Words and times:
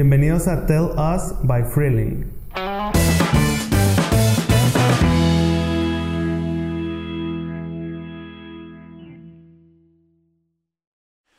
Bienvenidos 0.00 0.46
a 0.46 0.64
Tell 0.64 0.90
Us 0.96 1.34
by 1.42 1.64
Freeling. 1.64 2.24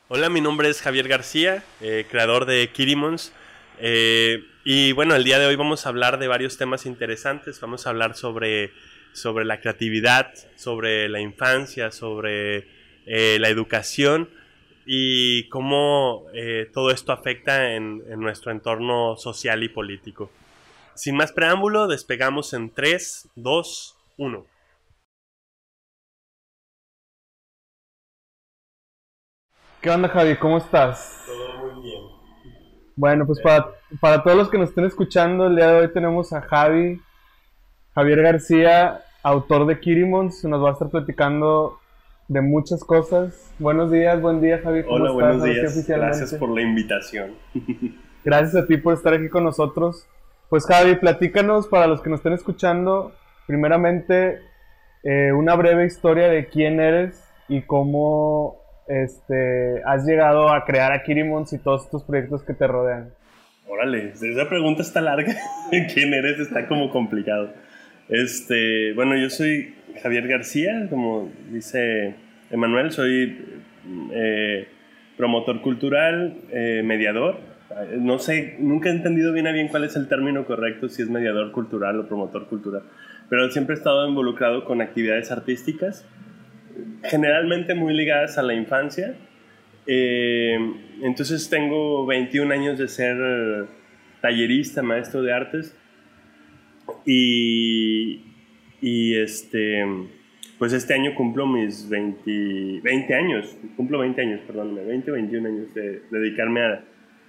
Hola, 0.09 0.29
mi 0.29 0.41
nombre 0.41 0.67
es 0.67 0.81
Javier 0.81 1.07
García, 1.07 1.63
eh, 1.79 2.05
creador 2.11 2.45
de 2.45 2.69
Kirimons. 2.73 3.31
Eh, 3.79 4.43
y 4.65 4.91
bueno, 4.91 5.15
el 5.15 5.23
día 5.23 5.39
de 5.39 5.45
hoy 5.45 5.55
vamos 5.55 5.85
a 5.85 5.89
hablar 5.89 6.19
de 6.19 6.27
varios 6.27 6.57
temas 6.57 6.85
interesantes. 6.85 7.61
Vamos 7.61 7.87
a 7.87 7.91
hablar 7.91 8.17
sobre, 8.17 8.73
sobre 9.13 9.45
la 9.45 9.61
creatividad, 9.61 10.33
sobre 10.57 11.07
la 11.07 11.21
infancia, 11.21 11.91
sobre 11.91 12.67
eh, 13.05 13.37
la 13.39 13.47
educación 13.47 14.27
y 14.91 15.47
cómo 15.49 16.25
todo 16.73 16.89
esto 16.89 17.11
afecta 17.11 17.75
en, 17.75 18.01
en, 18.09 18.19
nuestro 18.19 18.51
entorno 18.51 19.15
social 19.17 19.61
y 19.61 19.69
político. 19.69 20.31
Sin 20.95 21.15
más 21.15 21.31
preámbulo, 21.31 21.87
despegamos 21.87 22.53
en 22.55 22.71
3, 22.73 23.29
2, 23.35 23.97
1. 24.17 24.45
¿Qué 29.79 29.91
onda, 29.91 30.09
Javi? 30.09 30.35
¿Cómo 30.37 30.57
estás? 30.57 31.23
Todo 31.27 31.71
muy 31.71 31.83
bien. 31.83 32.01
Bueno, 32.95 33.27
pues 33.27 33.39
para, 33.41 33.69
para, 34.01 34.23
todos 34.23 34.37
los 34.37 34.49
que 34.49 34.57
nos 34.57 34.69
estén 34.69 34.85
escuchando, 34.85 35.45
el 35.45 35.55
día 35.55 35.67
de 35.67 35.81
hoy 35.81 35.93
tenemos 35.93 36.33
a 36.33 36.41
Javi, 36.41 36.99
Javier 37.93 38.23
García, 38.23 39.05
autor 39.21 39.67
de 39.67 39.79
Kirimons, 39.79 40.43
nos 40.45 40.63
va 40.63 40.69
a 40.71 40.73
estar 40.73 40.89
platicando 40.89 41.78
de 42.29 42.41
muchas 42.41 42.83
cosas. 42.83 43.51
Buenos 43.59 43.91
días, 43.91 44.21
buen 44.21 44.39
día, 44.39 44.59
Javi. 44.63 44.83
¿Cómo 44.83 44.95
Hola, 44.95 45.11
buenos 45.11 45.43
días. 45.43 45.87
Gracias 45.87 46.33
por 46.35 46.49
la 46.49 46.61
invitación. 46.61 47.31
Gracias 48.23 48.63
a 48.63 48.67
ti 48.67 48.77
por 48.77 48.93
estar 48.93 49.13
aquí 49.13 49.29
con 49.29 49.43
nosotros. 49.43 50.07
Pues 50.47 50.65
Javi, 50.65 50.95
platícanos 50.95 51.67
para 51.67 51.87
los 51.87 52.01
que 52.01 52.09
nos 52.09 52.19
estén 52.19 52.33
escuchando, 52.33 53.13
primeramente, 53.47 54.39
eh, 55.03 55.31
una 55.33 55.55
breve 55.55 55.85
historia 55.85 56.27
de 56.29 56.47
quién 56.47 56.79
eres 56.79 57.23
y 57.47 57.63
cómo 57.63 58.61
este, 58.87 59.81
has 59.85 60.05
llegado 60.05 60.53
a 60.53 60.65
crear 60.65 60.91
a 60.91 61.01
Kirimons 61.01 61.51
y 61.53 61.57
todos 61.57 61.85
estos 61.85 62.03
proyectos 62.03 62.43
que 62.43 62.53
te 62.53 62.67
rodean? 62.67 63.11
Órale, 63.67 64.11
esa 64.11 64.47
pregunta 64.47 64.83
está 64.83 65.01
larga. 65.01 65.33
¿Quién 65.93 66.13
eres? 66.13 66.39
Está 66.39 66.67
como 66.67 66.91
complicado. 66.91 67.49
Este, 68.09 68.93
bueno, 68.93 69.15
yo 69.15 69.29
soy 69.29 69.75
Javier 70.01 70.27
García, 70.27 70.87
como 70.89 71.31
dice 71.51 72.15
Emanuel, 72.49 72.91
soy 72.91 73.37
eh, 74.11 74.67
promotor 75.15 75.61
cultural, 75.61 76.35
eh, 76.51 76.81
mediador. 76.83 77.37
No 77.99 78.17
sé, 78.17 78.55
nunca 78.59 78.89
he 78.89 78.93
entendido 78.93 79.31
bien 79.31 79.45
a 79.45 79.51
bien 79.51 79.67
cuál 79.67 79.83
es 79.83 79.95
el 79.95 80.07
término 80.07 80.45
correcto, 80.45 80.89
si 80.89 81.03
es 81.03 81.09
mediador 81.09 81.51
cultural 81.51 81.99
o 81.99 82.07
promotor 82.07 82.47
cultural, 82.47 82.81
pero 83.29 83.49
siempre 83.51 83.75
he 83.75 83.77
estado 83.77 84.07
involucrado 84.07 84.65
con 84.65 84.81
actividades 84.81 85.31
artísticas 85.31 86.03
generalmente 87.03 87.75
muy 87.75 87.93
ligadas 87.93 88.37
a 88.37 88.41
la 88.41 88.53
infancia. 88.53 89.15
Eh, 89.85 90.57
entonces 91.01 91.49
tengo 91.49 92.05
21 92.05 92.53
años 92.53 92.77
de 92.77 92.87
ser 92.87 93.67
tallerista, 94.21 94.81
maestro 94.81 95.21
de 95.21 95.33
artes. 95.33 95.75
Y, 97.05 98.21
y 98.81 99.15
este, 99.15 99.85
pues 100.57 100.73
este 100.73 100.93
año 100.93 101.15
cumplo 101.15 101.47
mis 101.47 101.89
20, 101.89 102.81
20 102.83 103.13
años, 103.15 103.57
cumplo 103.75 103.99
20 103.99 104.21
años, 104.21 104.41
perdón, 104.45 104.75
20 104.75 105.11
o 105.11 105.13
21 105.13 105.47
años 105.47 105.73
de, 105.73 106.01
dedicarme 106.11 106.61
a, 106.61 106.83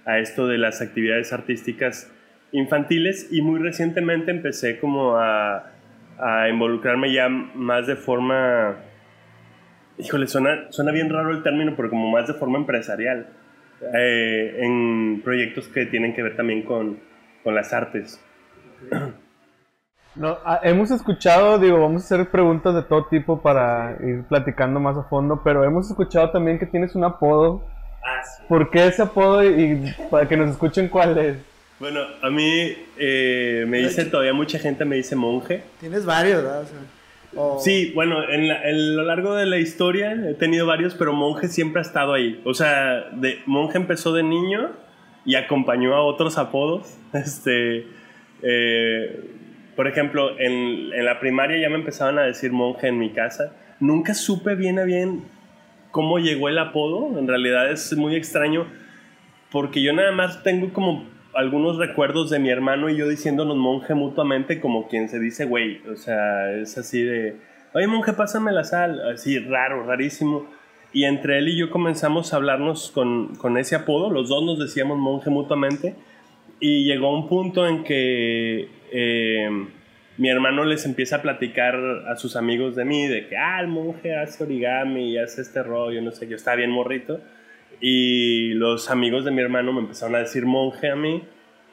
a, 0.05 0.19
esto 0.19 0.47
de 0.47 0.57
las 0.57 0.81
actividades 0.81 1.33
artísticas 1.33 2.11
infantiles 2.51 3.29
y 3.31 3.41
muy 3.41 3.59
recientemente 3.59 4.31
empecé 4.31 4.79
como 4.79 5.15
a, 5.15 5.71
a 6.19 6.49
involucrarme 6.49 7.13
ya 7.13 7.29
más 7.29 7.87
de 7.87 7.95
forma 7.95 8.77
híjole, 10.01 10.27
suena, 10.27 10.71
suena 10.71 10.91
bien 10.91 11.09
raro 11.09 11.31
el 11.31 11.43
término, 11.43 11.73
pero 11.75 11.89
como 11.89 12.09
más 12.09 12.27
de 12.27 12.33
forma 12.33 12.57
empresarial, 12.57 13.27
eh, 13.93 14.57
en 14.59 15.21
proyectos 15.23 15.67
que 15.67 15.85
tienen 15.85 16.13
que 16.13 16.23
ver 16.23 16.35
también 16.35 16.63
con, 16.63 16.99
con 17.43 17.55
las 17.55 17.73
artes. 17.73 18.23
No, 20.15 20.37
ah, 20.43 20.59
hemos 20.63 20.91
escuchado, 20.91 21.57
digo, 21.57 21.79
vamos 21.79 22.03
a 22.03 22.05
hacer 22.05 22.29
preguntas 22.29 22.75
de 22.75 22.83
todo 22.83 23.05
tipo 23.05 23.41
para 23.41 23.97
ir 24.01 24.23
platicando 24.27 24.79
más 24.79 24.97
a 24.97 25.03
fondo, 25.03 25.41
pero 25.43 25.63
hemos 25.63 25.89
escuchado 25.89 26.31
también 26.31 26.59
que 26.59 26.65
tienes 26.65 26.95
un 26.95 27.03
apodo. 27.05 27.63
Ah, 28.03 28.21
sí. 28.23 28.43
¿Por 28.49 28.69
qué 28.69 28.87
ese 28.87 29.03
apodo 29.03 29.43
y 29.43 29.93
para 30.09 30.27
que 30.27 30.35
nos 30.35 30.49
escuchen 30.51 30.89
cuál 30.89 31.17
es? 31.17 31.37
Bueno, 31.79 32.01
a 32.21 32.29
mí 32.29 32.75
eh, 32.97 33.65
me 33.67 33.79
dice 33.79 34.05
todavía 34.05 34.33
mucha 34.33 34.59
gente 34.59 34.85
me 34.85 34.97
dice 34.97 35.15
monje. 35.15 35.63
Tienes 35.79 36.05
varios, 36.05 36.43
¿verdad? 36.43 36.63
Sí, 37.59 37.91
bueno, 37.95 38.29
en, 38.29 38.51
a 38.51 38.69
lo 38.71 39.03
largo 39.03 39.33
de 39.35 39.45
la 39.45 39.57
historia 39.57 40.11
he 40.11 40.33
tenido 40.35 40.67
varios, 40.67 40.93
pero 40.93 41.13
monje 41.13 41.47
siempre 41.47 41.79
ha 41.79 41.81
estado 41.81 42.13
ahí. 42.13 42.39
O 42.45 42.53
sea, 42.53 43.09
de, 43.13 43.39
monje 43.45 43.77
empezó 43.77 44.13
de 44.13 44.21
niño 44.21 44.71
y 45.25 45.35
acompañó 45.35 45.95
a 45.95 46.03
otros 46.03 46.37
apodos. 46.37 46.97
Este, 47.13 47.87
eh, 48.41 49.40
por 49.75 49.87
ejemplo, 49.87 50.39
en, 50.39 50.93
en, 50.93 51.05
la 51.05 51.19
primaria 51.19 51.57
ya 51.57 51.69
me 51.69 51.75
empezaban 51.75 52.19
a 52.19 52.23
decir 52.23 52.51
monje 52.51 52.87
en 52.87 52.97
mi 52.97 53.11
casa. 53.11 53.53
Nunca 53.79 54.13
supe 54.13 54.55
bien 54.55 54.79
a 54.79 54.83
bien 54.83 55.23
cómo 55.91 56.19
llegó 56.19 56.49
el 56.49 56.57
apodo. 56.57 57.17
En 57.17 57.27
realidad 57.27 57.71
es 57.71 57.95
muy 57.95 58.15
extraño 58.15 58.67
porque 59.51 59.81
yo 59.81 59.93
nada 59.93 60.11
más 60.11 60.43
tengo 60.43 60.71
como 60.73 61.05
algunos 61.33 61.77
recuerdos 61.77 62.29
de 62.29 62.39
mi 62.39 62.49
hermano 62.49 62.89
y 62.89 62.97
yo 62.97 63.07
diciéndonos 63.07 63.55
monje 63.55 63.93
mutuamente 63.93 64.59
como 64.59 64.87
quien 64.87 65.09
se 65.09 65.19
dice 65.19 65.45
güey. 65.45 65.81
O 65.87 65.95
sea, 65.95 66.51
es 66.53 66.77
así 66.77 67.03
de, 67.03 67.37
oye 67.73 67.87
monje, 67.87 68.13
pásame 68.13 68.51
la 68.51 68.63
sal. 68.63 69.01
Así 69.13 69.39
raro, 69.39 69.85
rarísimo. 69.85 70.47
Y 70.93 71.05
entre 71.05 71.37
él 71.37 71.49
y 71.49 71.57
yo 71.57 71.69
comenzamos 71.69 72.33
a 72.33 72.37
hablarnos 72.37 72.91
con, 72.91 73.35
con 73.35 73.57
ese 73.57 73.75
apodo. 73.75 74.09
Los 74.09 74.29
dos 74.29 74.43
nos 74.43 74.59
decíamos 74.59 74.97
monje 74.97 75.29
mutuamente. 75.29 75.95
Y 76.59 76.83
llegó 76.83 77.13
un 77.13 77.27
punto 77.27 77.67
en 77.67 77.83
que 77.83 78.69
eh, 78.91 79.49
mi 80.17 80.29
hermano 80.29 80.65
les 80.65 80.85
empieza 80.85 81.17
a 81.17 81.21
platicar 81.21 81.75
a 82.07 82.15
sus 82.15 82.35
amigos 82.35 82.75
de 82.75 82.85
mí 82.85 83.07
de 83.07 83.27
que, 83.27 83.37
ah, 83.37 83.59
el 83.61 83.67
monje 83.67 84.15
hace 84.15 84.43
origami 84.43 85.11
y 85.11 85.17
hace 85.17 85.41
este 85.41 85.63
rollo, 85.63 86.01
no 86.01 86.11
sé, 86.11 86.27
yo 86.27 86.35
estaba 86.35 86.57
bien 86.57 86.71
morrito 86.71 87.21
y 87.81 88.53
los 88.53 88.91
amigos 88.91 89.25
de 89.25 89.31
mi 89.31 89.41
hermano 89.41 89.73
me 89.73 89.79
empezaron 89.79 90.15
a 90.15 90.19
decir 90.19 90.45
monje 90.45 90.89
a 90.89 90.95
mí. 90.95 91.23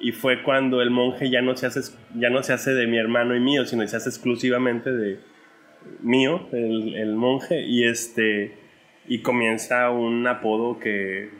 Y 0.01 0.12
fue 0.12 0.43
cuando 0.43 0.81
el 0.81 0.91
monje 0.91 1.29
ya 1.29 1.43
no 1.43 1.56
se 1.56 1.67
hace, 1.67 1.81
ya 2.15 2.31
no 2.31 2.43
se 2.43 2.53
hace 2.53 2.73
de 2.73 2.87
mi 2.87 2.99
hermano 2.99 3.37
y 3.37 3.41
mío, 3.41 3.67
sino 3.67 3.87
se 3.87 3.97
hace 3.97 4.09
exclusivamente 4.09 4.91
de 4.91 5.19
mío, 6.00 6.49
el, 6.53 6.95
el 6.95 7.15
monje. 7.15 7.62
Y 7.62 7.85
este 7.85 8.56
y 9.06 9.21
comienza 9.21 9.91
un 9.91 10.27
apodo 10.27 10.79
que 10.79 11.31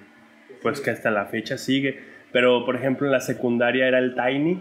pues 0.61 0.81
que 0.81 0.91
hasta 0.91 1.11
la 1.11 1.27
fecha 1.27 1.57
sigue. 1.57 2.01
Pero 2.33 2.67
por 2.67 2.77
ejemplo 2.77 3.07
en 3.07 3.13
la 3.13 3.21
secundaria 3.21 3.87
era 3.87 3.99
el 3.99 4.15
Tiny, 4.15 4.61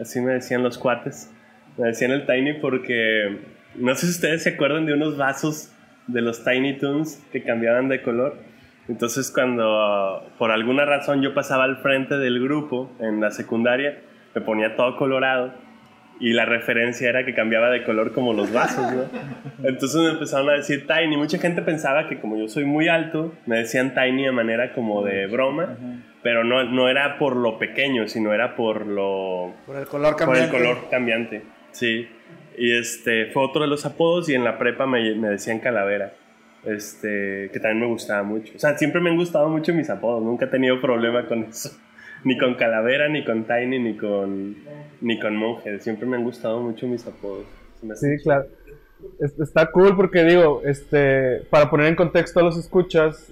así 0.00 0.20
me 0.20 0.32
decían 0.32 0.62
los 0.62 0.78
cuates. 0.78 1.30
Me 1.76 1.88
decían 1.88 2.12
el 2.12 2.26
Tiny 2.26 2.54
porque 2.54 3.38
no 3.74 3.94
sé 3.94 4.06
si 4.06 4.12
ustedes 4.12 4.42
se 4.42 4.50
acuerdan 4.50 4.86
de 4.86 4.94
unos 4.94 5.16
vasos 5.16 5.72
de 6.06 6.20
los 6.20 6.44
Tiny 6.44 6.78
Toons 6.78 7.22
que 7.32 7.42
cambiaban 7.42 7.88
de 7.88 8.02
color. 8.02 8.38
Entonces 8.88 9.30
cuando 9.30 10.30
por 10.38 10.50
alguna 10.50 10.84
razón 10.84 11.22
yo 11.22 11.34
pasaba 11.34 11.64
al 11.64 11.78
frente 11.78 12.18
del 12.18 12.42
grupo 12.42 12.92
en 13.00 13.20
la 13.20 13.30
secundaria, 13.30 13.98
me 14.34 14.40
ponía 14.40 14.76
todo 14.76 14.96
colorado 14.96 15.63
y 16.20 16.32
la 16.32 16.44
referencia 16.44 17.08
era 17.08 17.24
que 17.24 17.34
cambiaba 17.34 17.70
de 17.70 17.84
color 17.84 18.12
como 18.12 18.32
los 18.32 18.52
vasos, 18.52 18.92
¿no? 18.92 19.04
Entonces 19.68 20.00
me 20.00 20.10
empezaron 20.10 20.50
a 20.50 20.54
decir 20.54 20.86
Tiny. 20.86 21.16
Mucha 21.16 21.38
gente 21.38 21.62
pensaba 21.62 22.08
que 22.08 22.20
como 22.20 22.36
yo 22.36 22.48
soy 22.48 22.64
muy 22.64 22.88
alto, 22.88 23.34
me 23.46 23.58
decían 23.58 23.94
Tiny 23.94 24.24
de 24.24 24.32
manera 24.32 24.72
como 24.72 25.02
de 25.02 25.26
broma, 25.26 25.76
pero 26.22 26.44
no, 26.44 26.64
no 26.64 26.88
era 26.88 27.18
por 27.18 27.36
lo 27.36 27.58
pequeño, 27.58 28.08
sino 28.08 28.32
era 28.32 28.56
por 28.56 28.86
lo... 28.86 29.54
Por 29.66 29.76
el 29.76 29.86
color 29.86 30.16
cambiante. 30.16 30.50
Por 30.50 30.60
el 30.60 30.66
color 30.66 30.90
cambiante, 30.90 31.42
sí. 31.72 32.08
Y 32.56 32.78
este 32.78 33.26
fue 33.26 33.44
otro 33.44 33.62
de 33.62 33.68
los 33.68 33.84
apodos 33.84 34.28
y 34.28 34.34
en 34.34 34.44
la 34.44 34.58
prepa 34.58 34.86
me, 34.86 35.14
me 35.16 35.28
decían 35.28 35.58
Calavera 35.58 36.12
este, 36.66 37.50
que 37.52 37.60
también 37.60 37.80
me 37.80 37.86
gustaba 37.86 38.22
mucho. 38.22 38.52
O 38.56 38.58
sea, 38.58 38.76
siempre 38.76 39.00
me 39.00 39.10
han 39.10 39.16
gustado 39.16 39.48
mucho 39.48 39.72
mis 39.74 39.90
apodos, 39.90 40.22
nunca 40.22 40.46
he 40.46 40.48
tenido 40.48 40.80
problema 40.80 41.26
con 41.26 41.44
eso. 41.44 41.70
Ni 42.26 42.38
con 42.38 42.54
Calavera, 42.54 43.08
ni 43.08 43.24
con 43.24 43.44
Tiny, 43.44 43.78
ni 43.78 43.96
con, 43.96 44.56
ni 45.00 45.20
con 45.20 45.36
Monje. 45.36 45.78
Siempre 45.80 46.06
me 46.06 46.16
han 46.16 46.24
gustado 46.24 46.60
mucho 46.60 46.86
mis 46.86 47.06
apodos. 47.06 47.44
Sí, 47.96 48.16
claro. 48.22 48.46
Está 49.20 49.70
cool 49.70 49.94
porque 49.94 50.24
digo, 50.24 50.62
este, 50.64 51.42
para 51.50 51.68
poner 51.68 51.88
en 51.88 51.96
contexto 51.96 52.40
a 52.40 52.42
los 52.42 52.56
escuchas, 52.56 53.30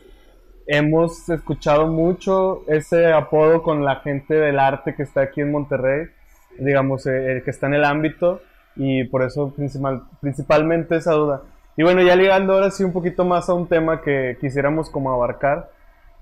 hemos 0.67 1.29
escuchado 1.31 1.87
mucho 1.87 2.65
ese 2.69 3.13
apodo 3.13 3.63
con 3.63 3.85
la 3.85 3.97
gente 3.97 4.35
del 4.35 4.59
arte 4.59 4.95
que 4.95 5.03
está 5.03 5.23
aquí 5.23 5.41
en 5.41 5.51
Monterrey, 5.51 6.09
digamos, 6.59 7.07
eh, 7.07 7.33
el 7.33 7.43
que 7.43 7.51
está 7.51 7.69
en 7.69 7.75
el 7.75 7.85
ámbito, 7.85 8.43
y 8.77 9.05
por 9.05 9.23
eso 9.23 9.51
principal, 9.55 10.03
principalmente 10.21 10.97
esa 10.97 11.13
duda. 11.13 11.43
Y 11.77 11.83
bueno, 11.83 12.03
ya 12.03 12.17
llegando 12.17 12.53
ahora 12.53 12.71
sí 12.71 12.85
un 12.85 12.93
poquito 12.93 13.25
más 13.25 13.49
a 13.49 13.55
un 13.55 13.67
tema 13.67 14.03
que 14.03 14.37
quisiéramos 14.41 14.91
como 14.91 15.13
abarcar. 15.13 15.71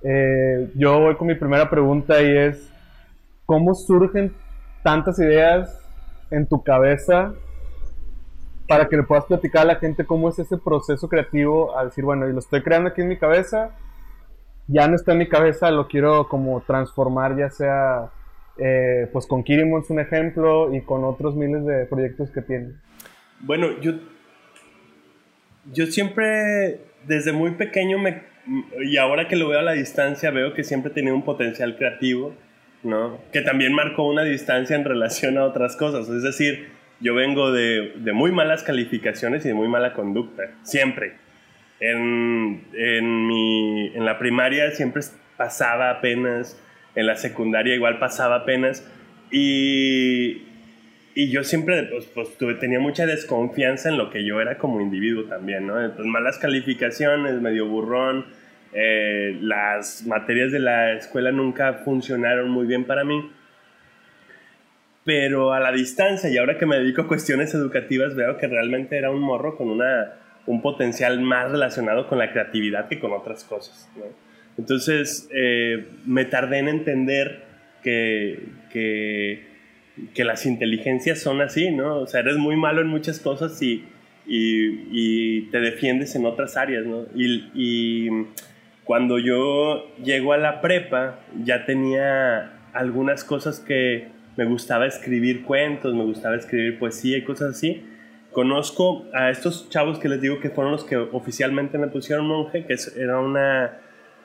Eh, 0.03 0.71
yo 0.75 1.01
voy 1.01 1.17
con 1.17 1.27
mi 1.27 1.35
primera 1.35 1.69
pregunta 1.69 2.23
y 2.23 2.37
es, 2.37 2.73
¿cómo 3.47 3.75
surgen 3.75 4.33
tantas 4.83 5.19
ideas 5.19 5.79
en 6.31 6.47
tu 6.47 6.63
cabeza 6.63 7.35
para 8.69 8.89
que 8.89 8.97
le 8.97 9.03
puedas 9.03 9.25
platicar 9.25 9.63
a 9.63 9.73
la 9.73 9.77
gente 9.77 10.07
cómo 10.07 10.29
es 10.29 10.39
ese 10.39 10.57
proceso 10.57 11.09
creativo 11.09 11.77
al 11.77 11.89
decir, 11.89 12.05
bueno, 12.05 12.29
y 12.29 12.33
lo 12.33 12.39
estoy 12.39 12.63
creando 12.63 12.91
aquí 12.91 13.01
en 13.01 13.09
mi 13.09 13.19
cabeza, 13.19 13.71
ya 14.69 14.87
no 14.87 14.95
está 14.95 15.13
en 15.13 15.19
mi 15.19 15.29
cabeza, 15.29 15.73
lo 15.73 15.89
quiero 15.89 16.29
como 16.29 16.61
transformar, 16.61 17.37
ya 17.37 17.51
sea 17.51 18.11
eh, 18.59 19.09
pues 19.13 19.27
con 19.27 19.43
Kirimon 19.43 19.83
un 19.89 20.01
ejemplo 20.01 20.73
y 20.73 20.83
con 20.83 21.03
otros 21.03 21.35
miles 21.35 21.65
de 21.65 21.87
proyectos 21.87 22.31
que 22.31 22.43
tiene. 22.43 22.75
Bueno, 23.41 23.81
yo, 23.81 23.95
yo 25.73 25.87
siempre, 25.87 26.81
desde 27.09 27.33
muy 27.33 27.53
pequeño, 27.53 27.99
me, 27.99 28.23
y 28.83 28.97
ahora 28.97 29.29
que 29.29 29.37
lo 29.37 29.49
veo 29.49 29.61
a 29.61 29.63
la 29.63 29.73
distancia, 29.73 30.31
veo 30.31 30.55
que 30.55 30.65
siempre 30.65 30.91
tenido 30.91 31.15
un 31.15 31.25
potencial 31.25 31.77
creativo, 31.77 32.35
¿no? 32.83 33.19
Que 33.33 33.43
también 33.43 33.73
marcó 33.73 34.09
una 34.09 34.25
distancia 34.25 34.77
en 34.77 34.85
relación 34.85 35.39
a 35.39 35.45
otras 35.45 35.77
cosas. 35.77 36.09
Es 36.09 36.23
decir, 36.23 36.69
yo 37.01 37.15
vengo 37.15 37.53
de, 37.53 37.93
de 37.97 38.13
muy 38.13 38.33
malas 38.33 38.63
calificaciones 38.63 39.45
y 39.45 39.49
de 39.49 39.55
muy 39.55 39.69
mala 39.69 39.93
conducta, 39.93 40.51
siempre. 40.63 41.15
En, 41.79 42.65
en, 42.75 43.27
mi, 43.27 43.93
en 43.95 44.05
la 44.05 44.19
primaria 44.19 44.71
siempre 44.73 45.03
pasaba 45.37 45.91
apenas, 45.91 46.61
en 46.95 47.07
la 47.07 47.17
secundaria 47.17 47.75
igual 47.75 47.99
pasaba 47.99 48.37
apenas, 48.37 48.87
y, 49.31 50.43
y 51.15 51.31
yo 51.31 51.45
siempre 51.45 51.85
pues, 51.85 52.05
pues, 52.07 52.37
tuve, 52.37 52.55
tenía 52.55 52.81
mucha 52.81 53.07
desconfianza 53.07 53.89
en 53.89 53.97
lo 53.97 54.11
que 54.11 54.25
yo 54.25 54.41
era 54.41 54.59
como 54.59 54.81
individuo 54.81 55.25
también, 55.25 55.67
¿no? 55.67 55.81
Entonces, 55.81 56.07
malas 56.07 56.39
calificaciones, 56.39 57.41
medio 57.41 57.67
burrón, 57.67 58.27
eh, 58.73 59.37
las 59.41 60.07
materias 60.07 60.53
de 60.53 60.61
la 60.61 60.93
escuela 60.93 61.33
nunca 61.33 61.75
funcionaron 61.85 62.51
muy 62.51 62.67
bien 62.67 62.85
para 62.85 63.05
mí 63.05 63.31
pero 65.05 65.53
a 65.53 65.61
la 65.61 65.73
distancia 65.73 66.31
y 66.31 66.37
ahora 66.37 66.59
que 66.59 66.67
me 66.67 66.77
dedico 66.77 67.03
a 67.03 67.09
cuestiones 67.09 67.55
educativas 67.55 68.15
veo 68.15 68.37
que 68.37 68.47
realmente 68.47 68.97
era 68.97 69.11
un 69.11 69.21
morro 69.21 69.57
con 69.57 69.71
una, 69.71 70.13
un 70.47 70.61
potencial 70.61 71.21
más 71.21 71.51
relacionado 71.51 72.07
con 72.07 72.19
la 72.19 72.33
creatividad 72.33 72.89
que 72.89 73.01
con 73.01 73.13
otras 73.13 73.45
cosas. 73.45 73.89
Entonces 74.59 75.29
eh, 75.35 75.87
me 76.05 76.27
tardé 76.27 76.59
en 76.59 76.69
entender 76.69 77.45
que, 77.83 78.51
que, 78.71 79.47
que, 80.15 80.25
las 80.25 80.45
inteligencias 80.45 81.19
son 81.19 81.41
así, 81.41 81.71
¿no? 81.71 82.01
O 82.01 82.07
sea, 82.07 82.21
eres 82.21 82.37
muy 82.37 82.57
malo 82.57 82.83
en 82.83 82.89
muchas 82.89 83.21
cosas 83.21 83.61
y, 83.63 83.85
y, 84.27 84.87
y 84.93 85.43
te 85.51 85.61
defiendes 85.61 86.15
en 86.15 86.27
otras 86.27 86.59
áreas, 86.59 86.85
¿no? 86.85 87.07
Y, 87.15 87.51
y 87.55 88.11
cuando 88.91 89.21
yo 89.21 89.95
llego 90.03 90.33
a 90.33 90.37
la 90.37 90.61
prepa 90.61 91.21
ya 91.45 91.65
tenía 91.65 92.51
algunas 92.73 93.23
cosas 93.23 93.61
que 93.61 94.09
me 94.37 94.45
gustaba 94.45 94.85
escribir 94.85 95.45
cuentos, 95.45 95.95
me 95.95 96.03
gustaba 96.03 96.35
escribir 96.35 96.77
poesía 96.77 97.19
y 97.19 97.23
cosas 97.23 97.53
así. 97.53 97.87
Conozco 98.33 99.07
a 99.15 99.31
estos 99.31 99.71
chavos 99.71 100.01
que 100.01 100.09
les 100.09 100.21
digo 100.21 100.41
que 100.41 100.51
fueron 100.51 100.73
los 100.73 100.83
que 100.83 100.97
oficialmente 100.97 101.79
me 101.79 101.87
pusieron 101.87 102.27
monje, 102.27 102.67
que 102.67 102.75
era 102.97 103.21
una, 103.21 103.79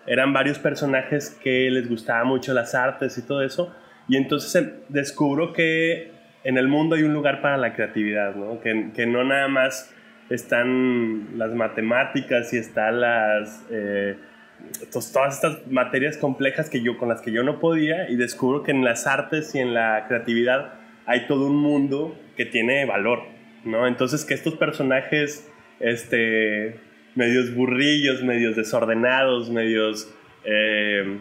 eran 0.08 0.34
varios 0.34 0.58
personajes 0.58 1.30
que 1.44 1.70
les 1.70 1.88
gustaba 1.88 2.24
mucho 2.24 2.52
las 2.56 2.74
artes 2.74 3.20
y 3.20 3.22
todo 3.22 3.44
eso. 3.44 3.72
Y 4.08 4.18
entonces 4.18 4.56
em, 4.56 4.72
descubro 4.90 5.54
que 5.54 6.12
en 6.44 6.58
el 6.58 6.68
mundo 6.68 6.96
hay 6.96 7.04
un 7.04 7.14
lugar 7.14 7.40
para 7.40 7.58
la 7.58 7.76
creatividad, 7.76 8.34
¿no? 8.34 8.60
Que, 8.62 9.06
no 9.06 9.24
nada 9.24 9.48
más 9.48 9.94
están 10.32 11.38
las 11.38 11.54
matemáticas 11.54 12.52
y 12.52 12.58
están 12.58 13.02
las... 13.02 13.64
Eh, 13.70 14.18
todas 14.92 15.36
estas 15.36 15.68
materias 15.68 16.18
complejas 16.18 16.70
que 16.70 16.82
yo, 16.82 16.98
con 16.98 17.10
las 17.10 17.22
que 17.22 17.32
yo 17.32 17.44
no 17.44 17.60
podía 17.60 18.10
y 18.10 18.16
descubro 18.16 18.64
que 18.64 18.72
en 18.72 18.84
las 18.84 19.08
artes 19.08 19.54
y 19.56 19.60
en 19.60 19.74
la 19.74 20.06
creatividad 20.08 20.74
hay 21.06 21.28
todo 21.28 21.48
un 21.48 21.58
mundo 21.58 22.18
que 22.36 22.46
tiene 22.46 22.86
valor, 22.86 23.24
¿no? 23.64 23.88
Entonces 23.88 24.26
que 24.26 24.34
estos 24.34 24.56
personajes, 24.56 25.50
este, 25.80 26.80
medios 27.16 27.54
burrillos, 27.54 28.24
medios 28.24 28.56
desordenados, 28.56 29.50
medios, 29.50 30.12
eh, 30.44 31.20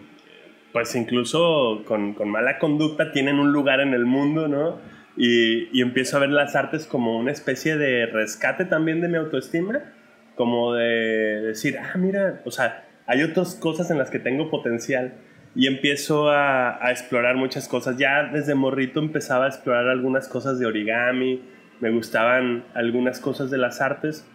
pues 0.73 0.95
incluso 0.95 1.83
con, 1.87 2.15
con, 2.15 2.31
mala 2.31 2.59
conducta, 2.59 3.13
tienen 3.13 3.39
un 3.39 3.53
lugar 3.53 3.81
en 3.81 3.95
el 3.95 4.07
mundo, 4.07 4.49
¿no? 4.49 4.79
Y, 5.17 5.69
y 5.77 5.83
empiezo 5.83 6.17
a 6.17 6.21
ver 6.21 6.31
las 6.31 6.57
artes 6.57 6.87
como 6.87 7.19
una 7.19 7.31
especie 7.31 7.77
de 7.77 8.07
rescate 8.07 8.65
también 8.65 9.01
de 9.01 9.09
mi 9.09 9.17
autoestima, 9.17 9.93
como 10.35 10.75
de 10.75 11.43
decir, 11.43 11.79
ah, 11.79 11.97
mira, 11.97 12.43
o 12.45 12.51
sea, 12.51 12.85
hay 13.07 13.23
otras 13.23 13.55
cosas 13.55 13.91
en 13.91 13.99
las 13.99 14.11
que 14.11 14.19
tengo 14.19 14.51
potencial 14.51 15.15
y 15.55 15.67
empiezo 15.67 16.31
a, 16.31 16.79
explorar 16.91 17.37
muchas 17.37 17.69
cosas. 17.69 17.97
Ya 17.97 18.25
desde 18.25 18.55
morrito 18.55 19.01
empezaba 19.01 19.45
a 19.45 19.49
explorar 19.49 19.89
algunas 19.89 20.29
cosas 20.29 20.59
de 20.59 20.67
origami, 20.67 21.43
me 21.81 21.91
gustaban 21.91 22.65
algunas 22.75 23.21
cosas 23.21 23.51
de 23.51 23.59
las 23.59 23.81
artes, 23.81 24.27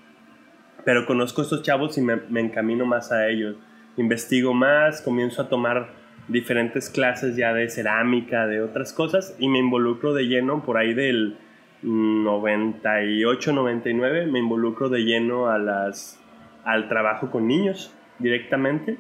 pero 0.85 1.05
conozco 1.05 1.41
a 1.41 1.43
estos 1.43 1.63
chavos 1.63 1.97
y 1.97 2.01
me, 2.01 2.17
me 2.29 2.39
encamino 2.39 2.85
más 2.85 3.11
a 3.11 3.27
ellos. 3.27 3.55
Investigo 3.97 4.53
más, 4.53 5.01
comienzo 5.01 5.41
a 5.41 5.49
tomar 5.49 5.89
diferentes 6.27 6.89
clases 6.89 7.35
ya 7.35 7.53
de 7.53 7.69
cerámica, 7.69 8.45
de 8.45 8.61
otras 8.61 8.93
cosas 8.93 9.35
y 9.39 9.49
me 9.49 9.57
involucro 9.57 10.13
de 10.13 10.23
lleno 10.27 10.63
por 10.63 10.77
ahí 10.77 10.93
del 10.93 11.37
98, 11.81 13.51
99, 13.51 14.27
me 14.27 14.39
involucro 14.39 14.89
de 14.89 14.99
lleno 14.99 15.49
a 15.49 15.57
las, 15.57 16.19
al 16.65 16.87
trabajo 16.87 17.31
con 17.31 17.47
niños 17.47 17.93
directamente. 18.19 18.97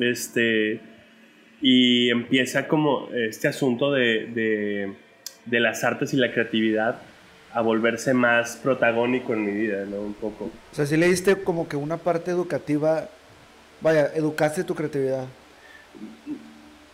Este, 0.00 0.80
y 1.60 2.10
empieza 2.10 2.68
como 2.68 3.08
este 3.12 3.48
asunto 3.48 3.92
de, 3.92 4.94
de, 5.44 5.60
las 5.60 5.84
artes 5.84 6.14
y 6.14 6.16
la 6.16 6.32
creatividad 6.32 6.96
a 7.52 7.60
volverse 7.60 8.14
más 8.14 8.56
protagónico 8.56 9.34
en 9.34 9.44
mi 9.44 9.52
vida, 9.52 9.84
¿no? 9.84 10.00
Un 10.00 10.14
poco. 10.14 10.50
O 10.72 10.74
sea, 10.74 10.86
si 10.86 10.96
le 10.96 11.08
diste 11.08 11.36
como 11.36 11.68
que 11.68 11.76
una 11.76 11.96
parte 11.96 12.30
educativa, 12.30 13.08
vaya, 13.80 14.10
educaste 14.14 14.64
tu 14.64 14.74
creatividad. 14.74 15.26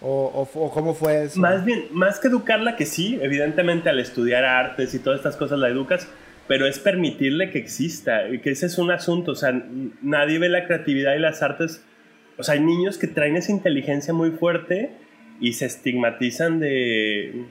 O, 0.00 0.48
o, 0.54 0.70
cómo 0.70 0.94
fue 0.94 1.24
eso? 1.24 1.40
Más 1.40 1.64
bien, 1.64 1.86
más 1.90 2.18
que 2.18 2.28
educarla, 2.28 2.76
que 2.76 2.86
sí, 2.86 3.18
evidentemente 3.20 3.88
al 3.88 3.98
estudiar 3.98 4.44
artes 4.44 4.94
y 4.94 4.98
todas 4.98 5.18
estas 5.18 5.36
cosas 5.36 5.58
la 5.58 5.68
educas, 5.68 6.08
pero 6.48 6.66
es 6.66 6.78
permitirle 6.78 7.50
que 7.50 7.58
exista, 7.58 8.22
que 8.42 8.50
ese 8.50 8.66
es 8.66 8.78
un 8.78 8.90
asunto, 8.90 9.32
o 9.32 9.34
sea, 9.34 9.52
nadie 10.02 10.38
ve 10.38 10.48
la 10.48 10.66
creatividad 10.66 11.14
y 11.14 11.18
las 11.18 11.42
artes, 11.42 11.84
o 12.38 12.42
sea, 12.42 12.54
hay 12.54 12.60
niños 12.60 12.98
que 12.98 13.06
traen 13.06 13.36
esa 13.36 13.52
inteligencia 13.52 14.14
muy 14.14 14.30
fuerte 14.30 14.90
y 15.40 15.54
se 15.54 15.66
estigmatizan 15.66 16.60
de, 16.60 17.46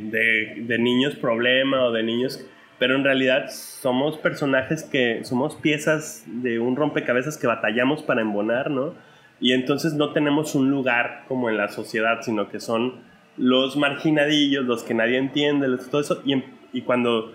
de, 0.00 0.78
niños 0.78 1.14
problema 1.16 1.84
o 1.84 1.92
de 1.92 2.02
niños, 2.02 2.44
pero 2.78 2.96
en 2.96 3.04
realidad 3.04 3.50
somos 3.50 4.18
personajes 4.18 4.82
que 4.82 5.20
somos 5.24 5.54
piezas 5.56 6.24
de 6.26 6.58
un 6.58 6.76
rompecabezas 6.76 7.38
que 7.38 7.46
batallamos 7.46 8.02
para 8.02 8.20
embonar, 8.20 8.70
¿no? 8.70 8.94
Y 9.40 9.52
entonces 9.52 9.94
no 9.94 10.12
tenemos 10.12 10.54
un 10.54 10.70
lugar 10.70 11.24
como 11.28 11.50
en 11.50 11.56
la 11.56 11.68
sociedad, 11.68 12.20
sino 12.22 12.48
que 12.48 12.60
son 12.60 13.02
los 13.36 13.76
marginadillos, 13.76 14.64
los 14.64 14.82
que 14.82 14.94
nadie 14.94 15.18
entiende, 15.18 15.66
todo 15.90 16.00
eso, 16.00 16.22
y, 16.24 16.42
y 16.72 16.82
cuando 16.82 17.32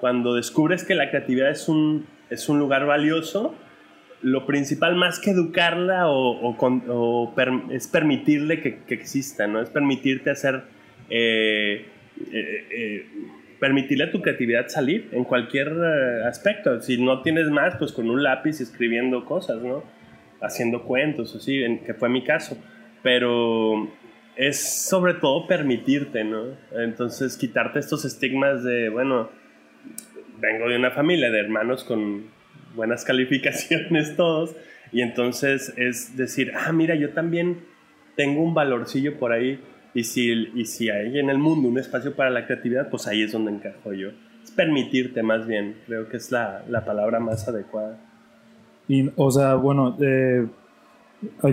cuando 0.00 0.34
descubres 0.34 0.84
que 0.84 0.94
la 0.94 1.10
creatividad 1.10 1.50
es 1.50 1.68
un, 1.68 2.06
es 2.30 2.48
un 2.48 2.58
lugar 2.58 2.86
valioso, 2.86 3.54
lo 4.22 4.46
principal 4.46 4.96
más 4.96 5.20
que 5.20 5.30
educarla 5.30 6.08
o, 6.08 6.56
o, 6.56 7.34
es 7.70 7.86
permitirle 7.86 8.60
que, 8.60 8.80
que, 8.80 8.94
exista, 8.94 9.46
¿no? 9.46 9.60
Es 9.60 9.70
permitirte 9.70 10.30
hacer, 10.30 10.62
eh, 11.08 11.86
eh, 12.32 12.66
eh, 12.70 13.06
permitirle 13.60 14.04
a 14.04 14.10
tu 14.10 14.20
creatividad 14.20 14.68
salir 14.68 15.08
en 15.12 15.24
cualquier 15.24 15.68
aspecto. 16.26 16.80
Si 16.80 17.00
no 17.00 17.22
tienes 17.22 17.48
más, 17.48 17.76
pues 17.76 17.92
con 17.92 18.10
un 18.10 18.22
lápiz 18.22 18.60
escribiendo 18.60 19.24
cosas, 19.24 19.62
¿no? 19.62 19.84
Haciendo 20.40 20.82
cuentos, 20.82 21.34
así, 21.34 21.60
que 21.84 21.94
fue 21.94 22.08
mi 22.08 22.24
caso. 22.24 22.58
Pero 23.02 23.88
es 24.36 24.88
sobre 24.88 25.14
todo 25.14 25.46
permitirte, 25.46 26.24
¿no? 26.24 26.56
Entonces 26.72 27.36
quitarte 27.36 27.78
estos 27.78 28.04
estigmas 28.04 28.62
de, 28.64 28.88
bueno, 28.88 29.30
vengo 30.40 30.68
de 30.68 30.76
una 30.76 30.90
familia 30.90 31.30
de 31.30 31.40
hermanos 31.40 31.84
con 31.84 32.24
buenas 32.74 33.04
calificaciones 33.04 34.16
todos, 34.16 34.54
y 34.92 35.02
entonces 35.02 35.72
es 35.76 36.16
decir, 36.16 36.52
ah, 36.56 36.72
mira, 36.72 36.94
yo 36.94 37.10
también 37.10 37.58
tengo 38.16 38.42
un 38.42 38.54
valorcillo 38.54 39.18
por 39.18 39.32
ahí, 39.32 39.60
y 39.94 40.04
si, 40.04 40.30
y 40.54 40.64
si 40.66 40.90
hay 40.90 41.18
en 41.18 41.30
el 41.30 41.38
mundo 41.38 41.68
un 41.68 41.78
espacio 41.78 42.14
para 42.14 42.30
la 42.30 42.46
creatividad, 42.46 42.88
pues 42.90 43.06
ahí 43.06 43.22
es 43.22 43.32
donde 43.32 43.52
encajo 43.52 43.92
yo. 43.92 44.10
Es 44.42 44.50
permitirte 44.50 45.22
más 45.22 45.46
bien, 45.46 45.76
creo 45.86 46.08
que 46.08 46.18
es 46.18 46.30
la, 46.30 46.62
la 46.68 46.84
palabra 46.84 47.20
más 47.20 47.48
adecuada. 47.48 47.98
Y, 48.86 49.10
o 49.16 49.30
sea, 49.30 49.54
bueno, 49.54 49.96
eh, 50.00 50.46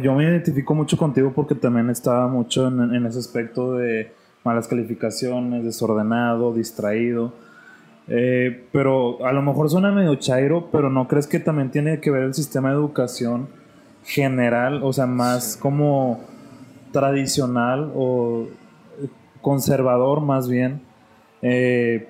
yo 0.02 0.14
me 0.14 0.24
identifico 0.24 0.74
mucho 0.76 0.98
contigo 0.98 1.34
porque 1.34 1.56
también 1.56 1.90
estaba 1.90 2.28
mucho 2.28 2.68
en, 2.68 2.94
en 2.94 3.06
ese 3.06 3.20
aspecto 3.20 3.76
de 3.76 4.12
malas 4.44 4.68
calificaciones, 4.68 5.64
desordenado, 5.66 6.54
distraído. 6.54 7.34
Eh, 8.08 8.66
pero 8.72 9.26
a 9.26 9.32
lo 9.34 9.42
mejor 9.42 9.70
suena 9.70 9.92
medio 9.92 10.16
chairo, 10.16 10.70
pero 10.72 10.90
¿no 10.90 11.08
crees 11.08 11.26
que 11.28 11.40
también 11.40 11.72
tiene 11.72 12.00
que 12.00 12.12
ver 12.12 12.24
el 12.24 12.34
sistema 12.34 12.70
de 12.70 12.76
educación 12.76 13.48
general, 14.04 14.82
o 14.84 14.94
sea, 14.94 15.08
más 15.08 15.58
como 15.58 16.22
tradicional 16.92 17.92
o 17.96 18.48
conservador 19.42 20.22
más 20.22 20.48
bien, 20.48 20.82
eh, 21.42 22.08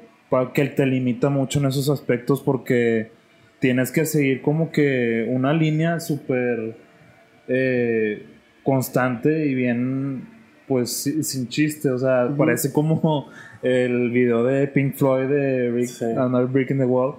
que 0.53 0.65
te 0.65 0.85
limita 0.85 1.29
mucho 1.29 1.59
en 1.59 1.65
esos 1.67 1.89
aspectos 1.89 2.41
porque 2.41 3.11
tienes 3.59 3.91
que 3.91 4.05
seguir 4.05 4.41
como 4.41 4.71
que 4.71 5.25
una 5.31 5.53
línea 5.53 5.99
súper 6.01 6.77
eh, 7.47 8.25
constante 8.63 9.45
y 9.47 9.53
bien, 9.55 10.27
pues 10.67 10.91
si- 11.03 11.23
sin 11.23 11.47
chiste, 11.47 11.89
o 11.89 11.97
sea, 11.97 12.27
parece 12.37 12.73
como 12.73 13.29
el 13.65 14.11
video 14.11 14.43
de 14.43 14.67
Pink 14.67 14.95
Floyd 14.95 15.27
de 15.27 15.71
Rick, 15.71 15.87
Sí. 15.89 16.05
Another 16.05 16.47
Brick 16.47 16.71
in 16.71 16.77
the 16.77 16.85
Wall 16.85 17.15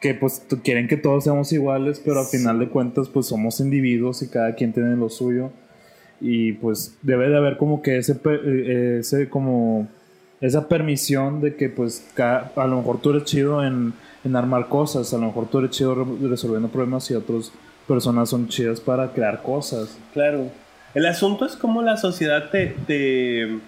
que 0.00 0.14
pues 0.14 0.42
quieren 0.64 0.88
que 0.88 0.96
todos 0.96 1.24
seamos 1.24 1.52
iguales, 1.52 2.00
pero 2.04 2.20
al 2.20 2.26
final 2.26 2.58
de 2.58 2.68
cuentas 2.68 3.08
pues 3.08 3.26
somos 3.26 3.60
individuos 3.60 4.22
y 4.22 4.28
cada 4.28 4.54
quien 4.54 4.72
tiene 4.72 4.96
lo 4.96 5.10
suyo 5.10 5.50
y 6.22 6.52
pues 6.54 6.96
debe 7.02 7.28
de 7.28 7.36
haber 7.36 7.56
como 7.58 7.82
que 7.82 7.98
ese, 7.98 8.16
eh, 8.24 8.96
ese 9.00 9.28
como 9.28 9.88
esa 10.40 10.68
permisión 10.68 11.42
de 11.42 11.54
que 11.54 11.68
pues 11.68 12.06
ca- 12.14 12.50
a 12.56 12.66
lo 12.66 12.78
mejor 12.78 13.00
tú 13.02 13.10
eres 13.10 13.24
chido 13.24 13.62
en, 13.62 13.92
en 14.24 14.36
armar 14.36 14.68
cosas, 14.68 15.12
a 15.12 15.18
lo 15.18 15.26
mejor 15.26 15.48
tú 15.50 15.58
eres 15.58 15.70
chido 15.72 15.94
re- 15.94 16.28
resolviendo 16.30 16.68
problemas 16.68 17.10
y 17.10 17.14
otras 17.14 17.52
personas 17.86 18.30
son 18.30 18.48
chidas 18.48 18.80
para 18.80 19.12
crear 19.12 19.42
cosas. 19.42 19.98
Claro. 20.14 20.46
El 20.94 21.04
asunto 21.06 21.44
es 21.44 21.56
cómo 21.56 21.82
la 21.82 21.96
sociedad 21.98 22.50
te, 22.50 22.74
te, 22.86 23.58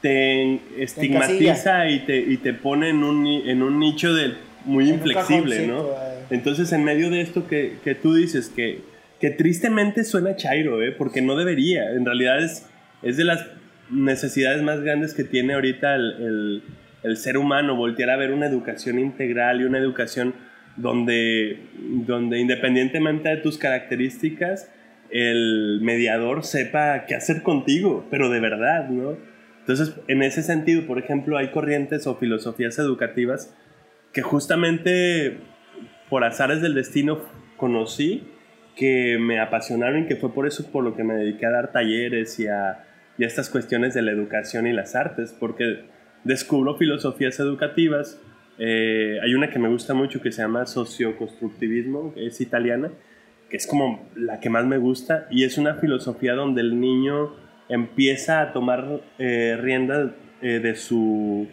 te 0.00 0.60
estigmatiza 0.82 1.88
y 1.88 2.00
te, 2.00 2.18
y 2.18 2.36
te 2.38 2.52
pone 2.54 2.90
en 2.90 3.02
un, 3.04 3.26
en 3.26 3.62
un 3.62 3.78
nicho 3.78 4.14
de 4.14 4.34
muy 4.64 4.88
En 4.88 4.96
inflexible, 4.96 5.66
¿no? 5.66 5.82
eh. 5.82 6.24
Entonces, 6.30 6.72
en 6.72 6.84
medio 6.84 7.10
de 7.10 7.20
esto 7.20 7.46
que, 7.48 7.78
que 7.82 7.94
tú 7.94 8.14
dices, 8.14 8.48
que, 8.54 8.80
que 9.20 9.30
tristemente 9.30 10.04
suena 10.04 10.36
chairo, 10.36 10.82
¿eh? 10.82 10.92
porque 10.92 11.22
no 11.22 11.36
debería. 11.36 11.90
En 11.92 12.04
realidad 12.04 12.42
es, 12.44 12.66
es 13.02 13.16
de 13.16 13.24
las 13.24 13.46
necesidades 13.90 14.62
más 14.62 14.80
grandes 14.82 15.14
que 15.14 15.24
tiene 15.24 15.54
ahorita 15.54 15.94
el, 15.94 16.12
el- 16.20 16.62
el 17.04 17.16
ser 17.16 17.38
humano, 17.38 17.76
voltear 17.76 18.10
a 18.10 18.16
ver 18.16 18.32
una 18.32 18.46
educación 18.46 18.98
integral 18.98 19.60
y 19.60 19.64
una 19.64 19.78
educación 19.78 20.34
donde, 20.76 21.58
donde 21.78 22.38
independientemente 22.40 23.28
de 23.28 23.36
tus 23.38 23.56
características, 23.56 24.68
el 25.10 25.78
mediador 25.80 26.44
sepa 26.44 27.04
qué 27.06 27.14
hacer 27.14 27.42
contigo, 27.42 28.04
pero 28.10 28.28
de 28.30 28.40
verdad, 28.40 28.88
¿no? 28.88 29.16
Entonces, 29.68 30.00
en 30.08 30.22
ese 30.22 30.42
sentido, 30.42 30.86
por 30.86 30.98
ejemplo, 30.98 31.36
hay 31.36 31.50
corrientes 31.50 32.06
o 32.06 32.16
filosofías 32.16 32.78
educativas 32.78 33.54
que 34.14 34.22
justamente 34.22 35.40
por 36.08 36.24
azares 36.24 36.62
del 36.62 36.72
destino 36.72 37.20
conocí, 37.58 38.26
que 38.76 39.18
me 39.20 39.40
apasionaron 39.40 40.04
y 40.04 40.06
que 40.06 40.16
fue 40.16 40.32
por 40.32 40.46
eso 40.46 40.72
por 40.72 40.84
lo 40.84 40.96
que 40.96 41.04
me 41.04 41.12
dediqué 41.12 41.44
a 41.44 41.50
dar 41.50 41.70
talleres 41.70 42.40
y 42.40 42.46
a, 42.46 42.86
y 43.18 43.24
estas 43.24 43.50
cuestiones 43.50 43.92
de 43.92 44.00
la 44.00 44.10
educación 44.10 44.66
y 44.66 44.72
las 44.72 44.94
artes, 44.94 45.36
porque 45.38 45.84
descubro 46.24 46.78
filosofías 46.78 47.38
educativas. 47.38 48.18
eh, 48.58 49.18
hay 49.22 49.34
una 49.34 49.50
que 49.50 49.58
me 49.58 49.68
gusta 49.68 49.92
mucho 49.92 50.22
que 50.22 50.32
se 50.32 50.40
llama 50.40 50.64
socioconstructivismo, 50.64 52.14
es 52.16 52.40
italiana, 52.40 52.90
que 53.50 53.58
es 53.58 53.66
como 53.66 54.08
la 54.16 54.40
que 54.40 54.48
más 54.48 54.64
me 54.64 54.78
gusta, 54.78 55.26
y 55.30 55.44
es 55.44 55.58
una 55.58 55.74
filosofía 55.74 56.32
donde 56.32 56.62
el 56.62 56.80
niño 56.80 57.47
empieza 57.68 58.40
a 58.40 58.52
tomar 58.52 59.00
eh, 59.18 59.56
rienda 59.60 60.14
eh, 60.40 60.60
de, 60.60 60.74
su, 60.74 61.48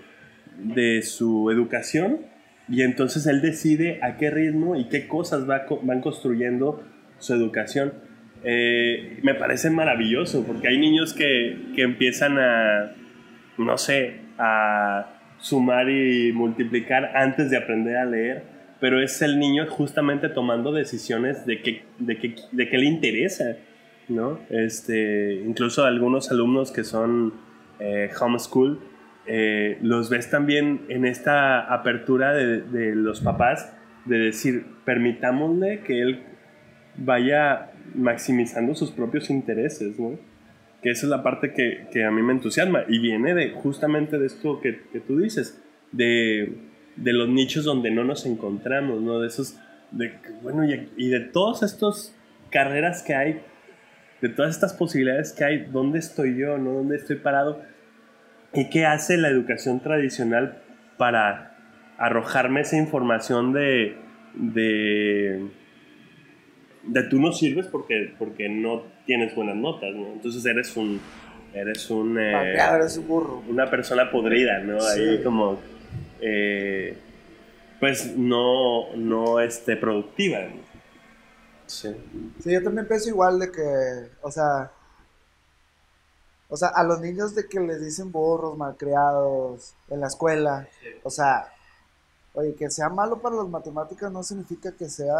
de 0.58 1.02
su 1.02 1.50
educación 1.52 2.20
y 2.68 2.82
entonces 2.82 3.28
él 3.28 3.42
decide 3.42 4.00
a 4.02 4.18
qué 4.18 4.32
ritmo 4.32 4.76
y 4.76 4.86
qué 4.86 5.08
cosas 5.08 5.50
va, 5.50 5.66
van 5.84 6.02
construyendo 6.02 6.84
su 7.20 7.34
educación. 7.34 7.94
Eh, 8.44 9.20
me 9.24 9.36
parece 9.36 9.70
maravilloso 9.70 10.46
porque 10.46 10.68
hay 10.68 10.78
niños 10.78 11.14
que, 11.14 11.58
que 11.76 11.84
empiezan 11.84 12.38
a, 12.38 12.92
no 13.58 13.78
sé, 13.78 14.22
a 14.38 15.16
sumar 15.40 15.90
y 15.90 16.32
multiplicar 16.34 17.12
antes 17.16 17.50
de 17.50 17.58
aprender 17.58 17.98
a 17.98 18.06
leer, 18.06 18.44
pero 18.80 19.02
es 19.02 19.22
el 19.22 19.40
niño 19.40 19.66
justamente 19.68 20.30
tomando 20.30 20.72
decisiones 20.72 21.46
de 21.46 21.62
qué, 21.62 21.84
de 22.00 22.18
qué, 22.18 22.36
de 22.52 22.70
qué 22.70 22.78
le 22.78 22.86
interesa, 22.86 23.58
¿no? 24.08 24.40
Este, 24.50 25.36
incluso 25.46 25.84
algunos 25.84 26.32
alumnos 26.32 26.72
que 26.72 26.84
son 26.84 27.34
eh, 27.80 28.10
homeschool, 28.20 28.80
eh, 29.28 29.78
los 29.82 30.10
ves 30.10 30.30
también 30.30 30.82
en 30.90 31.06
esta 31.06 31.74
apertura 31.74 32.34
de, 32.34 32.62
de 32.62 32.96
los 32.96 33.22
papás 33.22 33.76
de 34.06 34.20
decir, 34.20 34.66
permitámosle 34.86 35.82
que 35.82 36.02
él 36.02 36.24
vaya 36.98 37.72
maximizando 37.94 38.76
sus 38.76 38.92
propios 38.92 39.30
intereses, 39.30 40.00
¿no? 40.00 40.18
Que 40.82 40.92
esa 40.92 41.08
es 41.08 41.10
la 41.10 41.24
parte 41.24 41.54
que, 41.54 41.88
que 41.92 42.04
a 42.04 42.12
mí 42.12 42.22
me 42.22 42.34
entusiasma 42.34 42.84
y 42.88 43.00
viene 43.00 43.34
de 43.34 43.52
justamente 43.52 44.20
de 44.20 44.28
esto 44.28 44.62
que, 44.62 44.82
que 44.92 45.00
tú 45.00 45.18
dices, 45.18 45.62
de, 45.92 46.58
de 46.96 47.14
los 47.14 47.28
nichos 47.28 47.66
donde 47.66 47.92
no 47.92 48.04
nos 48.04 48.26
encontramos, 48.26 49.02
¿no? 49.02 49.20
De 49.20 49.28
esos, 49.28 49.60
de, 49.92 50.14
bueno, 50.44 50.64
y, 50.66 50.90
y 50.98 51.10
de 51.10 51.20
todas 51.22 51.64
estas 51.64 52.16
carreras 52.52 53.02
que 53.02 53.16
hay, 53.16 53.42
de 54.28 54.34
todas 54.34 54.56
estas 54.56 54.74
posibilidades 54.74 55.34
que 55.34 55.44
hay, 55.44 55.66
¿dónde 55.72 56.00
estoy 56.00 56.36
yo, 56.36 56.58
no? 56.58 56.72
¿Dónde 56.72 56.96
estoy 56.96 57.18
parado? 57.18 57.62
¿Y 58.54 58.72
qué 58.72 58.86
hace 58.86 59.18
la 59.18 59.28
educación 59.30 59.82
tradicional 59.82 60.58
para 60.98 61.56
arrojarme 62.00 62.62
esa 62.62 62.78
información 62.78 63.54
de, 63.54 63.96
de, 64.34 65.46
de 66.88 67.04
tú 67.04 67.22
no 67.22 67.34
sirves 67.34 67.68
porque, 67.68 68.16
porque 68.18 68.50
no 68.50 68.84
tienes 69.06 69.36
buenas 69.36 69.58
notas, 69.58 69.94
¿no? 69.94 70.14
Entonces 70.14 70.44
eres 70.44 70.76
un, 70.76 71.00
eres 71.54 71.88
un, 71.92 72.18
eh, 72.20 72.32
Papeado, 72.32 72.78
eres 72.78 72.98
un 72.98 73.08
burro. 73.08 73.44
una 73.48 73.70
persona 73.70 74.10
podrida, 74.10 74.58
¿no? 74.60 74.84
Ahí 74.84 75.22
como, 75.24 75.60
eh, 76.20 76.98
pues 77.80 78.18
no, 78.18 78.96
no 78.96 79.40
este, 79.40 79.76
productiva. 79.78 80.40
¿no? 80.40 80.65
Sí. 81.68 81.96
Sí, 82.42 82.52
yo 82.52 82.64
también 82.64 82.88
pienso 82.88 83.10
igual 83.10 83.40
de 83.40 83.52
que, 83.52 84.10
o 84.22 84.32
sea, 84.32 84.72
o 86.48 86.58
sea, 86.58 86.70
a 86.70 86.84
los 86.84 87.02
niños 87.02 87.34
de 87.36 87.48
que 87.48 87.60
les 87.60 87.84
dicen 87.84 88.12
burros, 88.12 88.58
malcriados, 88.58 89.74
en 89.90 90.00
la 90.00 90.08
escuela, 90.08 90.68
o 91.04 91.10
sea, 91.10 91.52
oye, 92.34 92.54
que 92.56 92.70
sea 92.70 92.90
malo 92.90 93.20
para 93.20 93.36
las 93.36 93.48
matemáticas 93.48 94.12
no 94.12 94.22
significa 94.24 94.72
que 94.72 94.88
sea 94.88 95.18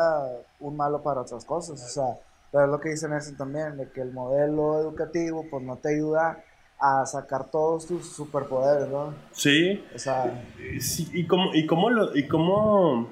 un 0.60 0.78
malo 0.78 1.02
para 1.02 1.22
otras 1.22 1.44
cosas, 1.46 1.84
o 1.84 1.88
sea, 1.88 2.20
pero 2.52 2.66
es 2.66 2.72
lo 2.72 2.80
que 2.80 2.90
dicen 2.90 3.14
eso 3.14 3.34
también, 3.38 3.78
de 3.78 3.90
que 3.90 4.02
el 4.02 4.12
modelo 4.14 4.80
educativo, 4.80 5.46
pues 5.50 5.64
no 5.64 5.78
te 5.78 5.96
ayuda 5.96 6.44
a 6.80 7.06
sacar 7.06 7.50
todos 7.50 7.88
tus 7.88 8.08
superpoderes, 8.08 8.88
¿no? 8.90 9.14
Sí, 9.32 9.84
O 9.96 10.00
sea, 10.00 10.46
Sí, 10.80 11.10
y 11.14 11.26
cómo, 11.26 11.54
y 11.54 11.66
cómo 11.66 11.90
lo, 11.90 12.16
y 12.16 12.28
cómo, 12.28 13.10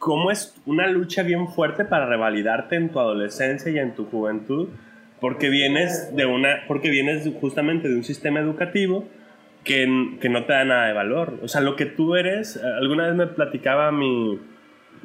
cómo 0.00 0.30
es 0.30 0.56
una 0.64 0.86
lucha 0.86 1.22
bien 1.22 1.48
fuerte 1.48 1.84
para 1.84 2.06
revalidarte 2.06 2.74
en 2.74 2.88
tu 2.88 2.98
adolescencia 2.98 3.70
y 3.70 3.78
en 3.78 3.94
tu 3.94 4.06
juventud, 4.06 4.70
porque 5.20 5.50
vienes 5.50 6.16
de 6.16 6.24
una, 6.24 6.64
porque 6.66 6.88
vienes 6.88 7.30
justamente 7.38 7.86
de 7.86 7.96
un 7.96 8.02
sistema 8.02 8.40
educativo 8.40 9.06
que, 9.62 10.16
que 10.18 10.30
no 10.30 10.46
te 10.46 10.54
da 10.54 10.64
nada 10.64 10.86
de 10.86 10.94
valor. 10.94 11.38
O 11.42 11.48
sea, 11.48 11.60
lo 11.60 11.76
que 11.76 11.84
tú 11.84 12.16
eres, 12.16 12.56
eh, 12.56 12.60
alguna 12.80 13.08
vez 13.08 13.14
me 13.14 13.26
platicaba 13.26 13.92
mi, 13.92 14.40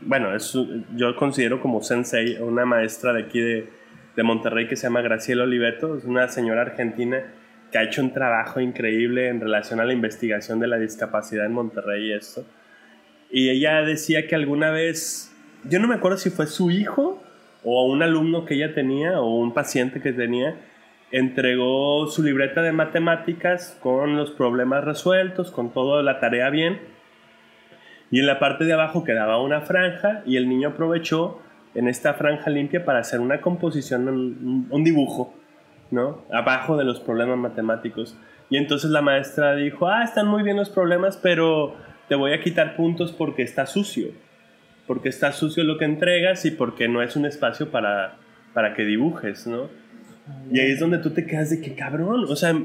bueno, 0.02 0.34
es, 0.34 0.58
yo 0.96 1.14
considero 1.18 1.60
como 1.60 1.84
sensei, 1.84 2.38
una 2.38 2.66
maestra 2.66 3.12
de 3.12 3.24
aquí 3.24 3.42
de, 3.42 3.68
de 4.16 4.24
Monterrey 4.24 4.66
que 4.70 4.78
se 4.78 4.84
llama 4.84 5.02
Graciela 5.02 5.44
Oliveto, 5.44 5.98
es 5.98 6.06
una 6.06 6.30
señora 6.30 6.62
argentina 6.62 7.22
que 7.70 7.78
ha 7.80 7.84
hecho 7.84 8.02
un 8.02 8.14
trabajo 8.14 8.62
increíble 8.62 9.28
en 9.28 9.42
relación 9.42 9.82
a 9.82 9.84
la 9.84 9.92
investigación 9.92 10.62
de 10.62 10.68
la 10.68 10.78
discapacidad 10.78 11.46
en 11.46 11.52
Monterrey 11.52 12.12
y 12.12 12.14
esto. 12.14 12.46
Y 13.36 13.50
ella 13.50 13.82
decía 13.82 14.28
que 14.28 14.36
alguna 14.36 14.72
vez, 14.72 15.36
yo 15.66 15.82
no 15.82 15.90
me 15.90 15.96
acuerdo 15.96 16.18
si 16.18 16.30
fue 16.30 16.48
su 16.48 16.72
hijo 16.72 17.22
o 17.66 17.86
un 17.86 18.02
alumno 18.02 18.46
que 18.46 18.54
ella 18.54 18.74
tenía 18.74 19.20
o 19.20 19.36
un 19.36 19.54
paciente 19.54 20.00
que 20.00 20.14
tenía, 20.14 20.56
entregó 21.12 22.08
su 22.08 22.24
libreta 22.24 22.62
de 22.62 22.72
matemáticas 22.72 23.78
con 23.84 24.16
los 24.16 24.32
problemas 24.32 24.86
resueltos, 24.86 25.52
con 25.52 25.74
toda 25.74 26.02
la 26.02 26.22
tarea 26.22 26.50
bien. 26.50 26.80
Y 28.10 28.22
en 28.22 28.28
la 28.28 28.40
parte 28.40 28.64
de 28.64 28.72
abajo 28.72 29.04
quedaba 29.04 29.42
una 29.42 29.60
franja 29.60 30.24
y 30.26 30.38
el 30.38 30.48
niño 30.48 30.70
aprovechó 30.70 31.42
en 31.74 31.90
esta 31.90 32.14
franja 32.14 32.50
limpia 32.50 32.86
para 32.86 33.00
hacer 33.00 33.20
una 33.20 33.42
composición, 33.42 34.08
un, 34.72 34.84
dibujo, 34.86 35.34
¿no? 35.92 36.22
Abajo 36.32 36.78
de 36.78 36.86
los 36.86 37.02
problemas 37.02 37.38
matemáticos. 37.38 38.18
Y 38.50 38.56
entonces 38.56 38.92
la 38.92 39.02
maestra 39.02 39.56
dijo, 39.56 39.90
ah, 39.90 40.06
están 40.06 40.26
muy 40.26 40.42
bien 40.42 40.56
los 40.56 40.70
problemas, 40.70 41.18
pero 41.18 41.76
te 42.08 42.16
voy 42.16 42.34
a 42.34 42.42
quitar 42.42 42.76
puntos 42.76 43.12
porque 43.12 43.44
está 43.44 43.66
sucio. 43.66 44.10
Porque 44.88 45.10
está 45.10 45.32
sucio 45.32 45.64
lo 45.64 45.78
que 45.78 45.86
entregas 45.86 46.46
y 46.46 46.52
porque 46.52 46.88
no 46.88 47.02
es 47.02 47.16
un 47.16 47.26
espacio 47.26 47.72
para, 47.72 48.18
para 48.54 48.74
que 48.74 48.84
dibujes, 48.84 49.48
¿no? 49.48 49.70
Y 50.52 50.60
ahí 50.60 50.72
es 50.72 50.80
donde 50.80 51.00
tú 51.00 51.12
te 51.12 51.26
quedas 51.26 51.50
de 51.50 51.62
que 51.62 51.76
cabrón, 51.76 52.26
o 52.28 52.36
sea, 52.36 52.56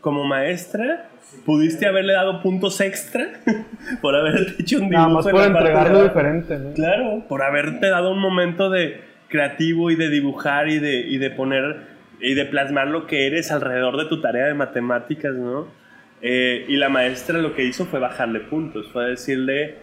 como 0.00 0.24
maestra, 0.24 1.08
pudiste 1.44 1.86
haberle 1.86 2.12
dado 2.12 2.42
puntos 2.42 2.80
extra 2.80 3.26
por 4.00 4.14
haberte 4.14 4.62
hecho 4.62 4.76
un 4.76 4.88
dibujo. 4.88 5.08
Nada 5.08 5.14
más 5.14 5.26
en 5.26 5.32
por 5.32 5.40
de 5.40 5.46
entregarlo 5.46 6.02
diferente, 6.04 6.58
¿no? 6.58 6.72
Claro, 6.74 7.24
por 7.28 7.42
haberte 7.42 7.88
dado 7.88 8.12
un 8.12 8.20
momento 8.20 8.70
de 8.70 9.00
creativo 9.28 9.90
y 9.90 9.96
de 9.96 10.08
dibujar 10.08 10.68
y 10.68 10.78
de, 10.78 11.00
y 11.00 11.18
de 11.18 11.30
poner 11.30 11.98
y 12.20 12.34
de 12.34 12.44
plasmar 12.46 12.88
lo 12.88 13.06
que 13.06 13.26
eres 13.26 13.52
alrededor 13.52 13.96
de 13.96 14.06
tu 14.06 14.20
tarea 14.20 14.46
de 14.46 14.54
matemáticas, 14.54 15.34
¿no? 15.34 15.68
Eh, 16.20 16.64
y 16.68 16.76
la 16.76 16.88
maestra 16.88 17.38
lo 17.38 17.54
que 17.54 17.64
hizo 17.64 17.86
fue 17.86 18.00
bajarle 18.00 18.40
puntos, 18.40 18.90
fue 18.92 19.10
decirle, 19.10 19.76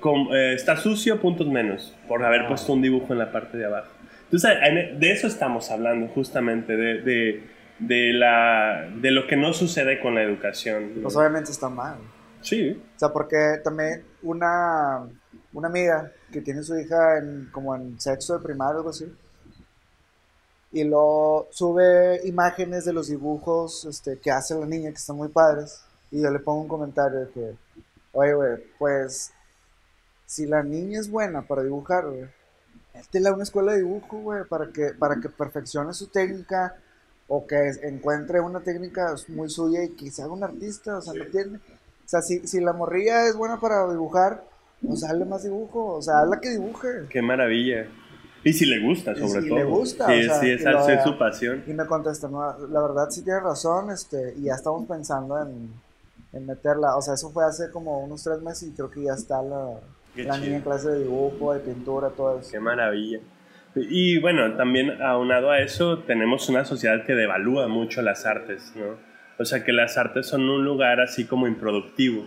com- 0.00 0.28
eh, 0.34 0.54
está 0.54 0.76
sucio, 0.76 1.20
puntos 1.20 1.48
menos, 1.48 1.96
por 2.08 2.24
haber 2.24 2.46
puesto 2.46 2.72
un 2.74 2.82
dibujo 2.82 3.12
en 3.12 3.18
la 3.18 3.32
parte 3.32 3.56
de 3.56 3.64
abajo. 3.66 3.90
Entonces, 4.24 4.50
en- 4.62 4.98
de 5.00 5.10
eso 5.12 5.26
estamos 5.26 5.70
hablando 5.70 6.08
justamente, 6.08 6.76
de, 6.76 7.00
de, 7.02 7.42
de 7.78 8.12
la, 8.12 8.88
de 8.96 9.10
lo 9.10 9.26
que 9.26 9.36
no 9.36 9.52
sucede 9.52 10.00
con 10.00 10.14
la 10.14 10.22
educación. 10.22 10.90
Pues 11.02 11.16
obviamente 11.16 11.50
está 11.50 11.68
mal. 11.68 11.96
Sí, 12.42 12.76
O 12.96 12.98
sea, 12.98 13.10
porque 13.10 13.36
también 13.62 14.02
una, 14.22 15.06
una 15.52 15.68
amiga 15.68 16.10
que 16.32 16.40
tiene 16.40 16.62
su 16.62 16.76
hija 16.78 17.18
en, 17.18 17.48
como 17.52 17.74
en 17.76 18.00
sexto 18.00 18.36
de 18.36 18.44
primaria 18.44 18.74
o 18.74 18.78
algo 18.78 18.90
así, 18.90 19.06
y 20.72 20.84
lo 20.84 21.48
sube 21.50 22.26
imágenes 22.26 22.84
de 22.84 22.92
los 22.92 23.08
dibujos 23.08 23.84
este, 23.84 24.18
que 24.18 24.30
hace 24.30 24.58
la 24.58 24.66
niña, 24.66 24.90
que 24.90 24.96
están 24.96 25.16
muy 25.16 25.28
padres, 25.28 25.82
y 26.10 26.22
yo 26.22 26.30
le 26.30 26.38
pongo 26.38 26.62
un 26.62 26.68
comentario 26.68 27.20
de 27.20 27.28
que, 27.30 27.54
oye, 28.12 28.34
güey, 28.34 28.64
pues, 28.78 29.32
si 30.26 30.46
la 30.46 30.62
niña 30.62 31.00
es 31.00 31.10
buena 31.10 31.42
para 31.42 31.62
dibujar, 31.62 32.06
güey, 32.06 32.26
métela 32.94 33.30
a 33.30 33.34
una 33.34 33.42
escuela 33.42 33.72
de 33.72 33.78
dibujo, 33.78 34.18
güey, 34.18 34.44
para 34.44 34.72
que, 34.72 34.94
para 34.98 35.20
que 35.20 35.28
perfeccione 35.28 35.92
su 35.92 36.08
técnica, 36.08 36.76
o 37.28 37.46
que 37.46 37.56
encuentre 37.82 38.40
una 38.40 38.60
técnica 38.60 39.14
muy 39.28 39.48
suya 39.48 39.82
y 39.84 39.90
que 39.90 40.10
se 40.10 40.22
haga 40.22 40.32
un 40.32 40.44
artista, 40.44 40.98
o 40.98 41.00
sea, 41.00 41.14
no 41.14 41.24
tiene... 41.26 41.56
O 41.56 42.08
sea, 42.12 42.20
si, 42.20 42.46
si 42.46 42.60
la 42.60 42.74
morrilla 42.74 43.26
es 43.26 43.34
buena 43.36 43.58
para 43.58 43.90
dibujar, 43.90 44.44
pues 44.86 45.02
hazle 45.04 45.24
más 45.24 45.42
dibujo. 45.42 45.94
O 45.94 46.02
sea, 46.02 46.18
hazla 46.18 46.40
que 46.40 46.50
dibuje. 46.50 47.06
qué 47.08 47.22
maravilla. 47.22 47.86
Y 48.44 48.52
si 48.52 48.66
le 48.66 48.80
gusta, 48.80 49.12
Y 49.12 49.16
sobre 49.16 49.42
si 49.42 49.48
todo. 49.48 49.58
le 49.58 49.64
gusta, 49.64 50.06
Sí, 50.06 50.20
o 50.20 50.22
sea, 50.24 50.40
sí, 50.40 50.86
que 50.86 50.94
es 50.94 51.02
su 51.04 51.16
pasión. 51.16 51.62
Y 51.66 51.72
me 51.72 51.86
contesta, 51.86 52.28
no, 52.28 52.40
la 52.68 52.80
verdad 52.80 53.08
sí 53.10 53.22
tiene 53.22 53.40
razón, 53.40 53.90
este, 53.90 54.34
y 54.36 54.44
ya 54.44 54.54
estamos 54.54 54.86
pensando 54.88 55.40
en, 55.40 55.70
en 56.32 56.46
meterla. 56.46 56.96
O 56.96 57.02
sea, 57.02 57.14
eso 57.14 57.30
fue 57.30 57.44
hace 57.44 57.70
como 57.70 58.00
unos 58.00 58.22
tres 58.24 58.40
meses 58.42 58.68
y 58.68 58.72
creo 58.72 58.90
que 58.90 59.04
ya 59.04 59.12
está 59.14 59.42
la, 59.42 59.78
la 60.16 60.38
niña 60.38 60.56
en 60.56 60.62
clase 60.62 60.88
de 60.88 61.04
dibujo, 61.04 61.54
de 61.54 61.60
pintura, 61.60 62.08
todo 62.10 62.40
eso. 62.40 62.50
Qué 62.50 62.60
maravilla. 62.60 63.20
Y 63.74 64.18
bueno, 64.20 64.54
también 64.56 65.00
aunado 65.00 65.50
a 65.50 65.60
eso, 65.60 66.00
tenemos 66.00 66.48
una 66.48 66.64
sociedad 66.64 67.04
que 67.06 67.14
devalúa 67.14 67.68
mucho 67.68 68.02
las 68.02 68.26
artes, 68.26 68.72
¿no? 68.76 68.96
O 69.38 69.44
sea, 69.44 69.64
que 69.64 69.72
las 69.72 69.96
artes 69.96 70.26
son 70.26 70.42
un 70.42 70.64
lugar 70.64 71.00
así 71.00 71.24
como 71.26 71.46
improductivo. 71.46 72.24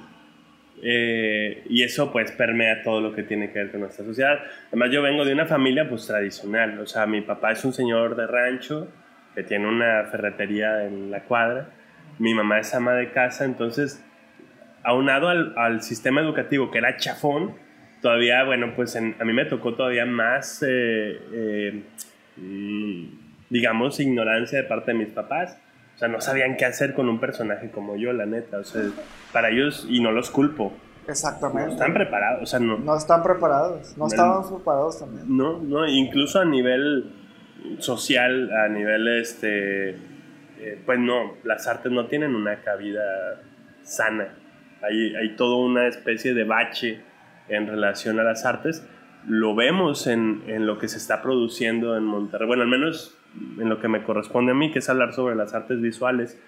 Eh, 0.84 1.64
y 1.70 1.84
eso 1.84 2.12
pues 2.12 2.32
permea 2.34 2.84
todo 2.84 3.00
lo 3.02 3.14
que 3.14 3.24
tiene 3.24 3.52
que 3.52 3.60
ver 3.60 3.72
con 3.72 3.82
nuestra 3.82 4.06
sociedad. 4.06 4.40
Además 4.68 4.92
yo 4.92 5.02
vengo 5.02 5.24
de 5.26 5.34
una 5.34 5.46
familia 5.46 5.88
pues 5.90 6.06
tradicional, 6.06 6.80
o 6.80 6.86
sea, 6.86 7.06
mi 7.06 7.22
papá 7.22 7.52
es 7.54 7.64
un 7.66 7.74
señor 7.74 8.16
de 8.16 8.28
rancho 8.28 8.88
que 9.34 9.44
tiene 9.44 9.68
una 9.68 10.04
ferretería 10.12 10.86
en 10.86 11.12
la 11.12 11.22
cuadra, 11.24 11.70
mi 12.20 12.34
mamá 12.34 12.60
es 12.60 12.74
ama 12.76 12.94
de 12.94 13.12
casa, 13.12 13.46
entonces 13.46 14.04
aunado 14.84 15.30
al, 15.30 15.54
al 15.58 15.82
sistema 15.82 16.22
educativo 16.22 16.70
que 16.72 16.78
era 16.78 16.98
chafón, 16.98 17.56
todavía, 18.02 18.44
bueno, 18.44 18.74
pues 18.76 18.96
en- 18.96 19.16
a 19.20 19.26
mí 19.26 19.34
me 19.34 19.46
tocó 19.46 19.74
todavía 19.74 20.06
más, 20.06 20.62
eh, 20.68 21.20
eh, 21.34 21.82
mm, 22.38 23.06
digamos, 23.50 24.00
ignorancia 24.00 24.62
de 24.62 24.68
parte 24.68 24.92
de 24.92 24.98
mis 25.00 25.08
papás. 25.10 25.58
O 25.96 25.98
sea, 25.98 26.08
no 26.10 26.20
sabían 26.20 26.58
qué 26.58 26.66
hacer 26.66 26.94
con 26.94 27.08
un 27.08 27.20
personaje 27.20 27.72
como 27.72 27.96
yo, 27.96 28.12
la 28.12 28.26
neta. 28.26 28.58
O 28.60 28.64
sea, 28.64 28.82
para 29.32 29.50
ellos, 29.50 29.88
y 29.90 30.02
no 30.02 30.12
los 30.12 30.30
culpo, 30.30 30.74
no 31.06 31.12
Exactamente. 31.12 31.72
están 31.72 31.94
preparados. 31.94 32.44
O 32.44 32.46
sea, 32.46 32.60
no, 32.60 32.78
No 32.78 32.98
están 32.98 33.24
preparados. 33.24 33.98
No 33.98 34.08
estaban 34.08 34.48
preparados 34.48 35.00
también. 35.00 35.26
no, 35.28 35.60
no, 35.60 35.88
incluso 35.88 36.40
a 36.42 36.46
nivel 36.46 37.12
social, 37.80 38.52
a 38.52 38.68
nivel, 38.68 39.08
este, 39.20 39.90
eh, 40.60 40.82
pues 40.86 41.00
no, 41.00 41.34
las 41.44 41.68
artes 41.68 41.92
no 41.92 42.08
tienen 42.08 42.36
una 42.36 42.62
cabida 42.62 43.42
sana. 43.84 44.30
Hay, 44.82 45.16
hay 45.16 45.36
toda 45.36 45.58
una 45.58 45.88
especie 45.88 46.34
de 46.34 46.44
bache 46.44 47.02
en 47.48 47.68
relación 47.68 48.20
a 48.20 48.24
las 48.24 48.46
artes. 48.46 48.86
Lo 49.28 49.56
vemos 49.56 50.08
en, 50.08 50.44
en 50.48 50.66
lo 50.68 50.78
que 50.78 50.88
se 50.88 50.98
está 50.98 51.22
produciendo 51.22 51.96
en 51.98 52.04
Monterrey. 52.04 52.48
Bueno, 52.48 52.64
al 52.64 52.70
menos 52.70 53.18
en 53.60 53.70
lo 53.70 53.80
que 53.80 53.88
me 53.88 54.04
corresponde 54.04 54.52
a 54.52 54.56
mí, 54.56 54.72
que 54.72 54.80
es 54.80 54.90
hablar 54.90 55.14
sobre 55.14 55.36
las 55.36 55.54
artes 55.54 55.82
visuales. 55.82 56.40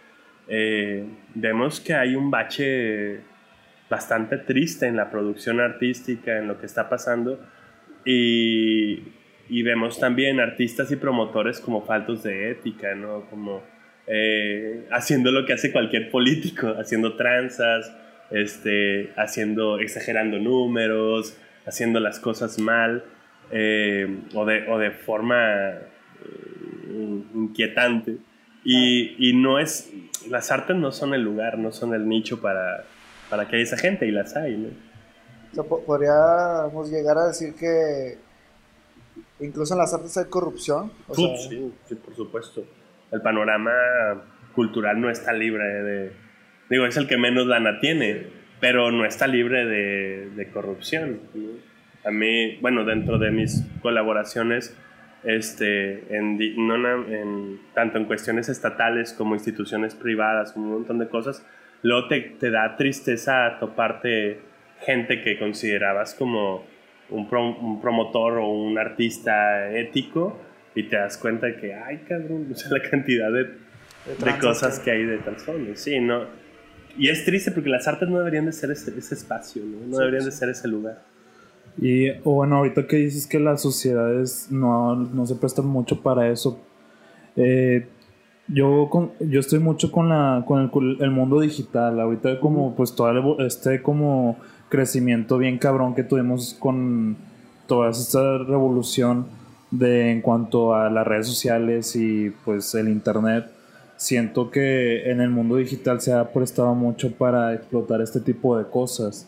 Eh, 0.47 1.05
vemos 1.35 1.79
que 1.79 1.93
hay 1.93 2.15
un 2.15 2.31
bache 2.31 3.21
bastante 3.89 4.37
triste 4.37 4.87
en 4.87 4.95
la 4.95 5.09
producción 5.09 5.59
artística, 5.59 6.37
en 6.37 6.47
lo 6.47 6.59
que 6.59 6.65
está 6.65 6.89
pasando. 6.89 7.39
Y, 8.05 9.03
y 9.49 9.63
vemos 9.63 9.99
también 9.99 10.39
artistas 10.39 10.91
y 10.91 10.95
promotores 10.95 11.59
como 11.59 11.85
faltos 11.85 12.23
de 12.23 12.51
ética, 12.51 12.95
¿no? 12.95 13.25
Como 13.29 13.63
eh, 14.07 14.87
haciendo 14.91 15.31
lo 15.31 15.45
que 15.45 15.53
hace 15.53 15.71
cualquier 15.71 16.09
político, 16.09 16.75
haciendo 16.79 17.15
tranzas, 17.15 17.93
este, 18.31 19.11
haciendo, 19.17 19.79
exagerando 19.79 20.39
números, 20.39 21.37
haciendo 21.65 21.99
las 21.99 22.19
cosas 22.19 22.59
mal 22.59 23.03
eh, 23.51 24.07
o, 24.33 24.45
de, 24.45 24.69
o 24.69 24.77
de 24.77 24.91
forma 24.91 25.73
inquietante. 27.33 28.17
Y, 28.63 29.15
y 29.29 29.33
no 29.33 29.59
es, 29.59 29.89
las 30.29 30.51
artes 30.51 30.75
no 30.75 30.91
son 30.91 31.13
el 31.13 31.21
lugar, 31.21 31.57
no 31.57 31.71
son 31.71 31.93
el 31.93 32.07
nicho 32.07 32.41
para, 32.41 32.83
para 33.29 33.47
que 33.47 33.55
haya 33.55 33.63
esa 33.63 33.77
gente 33.77 34.05
y 34.07 34.11
las 34.11 34.35
hay, 34.35 34.57
¿no? 34.57 34.67
O 35.51 35.55
sea, 35.55 35.63
po- 35.63 35.83
podríamos 35.85 36.91
llegar 36.91 37.17
a 37.17 37.27
decir 37.27 37.53
que 37.55 38.17
incluso 39.39 39.73
en 39.73 39.79
las 39.79 39.93
artes 39.93 40.17
hay 40.17 40.25
corrupción. 40.25 40.91
O 41.07 41.15
sea, 41.15 41.37
sí, 41.37 41.71
sí, 41.87 41.95
por 41.95 42.15
supuesto. 42.15 42.65
El 43.11 43.21
panorama 43.21 43.71
cultural 44.53 44.99
no 44.99 45.09
está 45.09 45.31
libre 45.31 45.63
de... 45.63 46.11
Digo, 46.69 46.85
es 46.85 46.97
el 46.97 47.07
que 47.07 47.15
menos 47.17 47.47
lana 47.47 47.79
tiene, 47.79 48.27
pero 48.59 48.91
no 48.91 49.05
está 49.05 49.27
libre 49.27 49.65
de, 49.65 50.29
de 50.31 50.51
corrupción. 50.51 51.21
A 52.03 52.11
mí, 52.11 52.57
bueno, 52.57 52.83
dentro 52.83 53.17
de 53.17 53.31
mis 53.31 53.63
colaboraciones, 53.81 54.75
este, 55.23 56.15
en, 56.15 56.37
no 56.67 56.75
en- 57.07 57.59
tanto 57.73 57.97
en 57.97 58.05
cuestiones 58.05 58.49
estatales 58.49 59.13
como 59.13 59.33
instituciones 59.35 59.95
privadas, 59.95 60.55
un 60.55 60.69
montón 60.71 60.99
de 60.99 61.07
cosas, 61.07 61.45
luego 61.83 62.07
te, 62.07 62.21
te 62.39 62.49
da 62.51 62.75
tristeza 62.75 63.57
toparte 63.59 64.39
gente 64.81 65.21
que 65.21 65.37
considerabas 65.39 66.13
como 66.13 66.65
un, 67.09 67.29
pro- 67.29 67.57
un 67.57 67.81
promotor 67.81 68.37
o 68.37 68.47
un 68.49 68.77
artista 68.77 69.71
ético 69.71 70.39
y 70.75 70.83
te 70.83 70.97
das 70.97 71.17
cuenta 71.17 71.47
de 71.47 71.55
que, 71.57 71.73
ay, 71.73 71.97
cabrón, 72.07 72.47
o 72.51 72.55
sea, 72.55 72.69
la 72.77 72.81
cantidad 72.89 73.31
de, 73.31 73.43
de 73.43 73.53
de 74.23 74.39
cosas 74.39 74.79
que 74.79 74.91
hay 74.91 75.03
de 75.03 75.17
trasfondo. 75.17 75.75
Sí, 75.75 75.99
no. 75.99 76.25
Y 76.97 77.09
es 77.09 77.25
triste 77.25 77.51
porque 77.51 77.69
las 77.69 77.87
artes 77.87 78.09
no 78.09 78.17
deberían 78.19 78.45
de 78.45 78.51
ser 78.53 78.71
ese, 78.71 78.97
ese 78.97 79.13
espacio, 79.15 79.63
¿no? 79.63 79.85
No 79.87 79.93
Sí, 79.95 79.99
deberían 79.99 80.25
de 80.25 80.31
sí. 80.31 80.37
ser 80.37 80.49
ese 80.49 80.67
lugar. 80.67 80.99
Y 81.79 82.09
o 82.23 82.31
bueno, 82.35 82.57
ahorita 82.57 82.87
que 82.87 82.97
dices 82.97 83.27
que 83.27 83.39
las 83.39 83.61
sociedades 83.61 84.47
no, 84.49 84.95
no 84.95 85.25
se 85.25 85.35
prestan 85.35 85.67
mucho 85.67 86.01
para 86.01 86.29
eso, 86.29 86.59
eh, 87.35 87.87
yo, 88.47 88.87
con- 88.89 89.11
yo 89.19 89.39
estoy 89.39 89.59
mucho 89.59 89.91
con, 89.91 90.09
la, 90.09 90.43
con 90.47 90.71
el, 90.99 91.11
mundo 91.11 91.39
digital. 91.39 91.99
Ahorita 91.99 92.39
como 92.39 92.75
pues 92.75 92.95
todo 92.95 93.09
el 93.37 93.45
este 93.45 93.81
como 93.81 94.37
crecimiento 94.69 95.37
bien 95.37 95.57
cabrón 95.57 95.95
que 95.95 96.03
tuvimos 96.03 96.55
con 96.59 97.15
toda 97.67 97.91
esta 97.91 98.37
revolución 98.39 99.27
de 99.71 100.11
en 100.11 100.21
cuanto 100.21 100.73
a 100.73 100.89
las 100.89 101.05
redes 101.05 101.27
sociales 101.27 101.95
y 101.95 102.31
pues 102.45 102.73
el 102.75 102.89
internet. 102.89 103.51
Siento 103.97 104.51
que 104.51 105.09
en 105.09 105.21
el 105.21 105.29
mundo 105.29 105.55
digital 105.55 105.99
se 106.01 106.13
ha 106.13 106.31
prestado 106.31 106.75
mucho 106.75 107.11
para 107.13 107.53
explotar 107.53 107.99
este 108.01 108.19
tipo 108.19 108.57
de 108.57 108.65
cosas 108.65 109.27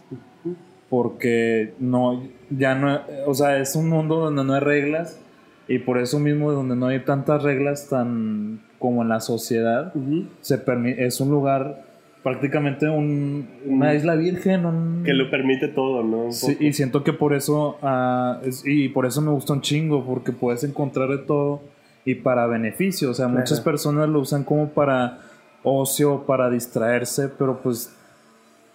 porque 0.89 1.73
no, 1.79 2.23
ya 2.49 2.75
no, 2.75 3.01
o 3.27 3.33
sea, 3.33 3.57
es 3.59 3.75
un 3.75 3.89
mundo 3.89 4.15
donde 4.17 4.43
no 4.43 4.53
hay 4.53 4.59
reglas 4.61 5.19
y 5.67 5.79
por 5.79 5.99
eso 5.99 6.19
mismo 6.19 6.51
donde 6.51 6.75
no 6.75 6.87
hay 6.87 6.99
tantas 7.05 7.43
reglas 7.43 7.87
tan 7.89 8.61
como 8.79 9.03
en 9.03 9.09
la 9.09 9.19
sociedad, 9.19 9.93
se 10.41 10.65
permi- 10.65 10.95
es 10.97 11.19
un 11.21 11.29
lugar 11.29 11.83
prácticamente 12.23 12.89
un, 12.89 13.47
una 13.65 13.93
isla 13.93 14.15
virgen, 14.15 14.65
un- 14.65 15.03
Que 15.05 15.13
lo 15.13 15.29
permite 15.29 15.67
todo, 15.67 16.03
¿no? 16.03 16.31
Sí, 16.31 16.57
y 16.59 16.73
siento 16.73 17.03
que 17.03 17.13
por 17.13 17.33
eso, 17.33 17.77
ah, 17.81 18.39
es- 18.43 18.63
y 18.65 18.89
por 18.89 19.05
eso 19.05 19.21
me 19.21 19.31
gusta 19.31 19.53
un 19.53 19.61
chingo, 19.61 20.03
porque 20.05 20.31
puedes 20.31 20.63
encontrar 20.63 21.09
de 21.09 21.19
todo 21.19 21.61
y 22.05 22.15
para 22.15 22.47
beneficio. 22.47 23.11
O 23.11 23.13
sea, 23.13 23.25
Claro. 23.27 23.39
muchas 23.41 23.61
personas 23.61 24.09
lo 24.09 24.19
usan 24.19 24.43
como 24.43 24.69
para 24.69 25.19
ocio, 25.63 26.23
para 26.25 26.49
distraerse, 26.49 27.29
pero 27.29 27.59
pues 27.61 27.95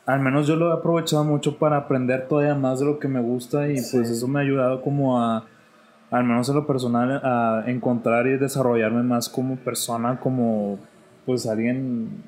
al 0.06 0.20
menos 0.20 0.46
yo 0.46 0.56
lo 0.56 0.70
he 0.70 0.72
aprovechado 0.78 1.24
mucho 1.24 1.58
para 1.58 1.76
aprender 1.78 2.28
todavía 2.28 2.54
más 2.54 2.80
de 2.80 2.86
lo 2.86 2.98
que 2.98 3.08
me 3.08 3.20
gusta 3.20 3.68
y 3.68 3.78
Sí. 3.78 3.96
pues 3.96 4.10
eso 4.10 4.28
me 4.28 4.38
ha 4.38 4.42
ayudado 4.42 4.82
como 4.82 5.18
a, 5.20 5.46
al 6.10 6.24
menos 6.24 6.48
en 6.48 6.54
lo 6.56 6.66
personal, 6.66 7.20
a 7.24 7.64
encontrar 7.66 8.26
y 8.26 8.36
desarrollarme 8.36 9.02
más 9.02 9.28
como 9.28 9.56
persona, 9.56 10.20
como 10.20 10.78
pues 11.26 11.46
alguien 11.46 12.22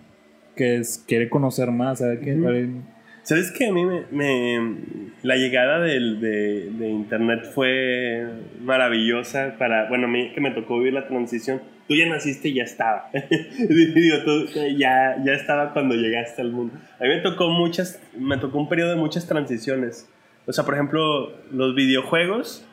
que 0.57 0.79
es- 0.79 1.05
quiere 1.07 1.29
conocer 1.29 1.71
más, 1.71 1.99
¿sabe? 1.99 2.19
Que 2.21 2.35
Ujú. 2.35 2.83
¿Sabes 3.27 3.51
que 3.51 3.67
a 3.67 3.73
mí 3.73 3.85
me, 3.85 4.03
me- 4.13 4.77
la 5.23 5.35
llegada 5.35 5.81
del- 5.81 6.21
de, 6.21 6.71
de 6.71 6.89
internet 6.89 7.41
fue 7.53 8.25
maravillosa 8.63 9.57
para, 9.59 9.89
bueno, 9.89 10.07
a 10.07 10.09
mí 10.09 10.31
que 10.33 10.41
me 10.41 10.53
tocó 10.53 10.79
vivir 10.79 10.93
la 10.93 11.09
transición. 11.09 11.61
Tú 11.89 11.95
ya 11.97 12.07
naciste 12.09 12.49
y 12.51 12.55
ya 12.55 12.63
estaba. 12.63 13.11
Ya, 14.79 15.17
ya 15.25 15.33
estaba 15.33 15.73
cuando 15.73 15.95
llegaste 15.97 16.41
al 16.43 16.53
mundo. 16.53 16.75
A 17.01 17.03
mí 17.05 17.09
me 17.11 17.19
tocó 17.21 17.49
muchas, 17.51 18.01
me 18.17 18.39
tocó 18.39 18.59
un 18.59 18.69
periodo 18.69 18.91
de 18.91 18.97
muchas 18.97 19.27
transiciones. 19.27 20.09
O 20.47 20.53
sea, 20.53 20.65
por 20.65 20.75
ejemplo, 20.75 21.33
los 21.51 21.75
videojuegos 21.75 22.65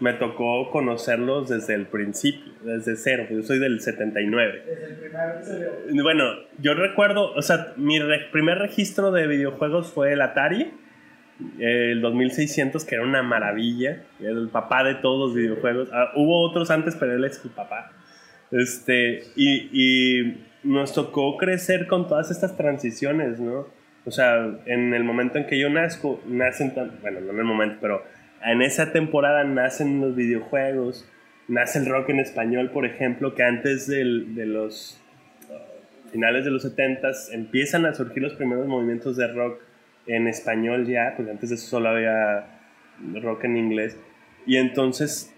me 0.00 0.12
tocó 0.12 0.70
conocerlos 0.70 1.48
desde 1.48 1.74
el 1.74 1.86
principio, 1.86 2.52
desde 2.62 2.96
cero. 2.96 3.24
Yo 3.30 3.42
soy 3.42 3.58
del 3.58 3.80
79. 3.80 4.62
Desde 4.66 4.86
el 4.86 4.94
primer 4.96 5.36
episodio. 5.36 6.02
Bueno, 6.02 6.24
yo 6.58 6.74
recuerdo, 6.74 7.32
o 7.32 7.40
sea, 7.42 7.72
mi 7.76 7.98
re- 7.98 8.28
primer 8.30 8.58
registro 8.58 9.10
de 9.10 9.26
videojuegos 9.26 9.92
fue 9.92 10.12
el 10.12 10.20
Atari, 10.20 10.70
eh, 11.58 11.92
el 11.92 12.00
2600, 12.02 12.84
que 12.84 12.94
era 12.96 13.04
una 13.04 13.22
maravilla, 13.22 14.02
era 14.20 14.30
el 14.30 14.48
papá 14.48 14.84
de 14.84 14.96
todos 14.96 15.28
los 15.28 15.34
videojuegos. 15.36 15.88
Ah, 15.92 16.10
hubo 16.14 16.40
otros 16.48 16.70
antes, 16.70 16.94
pero 16.96 17.14
él 17.14 17.24
es 17.24 17.42
el 17.44 17.50
papá. 17.50 17.92
Este, 18.50 19.24
y, 19.34 19.70
y 19.72 20.44
nos 20.62 20.92
tocó 20.92 21.36
crecer 21.36 21.86
con 21.86 22.06
todas 22.06 22.30
estas 22.30 22.56
transiciones, 22.56 23.40
¿no? 23.40 23.66
O 24.04 24.10
sea, 24.10 24.46
en 24.66 24.94
el 24.94 25.02
momento 25.04 25.36
en 25.38 25.46
que 25.46 25.58
yo 25.58 25.68
nazco, 25.68 26.22
nacen, 26.26 26.74
tan- 26.74 27.00
bueno, 27.00 27.20
no 27.20 27.32
en 27.32 27.38
el 27.38 27.44
momento, 27.44 27.78
pero 27.80 28.02
en 28.44 28.62
esa 28.62 28.92
temporada 28.92 29.44
nacen 29.44 30.00
los 30.00 30.14
videojuegos, 30.14 31.08
nace 31.48 31.78
el 31.78 31.86
rock 31.86 32.10
en 32.10 32.20
español, 32.20 32.70
por 32.70 32.86
ejemplo, 32.86 33.34
que 33.34 33.42
antes 33.42 33.86
del- 33.86 34.34
de 34.34 34.46
los 34.46 35.00
finales 36.12 36.44
de 36.44 36.50
los 36.50 36.62
70 36.62 37.10
empiezan 37.32 37.84
a 37.84 37.94
surgir 37.94 38.22
los 38.22 38.34
primeros 38.34 38.66
movimientos 38.66 39.16
de 39.16 39.26
rock 39.32 39.60
en 40.06 40.28
español 40.28 40.86
ya, 40.86 41.14
porque 41.16 41.32
antes 41.32 41.50
de 41.50 41.56
eso 41.56 41.66
solo 41.66 41.88
había 41.88 42.46
rock 43.22 43.44
en 43.44 43.56
inglés. 43.56 43.98
Y 44.46 44.56
entonces 44.56 45.34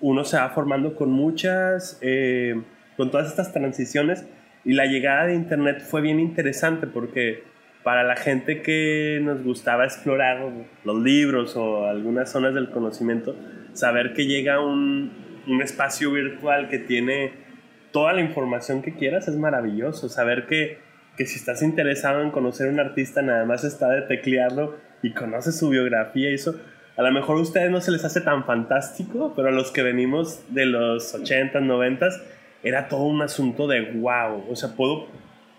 uno 0.00 0.24
se 0.24 0.36
va 0.36 0.48
formando 0.50 0.96
con 0.96 1.10
muchas, 1.10 1.98
eh, 2.00 2.60
con 2.96 3.10
todas 3.10 3.28
estas 3.28 3.52
transiciones 3.52 4.26
y 4.64 4.72
la 4.72 4.86
llegada 4.86 5.26
de 5.26 5.34
Internet 5.34 5.80
fue 5.80 6.00
bien 6.00 6.18
interesante 6.18 6.86
porque 6.86 7.42
para 7.84 8.02
la 8.02 8.16
gente 8.16 8.62
que 8.62 9.20
nos 9.22 9.44
gustaba 9.44 9.84
explorar 9.84 10.42
los 10.84 11.02
libros 11.02 11.54
o 11.56 11.86
algunas 11.86 12.32
zonas 12.32 12.54
del 12.54 12.70
conocimiento, 12.70 13.36
saber 13.74 14.14
que 14.14 14.26
llega 14.26 14.60
un, 14.60 15.12
un 15.46 15.62
espacio 15.62 16.10
virtual 16.10 16.68
que 16.68 16.78
tiene 16.78 17.44
toda 17.92 18.12
la 18.12 18.22
información 18.22 18.82
que 18.82 18.94
quieras 18.94 19.28
es 19.28 19.36
maravilloso. 19.36 20.08
Saber 20.08 20.46
que, 20.46 20.78
que 21.16 21.26
si 21.26 21.36
estás 21.38 21.62
interesado 21.62 22.22
en 22.22 22.30
conocer 22.30 22.66
a 22.66 22.70
un 22.70 22.80
artista, 22.80 23.22
nada 23.22 23.44
más 23.44 23.62
está 23.62 23.88
de 23.90 24.02
teclearlo 24.02 24.76
y 25.02 25.12
conoces 25.12 25.56
su 25.56 25.68
biografía 25.68 26.30
y 26.30 26.34
eso. 26.34 26.58
A 26.96 27.02
lo 27.02 27.12
mejor 27.12 27.36
a 27.36 27.40
ustedes 27.40 27.70
no 27.70 27.80
se 27.80 27.90
les 27.90 28.04
hace 28.04 28.20
tan 28.20 28.44
fantástico, 28.44 29.32
pero 29.36 29.48
a 29.48 29.52
los 29.52 29.70
que 29.70 29.82
venimos 29.82 30.42
de 30.48 30.66
los 30.66 31.14
80s, 31.14 31.52
90s, 31.52 32.22
era 32.62 32.88
todo 32.88 33.04
un 33.04 33.22
asunto 33.22 33.66
de 33.68 33.92
wow. 33.92 34.44
O 34.50 34.56
sea, 34.56 34.70
puedo, 34.74 35.06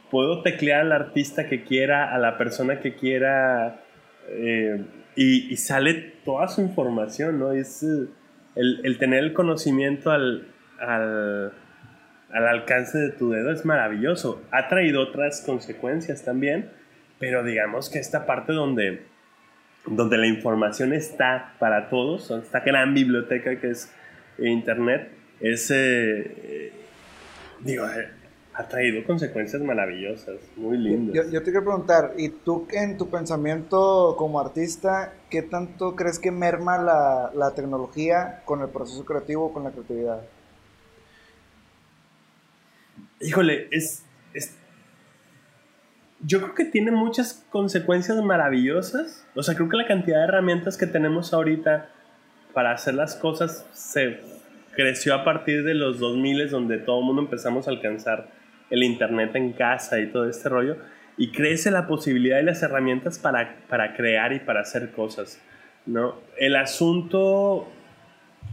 puedo 0.10 0.42
teclear 0.42 0.82
al 0.82 0.92
artista 0.92 1.48
que 1.48 1.64
quiera, 1.64 2.14
a 2.14 2.18
la 2.18 2.38
persona 2.38 2.80
que 2.80 2.96
quiera, 2.96 3.82
eh, 4.30 4.84
y, 5.16 5.56
sale 5.58 5.94
toda 6.26 6.48
su 6.48 6.62
información, 6.62 7.40
¿no? 7.40 7.52
Es 7.52 7.84
eh, 7.84 8.08
el, 8.56 8.82
el 8.84 8.98
tener 8.98 9.24
el 9.24 9.34
conocimiento 9.34 10.12
al, 10.12 10.48
al, 10.80 11.54
al 12.32 12.48
alcance 12.48 12.98
de 12.98 13.10
tu 13.12 13.30
dedo 13.30 13.52
es 13.52 13.66
maravilloso. 13.66 14.42
Ha 14.52 14.68
traído 14.68 15.02
otras 15.02 15.42
consecuencias 15.42 16.24
también, 16.26 16.70
pero 17.20 17.44
digamos 17.44 17.90
que 17.90 18.00
esta 18.00 18.26
parte 18.26 18.52
donde, 18.52 19.04
donde 19.86 20.18
la 20.18 20.28
información 20.28 20.94
está 20.94 21.54
para 21.60 21.90
todos, 21.90 22.32
esta 22.32 22.60
gran 22.60 22.94
biblioteca 22.94 23.56
que 23.58 23.70
es 23.70 23.94
Internet, 24.38 25.12
es, 25.40 25.72
eh, 25.72 25.76
eh, 25.78 26.74
digo, 27.62 27.86
eh, 27.86 28.10
ha 28.58 28.68
traído 28.70 29.04
consecuencias 29.06 29.62
maravillosas, 29.62 30.36
muy 30.56 30.78
lindas. 30.78 31.14
Yo, 31.14 31.24
yo 31.30 31.40
te 31.44 31.52
quiero 31.52 31.66
preguntar, 31.66 32.14
¿y 32.18 32.30
tú 32.30 32.66
en 32.72 32.98
tu 32.98 33.10
pensamiento 33.10 34.16
como 34.18 34.40
artista, 34.40 35.14
qué 35.30 35.42
tanto 35.42 35.96
crees 35.96 36.20
que 36.20 36.32
merma 36.32 36.78
la, 36.78 37.32
la 37.36 37.54
tecnología 37.54 38.42
con 38.46 38.62
el 38.62 38.70
proceso 38.70 39.04
creativo, 39.04 39.52
con 39.52 39.66
la 39.66 39.72
creatividad? 39.72 40.22
Híjole, 43.22 43.68
es, 43.72 44.06
es- 44.34 44.56
Yo 46.22 46.42
creo 46.42 46.56
que 46.56 46.66
tiene 46.66 46.92
muchas 46.92 47.46
consecuencias 47.50 48.22
maravillosas. 48.24 49.26
O 49.36 49.44
sea, 49.44 49.56
creo 49.56 49.70
que 49.70 49.78
la 49.78 49.88
cantidad 49.88 50.18
de 50.20 50.24
herramientas 50.26 50.78
que 50.78 50.88
tenemos 50.88 51.34
ahorita 51.34 51.90
para 52.54 52.72
hacer 52.72 52.94
las 52.94 53.16
cosas 53.16 53.66
se 53.74 54.22
creció 54.76 55.14
a 55.14 55.24
partir 55.24 55.64
de 55.64 55.74
los 55.74 56.00
2000 56.00 56.50
donde 56.50 56.78
todo 56.78 57.00
el 57.00 57.06
mundo 57.06 57.22
empezamos 57.22 57.68
a 57.68 57.72
alcanzar 57.72 58.30
el 58.70 58.84
internet 58.84 59.36
en 59.36 59.54
casa 59.54 60.00
y 60.00 60.08
todo 60.08 60.30
este 60.30 60.50
rollo. 60.50 60.78
Y 61.18 61.32
crece 61.32 61.72
la 61.72 61.88
posibilidad 61.88 62.40
y 62.40 62.44
las 62.44 62.62
herramientas 62.62 63.20
para, 63.20 63.58
para 63.70 63.96
crear 63.96 64.34
y 64.34 64.40
para 64.40 64.62
hacer 64.62 64.92
cosas. 64.92 65.42
¿no? 65.86 66.16
El 66.38 66.56
asunto 66.56 67.72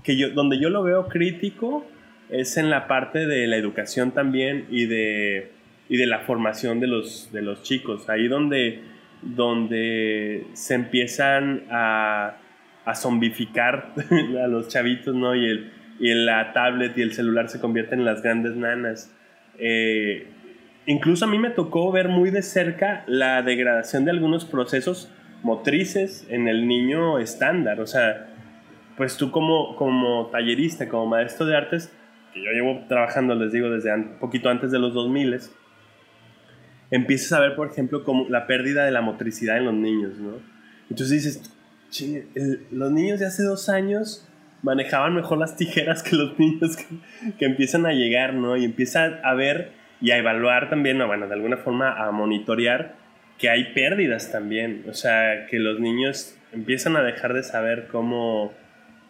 que 0.05 0.17
yo, 0.17 0.31
donde 0.31 0.59
yo 0.61 0.71
lo 0.71 0.83
veo 0.83 1.09
crítico 1.09 1.87
es 2.31 2.57
en 2.57 2.71
la 2.71 2.87
parte 2.87 3.27
de 3.27 3.47
la 3.47 3.57
educación 3.57 4.13
también 4.13 4.67
y 4.71 4.87
de, 4.87 5.53
y 5.89 5.97
de 5.97 6.07
la 6.07 6.21
formación 6.21 6.81
de 6.81 6.87
los, 6.87 7.31
de 7.33 7.43
los 7.43 7.63
chicos. 7.63 8.09
Ahí 8.09 8.29
donde, 8.29 8.83
donde 9.23 10.47
se 10.55 10.75
empiezan 10.75 11.65
a, 11.71 12.37
a 12.85 12.95
zombificar 12.95 13.93
a 14.43 14.47
los 14.47 14.69
chavitos, 14.69 15.15
¿no? 15.15 15.35
Y, 15.35 15.45
el, 15.45 15.73
y 16.01 16.15
la 16.15 16.53
tablet 16.53 16.97
y 16.97 17.03
el 17.03 17.13
celular 17.13 17.49
se 17.49 17.61
convierten 17.61 18.01
en 18.01 18.05
las 18.05 18.23
grandes 18.23 18.57
nanas. 18.57 19.15
Eh, 19.59 20.27
incluso 20.87 21.25
a 21.25 21.29
mí 21.29 21.39
me 21.39 21.51
tocó 21.51 21.91
ver 21.93 22.09
muy 22.09 22.31
de 22.31 22.43
cerca 22.43 23.05
la 23.07 23.43
degradación 23.43 24.05
de 24.05 24.11
algunos 24.11 24.45
procesos 24.45 25.11
motrices 25.43 26.27
en 26.29 26.49
el 26.49 26.67
niño 26.67 27.19
estándar. 27.19 27.81
O 27.81 27.87
sea, 27.87 28.29
pues 28.97 29.17
tú 29.17 29.31
como, 29.31 29.77
como 29.77 30.27
tallerista, 30.27 30.89
como 30.89 31.07
maestro 31.07 31.47
de 31.47 31.57
artes, 31.57 31.93
que 32.33 32.43
yo 32.45 32.51
llevo 32.51 32.85
trabajando, 32.89 33.35
les 33.35 33.53
digo, 33.53 33.69
desde 33.71 33.93
un 33.95 34.19
poquito 34.19 34.49
antes 34.49 34.71
de 34.71 34.79
los 34.79 34.95
2000, 34.95 35.39
empiezas 36.91 37.33
a 37.33 37.41
ver, 37.41 37.57
por 37.57 37.69
ejemplo, 37.71 38.05
como 38.05 38.29
la 38.29 38.47
pérdida 38.47 38.85
de 38.85 38.91
la 38.91 39.01
motricidad 39.01 39.57
en 39.59 39.65
los 39.67 39.75
niños, 39.75 40.19
¿no? 40.19 40.33
Entonces 40.91 41.23
dices, 41.25 41.55
"Che, 41.91 42.27
el- 42.35 42.67
los 42.71 42.91
niños 42.93 43.21
de 43.21 43.27
hace 43.27 43.43
dos 43.43 43.69
años 43.69 44.29
manejaban 44.63 45.15
mejor 45.15 45.39
las 45.39 45.57
tijeras 45.57 46.03
que 46.03 46.17
los 46.17 46.39
niños 46.39 46.77
que, 46.77 47.33
que 47.39 47.45
empiezan 47.45 47.87
a 47.87 47.93
llegar, 47.93 48.35
¿no? 48.35 48.57
Y 48.57 48.65
empieza 48.65 49.21
a 49.23 49.35
ver 49.35 49.73
y 50.01 50.11
a 50.11 50.19
evaluar 50.19 50.69
también, 50.69 51.01
o 51.01 51.07
bueno, 51.07 51.29
de 51.29 51.35
alguna 51.35 51.57
forma 51.57 51.93
a 51.93 52.11
monitorear 52.11 52.95
que 53.39 53.49
hay 53.51 53.73
pérdidas 53.73 54.31
también, 54.31 54.85
o 54.89 54.95
sea, 54.95 55.47
que 55.47 55.59
los 55.59 55.81
niños 55.81 56.39
empiezan 56.53 56.97
a 56.97 57.03
dejar 57.03 57.35
de 57.35 57.43
saber 57.43 57.89
cómo, 57.91 58.53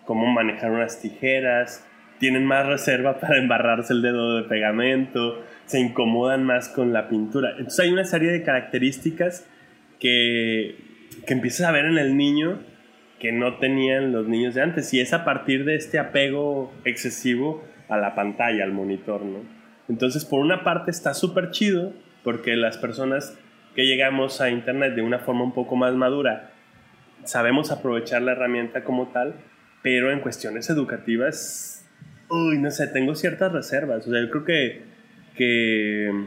cómo 0.05 0.27
manejar 0.27 0.71
unas 0.71 1.01
tijeras, 1.01 1.87
tienen 2.19 2.47
más 2.47 2.67
reserva 2.67 3.19
para 3.21 3.38
embarrarse 3.38 3.93
el 3.93 4.03
dedo 4.03 4.37
de 4.37 4.49
pegamento, 4.49 5.45
se 5.67 5.81
incomodan 5.81 6.45
más 6.45 6.69
con 6.69 6.93
la 6.93 7.09
pintura. 7.09 7.51
Entonces 7.51 7.81
hay 7.81 7.91
una 7.91 8.05
serie 8.05 8.31
de 8.31 8.43
características 8.43 9.47
que, 9.99 10.77
que 11.27 11.33
empiezas 11.33 11.67
a 11.67 11.73
ver 11.73 11.87
en 11.87 11.99
el 11.99 12.17
niño 12.17 12.61
que 13.23 13.31
no 13.31 13.59
tenían 13.59 14.11
los 14.11 14.27
niños 14.27 14.55
de 14.55 14.63
antes 14.63 14.93
y 14.93 14.99
es 14.99 15.13
a 15.13 15.25
partir 15.25 15.65
de 15.65 15.77
este 15.77 16.01
apego 16.01 16.73
excesivo 16.85 17.63
a 17.89 17.97
la 17.97 18.17
pantalla, 18.17 18.65
al 18.65 18.73
monitor, 18.73 19.23
¿no? 19.25 19.45
Entonces, 19.89 20.25
por 20.25 20.41
una 20.41 20.65
parte 20.65 20.91
está 20.91 21.15
súper 21.15 21.53
chido 21.53 21.93
porque 22.25 22.57
las 22.57 22.79
personas 22.79 23.39
que 23.77 23.87
llegamos 23.87 24.41
a 24.41 24.51
Internet 24.51 24.97
de 24.97 25.03
una 25.03 25.21
forma 25.21 25.45
un 25.45 25.55
poco 25.55 25.77
más 25.77 25.95
madura 25.95 26.51
sabemos 27.23 27.71
aprovechar 27.71 28.23
la 28.23 28.33
herramienta 28.33 28.83
como 28.83 29.13
tal, 29.13 29.37
pero 29.83 30.11
en 30.11 30.19
cuestiones 30.19 30.69
educativas, 30.69 31.89
uy, 32.29 32.59
no 32.59 32.73
sé, 32.73 32.89
tengo 32.89 33.15
ciertas 33.15 33.53
reservas. 33.53 34.05
O 34.05 34.11
sea, 34.11 34.21
yo 34.21 34.31
creo 34.31 34.45
que, 34.45 34.83
que, 35.37 36.27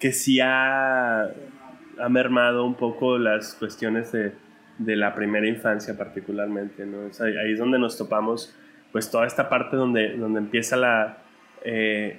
que 0.00 0.10
sí 0.10 0.40
ha, 0.40 1.26
ha 1.26 2.08
mermado 2.10 2.64
un 2.64 2.74
poco 2.74 3.18
las 3.18 3.54
cuestiones 3.54 4.10
de, 4.10 4.32
de 4.78 4.96
la 4.96 5.14
primera 5.14 5.46
infancia 5.46 5.96
particularmente, 5.96 6.84
¿no? 6.86 7.06
Es 7.06 7.20
ahí, 7.20 7.36
ahí 7.36 7.52
es 7.52 7.58
donde 7.58 7.78
nos 7.78 7.96
topamos, 7.96 8.54
pues 8.92 9.10
toda 9.10 9.26
esta 9.26 9.48
parte 9.48 9.76
donde, 9.76 10.16
donde 10.16 10.40
empieza 10.40 10.76
la... 10.76 11.18
eh, 11.64 12.18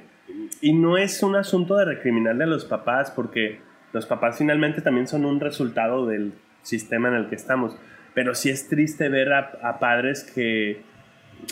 y 0.61 0.73
no 0.73 0.97
es 0.97 1.23
un 1.23 1.35
asunto 1.35 1.77
de 1.77 1.85
recriminarle 1.85 2.43
a 2.43 2.47
los 2.47 2.65
papás, 2.65 3.11
porque 3.11 3.61
los 3.93 4.05
papás 4.05 4.37
finalmente 4.37 4.81
también 4.81 5.07
son 5.07 5.25
un 5.25 5.39
resultado 5.39 6.05
del 6.05 6.33
sistema 6.63 7.07
en 7.07 7.15
el 7.15 7.29
que 7.29 7.35
estamos. 7.35 7.77
Pero 8.13 8.35
sí 8.35 8.49
es 8.49 8.67
triste 8.67 9.09
ver 9.09 9.31
a, 9.31 9.51
a 9.61 9.79
padres 9.79 10.29
que, 10.33 10.81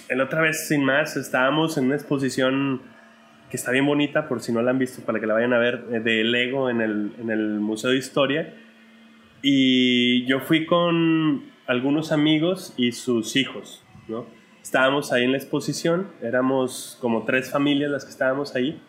la 0.10 0.24
otra 0.24 0.42
vez, 0.42 0.68
sin 0.68 0.84
más, 0.84 1.16
estábamos 1.16 1.78
en 1.78 1.86
una 1.86 1.96
exposición 1.96 2.82
que 3.50 3.58
está 3.58 3.72
bien 3.72 3.86
bonita, 3.86 4.28
por 4.28 4.42
si 4.42 4.52
no 4.52 4.62
la 4.62 4.72
han 4.72 4.80
visto, 4.80 5.04
para 5.04 5.20
que 5.20 5.28
la 5.28 5.36
vayan 5.36 5.54
a 5.54 5.60
ver, 5.60 5.86
eh, 5.92 6.00
de 6.00 6.24
Lego 6.24 6.70
en 6.70 6.82
el, 6.82 7.14
en 7.22 7.30
el 7.30 7.60
Museo 7.60 7.92
de 7.92 7.98
Historia. 7.98 8.54
Y 9.48 10.26
yo 10.26 10.40
fui 10.40 10.66
con 10.66 11.44
algunos 11.68 12.12
amigos 12.12 12.74
y 12.78 12.94
sus 12.94 13.36
hijos, 13.36 13.84
¿no? 14.08 14.26
Estábamos 14.64 15.14
ahí 15.14 15.24
en 15.24 15.34
la 15.34 15.38
exposición, 15.38 16.08
éramos 16.24 16.98
como 17.00 17.26
tres 17.26 17.52
familias 17.52 17.92
las 17.92 18.06
que 18.06 18.10
estábamos 18.10 18.56
ahí, 18.56 18.82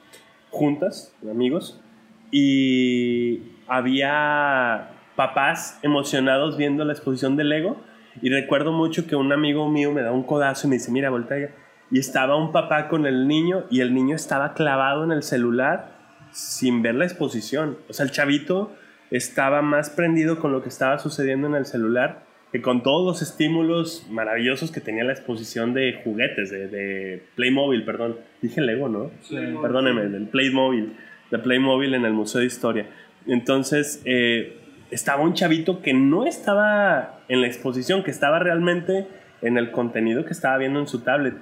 juntas, 0.48 1.14
amigos, 1.30 1.82
y 2.30 3.42
había 3.68 4.92
papás 5.14 5.78
emocionados 5.82 6.56
viendo 6.56 6.86
la 6.86 6.94
exposición 6.94 7.36
de 7.36 7.44
Lego. 7.44 7.76
Y 8.22 8.30
recuerdo 8.30 8.72
mucho 8.72 9.06
que 9.06 9.14
un 9.14 9.34
amigo 9.34 9.68
mío 9.68 9.92
me 9.92 10.00
da 10.00 10.10
un 10.10 10.22
codazo 10.22 10.66
y 10.66 10.70
me 10.70 10.76
dice, 10.76 10.90
mira, 10.90 11.10
voltea. 11.10 11.54
Y 11.90 11.98
estaba 11.98 12.34
un 12.34 12.52
papá 12.52 12.88
con 12.88 13.04
el 13.04 13.28
niño 13.28 13.66
y 13.70 13.80
el 13.80 13.92
niño 13.92 14.16
estaba 14.16 14.54
clavado 14.54 15.04
en 15.04 15.12
el 15.12 15.22
celular 15.22 15.98
sin 16.32 16.80
ver 16.80 16.94
la 16.94 17.04
exposición. 17.04 17.76
O 17.90 17.92
sea, 17.92 18.06
el 18.06 18.10
chavito 18.10 18.74
estaba 19.10 19.62
más 19.62 19.90
prendido 19.90 20.38
con 20.38 20.52
lo 20.52 20.62
que 20.62 20.68
estaba 20.68 20.98
sucediendo 20.98 21.46
en 21.46 21.54
el 21.54 21.66
celular 21.66 22.26
que 22.52 22.62
con 22.62 22.82
todos 22.82 23.04
los 23.04 23.22
estímulos 23.28 24.06
maravillosos 24.10 24.70
que 24.70 24.80
tenía 24.80 25.04
la 25.04 25.12
exposición 25.12 25.74
de 25.74 26.00
juguetes, 26.04 26.50
de, 26.50 26.68
de 26.68 27.22
Playmobil, 27.34 27.84
perdón. 27.84 28.16
Dije 28.40 28.60
Lego, 28.60 28.88
¿no? 28.88 29.10
Sí. 29.22 29.36
Perdóneme, 29.60 30.08
del 30.08 30.28
Playmobil, 30.28 30.96
de 31.30 31.38
Playmobil 31.38 31.94
en 31.94 32.04
el 32.04 32.12
Museo 32.12 32.40
de 32.40 32.46
Historia. 32.46 32.86
Entonces, 33.26 34.00
eh, 34.04 34.58
estaba 34.90 35.22
un 35.22 35.34
chavito 35.34 35.82
que 35.82 35.92
no 35.92 36.24
estaba 36.24 37.20
en 37.28 37.40
la 37.40 37.48
exposición, 37.48 38.04
que 38.04 38.12
estaba 38.12 38.38
realmente 38.38 39.08
en 39.42 39.58
el 39.58 39.72
contenido 39.72 40.24
que 40.24 40.32
estaba 40.32 40.56
viendo 40.56 40.78
en 40.78 40.86
su 40.86 41.00
tablet. 41.00 41.34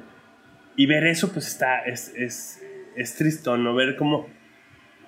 Y 0.76 0.86
ver 0.86 1.04
eso, 1.06 1.32
pues 1.32 1.46
está, 1.46 1.80
es, 1.80 2.14
es, 2.16 2.64
es 2.96 3.16
tristón, 3.16 3.62
¿no? 3.62 3.74
Ver 3.74 3.96
cómo, 3.96 4.26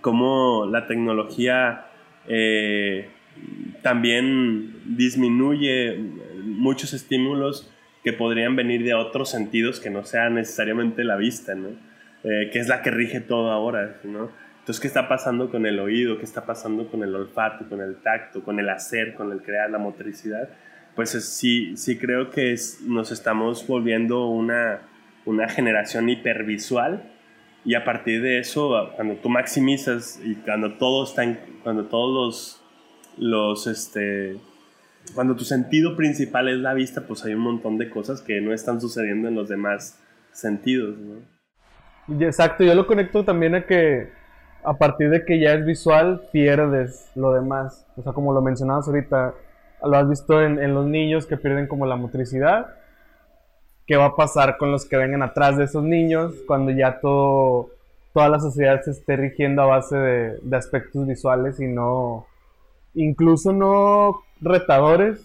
cómo 0.03 0.67
la 0.71 0.87
tecnología 0.87 1.86
eh, 2.29 3.09
también 3.83 4.97
disminuye 4.97 5.97
muchos 6.45 6.93
estímulos 6.93 7.73
que 8.03 8.13
podrían 8.13 8.57
venir 8.57 8.85
de 8.85 8.95
otros 8.95 9.31
sentidos 9.31 9.81
que 9.81 9.91
no 9.91 10.05
sean 10.05 10.35
necesariamente 10.35 11.05
la 11.05 11.17
vista, 11.17 11.55
¿no? 11.55 11.69
Eh, 12.25 12.51
que 12.53 12.59
es 12.59 12.69
la 12.69 12.83
que 12.83 12.91
rige 12.91 13.21
todo 13.21 13.51
ahora, 13.51 14.01
¿no? 14.05 14.31
Entonces, 14.61 14.81
¿qué 14.81 14.89
está 14.89 15.09
pasando 15.09 15.51
con 15.51 15.67
el 15.67 15.79
oído? 15.79 16.19
¿Qué 16.19 16.25
está 16.25 16.45
pasando 16.45 16.89
con 16.89 17.03
el 17.05 17.15
olfato, 17.15 17.69
con 17.69 17.81
el 17.81 17.97
tacto, 17.97 18.43
con 18.43 18.59
el 18.59 18.69
hacer, 18.69 19.15
con 19.15 19.31
el 19.31 19.43
crear, 19.43 19.71
la 19.71 19.79
motricidad? 19.79 20.49
Pues 20.97 21.11
sí, 21.11 21.77
sí 21.77 21.99
creo 21.99 22.31
que 22.31 22.57
nos 22.87 23.13
estamos 23.13 23.65
volviendo 23.67 24.27
una, 24.27 24.81
una 25.25 25.49
generación 25.49 26.09
hipervisual 26.09 27.16
y 27.67 27.75
a 27.75 27.85
partir 27.85 28.23
de 28.23 28.39
eso, 28.39 28.91
cuando 28.95 29.17
tú 29.17 29.29
maximizas 29.29 30.21
y 30.25 30.37
cuando 30.37 30.79
todo 30.79 31.05
está 31.05 31.25
en, 31.25 31.39
cuando 31.63 31.85
todos 31.87 32.63
los, 33.19 33.27
los 33.29 33.67
este, 33.67 34.39
cuando 35.15 35.35
tu 35.37 35.45
sentido 35.45 35.97
principal 35.97 36.49
es 36.49 36.59
la 36.59 36.75
vista, 36.75 37.07
pues 37.07 37.25
hay 37.25 37.35
un 37.35 37.41
montón 37.41 37.77
de 37.77 37.91
cosas 37.91 38.23
que 38.23 38.41
no 38.41 38.55
están 38.55 38.81
sucediendo 38.81 39.29
en 39.29 39.35
los 39.35 39.49
demás 39.49 40.01
sentidos, 40.33 40.97
¿no? 40.97 41.37
Exacto, 42.25 42.63
yo 42.63 42.75
lo 42.75 42.87
conecto 42.87 43.25
también 43.25 43.57
a 43.57 43.67
que 43.67 44.11
a 44.63 44.75
partir 44.79 45.11
de 45.11 45.25
que 45.25 45.41
ya 45.41 45.55
es 45.55 45.65
visual, 45.65 46.23
pierdes 46.33 47.11
lo 47.15 47.33
demás. 47.33 47.87
O 47.97 48.03
sea, 48.03 48.13
como 48.13 48.33
lo 48.33 48.43
mencionabas 48.43 48.87
ahorita, 48.87 49.35
lo 49.83 49.97
has 49.97 50.09
visto 50.09 50.43
en, 50.43 50.75
los 50.75 50.87
niños 50.87 51.27
que 51.27 51.37
pierden 51.37 51.67
como 51.67 51.87
la 51.87 51.97
motricidad. 51.97 52.75
¿Qué 53.87 53.97
va 53.97 54.07
a 54.07 54.17
pasar 54.17 54.57
con 54.57 54.73
los 54.73 54.85
que 54.85 54.97
vengan 54.97 55.23
atrás 55.23 55.57
de 55.57 55.65
esos 55.65 55.85
niños 55.85 56.35
cuando 56.47 56.73
ya 56.73 57.01
todo, 57.01 57.71
toda 58.13 58.29
la 58.29 58.41
sociedad 58.41 58.83
se 58.83 58.91
esté 58.91 59.17
rigiendo 59.17 59.63
a 59.63 59.67
base 59.67 59.97
de, 59.97 60.39
de 60.43 60.57
aspectos 60.57 61.07
visuales 61.07 61.61
y 61.61 61.67
no, 61.67 62.27
incluso 62.95 63.53
no 63.53 64.23
retadores? 64.41 65.25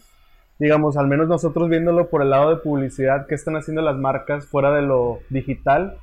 Digamos, 0.60 0.96
al 0.96 1.08
menos 1.08 1.28
nosotros 1.28 1.70
viéndolo 1.70 2.10
por 2.10 2.22
el 2.22 2.30
lado 2.30 2.52
de 2.52 2.62
publicidad, 2.62 3.26
¿qué 3.26 3.34
están 3.34 3.56
haciendo 3.56 3.82
las 3.82 3.98
marcas 3.98 4.46
fuera 4.46 4.72
de 4.72 4.84
lo 4.84 5.20
digital? 5.30 5.98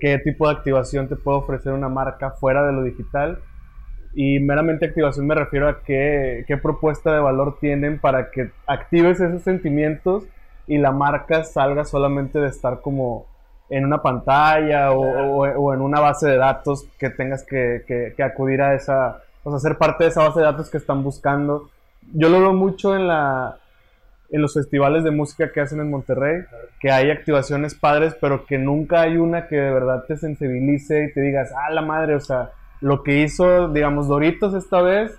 qué 0.00 0.18
tipo 0.18 0.48
de 0.48 0.54
activación 0.54 1.08
te 1.08 1.16
puede 1.16 1.38
ofrecer 1.38 1.72
una 1.72 1.88
marca 1.88 2.30
fuera 2.32 2.66
de 2.66 2.72
lo 2.72 2.82
digital. 2.82 3.38
Y 4.14 4.38
meramente 4.38 4.86
activación 4.86 5.26
me 5.26 5.34
refiero 5.34 5.68
a 5.68 5.82
qué, 5.82 6.44
qué 6.46 6.56
propuesta 6.56 7.12
de 7.12 7.20
valor 7.20 7.58
tienen 7.60 7.98
para 7.98 8.30
que 8.30 8.52
actives 8.66 9.20
esos 9.20 9.42
sentimientos 9.42 10.24
y 10.66 10.78
la 10.78 10.92
marca 10.92 11.44
salga 11.44 11.84
solamente 11.84 12.38
de 12.38 12.48
estar 12.48 12.80
como 12.80 13.26
en 13.70 13.84
una 13.84 14.02
pantalla 14.02 14.92
o, 14.92 15.74
en 15.74 15.80
una 15.80 16.00
base 16.00 16.28
de 16.28 16.36
datos 16.36 16.86
que 16.98 17.10
tengas 17.10 17.44
que, 17.44 17.82
que, 17.86 18.22
acudir 18.22 18.60
a 18.62 18.74
esa, 18.74 19.22
o 19.42 19.50
sea, 19.50 19.58
ser 19.58 19.78
parte 19.78 20.04
de 20.04 20.10
esa 20.10 20.22
base 20.22 20.40
de 20.40 20.46
datos 20.46 20.70
que 20.70 20.78
están 20.78 21.02
buscando. 21.02 21.70
Yo 22.12 22.28
lo 22.28 22.40
veo 22.40 22.52
mucho 22.52 22.94
en 22.94 23.08
la, 23.08 23.56
en 24.30 24.42
los 24.42 24.54
festivales 24.54 25.04
de 25.04 25.10
música 25.10 25.50
que 25.52 25.60
hacen 25.60 25.80
en 25.80 25.90
Monterrey, 25.90 26.44
que 26.80 26.90
hay 26.90 27.10
activaciones 27.10 27.74
padres, 27.74 28.16
pero 28.20 28.44
que 28.46 28.58
nunca 28.58 29.00
hay 29.00 29.16
una 29.16 29.48
que 29.48 29.56
de 29.56 29.72
verdad 29.72 30.04
te 30.06 30.16
sensibilice 30.16 31.04
y 31.04 31.12
te 31.12 31.20
digas, 31.20 31.50
ah, 31.56 31.72
la 31.72 31.82
madre, 31.82 32.14
o 32.14 32.20
sea, 32.20 32.50
lo 32.80 33.02
que 33.02 33.20
hizo, 33.20 33.68
digamos, 33.68 34.08
Doritos 34.08 34.54
esta 34.54 34.82
vez, 34.82 35.18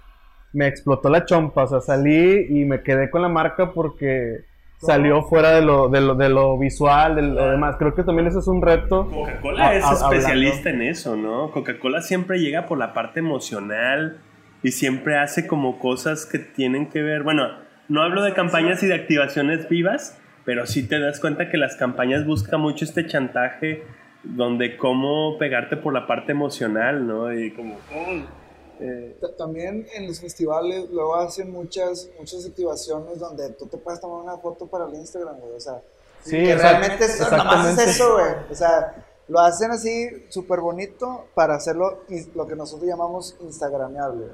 me 0.53 0.67
explotó 0.67 1.09
la 1.09 1.25
chompa, 1.25 1.63
o 1.63 1.67
sea, 1.67 1.81
salí 1.81 2.45
y 2.49 2.65
me 2.65 2.81
quedé 2.81 3.09
con 3.09 3.21
la 3.21 3.27
marca 3.27 3.71
porque 3.71 4.45
salió 4.77 5.23
fuera 5.23 5.51
de 5.51 5.61
lo, 5.61 5.89
de 5.89 6.01
lo, 6.01 6.15
de 6.15 6.29
lo 6.29 6.57
visual, 6.57 7.15
de 7.15 7.21
lo 7.21 7.51
demás. 7.51 7.75
Creo 7.77 7.93
que 7.95 8.03
también 8.03 8.27
eso 8.27 8.39
es 8.39 8.47
un 8.47 8.61
reto. 8.61 9.09
Coca-Cola 9.09 9.75
es 9.75 9.85
especialista 9.91 10.69
en 10.69 10.81
eso, 10.81 11.15
¿no? 11.15 11.51
Coca-Cola 11.51 12.01
siempre 12.01 12.39
llega 12.39 12.65
por 12.65 12.77
la 12.77 12.93
parte 12.93 13.19
emocional 13.19 14.19
y 14.63 14.71
siempre 14.71 15.17
hace 15.17 15.47
como 15.47 15.79
cosas 15.79 16.25
que 16.25 16.39
tienen 16.39 16.89
que 16.89 17.01
ver, 17.01 17.23
bueno, 17.23 17.49
no 17.87 18.01
hablo 18.01 18.23
de 18.23 18.33
campañas 18.33 18.81
y 18.81 18.87
de 18.87 18.95
activaciones 18.95 19.69
vivas, 19.69 20.19
pero 20.43 20.65
sí 20.65 20.87
te 20.87 20.99
das 20.99 21.19
cuenta 21.19 21.49
que 21.49 21.57
las 21.57 21.75
campañas 21.75 22.25
buscan 22.25 22.61
mucho 22.61 22.83
este 22.85 23.05
chantaje 23.05 23.83
donde 24.23 24.75
cómo 24.77 25.37
pegarte 25.37 25.77
por 25.77 25.93
la 25.93 26.07
parte 26.07 26.31
emocional, 26.31 27.05
¿no? 27.05 27.31
Y 27.31 27.51
como... 27.51 27.77
Eh, 28.79 29.17
También 29.37 29.87
en 29.93 30.07
los 30.07 30.19
festivales 30.19 30.89
luego 30.89 31.15
hacen 31.15 31.51
muchas, 31.51 32.09
muchas 32.19 32.45
activaciones 32.45 33.19
donde 33.19 33.49
tú 33.51 33.67
te 33.67 33.77
puedes 33.77 34.01
tomar 34.01 34.21
una 34.21 34.37
foto 34.37 34.67
para 34.67 34.85
el 34.85 34.95
Instagram, 34.95 35.39
güey. 35.39 35.53
O 35.53 35.59
sea, 35.59 35.81
sí, 36.23 36.53
realmente 36.53 37.05
es, 37.05 37.19
más 37.31 37.77
es 37.77 37.95
eso, 37.95 38.13
güey. 38.13 38.31
O 38.51 38.55
sea, 38.55 38.95
lo 39.27 39.39
hacen 39.39 39.71
así 39.71 40.25
súper 40.29 40.59
bonito 40.59 41.27
para 41.33 41.55
hacerlo 41.55 42.03
lo 42.35 42.47
que 42.47 42.55
nosotros 42.55 42.87
llamamos 42.87 43.35
instagrameable. 43.41 44.27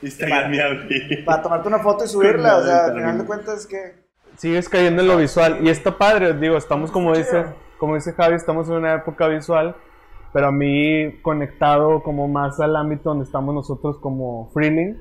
Instagramiable. 0.00 1.24
Para, 1.24 1.42
tomarte 1.42 1.68
una 1.68 1.80
foto 1.80 2.04
y 2.04 2.08
subirla, 2.08 2.56
o 2.58 2.64
sea, 2.64 2.84
al 2.86 2.94
final 2.94 3.18
de 3.18 3.24
cuentas 3.24 3.66
que... 3.66 4.08
Sigues 4.36 4.68
cayendo 4.68 5.02
en 5.02 5.08
lo 5.08 5.16
visual 5.16 5.58
y 5.66 5.68
está 5.68 5.98
padre, 5.98 6.32
digo, 6.34 6.56
estamos 6.56 6.92
como 6.92 7.16
dice, 7.16 7.44
como 7.78 7.96
dice 7.96 8.12
Javi, 8.12 8.36
estamos 8.36 8.68
en 8.68 8.74
una 8.74 8.94
época 8.94 9.26
visual, 9.26 9.74
pero 10.32 10.48
a 10.48 10.52
mí 10.52 11.20
conectado 11.22 12.02
como 12.02 12.28
más 12.28 12.60
al 12.60 12.76
ámbito 12.76 13.10
donde 13.10 13.24
estamos 13.24 13.54
nosotros 13.54 13.98
como 13.98 14.50
freeling, 14.52 14.96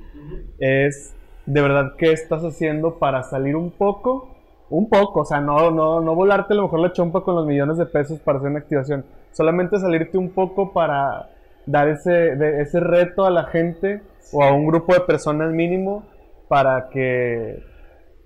es 0.60 1.16
de 1.46 1.62
verdad 1.62 1.94
qué 1.98 2.12
estás 2.12 2.44
haciendo 2.44 3.00
para 3.00 3.24
salir 3.24 3.56
un 3.56 3.72
poco, 3.72 4.30
un 4.70 4.90
poco, 4.90 5.22
o 5.22 5.26
sea, 5.26 5.40
no, 5.40 5.72
no, 5.72 6.02
no 6.02 6.16
volarte 6.16 6.54
a 6.54 6.58
lo 6.58 6.64
mejor 6.64 6.80
la 6.80 6.92
chompa 6.92 7.22
con 7.22 7.36
los 7.36 7.46
millones 7.46 7.78
de 7.78 7.86
pesos 7.86 8.20
para 8.20 8.40
hacer 8.40 8.50
una 8.52 8.60
activación, 8.60 9.06
solamente 9.32 9.80
salirte 9.80 10.18
un 10.18 10.32
poco 10.32 10.74
para 10.74 11.30
dar 11.66 11.90
ese, 11.90 12.34
ese 12.62 12.80
reto 12.80 13.26
a 13.26 13.32
la 13.32 13.46
gente 13.46 14.02
o 14.32 14.44
a 14.44 14.54
un 14.54 14.68
grupo 14.68 14.94
de 14.94 15.02
personas 15.02 15.52
mínimo 15.52 16.06
para 16.48 16.90
que 16.90 17.62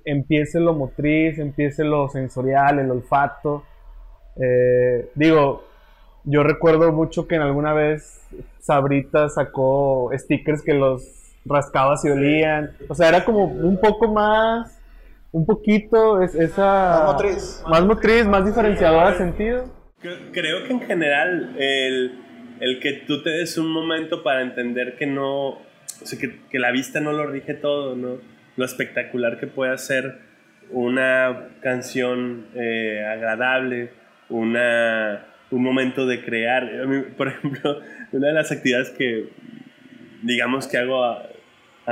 empiece 0.06 0.60
lo 0.60 0.74
motriz, 0.74 1.38
empiece 1.40 1.84
lo 1.84 2.10
sensorial, 2.10 2.80
el 2.80 2.92
olfato. 2.92 3.64
Eh, 4.36 5.10
digo, 5.16 5.64
yo 6.24 6.44
recuerdo 6.44 6.92
mucho 6.92 7.28
que 7.28 7.36
en 7.36 7.42
alguna 7.42 7.74
vez 7.74 8.22
Sabrita 8.60 9.30
sacó 9.30 10.12
stickers 10.14 10.62
que 10.62 10.74
los 10.74 11.04
rascabas 11.46 12.06
y 12.06 12.10
olían. 12.10 12.72
O 12.88 12.96
sea, 12.96 13.10
era 13.10 13.26
como 13.26 13.46
un 13.46 13.80
poco 13.80 14.12
más, 14.12 14.80
un 15.32 15.46
poquito 15.46 16.22
esa... 16.22 17.04
Más 17.06 17.14
motriz. 17.14 17.64
Más 17.68 17.86
motriz, 17.86 18.26
más 18.26 18.46
diferenciadora 18.46 19.12
de 19.12 19.18
sentido. 19.18 19.66
Creo 20.00 20.64
que 20.66 20.74
en 20.74 20.82
general 20.82 21.56
el, 21.58 22.20
el 22.60 22.80
que 22.80 23.04
tú 23.08 23.22
te 23.22 23.30
des 23.30 23.58
un 23.58 23.72
momento 23.72 24.24
para 24.24 24.42
entender 24.42 24.96
que 24.98 25.06
no 25.06 25.58
o 26.02 26.06
sea, 26.06 26.20
que, 26.20 26.60
la 26.60 26.72
vista 26.72 27.00
no 27.00 27.14
lo 27.14 27.28
rige 27.28 27.54
todo, 27.54 27.96
¿no? 27.96 28.18
Lo 28.58 28.66
espectacular 28.66 29.40
que 29.40 29.48
puede 29.48 29.72
hacer 29.72 30.20
una 30.72 31.50
canción 31.62 32.48
eh, 32.56 33.06
agradable, 33.06 33.92
una, 34.30 35.26
un 35.52 35.64
momento 35.64 36.06
de 36.06 36.24
crear. 36.24 36.70
por 37.18 37.28
ejemplo, 37.30 37.80
una 38.12 38.28
de 38.28 38.34
las 38.34 38.52
actividades 38.52 38.90
que, 38.92 39.30
digamos, 40.24 40.68
que 40.68 40.78
hago 40.78 41.04
a, 41.04 41.28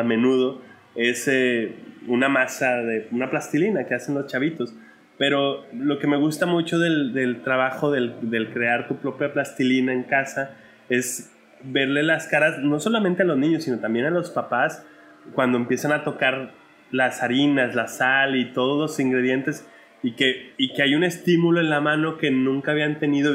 menudo 0.04 0.62
es 0.96 1.28
eh, 1.28 1.76
una 2.08 2.30
masa 2.30 2.78
de 2.78 3.10
una 3.12 3.30
plastilina 3.30 3.86
que 3.86 3.96
hacen 3.96 4.16
los 4.16 4.28
chavitos. 4.28 4.74
Pero 5.18 5.66
lo 5.74 6.00
que 6.00 6.08
me 6.08 6.16
gusta 6.16 6.46
mucho 6.46 6.80
del, 6.80 7.42
trabajo 7.44 7.92
del, 7.92 8.14
del, 8.22 8.54
crear 8.54 8.88
tu 8.88 8.96
propia 8.96 9.34
plastilina 9.34 9.92
en 9.92 10.04
casa 10.04 10.56
es 10.88 11.36
verle 11.64 12.04
las 12.04 12.28
caras, 12.28 12.60
no 12.60 12.80
solamente 12.80 13.24
a 13.24 13.26
los 13.26 13.38
niños, 13.38 13.66
sino 13.66 13.80
también 13.80 14.06
a 14.06 14.10
los 14.10 14.30
papás, 14.32 14.86
cuando 15.34 15.58
empiezan 15.58 15.92
a 15.92 16.06
tocar 16.06 16.54
las 16.92 17.22
harinas, 17.22 17.76
la 17.76 17.88
sal 17.88 18.38
y 18.38 18.54
todos 18.54 18.80
los 18.80 19.00
ingredientes 19.00 19.68
y 20.04 20.14
que, 20.14 20.54
y 20.58 20.74
que 20.74 20.84
hay 20.84 20.96
un 20.96 21.04
estímulo 21.04 21.60
en 21.60 21.70
la 21.70 21.82
mano 21.82 22.18
que 22.18 22.32
nunca 22.32 22.72
habían 22.72 23.00
tenido. 23.00 23.34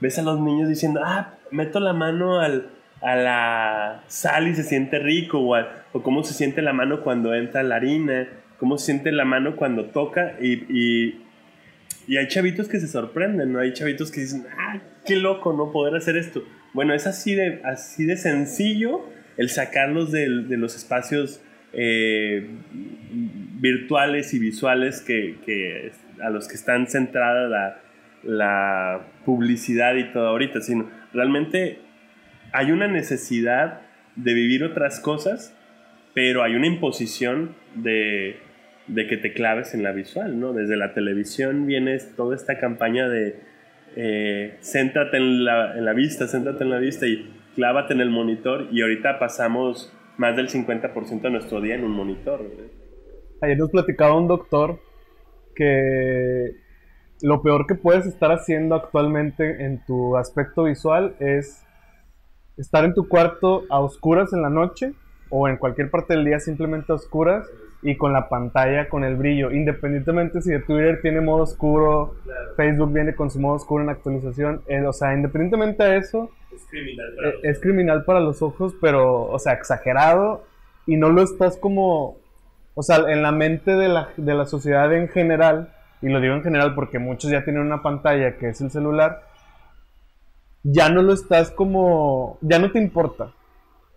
Ves 0.00 0.18
a 0.18 0.22
los 0.22 0.40
niños 0.40 0.68
diciendo, 0.68 1.00
ah, 1.04 1.34
meto 1.50 1.80
la 1.80 1.92
mano 1.92 2.40
al, 2.40 2.68
a 3.00 3.16
la 3.16 4.04
sal 4.08 4.48
y 4.48 4.54
se 4.54 4.62
siente 4.62 4.98
rico, 4.98 5.38
o, 5.40 5.56
o 5.92 6.02
cómo 6.02 6.24
se 6.24 6.34
siente 6.34 6.62
la 6.62 6.72
mano 6.72 7.02
cuando 7.02 7.34
entra 7.34 7.62
la 7.62 7.76
harina, 7.76 8.28
cómo 8.58 8.78
se 8.78 8.86
siente 8.86 9.12
la 9.12 9.24
mano 9.24 9.56
cuando 9.56 9.86
toca 9.86 10.36
y, 10.40 10.52
y, 10.68 11.22
y 12.06 12.16
hay 12.16 12.28
chavitos 12.28 12.68
que 12.68 12.80
se 12.80 12.88
sorprenden, 12.88 13.52
¿no? 13.52 13.60
Hay 13.60 13.72
chavitos 13.72 14.10
que 14.10 14.20
dicen, 14.20 14.46
ah, 14.58 14.80
qué 15.04 15.16
loco, 15.16 15.52
¿no? 15.52 15.72
Poder 15.72 15.94
hacer 15.96 16.16
esto. 16.16 16.42
Bueno, 16.72 16.94
es 16.94 17.06
así 17.06 17.34
de, 17.34 17.60
así 17.64 18.04
de 18.04 18.16
sencillo 18.16 19.04
el 19.36 19.48
sacarlos 19.50 20.12
de, 20.12 20.28
de 20.44 20.56
los 20.56 20.76
espacios 20.76 21.42
eh, 21.72 22.48
virtuales 23.60 24.32
y 24.34 24.38
visuales 24.38 25.00
que, 25.00 25.36
que, 25.44 25.92
a 26.22 26.30
los 26.30 26.48
que 26.48 26.54
están 26.54 26.86
centrada 26.86 27.48
la, 27.48 27.80
la 28.22 29.00
publicidad 29.24 29.94
y 29.94 30.12
todo 30.12 30.28
ahorita, 30.28 30.60
sino 30.60 30.88
realmente 31.12 31.78
hay 32.52 32.72
una 32.72 32.88
necesidad 32.88 33.80
de 34.16 34.34
vivir 34.34 34.64
otras 34.64 35.00
cosas, 35.00 35.54
pero 36.14 36.42
hay 36.42 36.54
una 36.54 36.66
imposición 36.66 37.54
de, 37.74 38.38
de 38.86 39.06
que 39.06 39.16
te 39.16 39.32
claves 39.32 39.74
en 39.74 39.82
la 39.82 39.92
visual, 39.92 40.40
¿no? 40.40 40.52
Desde 40.52 40.76
la 40.76 40.94
televisión 40.94 41.66
viene 41.66 41.98
toda 42.16 42.34
esta 42.34 42.58
campaña 42.58 43.08
de 43.08 43.40
eh, 43.96 44.56
céntrate 44.60 45.16
en 45.16 45.44
la, 45.44 45.76
en 45.76 45.84
la 45.84 45.92
vista, 45.92 46.26
céntrate 46.26 46.64
en 46.64 46.70
la 46.70 46.78
vista 46.78 47.06
y 47.06 47.30
clávate 47.54 47.94
en 47.94 48.00
el 48.00 48.10
monitor 48.10 48.68
y 48.70 48.82
ahorita 48.82 49.18
pasamos 49.18 49.92
más 50.16 50.36
del 50.36 50.48
50% 50.48 51.20
de 51.20 51.30
nuestro 51.30 51.60
día 51.60 51.74
en 51.74 51.84
un 51.84 51.92
monitor. 51.92 52.40
Ayer 53.42 53.58
nos 53.58 53.70
platicaba 53.70 54.16
un 54.16 54.28
doctor 54.28 54.80
que 55.56 56.56
lo 57.22 57.42
peor 57.42 57.66
que 57.66 57.74
puedes 57.74 58.06
estar 58.06 58.30
haciendo 58.30 58.74
actualmente 58.74 59.64
en 59.64 59.84
tu 59.84 60.16
aspecto 60.16 60.64
visual 60.64 61.16
es 61.18 61.64
estar 62.56 62.84
en 62.84 62.94
tu 62.94 63.08
cuarto 63.08 63.64
a 63.70 63.80
oscuras 63.80 64.32
en 64.32 64.42
la 64.42 64.50
noche 64.50 64.92
o 65.30 65.48
en 65.48 65.56
cualquier 65.56 65.90
parte 65.90 66.14
del 66.14 66.24
día 66.24 66.38
simplemente 66.38 66.92
a 66.92 66.96
oscuras 66.96 67.46
y 67.82 67.96
con 67.96 68.12
la 68.12 68.28
pantalla 68.28 68.88
con 68.88 69.04
el 69.04 69.16
brillo, 69.16 69.50
independientemente 69.50 70.40
si 70.40 70.50
Twitter 70.60 71.00
tiene 71.02 71.20
modo 71.20 71.42
oscuro, 71.42 72.16
Facebook 72.56 72.92
viene 72.92 73.14
con 73.14 73.30
su 73.30 73.38
modo 73.38 73.54
oscuro 73.54 73.84
en 73.84 73.90
actualización, 73.90 74.62
eh, 74.66 74.84
o 74.84 74.92
sea, 74.92 75.14
independientemente 75.14 75.84
de 75.84 75.98
eso, 75.98 76.30
es 76.54 76.64
criminal, 76.66 77.14
para 77.16 77.28
eh, 77.28 77.34
es 77.42 77.60
criminal 77.60 78.04
para 78.04 78.20
los 78.20 78.42
ojos, 78.42 78.74
pero, 78.80 79.26
o 79.26 79.38
sea, 79.38 79.52
exagerado 79.52 80.44
y 80.86 80.96
no 80.96 81.10
lo 81.10 81.22
estás 81.22 81.58
como, 81.58 82.16
o 82.78 82.82
sea, 82.82 82.98
en 83.08 83.22
la 83.22 83.32
mente 83.32 83.74
de 83.74 83.88
la, 83.88 84.10
de 84.18 84.34
la 84.34 84.44
sociedad 84.44 84.92
en 84.92 85.08
general, 85.08 85.72
y 86.02 86.10
lo 86.10 86.20
digo 86.20 86.34
en 86.34 86.42
general 86.42 86.74
porque 86.74 86.98
muchos 86.98 87.30
ya 87.30 87.42
tienen 87.42 87.62
una 87.62 87.82
pantalla 87.82 88.36
que 88.36 88.50
es 88.50 88.60
el 88.60 88.70
celular, 88.70 89.22
ya 90.62 90.90
no 90.90 91.00
lo 91.00 91.14
estás 91.14 91.50
como, 91.50 92.38
ya 92.42 92.58
no 92.58 92.70
te 92.70 92.78
importa. 92.78 93.32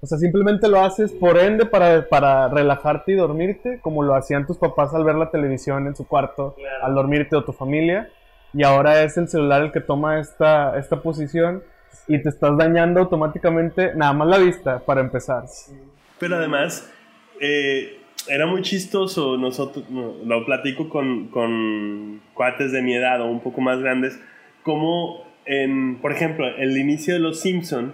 O 0.02 0.08
sea, 0.08 0.18
simplemente 0.18 0.70
lo 0.70 0.80
haces 0.80 1.12
por 1.12 1.38
ende 1.38 1.66
para, 1.66 2.08
para 2.08 2.48
relajarte 2.48 3.12
y 3.12 3.16
dormirte, 3.16 3.82
como 3.82 4.02
lo 4.02 4.16
hacían 4.16 4.48
tus 4.48 4.58
papás 4.58 4.94
al 4.94 5.04
ver 5.04 5.16
la 5.16 5.30
televisión 5.30 5.86
en 5.86 5.96
su 5.96 6.08
cuarto, 6.08 6.56
al 6.82 6.96
dormirte 6.96 7.36
o 7.36 7.44
tu 7.44 7.52
familia. 7.52 8.10
Y 8.54 8.64
ahora 8.64 9.04
es 9.04 9.18
el 9.18 9.28
celular 9.28 9.62
el 9.62 9.74
que 9.74 9.82
toma 9.82 10.22
esta, 10.22 10.80
esta 10.80 11.02
posición 11.02 11.64
y 12.08 12.22
te 12.24 12.30
estás 12.30 12.58
dañando 12.58 13.02
automáticamente 13.02 13.94
nada 13.94 14.14
más 14.14 14.30
la 14.30 14.38
vista 14.38 14.80
para 14.80 15.02
empezar. 15.02 15.44
Pero 16.18 16.38
además, 16.38 16.90
eh, 17.42 17.99
era 18.30 18.46
muy 18.46 18.62
chistoso, 18.62 19.38
nosotros 19.38 19.86
lo 19.90 20.46
platico 20.46 20.90
con, 20.90 21.28
con 21.28 22.22
cuates 22.34 22.72
de 22.72 22.82
mi 22.82 22.96
edad 22.96 23.22
o 23.22 23.26
un 23.26 23.42
poco 23.42 23.62
más 23.62 23.80
grandes, 23.80 24.20
como 24.64 25.26
en, 25.46 25.98
por 25.98 26.12
ejemplo, 26.12 26.46
el 26.58 26.78
inicio 26.78 27.14
de 27.14 27.20
Los 27.20 27.42
Simpson 27.42 27.94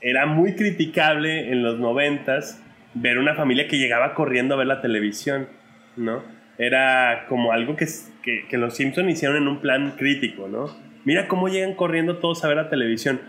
era 0.00 0.26
muy 0.26 0.54
criticable 0.54 1.50
en 1.50 1.62
los 1.62 1.78
noventas 1.78 2.62
ver 2.94 3.18
una 3.18 3.34
familia 3.34 3.68
que 3.68 3.78
llegaba 3.78 4.14
corriendo 4.14 4.54
a 4.54 4.58
ver 4.58 4.66
la 4.66 4.80
televisión, 4.80 5.48
¿no? 5.96 6.22
Era 6.56 7.26
como 7.28 7.52
algo 7.52 7.76
que, 7.76 7.86
que, 8.22 8.46
que 8.48 8.58
los 8.58 8.74
Simpson 8.74 9.08
hicieron 9.08 9.36
en 9.36 9.48
un 9.48 9.60
plan 9.60 9.94
crítico, 9.96 10.48
¿no? 10.48 10.66
Mira 11.04 11.28
cómo 11.28 11.48
llegan 11.48 11.74
corriendo 11.74 12.18
todos 12.18 12.44
a 12.44 12.48
ver 12.48 12.56
la 12.56 12.70
televisión. 12.70 13.20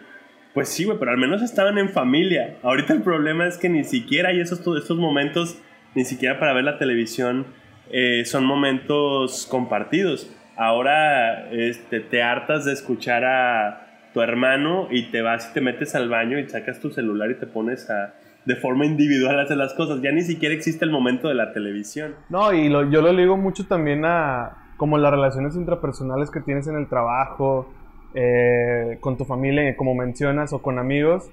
Pues 0.53 0.69
sí, 0.69 0.85
güey, 0.85 0.97
pero 0.97 1.11
al 1.11 1.17
menos 1.17 1.41
estaban 1.41 1.77
en 1.77 1.89
familia. 1.89 2.57
Ahorita 2.63 2.93
el 2.93 3.01
problema 3.03 3.47
es 3.47 3.57
que 3.57 3.69
ni 3.69 3.83
siquiera 3.83 4.29
hay 4.29 4.39
esos, 4.39 4.59
estos 4.59 4.97
momentos, 4.97 5.61
ni 5.95 6.05
siquiera 6.05 6.39
para 6.39 6.53
ver 6.53 6.63
la 6.63 6.77
televisión, 6.77 7.45
eh, 7.91 8.23
son 8.25 8.45
momentos 8.45 9.47
compartidos. 9.49 10.31
Ahora 10.57 11.49
este, 11.51 11.99
te 11.99 12.21
hartas 12.21 12.65
de 12.65 12.73
escuchar 12.73 13.23
a 13.25 13.87
tu 14.13 14.21
hermano 14.21 14.87
y 14.91 15.11
te 15.11 15.21
vas 15.21 15.49
y 15.49 15.53
te 15.53 15.61
metes 15.61 15.95
al 15.95 16.09
baño 16.09 16.39
y 16.39 16.47
sacas 16.49 16.79
tu 16.79 16.89
celular 16.91 17.31
y 17.31 17.35
te 17.35 17.47
pones 17.47 17.89
a 17.89 18.13
de 18.45 18.55
forma 18.55 18.85
individual 18.85 19.39
hacer 19.39 19.57
las 19.57 19.73
cosas. 19.73 20.01
Ya 20.01 20.11
ni 20.11 20.21
siquiera 20.21 20.55
existe 20.55 20.85
el 20.85 20.91
momento 20.91 21.27
de 21.27 21.35
la 21.35 21.53
televisión. 21.53 22.15
No, 22.29 22.51
y 22.53 22.69
lo, 22.69 22.89
yo 22.89 23.01
lo 23.01 23.13
ligo 23.13 23.37
mucho 23.37 23.67
también 23.67 24.05
a 24.05 24.57
como 24.77 24.97
las 24.97 25.11
relaciones 25.11 25.55
intrapersonales 25.55 26.31
que 26.31 26.39
tienes 26.39 26.65
en 26.67 26.75
el 26.75 26.87
trabajo, 26.87 27.69
eh, 28.15 28.97
con 29.01 29.17
tu 29.17 29.25
familia, 29.25 29.75
como 29.75 29.93
mencionas, 29.93 30.53
o 30.53 30.61
con 30.61 30.79
amigos, 30.79 31.29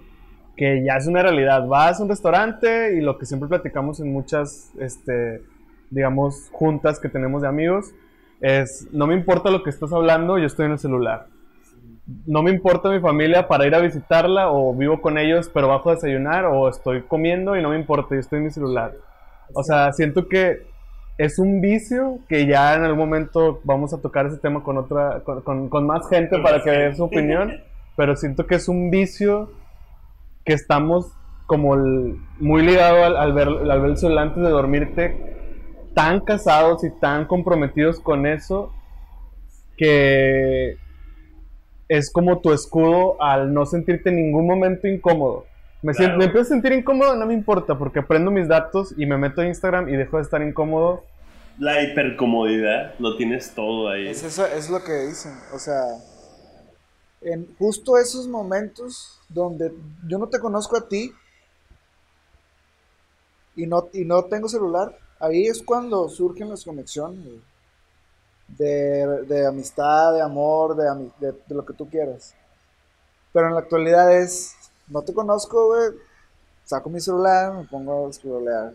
que 0.56 0.82
ya 0.84 0.96
es 0.96 1.06
una 1.06 1.22
realidad. 1.22 1.66
Vas 1.66 2.00
a 2.00 2.02
un 2.02 2.08
restaurante 2.08 2.94
y 2.96 3.00
lo 3.00 3.18
que 3.18 3.26
siempre 3.26 3.48
platicamos 3.48 4.00
en 4.00 4.12
muchas, 4.12 4.72
este, 4.80 5.42
digamos, 5.90 6.48
juntas 6.50 6.98
que 6.98 7.08
tenemos 7.08 7.42
de 7.42 7.48
amigos, 7.48 7.92
es, 8.40 8.88
no 8.92 9.06
me 9.06 9.14
importa 9.14 9.50
lo 9.50 9.62
que 9.62 9.70
estás 9.70 9.92
hablando, 9.92 10.38
yo 10.38 10.46
estoy 10.46 10.66
en 10.66 10.72
el 10.72 10.78
celular. 10.78 11.26
No 12.24 12.42
me 12.42 12.50
importa 12.50 12.88
mi 12.88 13.00
familia 13.00 13.48
para 13.48 13.66
ir 13.66 13.74
a 13.74 13.80
visitarla 13.80 14.50
o 14.50 14.74
vivo 14.74 15.00
con 15.00 15.18
ellos, 15.18 15.50
pero 15.52 15.68
bajo 15.68 15.90
a 15.90 15.94
desayunar 15.94 16.44
o 16.46 16.68
estoy 16.68 17.02
comiendo 17.02 17.56
y 17.56 17.62
no 17.62 17.70
me 17.70 17.76
importa, 17.76 18.14
yo 18.14 18.20
estoy 18.20 18.38
en 18.38 18.44
mi 18.44 18.50
celular. 18.50 18.92
O 19.52 19.62
sea, 19.62 19.92
siento 19.92 20.28
que 20.28 20.62
es 21.18 21.38
un 21.38 21.60
vicio 21.60 22.18
que 22.28 22.46
ya 22.46 22.74
en 22.74 22.84
algún 22.84 22.98
momento 22.98 23.60
vamos 23.64 23.92
a 23.92 24.00
tocar 24.00 24.26
ese 24.26 24.36
tema 24.36 24.62
con 24.62 24.76
otra 24.76 25.20
con, 25.24 25.68
con, 25.68 25.86
más 25.86 26.08
gente 26.08 26.38
para 26.38 26.62
que 26.62 26.70
dé 26.70 26.94
su 26.94 27.04
opinión, 27.04 27.54
pero 27.96 28.16
siento 28.16 28.46
que 28.46 28.56
es 28.56 28.68
un 28.68 28.90
vicio 28.90 29.50
que 30.46 30.54
estamos 30.54 31.12
como 31.46 31.76
muy 32.38 32.62
ligado 32.62 33.04
al, 33.04 33.16
al, 33.16 33.32
ver, 33.34 33.48
al 33.48 33.80
ver 33.80 33.90
el 33.90 33.96
celular 33.98 34.28
antes 34.28 34.42
de 34.42 34.48
dormirte 34.48 35.36
tan 35.94 36.20
casados 36.20 36.84
y 36.84 36.90
tan 36.90 37.26
comprometidos 37.26 38.00
con 38.00 38.26
eso 38.26 38.72
que 39.76 40.76
es 41.88 42.12
como 42.12 42.40
tu 42.40 42.52
escudo 42.52 43.20
al 43.22 43.52
no 43.52 43.66
sentirte 43.66 44.10
en 44.10 44.16
ningún 44.16 44.46
momento 44.46 44.88
incómodo. 44.88 45.46
Me, 45.82 45.94
siento, 45.94 46.16
me 46.16 46.24
empiezo 46.24 46.46
a 46.46 46.48
sentir 46.48 46.72
incómodo, 46.72 47.14
no 47.14 47.26
me 47.26 47.34
importa, 47.34 47.78
porque 47.78 48.02
prendo 48.02 48.30
mis 48.30 48.48
datos 48.48 48.94
y 48.96 49.06
me 49.06 49.16
meto 49.16 49.42
a 49.42 49.46
Instagram 49.46 49.88
y 49.88 49.92
dejo 49.92 50.16
de 50.16 50.22
estar 50.22 50.42
incómodo. 50.42 51.04
La 51.58 51.82
hipercomodidad, 51.82 52.94
lo 52.98 53.16
tienes 53.16 53.54
todo 53.54 53.88
ahí. 53.88 54.08
Es, 54.08 54.24
eso, 54.24 54.46
es 54.46 54.68
lo 54.68 54.82
que 54.82 54.92
dicen, 54.92 55.32
o 55.54 55.58
sea, 55.58 55.82
en 57.26 57.56
justo 57.58 57.98
esos 57.98 58.28
momentos 58.28 59.18
donde 59.28 59.74
yo 60.06 60.16
no 60.16 60.28
te 60.28 60.38
conozco 60.38 60.76
a 60.76 60.86
ti 60.88 61.12
y 63.56 63.66
no, 63.66 63.88
y 63.92 64.04
no 64.04 64.24
tengo 64.26 64.48
celular, 64.48 64.96
ahí 65.18 65.46
es 65.46 65.60
cuando 65.60 66.08
surgen 66.08 66.48
las 66.48 66.64
conexiones 66.64 67.40
de, 68.46 69.24
de 69.26 69.44
amistad, 69.44 70.14
de 70.14 70.22
amor, 70.22 70.76
de, 70.76 71.32
de, 71.32 71.54
lo 71.54 71.66
que 71.66 71.74
tú 71.74 71.88
quieras. 71.88 72.32
Pero 73.32 73.48
en 73.48 73.54
la 73.54 73.60
actualidad 73.60 74.12
es, 74.12 74.54
no 74.86 75.02
te 75.02 75.12
conozco, 75.12 75.66
güey, 75.66 75.98
saco 76.64 76.88
mi 76.90 77.00
celular, 77.00 77.54
me 77.54 77.64
pongo 77.64 78.06
a 78.06 78.12
scrollear, 78.12 78.72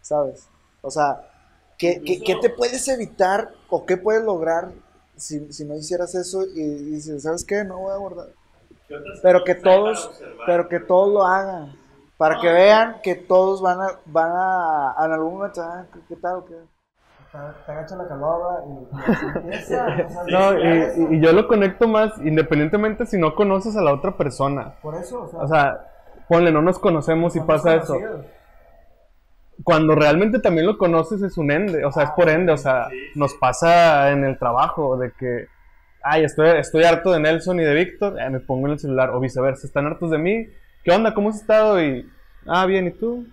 ¿sabes? 0.00 0.46
O 0.80 0.90
sea, 0.90 1.30
¿qué, 1.76 2.00
¿qué, 2.06 2.22
¿qué, 2.22 2.36
te 2.36 2.48
puedes 2.48 2.88
evitar 2.88 3.52
o 3.68 3.84
qué 3.84 3.98
puedes 3.98 4.24
lograr 4.24 4.72
si, 5.16 5.52
si 5.52 5.64
no 5.64 5.74
hicieras 5.74 6.14
eso 6.14 6.44
y, 6.44 6.62
dices, 6.62 7.22
¿sabes 7.22 7.44
qué? 7.44 7.64
No 7.64 7.78
voy 7.78 7.92
a 7.92 7.96
guardar. 7.96 8.28
Pero 9.22 9.44
que 9.44 9.54
todos, 9.54 10.10
pero 10.46 10.68
que 10.68 10.80
todos 10.80 11.12
lo 11.12 11.24
hagan. 11.24 11.72
Para 12.16 12.40
que 12.40 12.52
vean 12.52 12.96
que 13.02 13.16
todos 13.16 13.60
van 13.60 13.80
a, 13.80 13.88
van 14.06 14.30
a, 14.32 14.94
en 15.04 15.12
algún 15.12 15.34
momento, 15.34 15.62
ah, 15.62 15.84
¿qué 16.08 16.16
tal? 16.16 16.44
¿Qué? 16.46 16.54
Te 17.66 17.72
agacha 17.72 17.96
la 17.96 18.06
calora 18.06 18.62
y, 18.64 20.30
no, 20.32 21.10
y, 21.10 21.16
y, 21.16 21.20
yo 21.20 21.32
lo 21.32 21.48
conecto 21.48 21.88
más 21.88 22.16
independientemente 22.18 23.06
si 23.06 23.18
no 23.18 23.34
conoces 23.34 23.76
a 23.76 23.82
la 23.82 23.92
otra 23.92 24.16
persona. 24.16 24.76
Por 24.80 24.94
eso, 24.94 25.22
o 25.22 25.28
sea, 25.28 25.40
o 25.40 25.48
sea 25.48 25.90
ponle, 26.28 26.52
no 26.52 26.62
nos 26.62 26.78
conocemos 26.78 27.36
y 27.36 27.40
pasa 27.40 27.76
eso. 27.76 27.96
Cuando 29.62 29.94
realmente 29.94 30.40
también 30.40 30.66
lo 30.66 30.78
conoces 30.78 31.22
es 31.22 31.38
un 31.38 31.50
ende, 31.50 31.84
o 31.84 31.92
sea, 31.92 32.04
es 32.04 32.10
por 32.10 32.28
ende, 32.28 32.52
o 32.52 32.56
sea, 32.56 32.88
nos 33.14 33.34
pasa 33.34 34.10
en 34.10 34.24
el 34.24 34.38
trabajo 34.38 34.96
de 34.96 35.12
que, 35.18 35.46
ay, 36.02 36.24
estoy, 36.24 36.48
estoy 36.58 36.84
harto 36.84 37.12
de 37.12 37.20
Nelson 37.20 37.60
y 37.60 37.64
de 37.64 37.74
Víctor, 37.74 38.20
eh, 38.20 38.28
me 38.30 38.40
pongo 38.40 38.66
en 38.66 38.72
el 38.72 38.78
celular, 38.78 39.10
o 39.10 39.20
viceversa, 39.20 39.66
están 39.66 39.86
hartos 39.86 40.10
de 40.10 40.18
mí, 40.18 40.48
¿qué 40.82 40.90
onda? 40.90 41.14
¿Cómo 41.14 41.30
has 41.30 41.36
estado? 41.36 41.82
Y, 41.82 42.10
ah, 42.46 42.66
bien, 42.66 42.88
¿y 42.88 42.90
tú? 42.90 43.26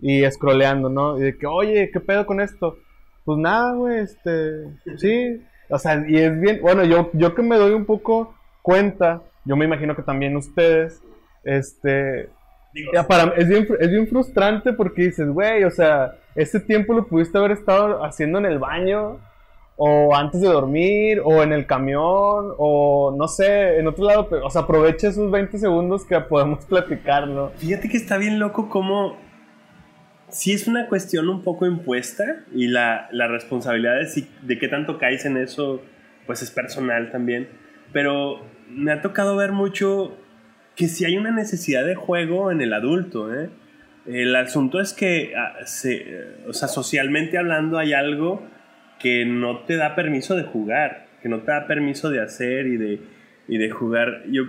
y 0.00 0.30
scrolleando, 0.30 0.90
¿no? 0.90 1.18
Y 1.18 1.22
de 1.22 1.38
que, 1.38 1.46
oye, 1.46 1.90
¿qué 1.90 1.98
pedo 1.98 2.26
con 2.26 2.38
esto? 2.38 2.76
Pues 3.24 3.38
nada, 3.38 3.72
güey, 3.72 4.00
este, 4.00 4.68
sí. 4.98 5.42
O 5.70 5.78
sea, 5.78 6.04
y 6.06 6.18
es 6.18 6.38
bien, 6.38 6.60
bueno, 6.60 6.84
yo, 6.84 7.10
yo 7.14 7.34
que 7.34 7.40
me 7.40 7.56
doy 7.56 7.72
un 7.72 7.86
poco 7.86 8.34
cuenta, 8.60 9.22
yo 9.46 9.56
me 9.56 9.64
imagino 9.64 9.96
que 9.96 10.02
también 10.02 10.36
ustedes, 10.36 11.02
este, 11.42 12.28
para, 13.08 13.34
es, 13.36 13.48
bien, 13.48 13.66
es 13.78 13.90
bien 13.90 14.08
frustrante 14.08 14.72
porque 14.72 15.02
dices, 15.02 15.28
güey, 15.28 15.64
o 15.64 15.70
sea, 15.70 16.16
ese 16.34 16.60
tiempo 16.60 16.94
lo 16.94 17.06
pudiste 17.06 17.38
haber 17.38 17.52
estado 17.52 18.04
haciendo 18.04 18.38
en 18.38 18.46
el 18.46 18.58
baño, 18.58 19.18
o 19.76 20.14
antes 20.14 20.40
de 20.40 20.48
dormir, 20.48 21.20
o 21.24 21.42
en 21.42 21.52
el 21.52 21.66
camión, 21.66 22.54
o 22.58 23.14
no 23.16 23.28
sé, 23.28 23.78
en 23.78 23.88
otro 23.88 24.04
lado, 24.04 24.28
pero, 24.28 24.46
o 24.46 24.50
sea, 24.50 24.62
aprovecha 24.62 25.08
esos 25.08 25.30
20 25.30 25.58
segundos 25.58 26.04
que 26.04 26.18
podemos 26.20 26.64
platicar, 26.68 27.26
¿no? 27.26 27.50
Fíjate 27.56 27.88
que 27.88 27.96
está 27.96 28.16
bien 28.16 28.38
loco 28.38 28.68
como 28.68 29.16
sí 30.28 30.52
es 30.52 30.66
una 30.66 30.88
cuestión 30.88 31.28
un 31.28 31.42
poco 31.42 31.66
impuesta 31.66 32.24
y 32.52 32.66
la, 32.66 33.08
la 33.12 33.28
responsabilidad 33.28 33.94
de, 34.00 34.26
de 34.42 34.58
qué 34.58 34.68
tanto 34.68 34.98
caes 34.98 35.24
en 35.24 35.36
eso, 35.36 35.80
pues 36.26 36.42
es 36.42 36.50
personal 36.50 37.10
también. 37.12 37.48
Pero 37.92 38.40
me 38.68 38.92
ha 38.92 39.00
tocado 39.00 39.36
ver 39.36 39.52
mucho 39.52 40.16
que 40.76 40.88
si 40.88 41.04
hay 41.04 41.16
una 41.16 41.30
necesidad 41.30 41.84
de 41.84 41.94
juego 41.94 42.50
en 42.50 42.60
el 42.60 42.72
adulto, 42.72 43.32
¿eh? 43.32 43.50
El 44.06 44.36
asunto 44.36 44.80
es 44.80 44.92
que, 44.92 45.32
ah, 45.34 45.54
o 46.46 46.52
sea, 46.52 46.68
socialmente 46.68 47.38
hablando 47.38 47.78
hay 47.78 47.94
algo 47.94 48.46
que 48.98 49.24
no 49.24 49.60
te 49.60 49.76
da 49.76 49.94
permiso 49.94 50.36
de 50.36 50.42
jugar, 50.42 51.06
que 51.22 51.28
no 51.28 51.40
te 51.40 51.52
da 51.52 51.66
permiso 51.66 52.10
de 52.10 52.20
hacer 52.20 52.66
y 52.66 52.76
de, 52.76 53.00
y 53.48 53.56
de 53.56 53.70
jugar. 53.70 54.24
Yo, 54.28 54.44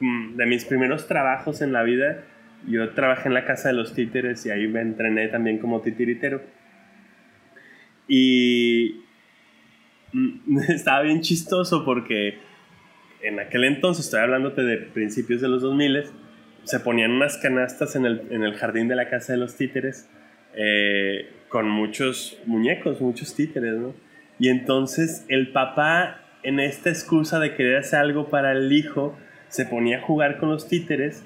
mm, 0.00 0.36
de 0.36 0.46
mis 0.46 0.64
primeros 0.64 1.06
trabajos 1.06 1.62
en 1.62 1.72
la 1.72 1.84
vida, 1.84 2.24
yo 2.66 2.90
trabajé 2.90 3.28
en 3.28 3.34
la 3.34 3.44
casa 3.44 3.68
de 3.68 3.74
los 3.74 3.94
títeres 3.94 4.44
y 4.46 4.50
ahí 4.50 4.66
me 4.66 4.80
entrené 4.80 5.28
también 5.28 5.58
como 5.58 5.80
titiritero. 5.80 6.42
Y 8.08 9.04
mm, 10.12 10.58
estaba 10.70 11.02
bien 11.02 11.20
chistoso 11.20 11.84
porque 11.84 12.38
en 13.22 13.40
aquel 13.40 13.64
entonces, 13.64 14.06
estoy 14.06 14.20
hablándote 14.20 14.62
de 14.62 14.76
principios 14.76 15.40
de 15.40 15.48
los 15.48 15.62
2000, 15.62 16.04
se 16.64 16.80
ponían 16.80 17.12
unas 17.12 17.38
canastas 17.38 17.96
en 17.96 18.06
el, 18.06 18.22
en 18.30 18.42
el 18.44 18.54
jardín 18.54 18.88
de 18.88 18.96
la 18.96 19.08
casa 19.08 19.32
de 19.32 19.38
los 19.38 19.56
títeres 19.56 20.08
eh, 20.54 21.30
con 21.48 21.68
muchos 21.68 22.38
muñecos, 22.46 23.00
muchos 23.00 23.34
títeres, 23.34 23.74
¿no? 23.74 23.94
Y 24.38 24.48
entonces 24.48 25.24
el 25.28 25.50
papá, 25.52 26.20
en 26.42 26.60
esta 26.60 26.90
excusa 26.90 27.40
de 27.40 27.54
querer 27.54 27.78
hacer 27.78 27.98
algo 28.00 28.28
para 28.28 28.52
el 28.52 28.72
hijo, 28.72 29.16
se 29.48 29.64
ponía 29.64 29.98
a 29.98 30.00
jugar 30.02 30.38
con 30.38 30.50
los 30.50 30.68
títeres 30.68 31.24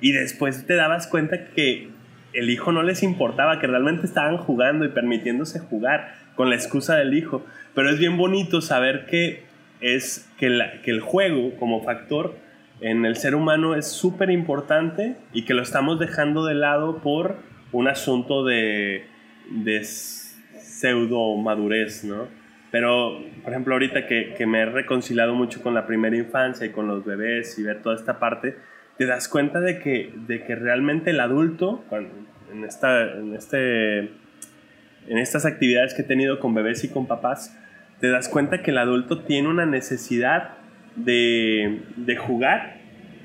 y 0.00 0.12
después 0.12 0.66
te 0.66 0.74
dabas 0.74 1.06
cuenta 1.06 1.46
que 1.48 1.88
el 2.32 2.50
hijo 2.50 2.72
no 2.72 2.82
les 2.82 3.02
importaba, 3.02 3.60
que 3.60 3.66
realmente 3.66 4.06
estaban 4.06 4.38
jugando 4.38 4.84
y 4.84 4.88
permitiéndose 4.88 5.60
jugar 5.60 6.14
con 6.34 6.50
la 6.50 6.56
excusa 6.56 6.96
del 6.96 7.14
hijo. 7.14 7.44
Pero 7.74 7.90
es 7.90 7.98
bien 7.98 8.16
bonito 8.16 8.60
saber 8.60 9.06
que, 9.06 9.44
es, 9.84 10.30
que, 10.38 10.58
que 10.82 10.90
el 10.90 11.00
juego 11.00 11.54
como 11.56 11.82
factor 11.82 12.36
en 12.80 13.04
el 13.04 13.16
ser 13.16 13.34
humano 13.34 13.74
es 13.74 13.86
súper 13.86 14.30
importante 14.30 15.16
y 15.32 15.44
que 15.44 15.54
lo 15.54 15.62
estamos 15.62 16.00
dejando 16.00 16.44
de 16.46 16.54
lado 16.54 16.98
por 17.02 17.36
un 17.70 17.88
asunto 17.88 18.44
de, 18.44 19.04
de 19.50 19.84
pseudo 19.84 21.36
madurez, 21.36 22.02
¿no? 22.04 22.28
Pero, 22.70 23.20
por 23.42 23.52
ejemplo, 23.52 23.74
ahorita 23.74 24.06
que, 24.06 24.34
que 24.36 24.46
me 24.46 24.60
he 24.60 24.66
reconciliado 24.66 25.34
mucho 25.34 25.62
con 25.62 25.74
la 25.74 25.86
primera 25.86 26.16
infancia 26.16 26.66
y 26.66 26.70
con 26.70 26.88
los 26.88 27.04
bebés 27.04 27.56
y 27.58 27.62
ver 27.62 27.82
toda 27.82 27.94
esta 27.94 28.18
parte, 28.18 28.56
te 28.96 29.06
das 29.06 29.28
cuenta 29.28 29.60
de 29.60 29.78
que, 29.78 30.12
de 30.26 30.42
que 30.44 30.56
realmente 30.56 31.10
el 31.10 31.20
adulto, 31.20 31.84
en, 32.52 32.64
esta, 32.64 33.12
en, 33.12 33.34
este, 33.34 33.98
en 33.98 35.18
estas 35.18 35.46
actividades 35.46 35.94
que 35.94 36.02
he 36.02 36.04
tenido 36.04 36.40
con 36.40 36.54
bebés 36.54 36.82
y 36.84 36.88
con 36.88 37.06
papás, 37.06 37.56
te 38.04 38.10
das 38.10 38.28
cuenta 38.28 38.60
que 38.60 38.70
el 38.70 38.76
adulto 38.76 39.20
tiene 39.20 39.48
una 39.48 39.64
necesidad 39.64 40.58
de, 40.94 41.84
de 41.96 42.16
jugar. 42.16 42.76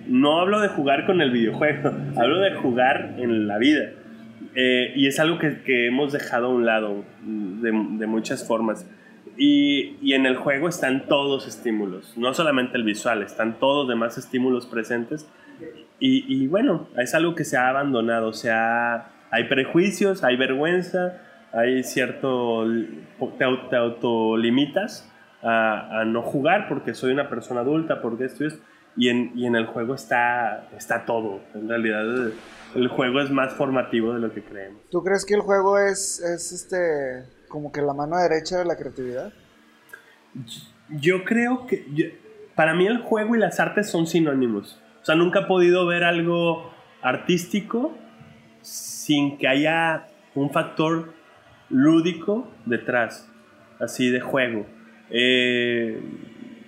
No 0.07 0.39
hablo 0.39 0.61
de 0.61 0.69
jugar 0.69 1.05
con 1.05 1.19
el 1.19 1.31
videojuego, 1.31 1.91
hablo 2.15 2.39
de 2.39 2.53
jugar 2.53 3.15
en 3.17 3.45
la 3.45 3.57
vida. 3.57 3.89
Eh, 4.55 4.93
y 4.95 5.07
es 5.07 5.19
algo 5.19 5.37
que, 5.37 5.63
que, 5.63 5.87
hemos 5.87 6.13
dejado 6.13 6.45
a 6.45 6.49
un 6.51 6.65
lado 6.65 7.03
de, 7.21 7.71
de 7.71 8.07
muchas 8.07 8.47
formas. 8.47 8.89
Y, 9.35 9.97
y, 10.01 10.13
en 10.13 10.25
el 10.25 10.37
juego 10.37 10.69
están 10.69 11.09
todos 11.09 11.45
estímulos, 11.45 12.17
no 12.17 12.33
solamente 12.33 12.77
el 12.77 12.85
visual, 12.85 13.21
están 13.21 13.59
todos 13.59 13.85
demás 13.85 14.17
estímulos 14.17 14.65
presentes 14.65 15.27
y, 15.99 16.47
bueno, 16.47 16.87
es 16.97 17.13
algo 17.13 17.35
que 17.35 17.43
se 17.43 17.57
ha 17.57 17.67
abandonado, 17.67 18.29
o 18.29 18.33
sea, 18.33 19.09
hay 19.29 19.49
prejuicios, 19.49 20.23
hay 20.23 20.37
vergüenza, 20.37 21.17
hay 21.51 21.83
cierto, 21.83 22.65
te, 23.37 23.75
autolimitas 23.75 25.09
a, 25.41 26.01
a, 26.01 26.05
no 26.05 26.21
jugar 26.21 26.67
porque 26.67 26.93
soy 26.93 27.11
una 27.11 27.29
persona 27.29 27.61
adulta, 27.61 28.01
porque 28.01 28.25
esto 28.25 28.45
es, 28.45 28.59
y 28.95 29.09
en, 29.09 29.31
y 29.35 29.45
en 29.45 29.55
el 29.55 29.65
juego 29.65 29.95
está, 29.95 30.67
está 30.75 31.05
todo, 31.05 31.39
en 31.53 31.69
realidad 31.69 32.03
el, 32.75 32.87
juego 32.89 33.21
es 33.21 33.31
más 33.31 33.53
formativo 33.53 34.13
de 34.13 34.19
lo 34.19 34.33
que 34.33 34.43
creemos. 34.43 34.81
¿Tú 34.91 35.03
crees 35.03 35.25
que 35.25 35.35
el 35.35 35.41
juego 35.41 35.79
es, 35.79 36.19
es 36.19 36.51
este, 36.51 37.25
como 37.47 37.71
que 37.71 37.81
la 37.81 37.93
mano 37.93 38.17
derecha 38.17 38.57
de 38.57 38.65
la 38.65 38.75
creatividad? 38.75 39.31
Yo 40.89 41.23
creo 41.23 41.65
que, 41.65 42.19
para 42.55 42.73
mí 42.73 42.87
el 42.87 42.99
juego 42.99 43.35
y 43.35 43.39
las 43.39 43.59
artes 43.59 43.89
son 43.89 44.05
sinónimos. 44.05 44.81
O 45.01 45.05
sea, 45.05 45.15
nunca 45.15 45.41
he 45.41 45.45
podido 45.45 45.85
ver 45.85 46.03
algo 46.03 46.71
artístico 47.01 47.93
sin 48.61 49.37
que 49.37 49.47
haya 49.47 50.07
un 50.35 50.51
factor 50.51 51.13
lúdico 51.69 52.47
detrás, 52.65 53.29
así 53.79 54.09
de 54.09 54.19
juego. 54.19 54.65
Eh, 55.09 56.01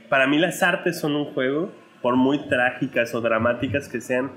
para 0.09 0.27
mí 0.27 0.39
las 0.39 0.61
artes 0.63 0.99
son 0.99 1.15
un 1.15 1.25
juego, 1.33 1.71
por 2.01 2.15
muy 2.15 2.47
trágicas 2.47 3.13
o 3.13 3.21
dramáticas 3.21 3.87
que 3.87 4.01
sean, 4.01 4.31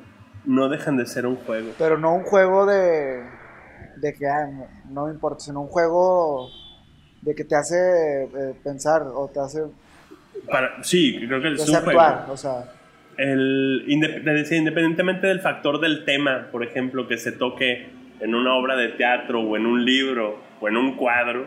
no 0.44 0.68
dejan 0.68 0.96
de 0.96 1.06
ser 1.06 1.26
un 1.26 1.36
juego. 1.36 1.72
Pero 1.78 1.98
no 1.98 2.14
un 2.14 2.22
juego 2.22 2.66
de, 2.66 3.22
de 3.96 4.14
que 4.14 4.26
no, 4.90 5.06
me 5.06 5.12
importa, 5.12 5.40
sino 5.40 5.62
un 5.62 5.68
juego 5.68 6.48
de 7.22 7.34
que 7.34 7.44
te 7.44 7.56
hace 7.56 8.24
eh, 8.24 8.54
pensar 8.62 9.02
o 9.02 9.28
te 9.32 9.40
hace... 9.40 9.62
Para, 10.50 10.82
sí, 10.82 11.24
creo 11.26 11.40
que 11.40 11.52
es 11.52 11.68
un 11.68 11.76
juego. 11.76 12.00
O 12.28 12.36
sea, 12.36 12.64
el, 13.16 13.84
independientemente 13.86 15.26
del 15.26 15.40
factor 15.40 15.80
del 15.80 16.04
tema, 16.04 16.48
por 16.50 16.64
ejemplo, 16.64 17.08
que 17.08 17.16
se 17.16 17.32
toque 17.32 17.88
en 18.20 18.34
una 18.34 18.54
obra 18.54 18.76
de 18.76 18.88
teatro 18.88 19.40
o 19.40 19.56
en 19.56 19.66
un 19.66 19.84
libro 19.84 20.38
o 20.64 20.68
en 20.68 20.76
un 20.76 20.96
cuadro, 20.96 21.46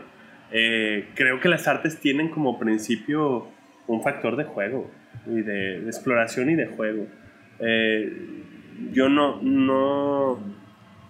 eh, 0.51 1.09
creo 1.15 1.39
que 1.39 1.49
las 1.49 1.67
artes 1.67 1.99
tienen 1.99 2.29
como 2.29 2.59
principio 2.59 3.47
un 3.87 4.03
factor 4.03 4.35
de 4.35 4.43
juego 4.43 4.91
y 5.25 5.41
de, 5.41 5.79
exploración 5.87 6.51
y 6.51 6.55
de 6.55 6.67
juego. 6.67 7.07
Eh, 7.59 8.43
yo 8.91 9.09
no, 9.09 9.41
no, 9.41 10.31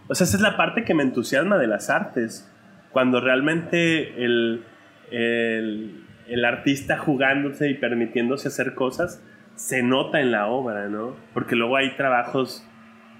o 0.07 0.15
sea, 0.15 0.25
esa 0.25 0.37
es 0.37 0.41
la 0.41 0.55
parte 0.55 0.85
que 0.85 0.93
me 0.93 1.03
entusiasma 1.03 1.57
de 1.57 1.67
las 1.67 1.89
artes, 1.89 2.49
cuando 2.91 3.19
realmente 3.19 4.23
el, 4.23 4.63
el, 5.11 6.05
el 6.29 6.45
artista 6.45 6.97
jugándose 6.97 7.69
y 7.69 7.73
permitiéndose 7.73 8.47
hacer 8.47 8.73
cosas, 8.73 9.21
se 9.55 9.83
nota 9.83 10.21
en 10.21 10.31
la 10.31 10.47
obra, 10.47 10.87
¿no? 10.87 11.17
Porque 11.33 11.55
luego 11.55 11.75
hay 11.75 11.91
trabajos 11.97 12.65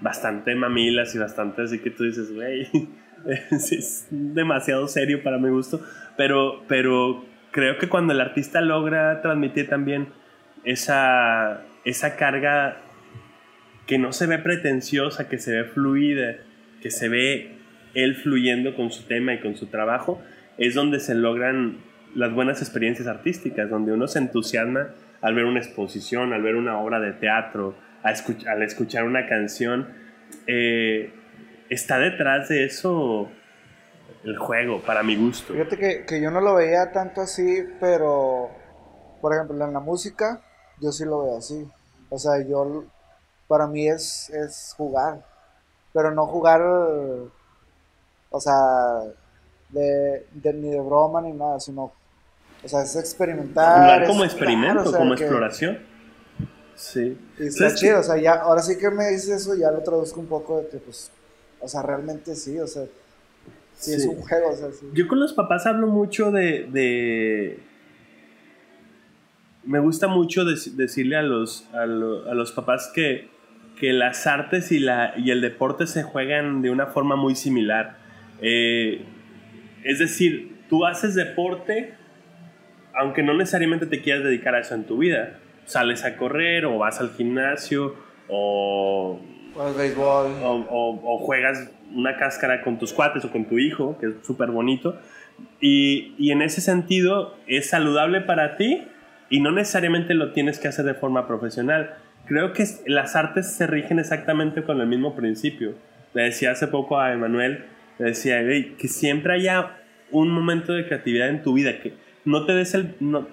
bastante 0.00 0.54
mamilas 0.54 1.14
y 1.14 1.18
bastante 1.18 1.62
así 1.62 1.80
que 1.80 1.90
tú 1.90 2.04
dices, 2.04 2.32
güey, 2.32 2.68
es 3.50 4.06
demasiado 4.10 4.88
serio 4.88 5.22
para 5.22 5.38
mi 5.38 5.50
gusto, 5.50 5.80
pero, 6.16 6.64
pero 6.66 7.24
creo 7.50 7.78
que 7.78 7.88
cuando 7.88 8.12
el 8.12 8.20
artista 8.20 8.60
logra 8.60 9.20
transmitir 9.20 9.68
también 9.68 10.08
esa, 10.64 11.62
esa 11.84 12.16
carga 12.16 12.78
que 13.86 13.98
no 13.98 14.12
se 14.12 14.26
ve 14.26 14.38
pretenciosa, 14.38 15.28
que 15.28 15.38
se 15.38 15.52
ve 15.52 15.64
fluida, 15.64 16.36
que 16.82 16.90
se 16.90 17.08
ve 17.08 17.58
él 17.94 18.16
fluyendo 18.16 18.74
con 18.74 18.90
su 18.90 19.04
tema 19.04 19.34
y 19.34 19.40
con 19.40 19.56
su 19.56 19.66
trabajo, 19.66 20.22
es 20.58 20.74
donde 20.74 21.00
se 21.00 21.14
logran 21.14 21.78
las 22.14 22.32
buenas 22.32 22.60
experiencias 22.60 23.08
artísticas, 23.08 23.70
donde 23.70 23.92
uno 23.92 24.06
se 24.06 24.18
entusiasma 24.18 24.88
al 25.20 25.34
ver 25.34 25.44
una 25.44 25.58
exposición, 25.58 26.32
al 26.32 26.42
ver 26.42 26.56
una 26.56 26.78
obra 26.78 27.00
de 27.00 27.12
teatro, 27.12 27.76
al 28.02 28.62
escuchar 28.62 29.04
una 29.04 29.26
canción, 29.26 29.88
eh, 30.46 31.10
está 31.70 31.98
detrás 31.98 32.48
de 32.48 32.64
eso 32.64 33.28
el 34.24 34.36
juego, 34.38 34.80
para 34.80 35.02
mi 35.02 35.16
gusto. 35.16 35.52
Fíjate 35.52 35.76
que, 35.76 36.04
que, 36.04 36.20
yo 36.20 36.30
no 36.30 36.40
lo 36.40 36.54
veía 36.54 36.92
tanto 36.92 37.20
así, 37.20 37.64
pero, 37.80 38.50
por 39.20 39.34
ejemplo, 39.34 39.64
en 39.64 39.72
la 39.72 39.80
música, 39.80 40.40
yo 40.80 40.92
sí 40.92 41.04
lo 41.04 41.24
veo 41.24 41.38
así. 41.38 41.68
O 42.10 42.18
sea, 42.18 42.40
yo, 42.46 42.84
para 43.46 43.66
mí 43.66 43.88
es, 43.88 44.30
es 44.30 44.74
jugar, 44.76 45.24
pero 45.92 46.10
no 46.10 46.26
jugar, 46.26 46.62
o 46.62 48.40
sea, 48.40 48.54
de, 49.70 50.26
de, 50.32 50.52
ni 50.52 50.70
de 50.70 50.80
broma 50.80 51.20
ni 51.20 51.32
nada, 51.32 51.60
sino 51.60 51.92
o 52.62 52.68
sea, 52.68 52.82
es 52.82 52.96
experimentar. 52.96 53.82
Jugar 53.82 54.06
como 54.06 54.24
experimento, 54.24 54.92
como 54.92 55.14
exploración. 55.14 55.78
Sí. 56.74 57.18
Y 57.38 57.46
está 57.46 57.74
chido, 57.74 57.94
que... 57.94 58.00
o 58.00 58.02
sea, 58.02 58.16
ya, 58.16 58.34
ahora 58.34 58.62
sí 58.62 58.78
que 58.78 58.90
me 58.90 59.08
dices 59.08 59.42
eso, 59.42 59.54
ya 59.54 59.70
lo 59.70 59.82
traduzco 59.82 60.20
un 60.20 60.26
poco 60.26 60.58
de 60.58 60.68
que, 60.68 60.78
pues, 60.78 61.10
o 61.60 61.68
sea, 61.68 61.82
realmente 61.82 62.34
sí, 62.34 62.58
o 62.58 62.66
sea, 62.66 62.84
Sí, 63.76 63.92
es 63.94 64.06
un 64.06 64.16
juego, 64.16 64.50
o 64.50 64.56
sea, 64.56 64.72
sí. 64.72 64.86
Yo 64.92 65.06
con 65.06 65.20
los 65.20 65.32
papás 65.32 65.64
hablo 65.66 65.86
mucho 65.86 66.32
de... 66.32 66.66
de- 66.72 67.60
Me 69.64 69.78
gusta 69.78 70.08
mucho 70.08 70.44
dec- 70.44 70.72
decirle 70.72 71.16
a 71.16 71.22
los, 71.22 71.66
a, 71.72 71.86
lo- 71.86 72.28
a 72.28 72.34
los 72.34 72.50
papás 72.52 72.90
que, 72.94 73.28
que 73.78 73.92
las 73.92 74.26
artes 74.26 74.72
y, 74.72 74.78
la, 74.80 75.12
y 75.16 75.30
el 75.30 75.40
deporte 75.40 75.86
se 75.86 76.02
juegan 76.02 76.60
de 76.62 76.70
una 76.70 76.86
forma 76.86 77.14
muy 77.16 77.34
similar. 77.36 77.98
Eh, 78.40 79.02
es 79.84 79.98
decir, 80.00 80.56
tú 80.68 80.84
haces 80.86 81.14
deporte 81.14 81.94
aunque 83.00 83.22
no 83.22 83.32
necesariamente 83.32 83.86
te 83.86 84.00
quieras 84.02 84.24
dedicar 84.24 84.56
a 84.56 84.60
eso 84.60 84.74
en 84.74 84.82
tu 84.84 84.98
vida. 84.98 85.38
Sales 85.66 86.04
a 86.04 86.16
correr 86.16 86.64
o 86.64 86.78
vas 86.78 86.98
al 87.00 87.10
gimnasio 87.10 87.94
o 88.28 89.20
O, 89.58 91.18
juegas 91.18 91.70
una 91.92 92.16
cáscara 92.16 92.62
con 92.62 92.78
tus 92.78 92.92
cuates 92.92 93.24
o 93.24 93.30
con 93.30 93.44
tu 93.46 93.58
hijo, 93.58 93.98
que 93.98 94.06
es 94.06 94.12
súper 94.22 94.50
bonito. 94.50 94.98
Y, 95.60 96.14
y 96.18 96.30
en 96.30 96.42
ese 96.42 96.60
sentido 96.60 97.36
es 97.46 97.70
saludable 97.70 98.20
para 98.20 98.56
ti 98.56 98.86
y 99.30 99.40
no 99.40 99.50
necesariamente 99.50 100.14
lo 100.14 100.32
tienes 100.32 100.58
que 100.58 100.68
hacer 100.68 100.84
de 100.84 100.94
forma 100.94 101.26
profesional. 101.26 101.96
Creo 102.26 102.52
que 102.52 102.64
las 102.86 103.16
artes 103.16 103.52
se 103.52 103.66
rigen 103.66 103.98
exactamente 103.98 104.62
con 104.62 104.80
el 104.80 104.86
mismo 104.86 105.16
principio. 105.16 105.74
Le 106.14 106.22
decía 106.22 106.52
hace 106.52 106.68
poco 106.68 107.00
a 107.00 107.12
Emanuel, 107.12 107.64
le 107.98 108.06
decía, 108.06 108.40
"Ey, 108.40 108.76
que 108.78 108.88
siempre 108.88 109.34
haya 109.34 109.76
un 110.10 110.30
momento 110.30 110.72
de 110.72 110.86
creatividad 110.86 111.28
en 111.28 111.42
tu 111.42 111.52
vida, 111.52 111.80
que 111.80 111.94
no 112.24 112.46
te 112.46 112.52
des 112.52 112.74
el... 112.74 112.94
No, 113.00 113.26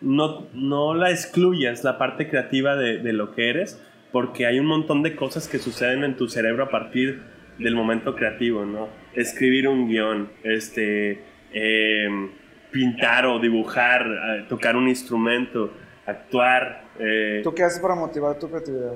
no, 0.00 0.46
no 0.52 0.94
la 0.94 1.10
excluyas, 1.10 1.82
la 1.82 1.98
parte 1.98 2.28
creativa 2.28 2.76
de 2.76 3.12
lo 3.12 3.34
que 3.34 3.48
eres, 3.48 3.80
porque 4.16 4.46
hay 4.46 4.58
un 4.58 4.64
montón 4.64 5.02
de 5.02 5.14
cosas 5.14 5.46
que 5.46 5.58
suceden 5.58 6.02
en 6.02 6.16
tu 6.16 6.26
cerebro 6.26 6.64
a 6.64 6.70
partir 6.70 7.20
del 7.58 7.74
momento 7.74 8.14
creativo, 8.14 8.64
¿no? 8.64 8.88
Escribir 9.12 9.68
un 9.68 9.90
guion, 9.90 10.30
este, 10.42 11.20
eh, 11.52 12.08
pintar 12.70 13.26
o 13.26 13.38
dibujar, 13.38 14.06
eh, 14.06 14.46
tocar 14.48 14.74
un 14.74 14.88
instrumento, 14.88 15.70
actuar. 16.06 16.84
eh, 16.98 17.42
¿Tú 17.44 17.54
qué 17.54 17.64
haces 17.64 17.78
para 17.78 17.94
motivar 17.94 18.38
tu 18.38 18.48
creatividad? 18.48 18.94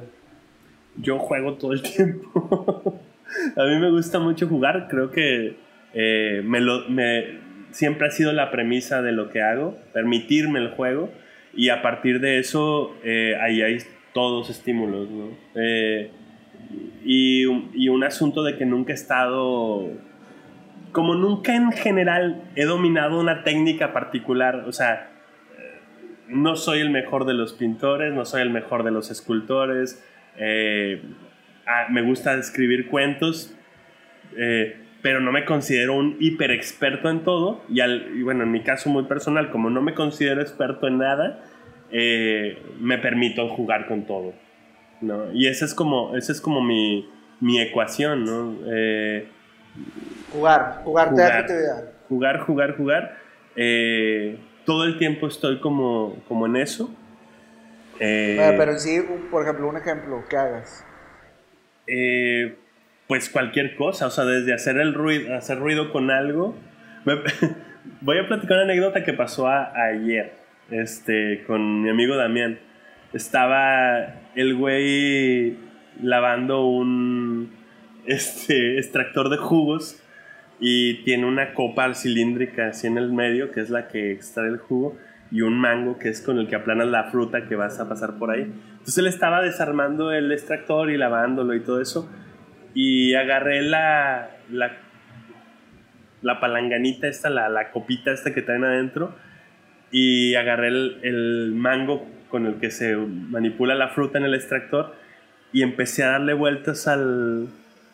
yo 0.96 1.18
juego 1.18 1.58
todo 1.58 1.74
el 1.74 1.82
tiempo. 1.96 2.98
a 3.58 3.64
mí 3.64 3.78
me 3.78 3.90
gusta 3.90 4.20
mucho 4.20 4.48
jugar, 4.48 4.88
creo 4.88 5.10
que 5.10 5.56
eh, 5.92 6.40
me 6.46 6.60
lo, 6.60 6.88
me, 6.88 7.40
siempre 7.72 8.06
ha 8.06 8.10
sido 8.10 8.32
la 8.32 8.50
premisa 8.50 9.02
de 9.02 9.12
lo 9.12 9.28
que 9.28 9.42
hago, 9.42 9.76
permitirme 9.92 10.60
el 10.60 10.70
juego 10.70 11.10
y 11.52 11.68
a 11.68 11.82
partir 11.82 12.20
de 12.20 12.38
eso 12.38 12.96
eh, 13.04 13.36
ahí 13.38 13.60
hay 13.60 13.80
todos 14.12 14.50
estímulos, 14.50 15.08
¿no? 15.10 15.28
Eh, 15.54 16.10
y, 17.04 17.44
y 17.74 17.88
un 17.88 18.04
asunto 18.04 18.42
de 18.42 18.56
que 18.56 18.66
nunca 18.66 18.92
he 18.92 18.94
estado, 18.94 19.88
como 20.92 21.14
nunca 21.14 21.54
en 21.54 21.72
general 21.72 22.42
he 22.56 22.64
dominado 22.64 23.18
una 23.20 23.42
técnica 23.44 23.92
particular, 23.92 24.64
o 24.66 24.72
sea, 24.72 25.08
no 26.28 26.54
soy 26.56 26.78
el 26.80 26.90
mejor 26.90 27.24
de 27.24 27.34
los 27.34 27.52
pintores, 27.54 28.12
no 28.14 28.24
soy 28.24 28.42
el 28.42 28.50
mejor 28.50 28.84
de 28.84 28.90
los 28.92 29.10
escultores. 29.10 30.04
eh, 30.36 31.02
me 31.90 32.02
gusta 32.02 32.34
escribir 32.34 32.88
cuentos, 32.88 33.54
eh, 34.36 34.76
pero 35.02 35.20
no 35.20 35.32
me 35.32 35.44
considero 35.44 35.94
un 35.94 36.16
hiper 36.20 36.50
experto 36.50 37.08
en 37.10 37.20
todo. 37.24 37.62
Y, 37.68 37.80
al- 37.80 38.08
y 38.16 38.22
bueno, 38.22 38.44
en 38.44 38.50
mi 38.52 38.62
caso 38.62 38.90
muy 38.90 39.04
personal, 39.04 39.50
como 39.50 39.70
no 39.70 39.82
me 39.82 39.94
considero 39.94 40.40
experto 40.40 40.86
en 40.86 40.98
nada, 40.98 41.44
eh, 41.92 42.58
me 42.78 42.98
permito 42.98 43.48
jugar 43.48 43.86
con 43.86 44.06
todo. 44.06 44.32
¿no? 45.00 45.32
Y 45.32 45.46
esa 45.48 45.64
es 45.64 45.74
como, 45.74 46.16
esa 46.16 46.32
es 46.32 46.40
como 46.40 46.60
mi, 46.62 47.08
mi 47.40 47.60
ecuación, 47.60 48.24
¿no? 48.24 48.56
Eh, 48.72 49.28
Jugar, 50.32 50.82
jugar, 50.84 51.08
Jugar. 51.10 51.46
jugar, 52.08 52.40
jugar, 52.40 52.76
jugar. 52.76 53.16
Eh, 53.56 54.38
todo 54.66 54.84
el 54.84 54.98
tiempo 54.98 55.26
estoy 55.26 55.58
como, 55.60 56.22
como 56.28 56.46
en 56.46 56.56
eso. 56.56 56.94
Eh, 57.98 58.54
pero 58.56 58.72
en 58.72 58.80
sí, 58.80 59.00
por 59.30 59.42
ejemplo, 59.42 59.68
un 59.68 59.76
ejemplo 59.76 60.22
que 60.28 60.36
hagas. 60.36 60.84
pues 63.06 63.28
cualquier 63.28 63.74
cosa, 63.76 64.06
o 64.06 64.10
sea, 64.10 64.24
desde 64.24 64.52
hacer 64.54 64.76
el 64.76 64.94
ruido, 64.94 65.34
hacer 65.34 65.58
ruido 65.58 65.92
con 65.92 66.10
algo. 66.10 66.54
Me- 67.04 67.16
voy 68.02 68.18
a 68.18 68.26
platicar 68.28 68.58
una 68.58 68.64
anécdota 68.64 69.02
que 69.02 69.12
pasó 69.12 69.48
a- 69.48 69.72
ayer, 69.74 70.32
este, 70.70 71.44
con 71.46 71.82
mi 71.82 71.90
amigo 71.90 72.16
Damián. 72.16 72.58
Estaba 73.12 74.14
el 74.34 74.54
güey 74.54 75.56
lavando 76.02 76.66
un 76.66 77.52
este, 78.06 78.78
extractor 78.78 79.28
de 79.28 79.36
jugos 79.36 80.02
y 80.60 81.02
tiene 81.04 81.26
una 81.26 81.54
copa 81.54 81.92
cilíndrica 81.94 82.68
así 82.68 82.86
en 82.86 82.98
el 82.98 83.12
medio, 83.12 83.50
que 83.50 83.60
es 83.60 83.70
la 83.70 83.88
que 83.88 84.12
extrae 84.12 84.48
el 84.48 84.58
jugo, 84.58 84.96
y 85.30 85.42
un 85.42 85.58
mango, 85.58 85.98
que 85.98 86.08
es 86.08 86.20
con 86.20 86.38
el 86.38 86.48
que 86.48 86.56
aplanas 86.56 86.88
la 86.88 87.04
fruta 87.04 87.46
que 87.48 87.56
vas 87.56 87.80
a 87.80 87.88
pasar 87.88 88.18
por 88.18 88.30
ahí. 88.30 88.42
Entonces 88.42 88.98
él 88.98 89.06
estaba 89.06 89.42
desarmando 89.42 90.12
el 90.12 90.30
extractor 90.32 90.90
y 90.90 90.96
lavándolo 90.96 91.54
y 91.54 91.60
todo 91.60 91.80
eso, 91.80 92.10
y 92.74 93.14
agarré 93.14 93.62
la, 93.62 94.30
la, 94.50 94.76
la 96.20 96.40
palanganita 96.40 97.08
esta, 97.08 97.30
la, 97.30 97.48
la 97.48 97.70
copita 97.70 98.12
esta 98.12 98.34
que 98.34 98.42
traen 98.42 98.64
adentro, 98.64 99.14
y 99.90 100.34
agarré 100.34 100.68
el, 100.68 101.52
mango 101.54 102.06
con 102.28 102.46
el 102.46 102.54
que 102.56 102.70
se 102.70 102.96
manipula 102.96 103.74
la 103.74 103.88
fruta 103.88 104.18
en 104.18 104.24
el 104.24 104.34
extractor, 104.34 104.94
y 105.52 105.62
empecé 105.62 106.04
a 106.04 106.12
darle 106.12 106.32
vueltas 106.34 106.86
al, 106.86 107.48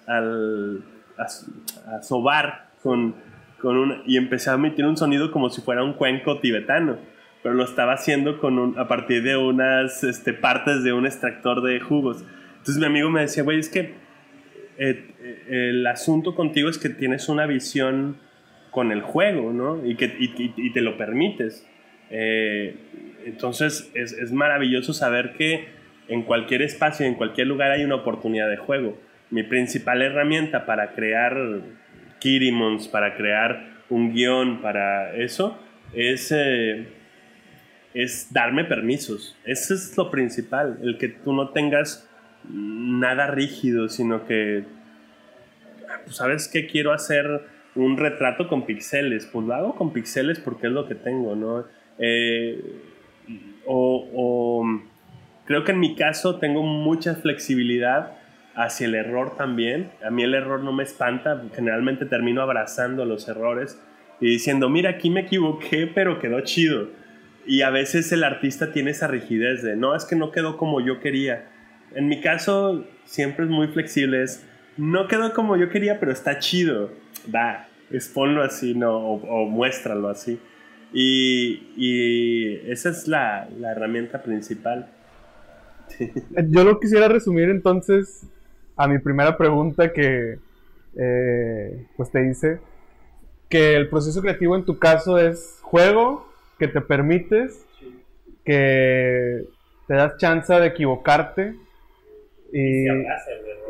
al 0.06 0.82
a, 1.16 2.02
sobar 2.02 2.68
con, 2.82 3.14
con 3.60 3.76
un, 3.76 4.02
y 4.06 4.18
empecé 4.18 4.50
a 4.50 4.54
emitir 4.54 4.84
un 4.84 4.96
sonido 4.96 5.30
como 5.30 5.48
si 5.48 5.62
fuera 5.62 5.82
un 5.82 5.94
cuenco 5.94 6.38
tibetano, 6.38 6.98
pero 7.42 7.54
lo 7.54 7.64
estaba 7.64 7.94
haciendo 7.94 8.38
con 8.38 8.78
a 8.78 8.88
partir 8.88 9.22
de 9.22 9.36
unas 9.36 10.04
este, 10.04 10.34
partes 10.34 10.82
de 10.84 10.92
un 10.92 11.06
extractor 11.06 11.62
de 11.62 11.80
jugos. 11.80 12.24
Entonces 12.58 12.78
mi 12.78 12.86
amigo 12.86 13.08
me 13.08 13.22
decía, 13.22 13.42
güey, 13.42 13.58
es 13.58 13.70
que 13.70 13.94
eh, 14.78 15.14
eh, 15.20 15.68
el 15.70 15.86
asunto 15.86 16.34
contigo 16.34 16.68
es 16.68 16.76
que 16.76 16.90
tienes 16.90 17.28
una 17.30 17.46
visión 17.46 18.18
con 18.70 18.92
el 18.92 19.00
juego, 19.00 19.52
¿no? 19.52 19.86
Y 19.86 19.94
que 19.96 20.14
y 20.18 20.72
te 20.72 20.80
lo 20.82 20.98
permites. 20.98 21.66
Eh, 22.10 22.76
entonces 23.24 23.90
es, 23.94 24.12
es 24.12 24.32
maravilloso 24.32 24.92
saber 24.92 25.32
que 25.32 25.68
en 26.08 26.22
cualquier 26.22 26.62
espacio, 26.62 27.06
en 27.06 27.14
cualquier 27.14 27.46
lugar 27.46 27.72
hay 27.72 27.84
una 27.84 27.96
oportunidad 27.96 28.48
de 28.48 28.56
juego. 28.56 28.98
Mi 29.30 29.42
principal 29.42 30.02
herramienta 30.02 30.66
para 30.66 30.92
crear 30.92 31.36
Kirimons, 32.20 32.88
para 32.88 33.16
crear 33.16 33.76
un 33.88 34.12
guion, 34.12 34.60
para 34.60 35.14
eso, 35.16 35.58
es, 35.92 36.32
eh, 36.32 36.86
es 37.94 38.32
darme 38.32 38.64
permisos. 38.64 39.36
Eso 39.44 39.74
es 39.74 39.96
lo 39.96 40.10
principal, 40.10 40.78
el 40.82 40.98
que 40.98 41.08
tú 41.08 41.32
no 41.32 41.50
tengas 41.50 42.08
nada 42.48 43.26
rígido, 43.26 43.88
sino 43.88 44.26
que, 44.26 44.64
ah, 45.88 46.00
pues, 46.04 46.16
¿sabes 46.16 46.48
qué? 46.48 46.66
Quiero 46.66 46.92
hacer 46.92 47.42
un 47.74 47.96
retrato 47.96 48.48
con 48.48 48.64
pixeles. 48.64 49.26
Pues 49.26 49.46
lo 49.46 49.54
hago 49.54 49.74
con 49.74 49.92
pixeles 49.92 50.38
porque 50.38 50.68
es 50.68 50.72
lo 50.72 50.86
que 50.86 50.94
tengo, 50.94 51.34
¿no? 51.34 51.64
Eh, 51.98 52.60
o, 53.66 54.08
o 54.14 54.80
creo 55.44 55.64
que 55.64 55.72
en 55.72 55.80
mi 55.80 55.94
caso 55.94 56.36
tengo 56.36 56.62
mucha 56.62 57.14
flexibilidad 57.14 58.12
hacia 58.54 58.86
el 58.86 58.94
error 58.94 59.36
también. 59.36 59.90
A 60.04 60.10
mí 60.10 60.22
el 60.22 60.34
error 60.34 60.62
no 60.62 60.72
me 60.72 60.82
espanta, 60.82 61.42
generalmente 61.54 62.06
termino 62.06 62.42
abrazando 62.42 63.04
los 63.04 63.28
errores 63.28 63.80
y 64.20 64.26
diciendo, 64.26 64.68
mira, 64.68 64.90
aquí 64.90 65.10
me 65.10 65.20
equivoqué, 65.20 65.86
pero 65.86 66.18
quedó 66.18 66.40
chido. 66.40 66.88
Y 67.46 67.62
a 67.62 67.70
veces 67.70 68.10
el 68.12 68.24
artista 68.24 68.72
tiene 68.72 68.90
esa 68.90 69.06
rigidez 69.06 69.62
de, 69.62 69.76
no, 69.76 69.94
es 69.94 70.04
que 70.04 70.16
no 70.16 70.32
quedó 70.32 70.56
como 70.56 70.80
yo 70.80 71.00
quería. 71.00 71.48
En 71.94 72.08
mi 72.08 72.20
caso 72.20 72.84
siempre 73.04 73.44
es 73.44 73.50
muy 73.50 73.68
flexible, 73.68 74.22
es, 74.22 74.44
no 74.76 75.06
quedó 75.06 75.32
como 75.32 75.56
yo 75.56 75.68
quería, 75.68 76.00
pero 76.00 76.10
está 76.10 76.38
chido. 76.38 76.90
Va, 77.32 77.68
exponlo 77.90 78.42
así, 78.42 78.74
no, 78.74 78.96
o, 78.96 79.14
o 79.14 79.46
muéstralo 79.46 80.08
así. 80.08 80.40
Y, 80.92 81.72
y 81.76 82.70
esa 82.70 82.90
es 82.90 83.08
la, 83.08 83.48
la 83.58 83.72
herramienta 83.72 84.22
principal. 84.22 84.88
Yo 86.48 86.64
lo 86.64 86.80
quisiera 86.80 87.08
resumir 87.08 87.50
entonces 87.50 88.26
a 88.76 88.88
mi 88.88 88.98
primera 88.98 89.36
pregunta 89.36 89.92
que 89.92 90.38
eh, 90.96 91.86
pues 91.96 92.10
te 92.10 92.28
hice, 92.28 92.58
que 93.48 93.74
el 93.74 93.88
proceso 93.88 94.20
creativo 94.20 94.56
en 94.56 94.64
tu 94.64 94.78
caso 94.78 95.18
es 95.18 95.58
juego, 95.62 96.26
que 96.58 96.68
te 96.68 96.80
permites, 96.80 97.64
que 98.44 99.44
te 99.86 99.94
das 99.94 100.16
chance 100.18 100.52
de 100.52 100.66
equivocarte 100.66 101.54
y, 102.52 102.86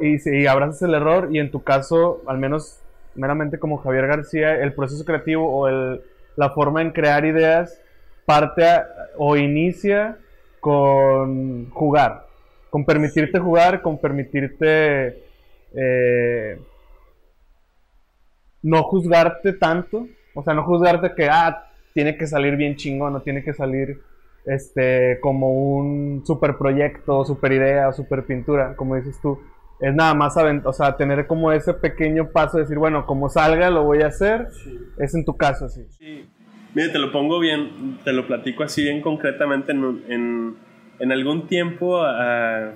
y, 0.01 0.19
sí, 0.19 0.31
y 0.31 0.47
abrazas 0.47 0.83
el 0.83 0.95
error 0.95 1.29
y 1.33 1.39
en 1.39 1.51
tu 1.51 1.63
caso, 1.63 2.23
al 2.27 2.39
menos 2.39 2.81
meramente 3.15 3.59
como 3.59 3.79
Javier 3.79 4.07
García, 4.07 4.61
el 4.61 4.75
proceso 4.75 5.05
creativo 5.05 5.51
o 5.51 5.69
el, 5.69 6.03
la 6.37 6.51
forma 6.51 6.83
en 6.83 6.91
crear 6.93 7.25
ideas 7.25 7.81
parte 8.25 8.65
a- 8.67 8.87
o 9.19 9.37
inicia 9.37 10.17
con 10.61 11.71
jugar, 11.71 12.27
con 12.71 12.85
permitirte 12.85 13.39
jugar, 13.39 13.83
con 13.83 13.99
permitirte 13.99 15.23
eh, 15.75 16.59
no 18.63 18.83
juzgarte 18.85 19.53
tanto, 19.53 20.07
o 20.35 20.43
sea, 20.43 20.55
no 20.55 20.65
juzgarte 20.65 21.15
que, 21.15 21.29
ah, 21.31 21.65
tiene 21.95 22.17
que 22.17 22.27
salir 22.27 22.57
bien 22.57 22.77
chingón, 22.77 23.13
no 23.13 23.23
tiene 23.23 23.43
que 23.43 23.55
salir 23.55 24.01
este, 24.45 25.19
como 25.21 25.53
un 25.77 26.23
super 26.27 26.57
proyecto, 26.57 27.25
super 27.25 27.53
idea, 27.53 27.93
super 27.93 28.25
pintura, 28.25 28.75
como 28.77 28.97
dices 28.97 29.19
tú. 29.21 29.41
Es 29.81 29.95
nada 29.95 30.15
más, 30.15 30.35
o 30.65 30.73
sea, 30.73 30.97
tener 30.97 31.27
como 31.27 31.53
ese 31.53 31.75
pequeño 31.75 32.31
paso 32.31 32.57
de 32.57 32.63
decir, 32.63 32.79
bueno, 32.79 33.05
como 33.05 33.29
salga, 33.29 33.69
lo 33.71 33.85
voy 33.85 34.03
a 34.03 34.07
hacer. 34.07 34.49
Es 34.99 35.15
en 35.15 35.25
tu 35.25 35.37
caso, 35.37 35.67
así. 35.67 35.83
Sí. 35.99 36.27
Mire, 36.75 36.91
te 36.91 36.99
lo 36.99 37.13
pongo 37.13 37.39
bien, 37.41 37.99
te 38.05 38.13
lo 38.13 38.27
platico 38.27 38.63
así 38.63 38.83
bien 38.83 39.01
concretamente. 39.01 39.73
En, 39.73 40.57
en, 40.99 41.13
algún 41.13 41.47
tiempo, 41.47 42.03
uh, 42.03 42.73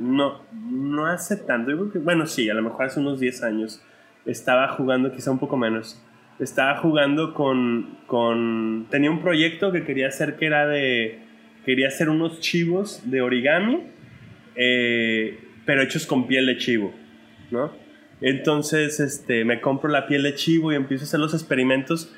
no, 0.00 0.42
no 0.52 1.06
hace 1.06 1.36
tanto, 1.36 1.70
yo 1.70 1.76
creo 1.78 1.92
que, 1.92 1.98
bueno, 1.98 2.26
sí, 2.26 2.48
a 2.50 2.54
lo 2.54 2.62
mejor 2.62 2.86
hace 2.86 3.00
unos 3.00 3.20
10 3.20 3.42
años, 3.44 3.82
estaba 4.24 4.68
jugando, 4.68 5.12
quizá 5.12 5.30
un 5.30 5.38
poco 5.38 5.56
menos, 5.56 6.02
estaba 6.40 6.78
jugando 6.78 7.32
con, 7.32 7.98
con, 8.06 8.86
tenía 8.90 9.10
un 9.10 9.22
proyecto 9.22 9.72
que 9.72 9.84
quería 9.84 10.08
hacer 10.08 10.36
que 10.36 10.46
era 10.46 10.66
de, 10.66 11.20
quería 11.64 11.88
hacer 11.88 12.08
unos 12.08 12.40
chivos 12.40 13.08
de 13.08 13.22
origami, 13.22 13.84
eh, 14.56 15.45
pero 15.66 15.82
hechos 15.82 16.06
con 16.06 16.26
piel 16.26 16.46
de 16.46 16.56
chivo, 16.56 16.94
¿no? 17.50 17.70
Entonces, 18.22 18.98
este, 19.00 19.44
me 19.44 19.60
compro 19.60 19.90
la 19.90 20.06
piel 20.06 20.22
de 20.22 20.34
chivo 20.34 20.72
y 20.72 20.76
empiezo 20.76 21.04
a 21.04 21.06
hacer 21.06 21.20
los 21.20 21.34
experimentos 21.34 22.14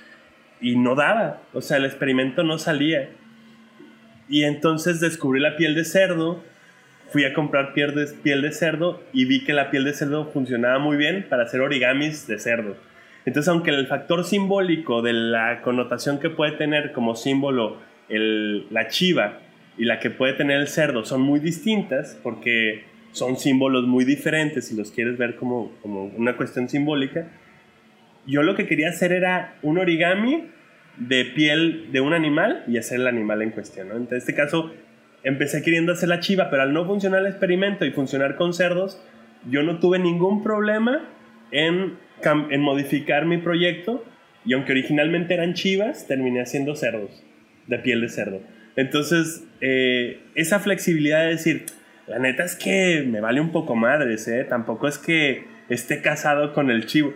y 0.61 0.77
no 0.77 0.95
daba, 0.95 1.43
o 1.53 1.61
sea, 1.61 1.79
el 1.79 1.85
experimento 1.85 2.45
no 2.45 2.59
salía. 2.59 3.11
Y 4.29 4.45
entonces 4.45 5.01
descubrí 5.01 5.41
la 5.41 5.57
piel 5.57 5.75
de 5.75 5.85
cerdo, 5.85 6.45
fui 7.09 7.25
a 7.25 7.33
comprar 7.33 7.73
piel 7.73 7.95
de, 7.95 8.07
piel 8.23 8.43
de 8.43 8.53
cerdo 8.53 9.03
y 9.13 9.25
vi 9.25 9.45
que 9.45 9.55
la 9.55 9.71
piel 9.71 9.85
de 9.85 9.95
cerdo 9.95 10.27
funcionaba 10.27 10.79
muy 10.79 10.97
bien 10.97 11.27
para 11.29 11.45
hacer 11.45 11.61
origamis 11.61 12.27
de 12.27 12.39
cerdo. 12.39 12.77
Entonces, 13.25 13.49
aunque 13.49 13.71
el 13.71 13.87
factor 13.87 14.25
simbólico 14.25 15.03
de 15.03 15.13
la 15.13 15.63
connotación 15.63 16.19
que 16.19 16.31
puede 16.31 16.53
tener 16.53 16.93
como 16.93 17.17
símbolo 17.17 17.79
la 18.09 18.89
chiva 18.89 19.41
y 19.77 19.85
la 19.85 19.99
que 20.01 20.11
puede 20.11 20.33
tener 20.33 20.61
el 20.61 20.69
cerdo 20.69 21.05
son 21.05 21.21
muy 21.21 21.41
distintas, 21.41 22.19
porque 22.23 22.85
son 23.19 23.37
símbolos 23.37 23.87
muy 23.87 24.05
diferentes 24.05 24.69
si 24.69 24.77
los 24.77 24.91
quieres 24.91 25.19
ver 25.19 25.37
como, 25.37 25.73
como 25.83 26.05
una 26.05 26.37
cuestión 26.37 26.69
simbólica, 26.69 27.29
yo 28.27 28.43
lo 28.43 28.55
que 28.55 28.67
quería 28.67 28.89
hacer 28.91 29.13
era 29.13 29.57
un 29.63 29.79
origami 29.79 30.45
de 30.97 31.25
piel 31.25 31.89
de 31.93 32.01
un 32.01 32.13
animal 32.13 32.65
y 32.67 32.79
hacer 32.79 33.01
el 33.01 33.07
animal 33.07 33.43
en 33.43 33.51
cuestión. 33.51 33.91
En 33.91 34.09
este 34.11 34.35
caso, 34.35 34.73
empecé 35.23 35.63
queriendo 35.63 35.93
hacer 35.93 36.09
la 36.09 36.21
chiva, 36.21 36.51
pero 36.51 36.63
al 36.63 36.73
no 36.73 36.85
funcionar 36.85 37.21
el 37.21 37.27
experimento 37.27 37.85
y 37.85 37.91
funcionar 37.91 38.37
con 38.37 38.53
cerdos, 38.53 39.03
yo 39.49 39.63
no 39.63 39.79
tuve 39.79 39.99
ningún 39.99 40.43
problema 40.43 41.09
en 41.51 41.97
en 42.51 42.61
modificar 42.61 43.27
mi 43.27 43.39
proyecto 43.39 44.05
y 44.45 44.55
aunque 44.55 44.73
originalmente 44.73 45.35
eran 45.35 45.55
chivas, 45.55 46.07
terminé 46.07 46.41
haciendo 46.41 46.75
cerdos, 46.75 47.23
de 47.67 47.79
piel 47.79 48.01
de 48.01 48.09
cerdo. 48.09 48.41
Entonces, 48.77 49.45
eh, 49.61 50.21
esa 50.35 50.61
flexibilidad 50.61 51.21
de 51.23 51.29
decir, 51.29 51.67
la 52.09 52.19
neta 52.19 52.45
es 52.45 52.57
que 52.57 53.05
me 53.07 53.21
vale 53.21 53.41
un 53.41 53.53
poco 53.53 53.75
madres, 53.75 54.27
¿eh? 54.29 54.45
Tampoco 54.45 54.89
es 54.89 54.99
que 54.99 55.47
esté 55.69 56.01
casado 56.01 56.53
con 56.53 56.71
el 56.71 56.87
chivo. 56.87 57.13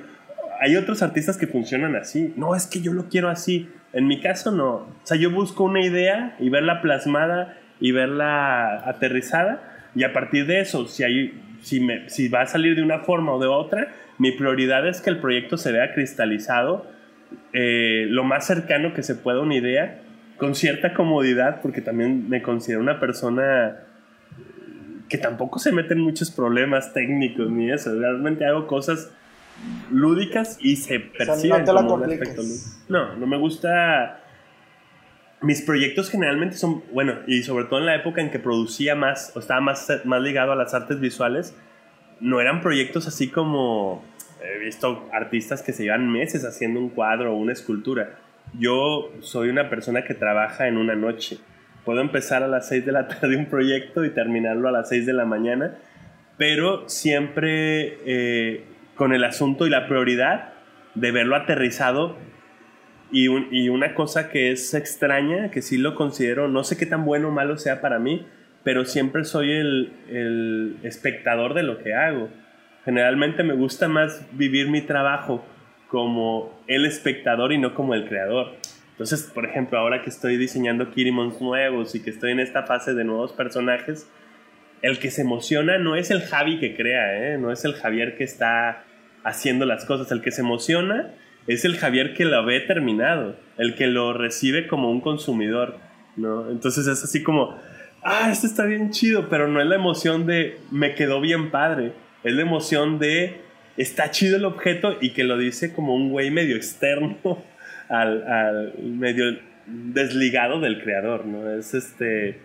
Hay 0.61 0.77
otros 0.77 1.03
artistas 1.03 1.37
que 1.37 1.47
funcionan 1.47 1.97
así. 1.97 2.33
No, 2.37 2.55
es 2.55 2.67
que 2.67 2.81
yo 2.81 2.93
lo 2.93 3.09
quiero 3.09 3.29
así. 3.29 3.69
En 3.93 4.07
mi 4.07 4.21
caso 4.21 4.51
no. 4.51 4.69
O 4.69 5.01
sea, 5.03 5.17
yo 5.17 5.31
busco 5.31 5.65
una 5.65 5.85
idea 5.85 6.37
y 6.39 6.51
verla 6.51 6.81
plasmada 6.81 7.59
y 7.81 7.93
verla 7.93 8.89
aterrizada. 8.89 9.91
Y 9.95 10.05
a 10.05 10.13
partir 10.13 10.47
de 10.47 10.61
eso, 10.61 10.87
si, 10.87 11.03
hay, 11.05 11.41
si, 11.63 11.81
me, 11.81 12.09
si 12.09 12.29
va 12.29 12.43
a 12.43 12.47
salir 12.47 12.77
de 12.77 12.83
una 12.83 13.01
forma 13.01 13.33
o 13.33 13.41
de 13.41 13.49
otra, 13.49 13.89
mi 14.19 14.33
prioridad 14.33 14.87
es 14.87 15.01
que 15.01 15.11
el 15.11 15.19
proyecto 15.19 15.57
se 15.57 15.73
vea 15.73 15.93
cristalizado 15.93 16.87
eh, 17.53 18.07
lo 18.09 18.25
más 18.25 18.47
cercano 18.47 18.95
que 18.95 19.03
se 19.03 19.15
pueda 19.15 19.39
a 19.39 19.43
una 19.43 19.57
idea, 19.57 20.01
con 20.37 20.55
cierta 20.55 20.95
comodidad, 20.95 21.61
porque 21.61 21.81
también 21.81 22.29
me 22.29 22.43
considero 22.43 22.81
una 22.81 22.99
persona 23.01 23.77
que 25.13 25.19
tampoco 25.19 25.59
se 25.59 25.73
mete 25.73 25.93
en 25.93 26.01
muchos 26.01 26.31
problemas 26.31 26.95
técnicos 26.95 27.51
ni 27.51 27.71
eso. 27.71 27.95
Realmente 27.95 28.47
hago 28.47 28.67
cosas 28.67 29.11
lúdicas 29.91 30.57
y 30.59 30.77
se 30.77 31.01
perciben 31.01 31.67
no 31.67 31.75
como 31.75 31.95
un 31.97 32.05
aspecto 32.05 32.41
No, 32.89 33.15
no 33.17 33.27
me 33.27 33.37
gusta. 33.37 34.23
Mis 35.43 35.61
proyectos 35.61 36.09
generalmente 36.09 36.57
son, 36.57 36.83
bueno, 36.95 37.19
y 37.27 37.43
sobre 37.43 37.67
todo 37.67 37.81
en 37.81 37.87
la 37.87 37.95
época 37.95 38.23
en 38.23 38.31
que 38.31 38.39
producía 38.39 38.95
más, 38.95 39.33
o 39.37 39.41
estaba 39.41 39.61
más, 39.61 39.87
más 40.05 40.23
ligado 40.23 40.53
a 40.53 40.57
las 40.57 40.73
artes 40.73 40.99
visuales, 40.99 41.55
no 42.21 42.41
eran 42.41 42.63
proyectos 42.63 43.07
así 43.07 43.29
como 43.29 44.03
he 44.43 44.65
visto 44.65 45.11
artistas 45.13 45.61
que 45.61 45.75
se 45.75 45.83
llevan 45.83 46.11
meses 46.11 46.47
haciendo 46.47 46.81
un 46.81 46.89
cuadro 46.89 47.35
o 47.35 47.37
una 47.37 47.53
escultura. 47.53 48.19
Yo 48.59 49.13
soy 49.21 49.51
una 49.51 49.69
persona 49.69 50.05
que 50.05 50.15
trabaja 50.15 50.69
en 50.69 50.79
una 50.79 50.95
noche. 50.95 51.39
Puedo 51.85 52.01
empezar 52.01 52.43
a 52.43 52.49
las 52.49 52.69
6 52.69 52.87
de 52.87 52.93
la 52.93 53.09
tarde 53.09 53.37
un 53.37 53.47
proyecto 53.47 54.05
y 54.05 54.11
terminarlo 54.11 54.69
a 54.69 54.73
las 54.73 54.89
6 54.89 55.07
de 55.07 55.13
la 55.13 55.25
mañana, 55.25 55.75
pero 56.37 56.89
siempre 56.89 57.99
eh, 58.07 58.65
con 58.95 59.13
el 59.13 59.25
asunto 59.25 59.67
y 59.67 59.71
la 59.71 59.87
prioridad 59.87 60.53
de 60.95 61.11
verlo 61.11 61.37
aterrizado 61.37 62.17
y, 63.11 63.27
y, 63.51 63.69
una 63.69 63.95
cosa 63.95 64.31
que 64.31 64.53
es 64.53 64.73
extraña, 64.73 65.51
que 65.51 65.61
sí 65.61 65.77
lo 65.77 65.95
considero, 65.95 66.49
no 66.49 66.65
sé 66.65 66.79
qué 66.79 66.87
tan 66.87 67.05
bueno 67.05 67.29
o 67.29 67.31
malo 67.31 67.59
sea 67.59 67.83
para 67.83 67.99
mí, 67.99 68.27
pero 68.65 68.85
siempre 68.87 69.25
soy 69.25 69.53
el, 69.53 69.93
el 70.09 70.77
espectador 70.83 71.53
de 71.53 71.63
lo 71.63 71.79
que 71.83 71.95
hago. 71.95 72.31
Generalmente 72.85 73.43
me 73.43 73.55
gusta 73.55 73.89
más 73.89 74.25
vivir 74.33 74.69
mi 74.69 74.81
trabajo 74.81 75.45
como 75.89 76.59
el 76.69 76.87
espectador 76.87 77.53
y 77.53 77.59
no 77.59 77.75
como 77.75 77.95
el 77.95 78.09
creador. 78.09 78.53
Entonces, 78.93 79.31
por 79.35 79.45
ejemplo, 79.45 79.79
ahora 79.79 80.03
que 80.03 80.11
estoy 80.11 80.37
diseñando 80.37 80.91
Kirimons 80.91 81.41
nuevos 81.41 81.95
y 81.95 82.03
que 82.03 82.11
estoy 82.11 82.33
en 82.33 82.41
esta 82.41 82.65
fase 82.65 82.95
de 82.95 83.05
nuevos 83.05 83.33
personajes, 83.33 84.07
el 84.83 84.99
que 84.99 85.11
se 85.11 85.23
emociona 85.23 85.79
no 85.79 85.97
es 85.97 86.11
el 86.11 86.23
Javi 86.23 86.59
que 86.59 86.77
crea, 86.77 87.33
¿eh? 87.33 87.39
no 87.39 87.53
es 87.53 87.65
el 87.65 87.75
Javier 87.75 88.17
que 88.17 88.25
está 88.25 88.85
haciendo 89.25 89.65
las 89.65 89.85
cosas. 89.85 90.11
El 90.13 90.21
que 90.21 90.31
se 90.31 90.43
emociona 90.43 91.13
es 91.47 91.65
el 91.65 91.77
Javier 91.77 92.15
que 92.15 92.25
lo 92.25 92.45
ve 92.45 92.61
terminado, 92.61 93.37
el 93.59 93.75
que 93.75 93.87
lo 93.87 94.13
recibe 94.13 94.67
como 94.67 94.91
un 94.91 95.01
consumidor. 95.01 95.79
¿no? 96.17 96.51
Entonces 96.51 96.87
es 96.87 97.03
así 97.03 97.23
como, 97.23 97.57
ah, 98.03 98.31
esto 98.31 98.47
está 98.47 98.65
bien 98.65 98.91
chido, 98.91 99.29
pero 99.29 99.49
no 99.49 99.61
es 99.61 99.67
la 99.67 99.77
emoción 99.77 100.27
de 100.27 100.59
me 100.71 100.95
quedó 100.95 101.21
bien 101.21 101.51
padre. 101.51 101.93
Es 102.25 102.35
la 102.35 102.43
emoción 102.43 102.99
de 102.99 103.41
está 103.77 104.11
chido 104.11 104.37
el 104.37 104.45
objeto 104.45 104.99
y 105.01 105.11
que 105.11 105.25
lo 105.25 105.39
dice 105.39 105.73
como 105.73 105.95
un 105.95 106.11
güey 106.11 106.31
medio 106.31 106.57
externo 106.57 107.17
al, 107.93 108.75
medio 108.83 109.39
desligado 109.67 110.61
del 110.61 110.83
creador, 110.83 111.27
¿no? 111.27 111.51
Es 111.51 111.75
este 111.75 112.39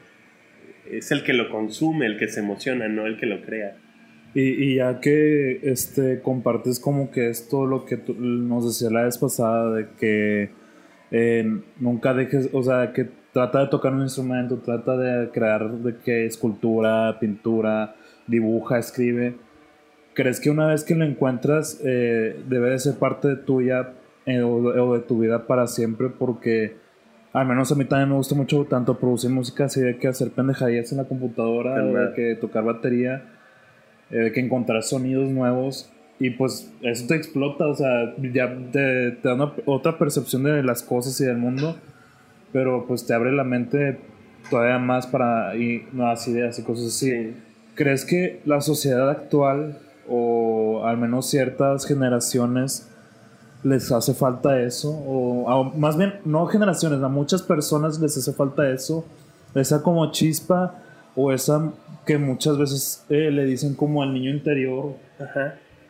es 0.89 1.11
el 1.11 1.23
que 1.23 1.33
lo 1.33 1.49
consume, 1.49 2.05
el 2.05 2.17
que 2.17 2.27
se 2.27 2.39
emociona, 2.39 2.87
no 2.87 3.07
el 3.07 3.17
que 3.17 3.25
lo 3.25 3.41
crea. 3.41 3.75
Y, 4.33 4.75
ya 4.75 4.99
que 4.99 5.59
este, 5.63 6.21
compartes 6.21 6.79
como 6.79 7.09
que 7.09 7.29
esto, 7.29 7.65
lo 7.65 7.85
que 7.85 7.99
nos 8.17 8.67
decía 8.67 8.89
la 8.91 9.03
vez 9.05 9.17
pasada, 9.17 9.73
de 9.73 9.87
que 9.99 10.51
eh, 11.09 11.59
nunca 11.79 12.13
dejes, 12.13 12.49
o 12.53 12.61
sea, 12.61 12.93
que 12.93 13.09
trata 13.33 13.61
de 13.61 13.67
tocar 13.67 13.93
un 13.93 14.03
instrumento, 14.03 14.59
trata 14.59 14.95
de 14.95 15.29
crear 15.29 15.71
de 15.79 15.97
que 15.97 16.25
escultura, 16.27 17.17
pintura, 17.19 17.95
dibuja, 18.27 18.77
escribe. 18.77 19.35
¿Crees 20.13 20.39
que 20.39 20.51
una 20.51 20.67
vez 20.67 20.83
que 20.83 20.93
lo 20.93 21.05
encuentras 21.05 21.81
eh, 21.83 22.39
debe 22.47 22.71
de 22.71 22.79
ser 22.79 22.95
parte 22.99 23.29
de 23.29 23.35
tuya 23.37 23.93
eh, 24.27 24.43
o, 24.43 24.93
de 24.93 24.99
tu 24.99 25.19
vida 25.19 25.47
para 25.47 25.65
siempre? 25.65 26.09
Porque 26.09 26.75
al 27.33 27.47
menos 27.47 27.71
a 27.71 27.75
mí 27.75 27.85
también 27.85 28.09
me 28.09 28.15
gusta 28.15 28.35
mucho 28.35 28.65
tanto 28.65 28.99
producir 28.99 29.31
música, 29.31 29.65
así 29.65 29.81
de 29.81 29.97
que 29.97 30.07
hacer 30.07 30.29
pendejadillas 30.29 30.91
en 30.91 30.99
la 30.99 31.05
computadora, 31.05 31.83
de 31.83 32.13
que 32.13 32.35
tocar 32.35 32.63
batería, 32.63 33.25
eh, 34.11 34.17
de 34.17 34.31
que 34.31 34.39
encontrar 34.39 34.83
sonidos 34.83 35.29
nuevos. 35.29 35.91
Y 36.19 36.31
pues 36.31 36.71
eso 36.81 37.07
te 37.07 37.15
explota, 37.15 37.67
o 37.67 37.75
sea, 37.75 38.15
ya 38.33 38.55
te, 38.71 39.11
te 39.11 39.27
da 39.27 39.53
otra 39.65 39.97
percepción 39.97 40.43
de 40.43 40.61
las 40.61 40.83
cosas 40.83 41.19
y 41.21 41.25
del 41.25 41.37
mundo 41.37 41.75
pero 42.51 42.85
pues 42.87 43.05
te 43.05 43.13
abre 43.13 43.31
la 43.31 43.43
mente 43.43 43.99
todavía 44.49 44.79
más 44.79 45.07
para 45.07 45.55
y 45.55 45.87
nuevas 45.91 46.27
ideas 46.27 46.57
y 46.59 46.63
cosas 46.63 46.87
así. 46.87 47.35
¿Crees 47.75 48.05
que 48.05 48.41
la 48.45 48.61
sociedad 48.61 49.09
actual 49.09 49.77
o 50.07 50.83
al 50.85 50.97
menos 50.97 51.29
ciertas 51.29 51.85
generaciones 51.85 52.89
les 53.63 53.91
hace 53.91 54.13
falta 54.13 54.61
eso? 54.61 54.89
O, 54.89 55.63
más 55.75 55.97
bien, 55.97 56.15
no 56.25 56.45
generaciones, 56.47 57.01
a 57.01 57.07
muchas 57.07 57.41
personas 57.41 57.99
les 57.99 58.17
hace 58.17 58.33
falta 58.33 58.69
eso, 58.69 59.05
esa 59.55 59.81
como 59.81 60.11
chispa 60.11 60.75
o 61.15 61.31
esa 61.31 61.71
que 62.05 62.17
muchas 62.17 62.57
veces 62.57 63.05
eh, 63.09 63.31
le 63.31 63.45
dicen 63.45 63.75
como 63.75 64.01
al 64.01 64.13
niño 64.13 64.31
interior, 64.31 64.95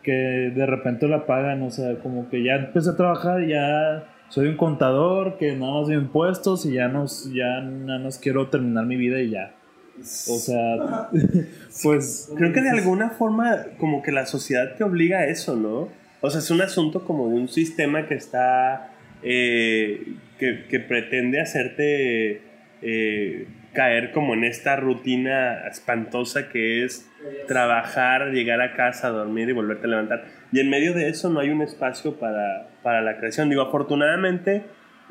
que 0.02 0.12
de 0.12 0.66
repente 0.66 1.06
la 1.06 1.18
apagan, 1.18 1.62
o 1.62 1.70
sea, 1.70 1.96
como 2.00 2.28
que 2.28 2.42
ya 2.42 2.56
empecé 2.56 2.90
a 2.90 2.96
trabajar, 2.96 3.46
ya 3.46 4.04
soy 4.28 4.48
un 4.48 4.56
contador 4.56 5.38
que 5.38 5.54
nada 5.54 5.80
más 5.80 5.88
de 5.88 5.94
impuestos 5.94 6.66
y 6.66 6.74
ya 6.74 6.88
nos, 6.88 7.32
ya 7.32 7.60
nada 7.60 7.98
más 7.98 8.18
quiero 8.18 8.48
terminar 8.48 8.84
mi 8.86 8.96
vida 8.96 9.20
y 9.20 9.30
ya. 9.30 9.54
O 9.98 10.38
sea, 10.38 11.08
pues... 11.82 12.30
Creo 12.36 12.52
que 12.52 12.60
de 12.60 12.70
alguna 12.70 13.10
forma 13.10 13.64
como 13.78 14.02
que 14.02 14.12
la 14.12 14.26
sociedad 14.26 14.76
te 14.76 14.84
obliga 14.84 15.20
a 15.20 15.26
eso, 15.26 15.56
¿no? 15.56 15.88
O 16.20 16.30
sea, 16.30 16.40
es 16.40 16.50
un 16.50 16.60
asunto 16.60 17.04
como 17.04 17.28
de 17.28 17.34
un 17.34 17.48
sistema 17.48 18.06
que 18.06 18.14
está, 18.14 18.90
eh, 19.22 20.14
que, 20.38 20.64
que, 20.68 20.80
pretende 20.80 21.40
hacerte 21.40 22.42
eh, 22.82 23.46
caer 23.72 24.10
como 24.12 24.34
en 24.34 24.44
esta 24.44 24.76
rutina 24.76 25.66
espantosa 25.68 26.48
que 26.48 26.84
es 26.84 27.08
trabajar, 27.46 28.32
llegar 28.32 28.60
a 28.60 28.74
casa, 28.74 29.08
dormir 29.10 29.48
y 29.48 29.52
volverte 29.52 29.86
a 29.86 29.90
levantar. 29.90 30.24
Y 30.52 30.60
en 30.60 30.70
medio 30.70 30.94
de 30.94 31.08
eso 31.08 31.30
no 31.30 31.40
hay 31.40 31.50
un 31.50 31.62
espacio 31.62 32.18
para, 32.18 32.68
para 32.82 33.02
la 33.02 33.18
creación. 33.18 33.48
Digo, 33.48 33.62
afortunadamente 33.62 34.64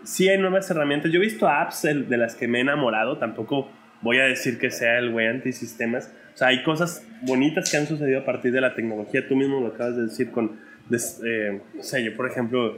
sí 0.03 0.27
hay 0.27 0.37
nuevas 0.37 0.69
herramientas. 0.69 1.11
Yo 1.11 1.19
he 1.19 1.23
visto 1.23 1.47
apps 1.47 1.83
de 1.83 2.17
las 2.17 2.35
que 2.35 2.47
me 2.47 2.57
he 2.57 2.61
enamorado, 2.61 3.17
tampoco 3.17 3.69
voy 4.01 4.19
a 4.19 4.23
decir 4.23 4.59
que 4.59 4.71
sea 4.71 4.97
el 4.99 5.11
güey 5.11 5.27
antisistemas. 5.27 6.13
O 6.33 6.37
sea, 6.37 6.49
hay 6.49 6.63
cosas 6.63 7.07
bonitas 7.21 7.71
que 7.71 7.77
han 7.77 7.87
sucedido 7.87 8.19
a 8.19 8.25
partir 8.25 8.51
de 8.51 8.61
la 8.61 8.75
tecnología. 8.75 9.27
Tú 9.27 9.35
mismo 9.35 9.59
lo 9.59 9.67
acabas 9.67 9.95
de 9.95 10.03
decir 10.03 10.31
con, 10.31 10.59
eh, 10.91 11.61
no 11.73 11.83
sé, 11.83 12.03
yo 12.03 12.15
por 12.15 12.29
ejemplo, 12.29 12.77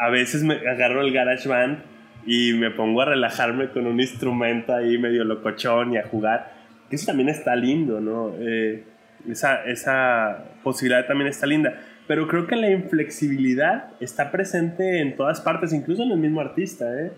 a 0.00 0.10
veces 0.10 0.42
me 0.42 0.54
agarro 0.54 1.02
el 1.02 1.12
GarageBand 1.12 1.78
y 2.26 2.52
me 2.54 2.70
pongo 2.70 3.02
a 3.02 3.06
relajarme 3.06 3.70
con 3.70 3.86
un 3.86 4.00
instrumento 4.00 4.74
ahí 4.74 4.98
medio 4.98 5.24
locochón 5.24 5.92
y 5.94 5.98
a 5.98 6.06
jugar. 6.06 6.52
Eso 6.90 7.06
también 7.06 7.28
está 7.28 7.54
lindo, 7.56 8.00
¿no? 8.00 8.34
Eh, 8.38 8.84
esa, 9.28 9.64
esa 9.64 10.44
posibilidad 10.62 11.06
también 11.06 11.28
está 11.28 11.46
linda. 11.46 11.78
Pero 12.06 12.26
creo 12.26 12.46
que 12.46 12.56
la 12.56 12.70
inflexibilidad 12.70 13.90
está 14.00 14.30
presente 14.32 15.00
en 15.00 15.16
todas 15.16 15.40
partes, 15.40 15.72
incluso 15.72 16.02
en 16.02 16.10
el 16.10 16.18
mismo 16.18 16.40
artista, 16.40 16.86
¿eh? 17.00 17.12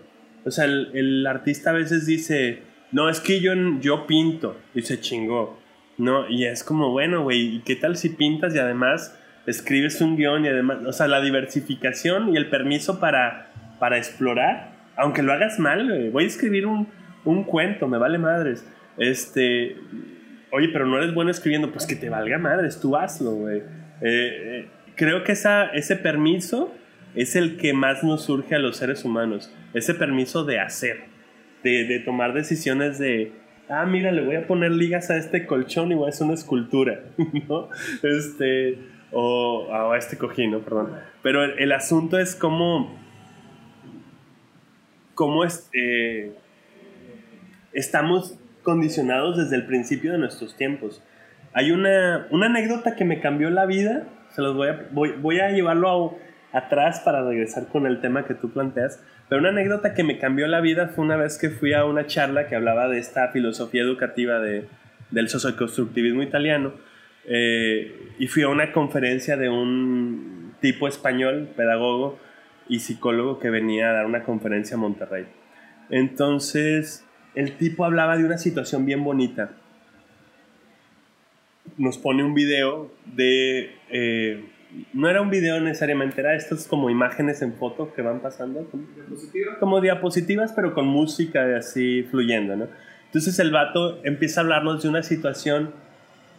O 0.45 0.51
sea, 0.51 0.65
el, 0.65 0.91
el 0.93 1.25
artista 1.25 1.71
a 1.71 1.73
veces 1.73 2.05
dice, 2.05 2.59
no, 2.91 3.09
es 3.09 3.19
que 3.19 3.39
yo, 3.39 3.53
yo 3.79 4.05
pinto, 4.05 4.57
y 4.75 4.81
se 4.81 4.99
chingó, 4.99 5.59
¿no? 5.97 6.29
Y 6.29 6.45
es 6.45 6.63
como, 6.63 6.91
bueno, 6.91 7.23
güey, 7.23 7.55
¿y 7.55 7.59
qué 7.61 7.75
tal 7.75 7.95
si 7.95 8.09
pintas 8.09 8.53
y 8.53 8.59
además 8.59 9.17
escribes 9.45 10.01
un 10.01 10.15
guion 10.15 10.45
y 10.45 10.47
además, 10.47 10.79
o 10.85 10.93
sea, 10.93 11.07
la 11.07 11.21
diversificación 11.21 12.33
y 12.33 12.37
el 12.37 12.49
permiso 12.49 12.99
para, 12.99 13.51
para 13.79 13.97
explorar, 13.97 14.71
aunque 14.95 15.23
lo 15.23 15.33
hagas 15.33 15.59
mal, 15.59 15.87
güey, 15.87 16.09
voy 16.09 16.23
a 16.23 16.27
escribir 16.27 16.65
un, 16.65 16.87
un 17.25 17.43
cuento, 17.43 17.87
me 17.87 17.97
vale 17.97 18.17
madres, 18.17 18.65
este, 18.97 19.75
oye, 20.51 20.69
pero 20.69 20.85
no 20.85 20.97
eres 20.97 21.13
bueno 21.13 21.31
escribiendo, 21.31 21.71
pues 21.71 21.85
que 21.85 21.95
te 21.95 22.09
valga 22.09 22.37
madres, 22.37 22.79
tú 22.79 22.95
hazlo, 22.95 23.31
güey. 23.31 23.59
Eh, 23.59 23.63
eh, 24.01 24.67
creo 24.95 25.23
que 25.23 25.31
esa, 25.31 25.65
ese 25.67 25.95
permiso 25.95 26.73
es 27.15 27.35
el 27.35 27.57
que 27.57 27.73
más 27.73 28.03
nos 28.03 28.23
surge 28.23 28.55
a 28.55 28.59
los 28.59 28.77
seres 28.77 29.03
humanos, 29.05 29.53
ese 29.73 29.93
permiso 29.93 30.45
de 30.45 30.59
hacer 30.59 31.13
de, 31.63 31.99
tomar 31.99 32.33
decisiones 32.33 32.99
de, 32.99 33.31
ah, 33.69 33.85
mira, 33.85 34.11
le 34.11 34.23
voy 34.23 34.35
a 34.35 34.47
poner 34.47 34.71
ligas 34.71 35.09
a 35.09 35.17
este 35.17 35.45
colchón 35.45 35.91
y 35.91 35.95
voy 35.95 36.07
a 36.07 36.09
hacer 36.09 36.25
una 36.25 36.33
escultura, 36.33 37.01
¿no? 37.47 37.69
Este, 38.03 38.77
o, 39.13 39.73
a 39.73 39.97
este 39.97 40.17
cojín, 40.17 40.59
Perdón. 40.61 40.93
Pero 41.21 41.43
el, 41.43 41.71
asunto 41.71 42.19
es 42.19 42.35
cómo, 42.35 42.97
cómo 45.13 45.43
es, 45.43 45.69
eh, 45.73 46.33
estamos 47.73 48.37
condicionados 48.63 49.37
desde 49.37 49.55
el 49.55 49.65
principio 49.65 50.11
de 50.13 50.17
nuestros 50.17 50.55
tiempos. 50.55 51.03
Hay 51.53 51.71
una, 51.71 52.27
una 52.31 52.47
anécdota 52.47 52.95
que 52.95 53.05
me 53.05 53.19
cambió 53.19 53.49
la 53.49 53.65
vida, 53.65 54.07
se 54.31 54.41
los 54.41 54.55
voy 54.55 54.69
a, 54.69 54.87
voy, 54.91 55.11
voy 55.11 55.39
a 55.39 55.51
llevarlo 55.51 56.17
atrás 56.51 57.01
para 57.01 57.23
regresar 57.23 57.67
con 57.67 57.85
el 57.85 57.99
tema 57.99 58.25
que 58.25 58.33
tú 58.33 58.51
planteas. 58.51 59.03
Pero 59.27 59.39
una 59.39 59.49
anécdota 59.49 59.93
que 59.93 60.03
me 60.03 60.17
cambió 60.19 60.47
la 60.47 60.61
vida 60.61 60.87
fue 60.87 61.03
una 61.03 61.17
vez 61.17 61.37
que 61.37 61.49
fui 61.49 61.73
a 61.73 61.85
una 61.85 62.05
charla 62.07 62.47
que 62.47 62.55
hablaba 62.55 62.87
de 62.87 62.99
esta 62.99 63.29
filosofía 63.29 63.81
educativa 63.81 64.39
de, 64.39 64.67
del 65.11 65.29
socioconstructivismo 65.29 66.21
italiano. 66.21 66.73
Eh, 67.25 68.13
y 68.19 68.27
fui 68.27 68.43
a 68.43 68.49
una 68.49 68.71
conferencia 68.71 69.37
de 69.37 69.49
un 69.49 70.53
tipo 70.61 70.87
español, 70.87 71.49
pedagogo 71.55 72.19
y 72.69 72.79
psicólogo 72.79 73.39
que 73.39 73.49
venía 73.49 73.89
a 73.89 73.93
dar 73.93 74.05
una 74.05 74.23
conferencia 74.23 74.75
a 74.75 74.79
Monterrey. 74.79 75.25
Entonces, 75.89 77.05
el 77.35 77.57
tipo 77.57 77.85
hablaba 77.85 78.17
de 78.17 78.25
una 78.25 78.37
situación 78.37 78.85
bien 78.85 79.03
bonita. 79.03 79.51
Nos 81.77 81.97
pone 81.97 82.23
un 82.23 82.33
video 82.33 82.91
de 83.05 83.75
eh, 83.89 84.43
no 84.93 85.09
era 85.09 85.21
un 85.21 85.29
video 85.29 85.59
necesariamente, 85.59 86.21
era 86.21 86.35
estas 86.35 86.67
como 86.67 86.89
imágenes 86.89 87.41
en 87.41 87.53
foto 87.53 87.93
que 87.93 88.01
van 88.01 88.21
pasando, 88.21 88.67
como, 89.59 89.81
diapositivas, 89.81 90.53
pero 90.53 90.73
con 90.73 90.87
música 90.87 91.57
así 91.57 92.03
fluyendo, 92.03 92.55
¿no? 92.55 92.67
Entonces 93.05 93.37
el 93.39 93.51
vato 93.51 94.03
empieza 94.03 94.41
a 94.41 94.43
hablarnos 94.43 94.81
de 94.81 94.89
una 94.89 95.03
situación 95.03 95.73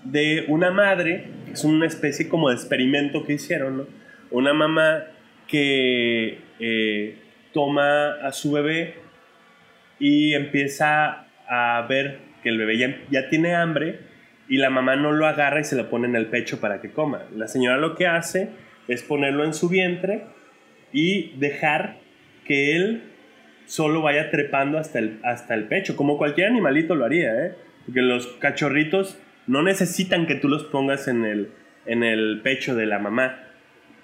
de 0.04 0.44
una 0.48 0.70
madre, 0.70 1.24
es 1.52 1.64
una 1.64 1.86
especie 1.86 2.28
como 2.28 2.50
de 2.50 2.56
experimento 2.56 3.24
que 3.24 3.34
hicieron, 3.34 3.78
¿no? 3.78 3.86
Una 4.30 4.52
mamá 4.52 5.04
que 5.48 6.38
eh, 6.60 7.18
toma 7.52 8.14
a 8.22 8.32
su 8.32 8.52
bebé 8.52 8.94
y 9.98 10.34
empieza 10.34 11.26
a 11.48 11.86
ver 11.88 12.18
que 12.42 12.48
el 12.50 12.58
bebé 12.58 12.78
ya, 12.78 12.96
ya 13.10 13.28
tiene 13.28 13.54
hambre 13.54 14.00
y 14.48 14.58
la 14.58 14.70
mamá 14.70 14.96
no 14.96 15.12
lo 15.12 15.26
agarra 15.26 15.60
y 15.60 15.64
se 15.64 15.76
lo 15.76 15.88
pone 15.88 16.06
en 16.08 16.16
el 16.16 16.26
pecho 16.26 16.60
para 16.60 16.80
que 16.80 16.90
coma. 16.90 17.22
La 17.34 17.48
señora 17.48 17.78
lo 17.78 17.94
que 17.94 18.06
hace 18.06 18.50
es 18.88 19.02
ponerlo 19.02 19.44
en 19.44 19.54
su 19.54 19.68
vientre 19.68 20.24
y 20.92 21.32
dejar 21.38 21.98
que 22.44 22.76
él 22.76 23.02
solo 23.66 24.02
vaya 24.02 24.30
trepando 24.30 24.78
hasta 24.78 24.98
el, 24.98 25.20
hasta 25.22 25.54
el 25.54 25.64
pecho, 25.64 25.96
como 25.96 26.18
cualquier 26.18 26.48
animalito 26.48 26.94
lo 26.94 27.04
haría, 27.04 27.46
¿eh? 27.46 27.54
porque 27.86 28.02
los 28.02 28.26
cachorritos 28.38 29.18
no 29.46 29.62
necesitan 29.62 30.26
que 30.26 30.34
tú 30.34 30.48
los 30.48 30.64
pongas 30.64 31.08
en 31.08 31.24
el, 31.24 31.52
en 31.86 32.02
el 32.02 32.40
pecho 32.42 32.74
de 32.74 32.86
la 32.86 32.98
mamá. 32.98 33.40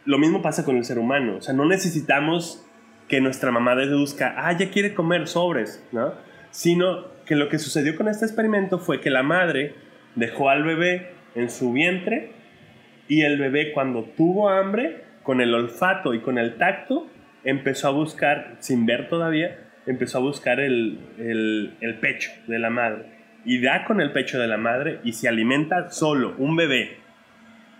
Lo 0.05 0.19
mismo 0.19 0.43
pasa 0.43 0.65
con 0.65 0.77
el 0.77 0.85
ser 0.85 0.99
humano, 0.99 1.37
o 1.37 1.41
sea, 1.43 1.55
no 1.55 1.67
necesitamos 1.67 2.67
que 3.09 3.21
nuestra 3.21 3.51
mamá 3.51 3.75
deduzca, 3.75 4.35
ah, 4.37 4.57
ya 4.57 4.71
quiere 4.71 4.95
comer 4.95 5.27
sobres, 5.27 5.85
¿no? 5.93 6.15
Sino 6.51 7.07
que 7.27 7.35
lo 7.35 7.49
que 7.49 7.59
sucedió 7.59 7.97
con 7.97 8.09
este 8.09 8.25
experimento 8.25 8.79
fue 8.79 9.01
que 9.01 9.11
la 9.11 9.23
madre 9.23 9.75
dejó 10.15 10.49
al 10.49 10.63
bebé 10.63 11.11
en 11.35 11.51
su 11.51 11.73
vientre 11.73 12.33
y 13.09 13.23
el 13.23 13.39
bebé 13.39 13.73
cuando 13.73 14.05
tuvo 14.05 14.49
hambre, 14.49 15.05
con 15.23 15.41
el 15.41 15.55
olfato 15.55 16.15
y 16.15 16.21
con 16.21 16.39
el 16.39 16.57
tacto, 16.57 17.09
empezó 17.45 17.89
a 17.89 17.91
buscar, 17.91 18.57
sin 18.61 18.87
ver 18.87 19.09
todavía, 19.09 19.59
empezó 19.87 20.19
a 20.19 20.21
buscar 20.21 20.61
el, 20.61 20.99
pecho 22.01 22.31
de 22.47 22.59
la 22.59 22.71
madre. 22.71 23.20
Y 23.45 23.61
da 23.61 23.85
con 23.85 24.01
el 24.01 24.13
pecho 24.13 24.39
de 24.39 24.47
la 24.47 24.57
madre 24.57 25.01
y 25.05 25.13
se 25.13 25.29
alimenta 25.29 25.91
solo, 25.91 26.35
un 26.39 26.57
bebé. 26.57 26.99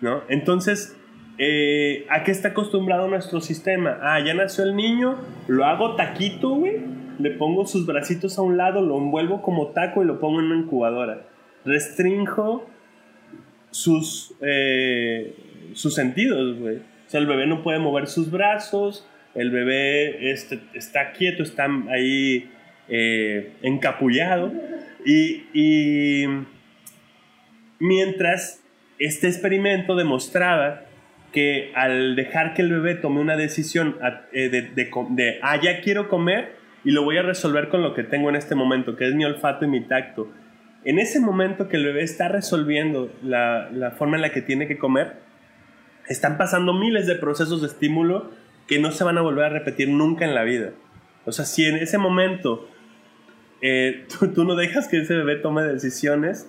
¿no? 0.01 0.23
Entonces, 0.29 0.97
eh, 1.39 2.07
¿a 2.09 2.25
qué 2.25 2.31
está 2.31 2.49
acostumbrado 2.49 3.09
nuestro 3.09 3.41
sistema? 3.41 3.99
Ah, 4.03 4.21
ya 4.21 4.35
nació 4.35 4.65
el 4.65 4.77
niño, 4.77 5.19
lo 5.49 5.65
hago 5.67 5.97
taquito, 5.97 6.51
güey. 6.51 6.79
Le 7.19 7.33
pongo 7.33 7.67
sus 7.67 7.85
bracitos 7.85 8.39
a 8.39 8.43
un 8.43 8.57
lado, 8.57 8.81
lo 8.81 8.97
envuelvo 8.97 9.43
como 9.43 9.69
taco 9.69 10.03
y 10.03 10.07
lo 10.07 10.19
pongo 10.21 10.41
en 10.41 10.47
una 10.47 10.57
incubadora 10.57 11.27
restrinjo 11.65 12.69
sus, 13.71 14.35
eh, 14.41 15.35
sus 15.75 15.95
sentidos, 15.95 16.59
güey. 16.59 16.77
O 16.77 17.11
sea, 17.11 17.21
el 17.21 17.27
bebé 17.27 17.47
no 17.47 17.63
puede 17.63 17.79
mover 17.79 18.07
sus 18.07 18.31
brazos, 18.31 19.07
el 19.35 19.51
bebé 19.51 20.31
este, 20.31 20.61
está 20.75 21.13
quieto, 21.13 21.43
está 21.43 21.69
ahí 21.91 22.51
eh, 22.89 23.53
encapullado. 23.63 24.53
Y, 25.05 26.27
mientras 27.79 28.63
este 28.99 29.29
experimento 29.29 29.97
demostraba 29.97 30.83
que 31.33 31.73
al 31.75 32.15
dejar 32.15 32.53
que 32.53 32.61
el 32.63 32.71
bebé 32.71 32.95
tome 32.97 33.21
una 33.21 33.37
decisión 33.37 33.97
eh, 34.33 34.51
de, 34.51 34.63
de, 34.63 34.91
de, 35.11 35.39
ah, 35.43 35.59
ya 35.63 35.81
quiero 35.81 36.09
comer 36.09 36.57
y 36.85 36.91
lo 36.91 37.05
voy 37.05 37.17
a 37.17 37.23
resolver 37.23 37.69
con 37.69 37.83
lo 37.83 37.95
que 37.95 38.03
tengo 38.03 38.29
en 38.29 38.37
este 38.37 38.55
momento, 38.55 38.97
que 38.97 39.09
es 39.09 39.15
mi 39.15 39.25
olfato 39.25 39.65
y 39.65 39.69
mi 39.69 39.81
tacto, 39.81 40.31
en 40.85 40.99
ese 40.99 41.21
momento 41.21 41.69
que 41.69 41.77
el 41.77 41.85
bebé 41.85 42.03
está 42.03 42.29
resolviendo 42.29 43.13
la, 43.23 43.95
forma 43.99 44.17
en 44.17 44.23
la 44.23 44.31
que 44.31 44.41
tiene 44.41 44.67
que 44.67 44.79
comer, 44.79 45.19
están 46.09 46.39
pasando 46.39 46.73
miles 46.73 47.07
de 47.07 47.17
procesos 47.17 47.61
de 47.61 47.67
estímulo 47.67 48.31
que 48.67 48.79
no 48.79 48.91
se 48.91 49.05
van 49.05 49.19
a 49.19 49.21
volver 49.21 49.45
a 49.45 49.49
repetir 49.51 49.89
nunca 49.89 50.25
en 50.25 50.35
la 50.35 50.43
vida. 50.43 50.71
O 51.27 51.33
sea, 51.33 51.45
si 51.45 51.67
en 51.67 51.77
ese 51.77 51.99
momento 51.99 52.69
eh, 53.63 54.07
tú, 54.35 54.45
no 54.45 54.57
dejas 54.57 54.89
que 54.89 55.01
ese 55.01 55.15
bebé 55.15 55.37
tome 55.37 55.63
decisiones, 55.63 56.49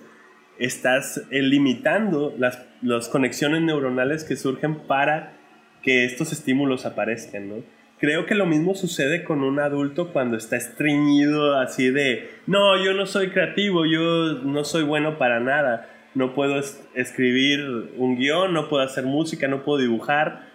estás 0.58 1.22
eh, 1.30 1.42
limitando 1.42 2.34
las, 2.38 2.64
las 2.82 3.08
conexiones 3.08 3.62
neuronales 3.62 4.24
que 4.24 4.36
surgen 4.36 4.86
para 4.86 5.36
que 5.82 6.04
estos 6.04 6.32
estímulos 6.32 6.86
aparezcan, 6.86 7.48
¿no? 7.48 7.82
Creo 7.98 8.26
que 8.26 8.34
lo 8.34 8.46
mismo 8.46 8.74
sucede 8.74 9.22
con 9.22 9.44
un 9.44 9.60
adulto 9.60 10.12
cuando 10.12 10.36
está 10.36 10.56
estreñido 10.56 11.60
así 11.60 11.90
de, 11.90 12.30
no, 12.48 12.82
yo 12.84 12.94
no 12.94 13.06
soy 13.06 13.28
creativo, 13.28 13.86
yo 13.86 14.42
no 14.42 14.64
soy 14.64 14.82
bueno 14.82 15.18
para 15.18 15.38
nada, 15.38 15.88
no 16.14 16.34
puedo 16.34 16.60
escribir 16.94 17.60
un 17.96 18.16
guion, 18.16 18.52
no 18.52 18.68
puedo 18.68 18.82
hacer 18.82 19.04
música, 19.04 19.46
no 19.46 19.62
puedo 19.62 19.78
dibujar. 19.78 20.48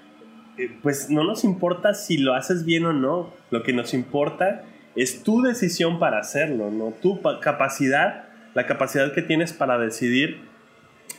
Eh, 0.58 0.72
pues 0.82 1.10
no 1.10 1.24
nos 1.24 1.45
importa 1.45 1.93
si 1.93 2.18
lo 2.18 2.34
haces 2.34 2.66
bien 2.66 2.86
o 2.86 2.91
no, 2.91 3.34
lo 3.49 3.64
que 3.64 3.72
nos 3.72 3.93
importa 3.93 4.66
es 5.03 5.23
tu 5.23 5.41
decisión 5.41 5.99
para 5.99 6.19
hacerlo, 6.19 6.71
¿no? 6.71 6.93
Tu 7.01 7.21
capacidad, 7.39 8.25
la 8.53 8.65
capacidad 8.65 9.13
que 9.13 9.21
tienes 9.21 9.53
para 9.53 9.77
decidir 9.77 10.41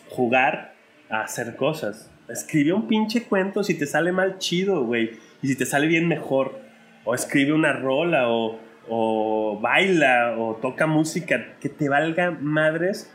jugar 0.08 0.74
a 1.08 1.22
hacer 1.22 1.56
cosas. 1.56 2.10
Escribe 2.28 2.72
un 2.72 2.88
pinche 2.88 3.22
cuento, 3.22 3.62
si 3.62 3.74
te 3.74 3.86
sale 3.86 4.12
mal, 4.12 4.38
chido, 4.38 4.84
güey. 4.84 5.12
Y 5.42 5.48
si 5.48 5.56
te 5.56 5.64
sale 5.64 5.86
bien, 5.86 6.08
mejor. 6.08 6.58
O 7.04 7.14
escribe 7.14 7.52
una 7.52 7.72
rola, 7.72 8.28
o, 8.28 8.58
o 8.88 9.58
baila, 9.60 10.36
o 10.36 10.56
toca 10.56 10.86
música, 10.86 11.54
que 11.60 11.68
te 11.68 11.88
valga 11.88 12.32
madres 12.32 13.10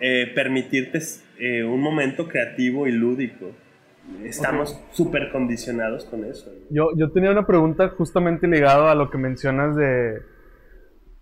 eh, 0.00 0.30
permitirte 0.34 0.98
eh, 1.38 1.64
un 1.64 1.80
momento 1.80 2.28
creativo 2.28 2.86
y 2.86 2.92
lúdico. 2.92 3.52
Estamos 4.24 4.78
súper 4.92 5.30
condicionados 5.30 6.04
con 6.04 6.24
eso. 6.24 6.50
Yo, 6.70 6.90
yo 6.96 7.10
tenía 7.10 7.30
una 7.30 7.46
pregunta 7.46 7.88
justamente 7.90 8.46
ligada 8.46 8.92
a 8.92 8.94
lo 8.94 9.10
que 9.10 9.18
mencionas 9.18 9.76
de, 9.76 10.22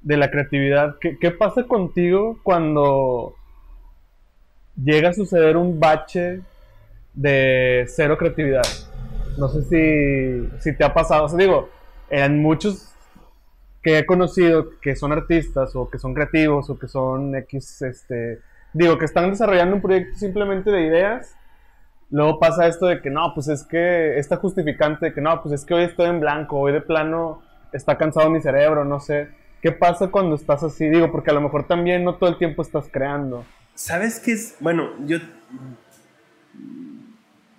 de 0.01 0.17
la 0.17 0.31
creatividad. 0.31 0.97
¿Qué, 1.01 1.19
¿Qué 1.19 1.31
pasa 1.31 1.65
contigo 1.65 2.41
cuando 2.43 3.35
llega 4.83 5.11
a 5.11 5.13
suceder 5.13 5.57
un 5.57 5.79
bache 5.79 6.41
de 7.15 7.85
cero 7.89 8.17
creatividad? 8.19 8.67
No 9.39 9.49
sé 9.49 9.63
si, 9.63 10.61
si 10.61 10.77
te 10.77 10.85
ha 10.85 10.93
pasado. 10.93 11.25
O 11.25 11.29
sea, 11.29 11.39
digo, 11.39 11.69
en 12.11 12.41
muchos 12.41 12.93
que 13.83 13.99
he 13.99 14.07
conocido 14.07 14.79
que 14.81 14.95
son 14.95 15.13
artistas 15.13 15.75
o 15.75 15.91
que 15.91 15.99
son 15.99 16.15
creativos 16.15 16.71
o 16.71 16.79
que 16.79 16.89
son 16.89 17.35
X, 17.35 17.83
este, 17.83 18.41
digo, 18.73 18.99
que 18.99 19.07
están 19.07 19.31
desarrollando 19.31 19.77
un 19.77 19.83
proyecto 19.83 20.17
simplemente 20.19 20.71
de 20.71 20.87
ideas 20.87 21.37
Luego 22.13 22.39
pasa 22.39 22.67
esto 22.67 22.87
de 22.87 23.01
que 23.01 23.09
no, 23.09 23.33
pues 23.35 23.49
es 23.49 23.65
que 23.65 24.19
esta 24.19 24.37
justificante 24.37 25.07
de 25.07 25.15
que 25.15 25.23
no, 25.23 25.43
pues 25.43 25.55
es 25.55 25.65
que 25.65 25.73
hoy 25.73 25.85
estoy 25.85 26.11
en 26.11 26.21
blanco, 26.21 26.59
hoy 26.59 26.73
de 26.73 26.83
plano 26.83 27.43
está 27.73 27.97
cansado 27.97 28.29
mi 28.29 28.39
cerebro, 28.43 28.85
no 28.85 29.01
sé. 29.01 29.29
¿Qué 29.63 29.73
pasa 29.73 30.09
cuando 30.09 30.35
estás 30.35 30.63
así? 30.63 30.91
Digo, 30.91 31.11
porque 31.11 31.31
a 31.31 31.35
lo 31.35 31.41
mejor 31.41 31.67
también 31.67 32.05
no 32.05 32.17
todo 32.17 32.29
el 32.29 32.37
tiempo 32.37 32.61
estás 32.61 32.91
creando. 32.93 33.47
¿Sabes 33.75 34.21
qué 34.21 34.33
es? 34.33 34.57
Bueno, 34.61 34.91
yo. 35.07 35.19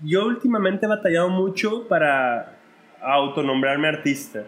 Yo 0.03 0.27
últimamente 0.27 0.85
he 0.85 0.89
batallado 0.89 1.29
mucho 1.29 1.87
para 1.87 2.59
autonombrarme 3.01 3.87
artista. 3.87 4.43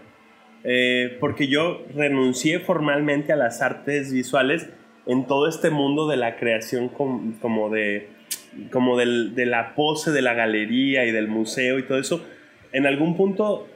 Eh, 0.63 1.17
porque 1.19 1.47
yo 1.47 1.83
renuncié 1.95 2.59
formalmente 2.59 3.33
a 3.33 3.35
las 3.35 3.63
artes 3.63 4.13
visuales 4.13 4.69
en 5.07 5.25
todo 5.25 5.47
este 5.47 5.71
mundo 5.71 6.07
de 6.07 6.17
la 6.17 6.37
creación 6.37 6.89
como 6.89 7.69
de 7.71 8.14
como 8.71 8.97
de 8.97 9.45
la 9.45 9.75
pose 9.75 10.11
de 10.11 10.21
la 10.21 10.33
galería 10.33 11.05
y 11.05 11.11
del 11.11 11.27
museo 11.27 11.79
y 11.79 11.83
todo 11.83 11.97
eso, 11.97 12.25
en 12.71 12.85
algún 12.85 13.15
punto, 13.15 13.67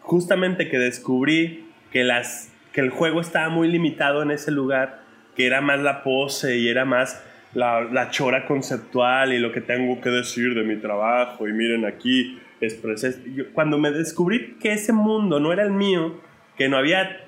justamente 0.00 0.68
que 0.68 0.78
descubrí 0.78 1.66
que, 1.90 2.04
las, 2.04 2.52
que 2.72 2.80
el 2.80 2.90
juego 2.90 3.20
estaba 3.20 3.48
muy 3.48 3.68
limitado 3.68 4.22
en 4.22 4.30
ese 4.30 4.50
lugar, 4.50 5.02
que 5.36 5.46
era 5.46 5.60
más 5.60 5.80
la 5.80 6.02
pose 6.02 6.58
y 6.58 6.68
era 6.68 6.84
más 6.84 7.22
la, 7.54 7.82
la 7.82 8.10
chora 8.10 8.46
conceptual 8.46 9.32
y 9.32 9.38
lo 9.38 9.52
que 9.52 9.60
tengo 9.60 10.00
que 10.00 10.10
decir 10.10 10.54
de 10.54 10.62
mi 10.62 10.76
trabajo 10.76 11.48
y 11.48 11.52
miren 11.52 11.84
aquí, 11.84 12.38
expresé. 12.60 13.14
Cuando 13.52 13.78
me 13.78 13.90
descubrí 13.90 14.56
que 14.60 14.72
ese 14.72 14.92
mundo 14.92 15.40
no 15.40 15.52
era 15.52 15.62
el 15.62 15.72
mío, 15.72 16.20
que 16.56 16.68
no 16.68 16.76
había 16.76 17.20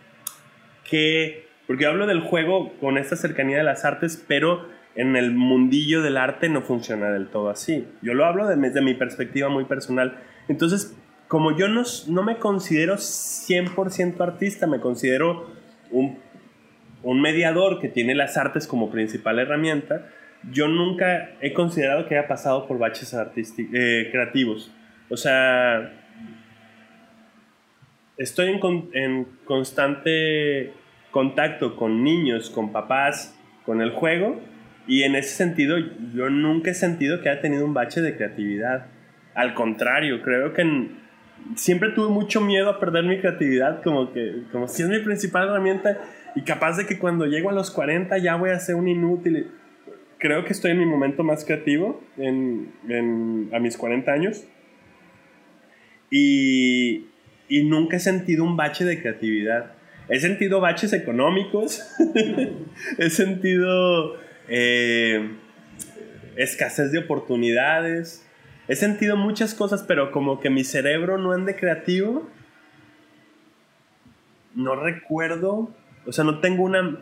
que... 0.88 1.45
Porque 1.66 1.86
hablo 1.86 2.07
del 2.07 2.20
juego 2.20 2.74
con 2.78 2.99
esta 2.99 3.16
cercanía 3.16 3.57
de 3.57 3.64
las 3.64 3.84
artes, 3.84 4.22
pero 4.28 4.68
en 4.97 5.16
el 5.16 5.32
mundillo 5.32 6.03
del 6.03 6.16
arte 6.16 6.49
no 6.49 6.62
funciona 6.62 7.11
del 7.11 7.28
todo 7.28 7.51
así. 7.51 7.86
Yo 8.03 8.14
lo 8.14 8.24
hablo 8.24 8.47
desde 8.47 8.80
mi 8.80 8.95
perspectiva 8.95 9.49
muy 9.49 9.64
personal. 9.64 10.18
Entonces, 10.49 10.97
como 11.28 11.57
yo 11.57 11.68
no, 11.68 11.82
no 12.09 12.22
me 12.22 12.38
considero 12.38 12.95
100% 12.95 14.20
artista, 14.20 14.66
me 14.66 14.80
considero 14.80 15.51
un, 15.90 16.18
un, 17.03 17.20
mediador 17.20 17.80
que 17.80 17.88
tiene 17.88 18.14
las 18.14 18.36
artes 18.36 18.66
como 18.66 18.90
principal 18.90 19.38
herramienta, 19.38 20.07
yo 20.53 20.68
nunca 20.68 21.30
he 21.40 21.53
considerado 21.53 22.07
que 22.07 22.16
haya 22.16 22.28
pasado 22.28 22.68
por 22.68 22.78
baches 22.78 23.14
eh, 23.14 24.09
creativos. 24.12 24.70
O 25.09 25.16
sea, 25.16 25.92
estoy 28.16 28.51
en, 28.51 28.90
en 28.92 29.24
constante 29.45 30.72
contacto 31.11 31.74
con 31.74 32.05
niños, 32.05 32.51
con 32.51 32.70
papás, 32.70 33.36
con 33.64 33.80
el 33.80 33.90
juego 33.90 34.40
y 34.87 35.03
en 35.03 35.14
ese 35.14 35.30
sentido, 35.35 35.78
yo 36.14 36.28
nunca 36.28 36.70
he 36.70 36.74
sentido 36.74 37.22
que 37.22 37.30
haya 37.30 37.41
tenido 37.41 37.64
un 37.64 37.72
bache 37.72 38.03
de 38.03 38.16
creatividad. 38.16 38.87
Al 39.35 39.55
contrario, 39.55 40.22
creo 40.22 40.53
que 40.53 40.91
siempre 41.57 41.91
tuve 41.91 42.11
mucho 42.11 42.41
miedo 42.41 42.68
a 42.68 42.78
perder 42.78 43.05
mi 43.05 43.18
creatividad, 43.18 43.82
como 43.82 44.12
que 44.12 44.43
como 44.53 44.68
si 44.68 44.82
es 44.82 44.89
mi 44.89 44.99
principal 45.01 45.49
herramienta 45.49 45.99
y 46.35 46.43
capaz 46.43 46.76
de 46.76 46.87
que 46.87 46.99
cuando 46.99 47.26
llego 47.26 47.51
a 47.51 47.53
los 47.53 47.70
40 47.70 48.18
ya 48.18 48.37
voy 48.37 48.51
a 48.51 48.59
ser 48.59 48.74
un 48.74 48.89
inútil. 48.89 49.51
Creo 50.18 50.45
que 50.45 50.53
estoy 50.53 50.72
en 50.72 50.78
mi 50.78 50.87
momento 50.87 51.22
más 51.22 51.45
creativo 51.45 52.03
en, 52.16 52.72
en, 52.89 53.51
a 53.53 53.59
mis 53.59 53.76
40 53.76 54.12
años. 54.12 54.45
Y, 56.11 57.07
y 57.49 57.64
nunca 57.64 57.97
he 57.97 58.01
sentido 58.01 58.45
un 58.45 58.57
bache 58.57 58.85
de 58.85 59.01
creatividad. 59.01 59.72
He 60.09 60.20
sentido 60.20 60.61
baches 60.61 60.93
económicos, 60.93 61.82
he 62.99 63.09
sentido 63.09 64.18
eh, 64.49 65.36
escasez 66.36 66.92
de 66.92 66.99
oportunidades. 66.99 68.26
He 68.68 68.76
sentido 68.76 69.16
muchas 69.16 69.55
cosas, 69.55 69.82
pero 69.82 70.11
como 70.11 70.40
que 70.40 70.51
mi 70.51 70.64
cerebro 70.64 71.18
no 71.18 71.32
ande 71.32 71.57
creativo. 71.57 72.28
No 74.55 74.76
recuerdo, 74.76 75.70
o 76.07 76.12
sea, 76.12 76.24
no 76.24 76.40
tengo 76.40 76.62
una, 76.62 76.99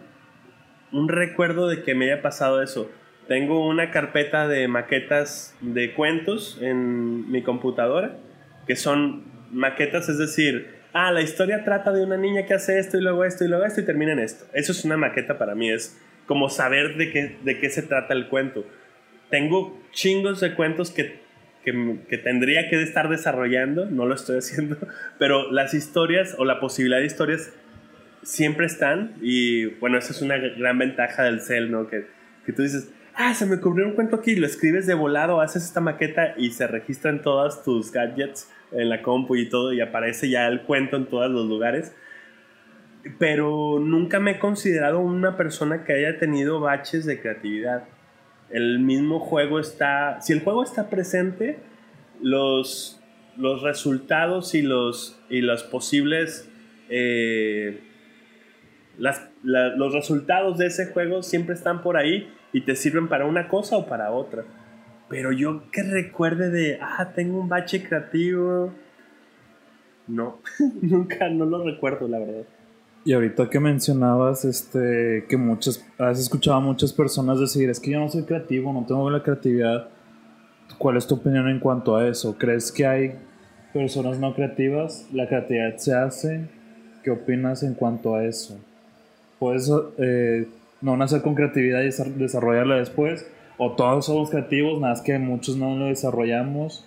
un 0.90 1.09
recuerdo 1.09 1.68
de 1.68 1.82
que 1.82 1.95
me 1.95 2.07
haya 2.07 2.22
pasado 2.22 2.62
eso. 2.62 2.90
Tengo 3.28 3.66
una 3.68 3.90
carpeta 3.90 4.49
de 4.49 4.66
maquetas 4.68 5.55
de 5.61 5.95
cuentos 5.95 6.59
en 6.61 7.30
mi 7.30 7.43
computadora, 7.43 8.16
que 8.66 8.74
son 8.74 9.24
maquetas, 9.53 10.09
es 10.09 10.18
decir, 10.18 10.74
ah, 10.93 11.12
la 11.12 11.22
historia 11.22 11.64
trata 11.64 11.93
de 11.93 12.05
una 12.05 12.16
niña 12.16 12.47
que 12.47 12.55
hace 12.55 12.78
esto 12.78 12.99
y 12.99 13.03
luego 13.03 13.24
esto 13.24 13.45
y 13.45 13.49
luego 13.49 13.64
esto 13.64 13.80
y 13.80 13.84
termina 13.84 14.12
en 14.12 14.18
esto. 14.18 14.47
Eso 14.53 14.72
es 14.72 14.84
una 14.84 14.97
maqueta 14.97 15.38
para 15.38 15.55
mí, 15.55 15.70
es 15.70 16.01
como 16.27 16.49
saber 16.49 16.97
de 16.97 17.11
qué, 17.11 17.37
de 17.43 17.59
qué 17.59 17.70
se 17.70 17.83
trata 17.83 18.14
el 18.14 18.29
cuento. 18.29 18.66
Tengo 19.31 19.81
chingos 19.93 20.41
de 20.41 20.55
cuentos 20.55 20.91
que, 20.91 21.20
que, 21.64 21.99
que, 22.09 22.18
tendría 22.18 22.68
que 22.68 22.83
estar 22.83 23.09
desarrollando, 23.09 23.87
no 23.87 24.07
lo 24.07 24.14
estoy 24.14 24.39
haciendo, 24.39 24.77
pero 25.18 25.51
las 25.51 25.75
historias 25.75 26.35
o 26.39 26.45
la 26.45 26.61
posibilidad 26.61 27.01
de 27.01 27.07
historias 27.07 27.53
siempre 28.23 28.66
están 28.66 29.14
y 29.20 29.66
bueno, 29.81 29.99
esa 29.99 30.12
es 30.12 30.23
una 30.23 30.37
gran 30.37 30.79
ventaja 30.79 31.25
del 31.25 31.41
cel, 31.41 31.70
¿no? 31.70 31.89
Que, 31.89 32.07
que 32.47 32.53
tú 32.53 32.62
dices, 32.62 32.93
ah, 33.14 33.35
se 33.35 33.47
me 33.47 33.57
ocurrió 33.57 33.87
un 33.87 33.95
cuento 33.95 34.16
aquí, 34.16 34.37
lo 34.37 34.47
escribes 34.47 34.87
de 34.87 34.95
volado, 34.95 35.41
haces 35.41 35.64
esta 35.64 35.81
maqueta 35.81 36.35
y 36.37 36.51
se 36.51 36.66
registran 36.66 37.23
todos 37.23 37.62
tus 37.62 37.93
gadgets 37.93 38.51
en 38.70 38.89
la 38.89 39.03
compu 39.03 39.37
y 39.37 39.49
todo 39.49 39.73
y 39.73 39.81
aparece 39.81 40.31
ya 40.31 40.47
el 40.49 40.62
cuento 40.62 40.97
en 40.97 41.07
todos 41.07 41.31
los 41.31 41.47
lugares 41.47 41.95
pero 43.18 43.78
nunca 43.80 44.20
me 44.20 44.32
he 44.32 44.38
considerado 44.38 45.00
una 45.00 45.36
persona 45.36 45.84
que 45.84 45.92
haya 45.92 46.18
tenido 46.18 46.61
baches 46.61 47.05
de 47.05 47.20
creatividad. 47.20 47.84
El 48.50 48.78
mismo 48.80 49.18
juego 49.18 49.59
está, 49.59 50.20
si 50.20 50.32
el 50.32 50.40
juego 50.40 50.62
está 50.62 50.88
presente, 50.90 51.59
los, 52.20 53.00
los 53.36 53.62
resultados 53.62 54.55
y 54.55 54.62
los, 54.62 55.20
y 55.28 55.40
los 55.40 55.62
posibles, 55.64 56.48
eh, 56.88 57.80
las, 58.98 59.30
los 59.42 59.92
resultados 59.92 60.59
de 60.59 60.66
ese 60.66 60.86
juego 60.86 61.22
siempre 61.22 61.55
están 61.55 61.82
por 61.82 61.96
ahí 61.96 62.32
y 62.53 62.61
te 62.62 62.76
sirven 62.76 63.09
para 63.09 63.26
una 63.26 63.48
cosa 63.48 63.76
o 63.76 63.86
para 63.86 64.12
otra. 64.12 64.44
Pero 65.09 65.32
yo 65.32 65.70
que 65.70 65.82
recuerde 65.82 66.50
de, 66.50 66.78
ah, 66.80 67.12
tengo 67.14 67.40
un 67.40 67.48
bache 67.48 67.82
creativo, 67.82 68.72
no, 70.07 70.40
nunca, 70.82 71.28
no 71.28 71.44
lo 71.46 71.64
recuerdo, 71.64 72.09
la 72.09 72.18
verdad. 72.18 72.44
Y 73.05 73.12
ahorita 73.12 73.50
que 73.50 73.59
mencionabas 73.59 74.44
este, 74.44 75.24
que 75.28 75.36
muchas, 75.36 75.84
has 75.98 76.20
escuchado 76.20 76.59
a 76.59 76.61
muchas 76.61 76.92
personas 76.92 77.40
decir, 77.40 77.68
es 77.68 77.80
que 77.80 77.90
yo 77.90 77.98
no 77.98 78.09
soy 78.09 78.22
creativo, 78.22 78.72
no 78.72 78.84
tengo 78.86 79.11
la 79.11 79.22
creatividad. 79.22 79.88
¿Cuál 80.78 80.96
es 80.96 81.07
tu 81.07 81.16
opinión 81.16 81.48
en 81.48 81.59
cuanto 81.59 81.96
a 81.96 82.07
eso? 82.07 82.36
¿Crees 82.38 82.70
que 82.70 82.86
hay 82.86 83.14
personas 83.72 84.18
no 84.18 84.34
creativas? 84.34 85.09
¿La 85.12 85.26
creatividad 85.26 85.76
se 85.78 85.94
hace? 85.94 86.48
¿Qué 87.03 87.11
opinas 87.11 87.64
en 87.64 87.74
cuanto 87.74 88.14
a 88.14 88.24
eso? 88.24 88.57
¿Puedes 89.40 89.70
eh, 89.98 90.46
no 90.80 90.96
nacer 90.96 91.22
con 91.22 91.34
creatividad 91.34 91.80
y 91.82 91.90
desarrollarla 92.18 92.76
después? 92.76 93.26
¿O 93.59 93.72
todos 93.72 94.07
somos 94.07 94.30
creativos, 94.30 94.80
nada 94.80 94.94
más 94.94 95.03
que 95.03 95.18
muchos 95.18 95.57
no 95.57 95.76
lo 95.76 95.86
desarrollamos? 95.86 96.86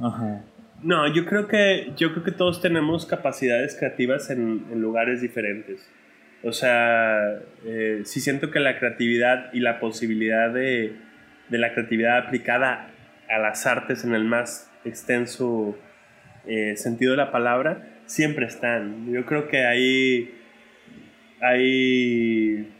Ajá. 0.00 0.42
No, 0.82 1.12
yo 1.12 1.24
creo 1.24 1.48
que, 1.48 1.92
yo 1.96 2.12
creo 2.12 2.22
que 2.22 2.30
todos 2.30 2.60
tenemos 2.60 3.04
capacidades 3.04 3.74
creativas 3.76 4.30
en, 4.30 4.64
lugares 4.80 5.20
diferentes. 5.20 5.88
O 6.44 6.52
sea, 6.52 7.40
eh, 7.64 8.02
sí 8.04 8.20
siento 8.20 8.52
que 8.52 8.60
la 8.60 8.78
creatividad 8.78 9.52
y 9.52 9.58
la 9.58 9.80
posibilidad 9.80 10.50
de, 10.50 10.94
la 11.50 11.72
creatividad 11.72 12.18
aplicada 12.18 12.90
a 13.28 13.38
las 13.38 13.66
artes 13.66 14.04
en 14.04 14.14
el 14.14 14.24
más 14.24 14.70
extenso 14.84 15.76
eh, 16.46 16.76
sentido 16.76 17.10
de 17.12 17.16
la 17.16 17.32
palabra 17.32 17.98
siempre 18.06 18.46
están. 18.46 19.12
Yo 19.12 19.26
creo 19.26 19.48
que 19.48 19.66
ahí 19.66 20.34
hay 21.40 22.72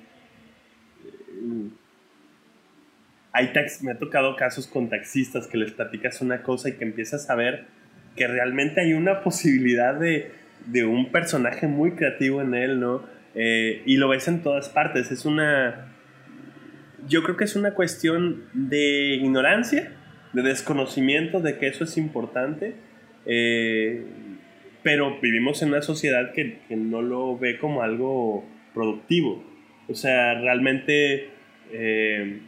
hay 3.33 3.53
tax 3.53 3.83
me 3.83 3.93
ha 3.93 3.99
tocado 3.99 4.37
casos 4.37 4.67
con 4.67 4.89
taxistas 4.89 5.47
que 5.47 5.59
les 5.59 5.73
platicas 5.73 6.21
una 6.21 6.43
cosa 6.43 6.69
y 6.69 6.73
que 6.73 6.85
empiezas 6.85 7.29
a 7.31 7.35
ver 7.35 7.78
que 8.19 8.27
realmente 8.27 8.83
hay 8.83 8.93
una 8.93 9.23
posibilidad 9.23 9.95
de, 9.95 10.33
de 10.67 10.85
un 10.85 11.11
personaje 11.11 11.67
muy 11.67 11.93
creativo 11.93 12.43
en 12.43 12.55
él, 12.55 12.81
¿no? 12.81 13.05
Eh, 13.35 13.83
y 13.87 13.97
lo 13.97 14.09
ves 14.09 14.29
en 14.29 14.43
todas 14.43 14.69
partes. 14.69 15.11
Es 15.11 15.25
una. 15.25 15.95
Yo 17.07 17.23
creo 17.23 17.37
que 17.37 17.45
es 17.45 17.57
una 17.57 17.73
cuestión 17.75 18.45
de 18.53 19.15
ignorancia, 19.15 19.93
de 20.33 20.43
desconocimiento 20.43 21.41
de 21.41 21.57
que 21.57 21.69
eso 21.69 21.85
es 21.85 21.97
importante. 21.97 22.75
Eh, 23.25 24.05
pero 24.83 25.21
vivimos 25.21 25.63
en 25.63 25.69
una 25.69 25.83
sociedad 25.83 26.33
que, 26.33 26.61
que, 26.69 26.77
no 26.77 27.03
lo 27.03 27.39
ve 27.39 27.59
como 27.59 27.83
algo 27.83 28.45
productivo. 28.75 29.45
O 29.89 29.95
sea, 29.95 30.35
realmente. 30.35 31.31
Eh, 31.73 32.41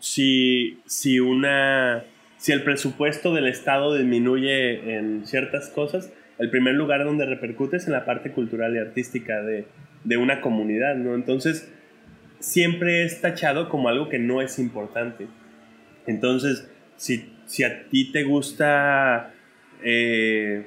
si, 0.00 0.80
si 0.86 1.20
una 1.20 2.04
si 2.40 2.52
el 2.52 2.62
presupuesto 2.62 3.34
del 3.34 3.46
Estado 3.46 3.94
disminuye 3.94 4.96
en 4.96 5.26
ciertas 5.26 5.68
cosas, 5.68 6.10
el 6.38 6.48
primer 6.48 6.74
lugar 6.74 7.04
donde 7.04 7.26
repercute 7.26 7.76
es 7.76 7.86
en 7.86 7.92
la 7.92 8.06
parte 8.06 8.32
cultural 8.32 8.74
y 8.74 8.78
artística 8.78 9.42
de, 9.42 9.66
de 10.04 10.16
una 10.16 10.40
comunidad, 10.40 10.96
¿no? 10.96 11.14
Entonces, 11.14 11.70
siempre 12.38 13.04
es 13.04 13.20
tachado 13.20 13.68
como 13.68 13.90
algo 13.90 14.08
que 14.08 14.18
no 14.18 14.40
es 14.40 14.58
importante. 14.58 15.26
Entonces, 16.06 16.66
si, 16.96 17.30
si 17.44 17.62
a 17.62 17.86
ti 17.90 18.10
te 18.10 18.22
gusta 18.22 19.34
eh, 19.84 20.64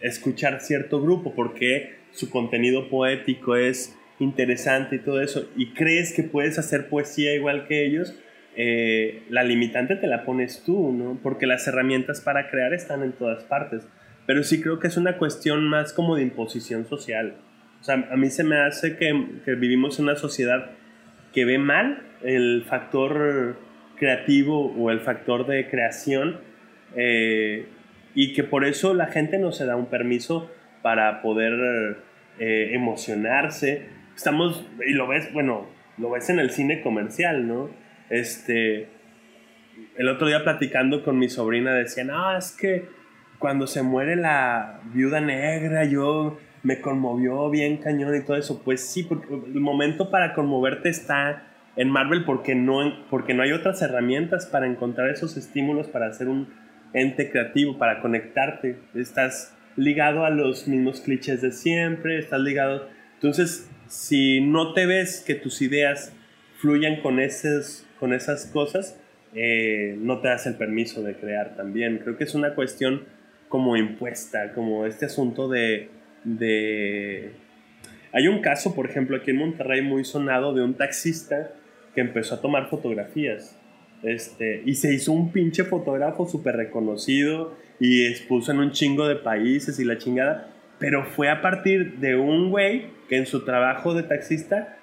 escuchar 0.00 0.60
cierto 0.60 1.00
grupo 1.00 1.36
porque 1.36 1.94
su 2.10 2.30
contenido 2.30 2.88
poético 2.88 3.54
es 3.54 3.96
interesante 4.18 4.96
y 4.96 4.98
todo 4.98 5.20
eso, 5.20 5.48
y 5.54 5.72
crees 5.72 6.12
que 6.12 6.24
puedes 6.24 6.58
hacer 6.58 6.88
poesía 6.88 7.32
igual 7.32 7.68
que 7.68 7.86
ellos, 7.86 8.18
eh, 8.58 9.24
la 9.28 9.42
limitante 9.42 9.96
te 9.96 10.06
la 10.06 10.24
pones 10.24 10.62
tú, 10.64 10.90
¿no? 10.90 11.18
Porque 11.22 11.46
las 11.46 11.66
herramientas 11.68 12.22
para 12.22 12.50
crear 12.50 12.72
están 12.72 13.02
en 13.02 13.12
todas 13.12 13.44
partes. 13.44 13.86
Pero 14.24 14.42
sí 14.42 14.62
creo 14.62 14.78
que 14.78 14.88
es 14.88 14.96
una 14.96 15.18
cuestión 15.18 15.68
más 15.68 15.92
como 15.92 16.16
de 16.16 16.22
imposición 16.22 16.86
social. 16.86 17.36
O 17.80 17.84
sea, 17.84 18.08
a 18.10 18.16
mí 18.16 18.30
se 18.30 18.44
me 18.44 18.56
hace 18.56 18.96
que, 18.96 19.12
vivimos 19.54 19.98
en 19.98 20.06
una 20.06 20.16
sociedad 20.16 20.70
que 21.34 21.44
ve 21.44 21.58
mal 21.58 22.02
el 22.22 22.64
factor 22.66 23.58
creativo 23.96 24.72
o 24.74 24.90
el 24.90 25.00
factor 25.00 25.46
de 25.46 25.68
creación 25.68 26.40
eh, 26.96 27.66
y 28.14 28.32
que 28.32 28.42
por 28.42 28.64
eso 28.64 28.94
la 28.94 29.06
gente 29.06 29.38
no 29.38 29.52
se 29.52 29.66
da 29.66 29.76
un 29.76 29.86
permiso 29.86 30.50
para 30.80 31.20
poder 31.20 31.98
eh, 32.38 32.70
emocionarse. 32.72 33.86
Estamos, 34.16 34.66
y 34.86 34.94
lo 34.94 35.06
ves, 35.06 35.30
bueno, 35.34 35.66
lo 35.98 36.10
ves 36.10 36.30
en 36.30 36.38
el 36.38 36.50
cine 36.50 36.80
comercial, 36.80 37.46
¿no? 37.46 37.85
Este, 38.10 38.88
el 39.96 40.08
otro 40.08 40.28
día 40.28 40.44
platicando 40.44 41.02
con 41.02 41.18
mi 41.18 41.28
sobrina 41.28 41.74
decía, 41.74 42.04
no, 42.04 42.36
es 42.36 42.52
que 42.52 42.88
cuando 43.38 43.66
se 43.66 43.82
muere 43.82 44.16
la 44.16 44.80
viuda 44.92 45.20
negra, 45.20 45.84
yo 45.84 46.38
me 46.62 46.80
conmovió 46.80 47.48
bien 47.50 47.76
cañón 47.76 48.16
y 48.16 48.24
todo 48.24 48.36
eso. 48.36 48.62
Pues 48.64 48.80
sí, 48.80 49.02
porque 49.02 49.34
el 49.34 49.60
momento 49.60 50.10
para 50.10 50.34
conmoverte 50.34 50.88
está 50.88 51.46
en 51.76 51.90
Marvel 51.90 52.24
porque 52.24 52.54
no, 52.54 53.06
porque 53.10 53.34
no 53.34 53.42
hay 53.42 53.52
otras 53.52 53.82
herramientas 53.82 54.46
para 54.46 54.66
encontrar 54.66 55.10
esos 55.10 55.36
estímulos 55.36 55.88
para 55.88 56.06
hacer 56.06 56.28
un 56.28 56.48
ente 56.92 57.30
creativo, 57.30 57.78
para 57.78 58.00
conectarte. 58.00 58.78
Estás 58.94 59.54
ligado 59.76 60.24
a 60.24 60.30
los 60.30 60.66
mismos 60.66 61.00
clichés 61.00 61.42
de 61.42 61.52
siempre, 61.52 62.18
estás 62.18 62.40
ligado... 62.40 62.88
Entonces, 63.14 63.70
si 63.86 64.40
no 64.40 64.72
te 64.72 64.86
ves 64.86 65.22
que 65.26 65.34
tus 65.34 65.62
ideas 65.62 66.12
fluyan 66.58 67.00
con 67.00 67.20
esos 67.20 67.85
con 67.98 68.12
esas 68.12 68.46
cosas, 68.46 68.98
eh, 69.34 69.96
no 69.98 70.20
te 70.20 70.28
das 70.28 70.46
el 70.46 70.54
permiso 70.54 71.02
de 71.02 71.14
crear 71.14 71.56
también. 71.56 71.98
Creo 71.98 72.16
que 72.16 72.24
es 72.24 72.34
una 72.34 72.54
cuestión 72.54 73.04
como 73.48 73.76
impuesta, 73.76 74.52
como 74.52 74.86
este 74.86 75.06
asunto 75.06 75.48
de, 75.48 75.88
de... 76.24 77.32
Hay 78.12 78.28
un 78.28 78.40
caso, 78.40 78.74
por 78.74 78.86
ejemplo, 78.88 79.16
aquí 79.16 79.30
en 79.30 79.38
Monterrey 79.38 79.82
muy 79.82 80.04
sonado 80.04 80.54
de 80.54 80.62
un 80.62 80.74
taxista 80.74 81.52
que 81.94 82.00
empezó 82.00 82.36
a 82.36 82.40
tomar 82.40 82.68
fotografías. 82.68 83.58
Este, 84.02 84.62
y 84.64 84.74
se 84.74 84.92
hizo 84.92 85.12
un 85.12 85.32
pinche 85.32 85.64
fotógrafo 85.64 86.28
súper 86.28 86.56
reconocido 86.56 87.56
y 87.80 88.06
expuso 88.06 88.52
en 88.52 88.60
un 88.60 88.70
chingo 88.70 89.08
de 89.08 89.16
países 89.16 89.78
y 89.80 89.84
la 89.84 89.98
chingada. 89.98 90.50
Pero 90.78 91.04
fue 91.04 91.28
a 91.28 91.40
partir 91.40 91.98
de 91.98 92.16
un 92.16 92.50
güey 92.50 92.86
que 93.08 93.16
en 93.16 93.26
su 93.26 93.44
trabajo 93.44 93.94
de 93.94 94.02
taxista 94.02 94.78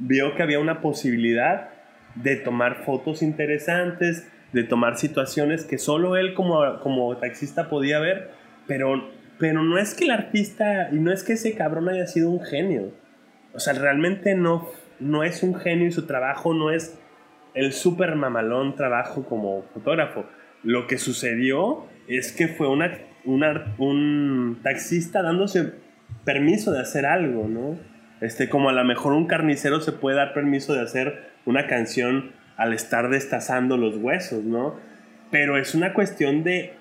vio 0.00 0.34
que 0.34 0.42
había 0.42 0.58
una 0.58 0.80
posibilidad 0.80 1.73
de 2.14 2.36
tomar 2.36 2.84
fotos 2.84 3.22
interesantes, 3.22 4.30
de 4.52 4.62
tomar 4.64 4.96
situaciones 4.96 5.64
que 5.64 5.78
solo 5.78 6.16
él 6.16 6.34
como, 6.34 6.80
como 6.80 7.16
taxista 7.16 7.68
podía 7.68 7.98
ver, 7.98 8.30
pero, 8.66 9.10
pero 9.38 9.62
no 9.62 9.78
es 9.78 9.94
que 9.94 10.04
el 10.04 10.10
artista, 10.10 10.88
y 10.92 10.96
no 10.96 11.12
es 11.12 11.24
que 11.24 11.34
ese 11.34 11.54
cabrón 11.54 11.88
haya 11.88 12.06
sido 12.06 12.30
un 12.30 12.40
genio, 12.40 12.92
o 13.52 13.58
sea, 13.58 13.72
realmente 13.74 14.34
no, 14.34 14.68
no 15.00 15.22
es 15.22 15.42
un 15.42 15.54
genio 15.54 15.88
y 15.88 15.92
su 15.92 16.06
trabajo 16.06 16.54
no 16.54 16.70
es 16.70 16.98
el 17.54 17.72
súper 17.72 18.16
mamalón 18.16 18.74
trabajo 18.74 19.24
como 19.24 19.62
fotógrafo. 19.72 20.26
Lo 20.62 20.86
que 20.86 20.98
sucedió 20.98 21.86
es 22.08 22.32
que 22.32 22.48
fue 22.48 22.68
una, 22.68 22.92
un 23.78 24.58
taxista 24.62 25.22
dándose 25.22 25.72
permiso 26.24 26.72
de 26.72 26.80
hacer 26.80 27.06
algo, 27.06 27.48
¿no? 27.48 27.78
Este, 28.20 28.48
como 28.48 28.70
a 28.70 28.72
lo 28.72 28.84
mejor 28.84 29.12
un 29.12 29.26
carnicero 29.26 29.80
se 29.80 29.92
puede 29.92 30.16
dar 30.16 30.34
permiso 30.34 30.74
de 30.74 30.80
hacer 30.80 31.33
una 31.46 31.66
canción 31.66 32.32
al 32.56 32.72
estar 32.72 33.10
destazando 33.10 33.76
los 33.76 33.96
huesos, 33.96 34.44
¿no? 34.44 34.76
Pero 35.30 35.58
es 35.58 35.74
una 35.74 35.92
cuestión 35.92 36.44
de, 36.44 36.74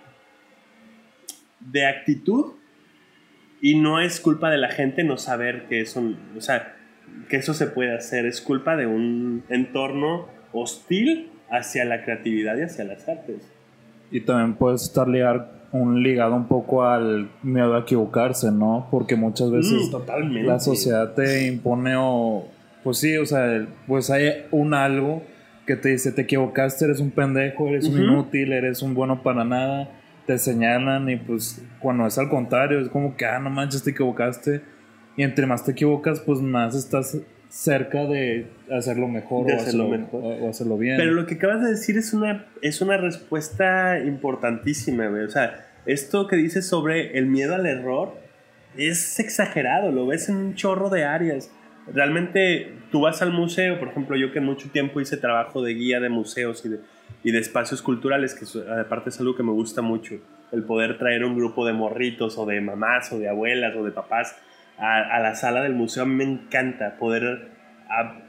de 1.59 1.85
actitud 1.85 2.53
y 3.61 3.79
no 3.79 3.99
es 3.99 4.19
culpa 4.19 4.51
de 4.51 4.57
la 4.57 4.69
gente 4.69 5.03
no 5.03 5.17
saber 5.17 5.67
que 5.67 5.81
eso, 5.81 6.03
o 6.37 6.41
sea, 6.41 6.75
que 7.29 7.37
eso 7.37 7.53
se 7.53 7.67
puede 7.67 7.95
hacer, 7.95 8.25
es 8.25 8.41
culpa 8.41 8.75
de 8.75 8.87
un 8.87 9.43
entorno 9.49 10.27
hostil 10.51 11.29
hacia 11.49 11.85
la 11.85 12.03
creatividad 12.03 12.57
y 12.57 12.63
hacia 12.63 12.83
las 12.83 13.07
artes. 13.07 13.49
Y 14.11 14.21
también 14.21 14.55
puede 14.55 14.75
estar 14.75 15.07
ligar, 15.07 15.49
un, 15.71 16.03
ligado 16.03 16.35
un 16.35 16.47
poco 16.47 16.83
al 16.83 17.29
miedo 17.41 17.75
a 17.75 17.79
equivocarse, 17.79 18.51
¿no? 18.51 18.87
Porque 18.91 19.15
muchas 19.15 19.49
veces 19.49 19.89
mm, 19.91 20.45
la 20.45 20.59
sociedad 20.59 21.13
te 21.13 21.47
impone 21.47 21.95
o 21.97 22.47
pues 22.83 22.97
sí, 22.97 23.17
o 23.17 23.25
sea, 23.25 23.65
pues 23.87 24.09
hay 24.09 24.45
un 24.51 24.73
algo 24.73 25.23
que 25.65 25.75
te 25.75 25.89
dice, 25.89 26.11
te 26.11 26.23
equivocaste, 26.23 26.85
eres 26.85 26.99
un 26.99 27.11
pendejo, 27.11 27.67
eres 27.69 27.85
un 27.85 28.01
inútil, 28.01 28.51
eres 28.51 28.81
un 28.81 28.93
bueno 28.93 29.23
para 29.23 29.45
nada, 29.45 29.89
te 30.25 30.37
señalan 30.37 31.09
y 31.09 31.15
pues 31.15 31.63
cuando 31.79 32.05
es 32.05 32.17
al 32.17 32.29
contrario, 32.29 32.79
es 32.79 32.89
como 32.89 33.15
que, 33.15 33.25
ah, 33.25 33.39
no 33.39 33.49
manches, 33.49 33.83
te 33.83 33.91
equivocaste. 33.91 34.61
Y 35.15 35.23
entre 35.23 35.45
más 35.45 35.63
te 35.63 35.71
equivocas, 35.71 36.19
pues 36.19 36.41
más 36.41 36.75
estás 36.75 37.17
cerca 37.47 38.05
de 38.05 38.47
hacerlo 38.71 39.07
mejor, 39.07 39.49
o, 39.49 39.55
hacerlo, 39.55 39.87
mejor. 39.87 40.23
O, 40.23 40.49
hacerlo 40.49 40.77
bien. 40.77 40.97
Pero 40.97 41.11
lo 41.11 41.27
que 41.27 41.35
acabas 41.35 41.61
de 41.61 41.69
decir 41.69 41.97
es 41.97 42.13
una, 42.13 42.47
es 42.61 42.81
una 42.81 42.97
respuesta 42.97 43.99
importantísima, 43.99 45.07
güey. 45.07 45.23
O 45.23 45.29
sea, 45.29 45.67
esto 45.85 46.27
que 46.27 46.35
dices 46.35 46.67
sobre 46.67 47.17
el 47.17 47.27
miedo 47.27 47.53
al 47.53 47.67
error 47.67 48.17
es 48.75 49.19
exagerado, 49.19 49.91
lo 49.91 50.07
ves 50.07 50.29
en 50.29 50.37
un 50.37 50.55
chorro 50.55 50.89
de 50.89 51.03
áreas 51.03 51.51
realmente 51.91 52.73
tú 52.91 53.01
vas 53.01 53.21
al 53.21 53.31
museo, 53.31 53.79
por 53.79 53.89
ejemplo, 53.89 54.15
yo 54.15 54.31
que 54.31 54.39
mucho 54.39 54.69
tiempo 54.69 55.01
hice 55.01 55.17
trabajo 55.17 55.61
de 55.61 55.73
guía 55.73 55.99
de 55.99 56.09
museos 56.09 56.65
y 56.65 56.69
de, 56.69 56.79
y 57.23 57.31
de 57.31 57.39
espacios 57.39 57.81
culturales, 57.81 58.35
que 58.35 58.45
aparte 58.79 59.09
es 59.09 59.19
algo 59.19 59.35
que 59.35 59.43
me 59.43 59.51
gusta 59.51 59.81
mucho, 59.81 60.15
el 60.51 60.63
poder 60.63 60.97
traer 60.97 61.25
un 61.25 61.35
grupo 61.35 61.65
de 61.65 61.73
morritos 61.73 62.37
o 62.37 62.45
de 62.45 62.61
mamás 62.61 63.11
o 63.11 63.19
de 63.19 63.29
abuelas 63.29 63.75
o 63.75 63.83
de 63.83 63.91
papás 63.91 64.35
a, 64.77 65.19
la 65.19 65.35
sala 65.35 65.61
del 65.61 65.73
museo, 65.73 66.03
a 66.03 66.05
mí 66.05 66.15
me 66.15 66.23
encanta 66.23 66.97
poder 66.97 67.49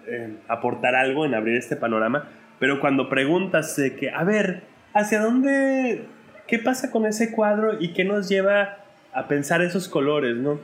eh, 0.07 0.36
aportar 0.48 0.94
algo 0.94 1.24
en 1.24 1.34
abrir 1.34 1.57
este 1.57 1.76
panorama, 1.76 2.28
pero 2.59 2.80
cuando 2.80 3.09
preguntas 3.09 3.76
de 3.76 3.96
que, 3.96 4.11
a 4.11 4.24
ver, 4.24 4.62
¿hacia 4.92 5.20
dónde, 5.20 6.07
qué 6.46 6.59
pasa 6.59 6.90
con 6.90 7.07
ese 7.07 7.32
cuadro 7.32 7.80
y 7.80 7.92
qué 7.92 8.05
nos 8.05 8.28
lleva 8.28 8.78
a 9.12 9.26
pensar 9.28 9.62
esos 9.62 9.88
colores, 9.88 10.36
no? 10.36 10.61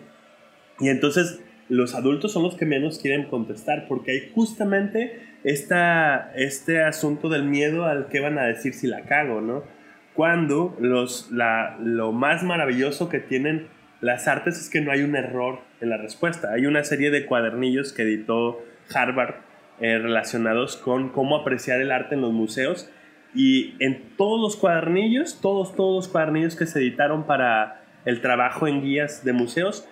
Y 0.80 0.88
entonces 0.88 1.40
los 1.70 1.94
adultos 1.94 2.32
son 2.32 2.42
los 2.42 2.56
que 2.56 2.66
menos 2.66 2.98
quieren 2.98 3.26
contestar 3.26 3.86
porque 3.88 4.10
hay 4.10 4.32
justamente 4.34 5.22
esta, 5.44 6.32
este 6.34 6.82
asunto 6.82 7.28
del 7.28 7.44
miedo 7.44 7.84
al 7.84 8.08
que 8.08 8.20
van 8.20 8.38
a 8.38 8.44
decir 8.44 8.74
si 8.74 8.86
la 8.86 9.02
cago, 9.02 9.40
¿no? 9.40 9.62
Cuando 10.14 10.76
los, 10.80 11.30
la, 11.30 11.78
lo 11.80 12.12
más 12.12 12.42
maravilloso 12.42 13.08
que 13.08 13.20
tienen 13.20 13.68
las 14.00 14.28
artes 14.28 14.58
es 14.58 14.68
que 14.68 14.80
no 14.80 14.90
hay 14.90 15.02
un 15.02 15.14
error 15.14 15.60
en 15.80 15.90
la 15.90 15.96
respuesta. 15.96 16.52
Hay 16.52 16.66
una 16.66 16.84
serie 16.84 17.10
de 17.10 17.24
cuadernillos 17.24 17.92
que 17.92 18.02
editó 18.02 18.60
Harvard 18.92 19.36
eh, 19.80 19.98
relacionados 19.98 20.76
con 20.76 21.10
cómo 21.10 21.36
apreciar 21.36 21.80
el 21.80 21.92
arte 21.92 22.16
en 22.16 22.20
los 22.20 22.32
museos 22.32 22.90
y 23.34 23.76
en 23.78 24.16
todos 24.16 24.40
los 24.40 24.56
cuadernillos, 24.56 25.40
todos, 25.40 25.76
todos 25.76 26.04
los 26.04 26.08
cuadernillos 26.12 26.56
que 26.56 26.66
se 26.66 26.80
editaron 26.80 27.26
para 27.26 27.82
el 28.04 28.20
trabajo 28.20 28.66
en 28.66 28.82
guías 28.82 29.24
de 29.24 29.32
museos, 29.32 29.88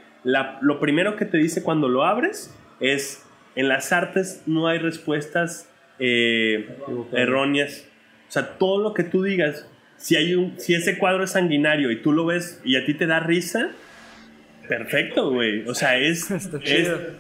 lo 0.61 0.81
primero 0.81 1.17
que 1.17 1.25
te 1.25 1.39
dice 1.39 1.63
cuando 1.63 1.89
lo 1.89 2.05
abres 2.05 2.55
es, 2.81 3.27
en 3.55 3.69
las 3.69 3.93
artes 3.93 4.43
no 4.47 4.69
hay 4.69 4.79
respuestas 4.79 5.71
eh, 5.99 6.77
erróneas. 7.13 7.87
O 8.29 8.31
sea, 8.33 8.59
todo 8.59 8.83
lo 8.83 8.95
que 8.95 9.05
tú 9.05 9.23
digas, 9.23 9.67
si, 9.97 10.17
hay 10.17 10.35
un, 10.35 10.59
si 10.59 10.75
ese 10.75 10.99
cuadro 10.99 11.25
es 11.25 11.31
sanguinario 11.31 11.91
y 11.91 12.03
tú 12.03 12.13
lo 12.13 12.27
ves 12.27 12.61
y 12.65 12.77
a 12.77 12.85
ti 12.85 12.95
te 12.95 13.07
da 13.07 13.21
risa, 13.21 13.71
perfecto, 14.69 15.31
güey. 15.31 15.67
O 15.67 15.75
sea, 15.75 15.97
es, 15.97 16.31
es, 16.31 16.49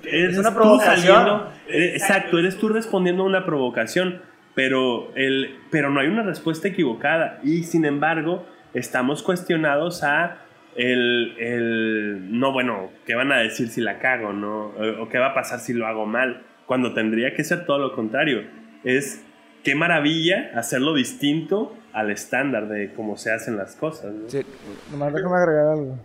es, 0.05 0.39
una 0.39 0.55
provocación. 0.55 1.45
exacto, 1.69 2.39
eres 2.39 2.59
tú 2.59 2.69
respondiendo 2.69 3.23
a 3.23 3.27
una 3.27 3.45
provocación, 3.45 4.21
pero, 4.55 5.13
el, 5.17 5.57
pero 5.71 5.91
no 5.91 6.01
hay 6.01 6.09
una 6.09 6.23
respuesta 6.23 6.69
equivocada. 6.69 7.41
Y 7.43 7.65
sin 7.65 7.85
embargo, 7.85 8.47
estamos 8.75 9.23
cuestionados 9.23 10.05
a 10.05 10.43
el, 10.79 11.35
el, 11.39 12.39
no, 12.39 12.53
bueno, 12.53 12.91
¿qué 13.05 13.17
van 13.17 13.33
a 13.33 13.39
decir 13.39 13.69
si 13.69 13.81
la 13.81 13.99
cago, 13.99 14.33
no? 14.33 14.67
O, 15.01 15.09
qué 15.09 15.19
va 15.19 15.31
a 15.31 15.35
pasar 15.35 15.59
si 15.59 15.73
lo 15.73 15.89
hago 15.89 16.07
mal, 16.07 16.47
cuando 16.67 16.95
tendría 16.95 17.35
que 17.35 17.43
ser 17.43 17.67
todo 17.67 17.79
lo 17.79 17.95
contrario. 17.97 18.43
Es 18.85 19.25
qué 19.65 19.75
maravilla 19.75 20.53
hacerlo 20.55 20.95
distinto 20.95 21.75
al 21.93 22.13
estándar 22.13 22.69
de 22.69 22.95
cómo 22.95 23.17
se 23.17 23.33
hacen 23.33 23.57
las 23.57 23.75
cosas. 23.75 24.15
¿no? 24.15 24.31
Sí, 24.31 24.47
nomás 24.93 25.13
déjame 25.13 25.37
agregar 25.37 25.67
algo. 25.67 25.99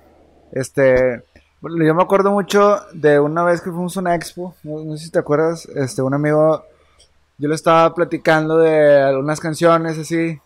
Este, 0.51 1.21
yo 1.61 1.93
me 1.93 2.01
acuerdo 2.01 2.31
mucho 2.31 2.79
de 2.93 3.19
una 3.19 3.43
vez 3.43 3.61
que 3.61 3.69
fuimos 3.69 3.95
a 3.95 3.99
una 3.99 4.15
expo, 4.15 4.55
no, 4.63 4.97
sé 4.97 5.05
si 5.05 5.11
te 5.11 5.19
acuerdas, 5.19 5.67
este, 5.75 6.01
un 6.01 6.15
amigo, 6.15 6.65
yo 7.37 7.47
le 7.47 7.53
estaba 7.53 7.93
platicando 7.93 8.57
de 8.57 9.01
algunas 9.01 9.39
canciones 9.39 9.99
así, 9.99 10.39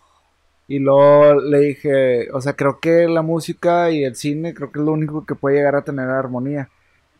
y 0.68 0.80
luego 0.80 1.40
le 1.40 1.60
dije, 1.60 2.30
o 2.32 2.42
sea, 2.42 2.54
creo 2.54 2.80
que 2.80 3.08
la 3.08 3.22
música 3.22 3.90
y 3.90 4.04
el 4.04 4.16
cine, 4.16 4.54
creo 4.54 4.70
que 4.70 4.80
es 4.80 4.86
lo 4.86 4.92
único 4.92 5.26
que 5.26 5.34
puede 5.34 5.56
llegar 5.56 5.76
a 5.76 5.84
tener 5.84 6.10
armonía. 6.10 6.70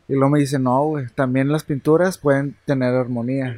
Y 0.06 0.12
luego 0.12 0.30
me 0.30 0.40
dice, 0.40 0.58
no, 0.58 0.84
güey, 0.84 1.06
también 1.14 1.50
las 1.50 1.64
pinturas 1.64 2.18
pueden 2.18 2.56
tener 2.66 2.94
armonía. 2.94 3.56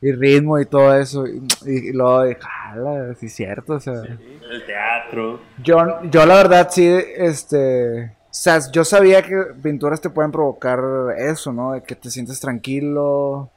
Y 0.00 0.12
ritmo 0.12 0.58
y 0.58 0.66
todo 0.66 0.96
eso. 0.96 1.24
Y, 1.26 1.92
luego 1.92 2.24
dije, 2.24 2.40
jala, 2.40 3.14
sí 3.14 3.26
es 3.26 3.34
cierto, 3.34 3.74
o 3.74 3.80
sea. 3.80 3.94
el 3.94 4.66
teatro. 4.66 5.40
Yo, 5.62 5.78
yo 6.10 6.26
la 6.26 6.34
verdad 6.34 6.68
sí, 6.70 6.86
este... 6.86 8.06
O 8.06 8.38
sea, 8.38 8.58
yo 8.70 8.84
sabía 8.84 9.22
que 9.22 9.34
pinturas 9.62 10.00
te 10.00 10.10
pueden 10.10 10.30
provocar 10.30 10.80
eso, 11.16 11.52
¿no? 11.52 11.72
De 11.72 11.82
que 11.82 11.94
te 11.94 12.10
sientes 12.10 12.38
tranquilo, 12.38 13.50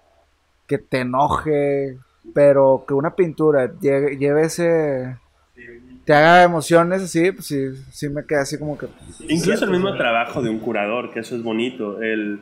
que 0.68 0.78
te 0.78 1.00
enoje, 1.00 1.98
pero 2.34 2.86
que 2.88 2.94
una 2.94 3.14
pintura 3.14 3.74
lleve, 3.82 4.16
lleve 4.16 4.44
ese 4.44 5.18
te 6.10 6.16
haga 6.16 6.42
emociones 6.42 7.04
así, 7.04 7.32
pues 7.32 7.46
sí, 7.46 7.68
sí 7.92 8.10
me 8.10 8.26
queda 8.26 8.42
así 8.42 8.58
como 8.58 8.80
que... 8.80 8.88
Incluso 9.28 9.66
el 9.66 9.70
mismo 9.70 9.96
trabajo 9.96 10.42
de 10.42 10.50
un 10.50 10.58
curador, 10.58 11.14
que 11.14 11.20
eso 11.20 11.36
es 11.36 11.44
bonito. 11.44 12.02
El, 12.02 12.40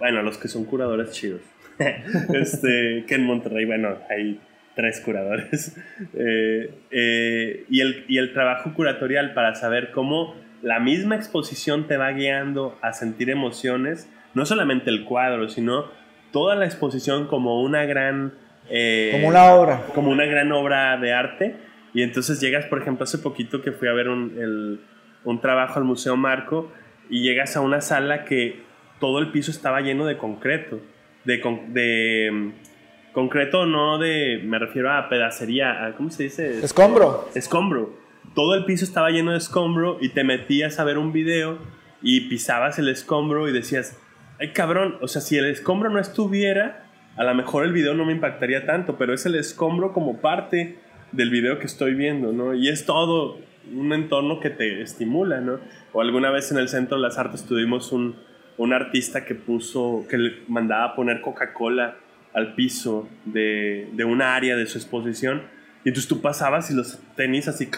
bueno, 0.00 0.20
los 0.22 0.36
que 0.36 0.48
son 0.48 0.64
curadores 0.64 1.12
chidos. 1.12 1.40
este, 1.78 3.04
que 3.06 3.14
en 3.14 3.24
Monterrey, 3.24 3.66
bueno, 3.66 3.98
hay 4.10 4.40
tres 4.74 5.00
curadores. 5.00 5.76
Eh, 6.16 6.74
eh, 6.90 7.64
y, 7.70 7.82
el, 7.82 8.04
y 8.08 8.18
el 8.18 8.32
trabajo 8.32 8.74
curatorial 8.74 9.32
para 9.32 9.54
saber 9.54 9.92
cómo 9.92 10.34
la 10.62 10.80
misma 10.80 11.14
exposición 11.14 11.86
te 11.86 11.96
va 11.96 12.10
guiando 12.10 12.76
a 12.82 12.92
sentir 12.94 13.30
emociones, 13.30 14.08
no 14.34 14.44
solamente 14.44 14.90
el 14.90 15.04
cuadro, 15.04 15.48
sino 15.48 15.84
toda 16.32 16.56
la 16.56 16.64
exposición 16.64 17.28
como 17.28 17.62
una 17.62 17.84
gran... 17.84 18.34
Eh, 18.70 19.10
como 19.12 19.28
una 19.28 19.54
obra. 19.54 19.82
Como 19.94 20.10
una 20.10 20.24
gran 20.24 20.50
obra 20.50 20.96
de 20.96 21.12
arte 21.12 21.73
y 21.94 22.02
entonces 22.02 22.40
llegas, 22.40 22.66
por 22.66 22.82
ejemplo, 22.82 23.04
hace 23.04 23.18
poquito 23.18 23.62
que 23.62 23.72
fui 23.72 23.88
a 23.88 23.92
ver 23.92 24.08
un, 24.08 24.80
un 25.24 25.40
trabajo 25.40 25.78
al 25.78 25.84
Museo 25.84 26.16
Marco 26.16 26.70
y 27.08 27.22
llegas 27.22 27.56
a 27.56 27.60
una 27.60 27.80
sala 27.80 28.24
que 28.24 28.62
todo 28.98 29.20
el 29.20 29.30
piso 29.30 29.50
estaba 29.50 29.80
lleno 29.80 30.04
de 30.04 30.18
concreto. 30.18 30.80
De, 31.24 31.40
de 31.68 32.30
mm, 32.32 32.52
concreto 33.12 33.64
no 33.64 33.98
de, 33.98 34.42
me 34.44 34.58
refiero 34.58 34.92
a 34.92 35.08
pedacería, 35.08 35.86
a, 35.86 35.92
¿cómo 35.92 36.10
se 36.10 36.24
dice? 36.24 36.64
Escombro. 36.64 37.28
Escombro. 37.34 37.96
Todo 38.34 38.54
el 38.54 38.64
piso 38.64 38.84
estaba 38.84 39.10
lleno 39.10 39.32
de 39.32 39.38
escombro 39.38 39.98
y 40.00 40.10
te 40.10 40.24
metías 40.24 40.80
a 40.80 40.84
ver 40.84 40.98
un 40.98 41.12
video 41.12 41.58
y 42.02 42.22
pisabas 42.22 42.78
el 42.78 42.88
escombro 42.88 43.48
y 43.48 43.52
decías, 43.52 43.98
ay 44.40 44.52
cabrón, 44.52 44.96
o 45.00 45.08
sea, 45.08 45.22
si 45.22 45.36
el 45.36 45.46
escombro 45.46 45.90
no 45.90 46.00
estuviera, 46.00 46.86
a 47.16 47.24
lo 47.24 47.34
mejor 47.34 47.64
el 47.64 47.72
video 47.72 47.94
no 47.94 48.04
me 48.04 48.12
impactaría 48.12 48.66
tanto, 48.66 48.96
pero 48.98 49.14
es 49.14 49.24
el 49.26 49.36
escombro 49.36 49.92
como 49.92 50.20
parte 50.20 50.78
del 51.14 51.30
video 51.30 51.58
que 51.58 51.66
estoy 51.66 51.94
viendo, 51.94 52.32
¿no? 52.32 52.54
Y 52.54 52.68
es 52.68 52.84
todo 52.84 53.38
un 53.72 53.92
entorno 53.92 54.40
que 54.40 54.50
te 54.50 54.82
estimula, 54.82 55.40
¿no? 55.40 55.58
O 55.92 56.00
alguna 56.00 56.30
vez 56.30 56.50
en 56.52 56.58
el 56.58 56.68
Centro 56.68 56.96
de 56.96 57.02
las 57.02 57.18
Artes 57.18 57.44
tuvimos 57.44 57.92
un, 57.92 58.16
un 58.58 58.72
artista 58.72 59.24
que 59.24 59.34
puso, 59.34 60.04
que 60.08 60.18
le 60.18 60.32
mandaba 60.48 60.94
poner 60.94 61.20
Coca-Cola 61.20 61.96
al 62.32 62.54
piso 62.54 63.08
de, 63.24 63.88
de 63.92 64.04
una 64.04 64.34
área 64.34 64.56
de 64.56 64.66
su 64.66 64.78
exposición. 64.78 65.42
Y 65.84 65.88
entonces 65.88 66.08
tú 66.08 66.20
pasabas 66.20 66.70
y 66.70 66.74
los 66.74 66.98
tenis 67.14 67.46
así, 67.46 67.68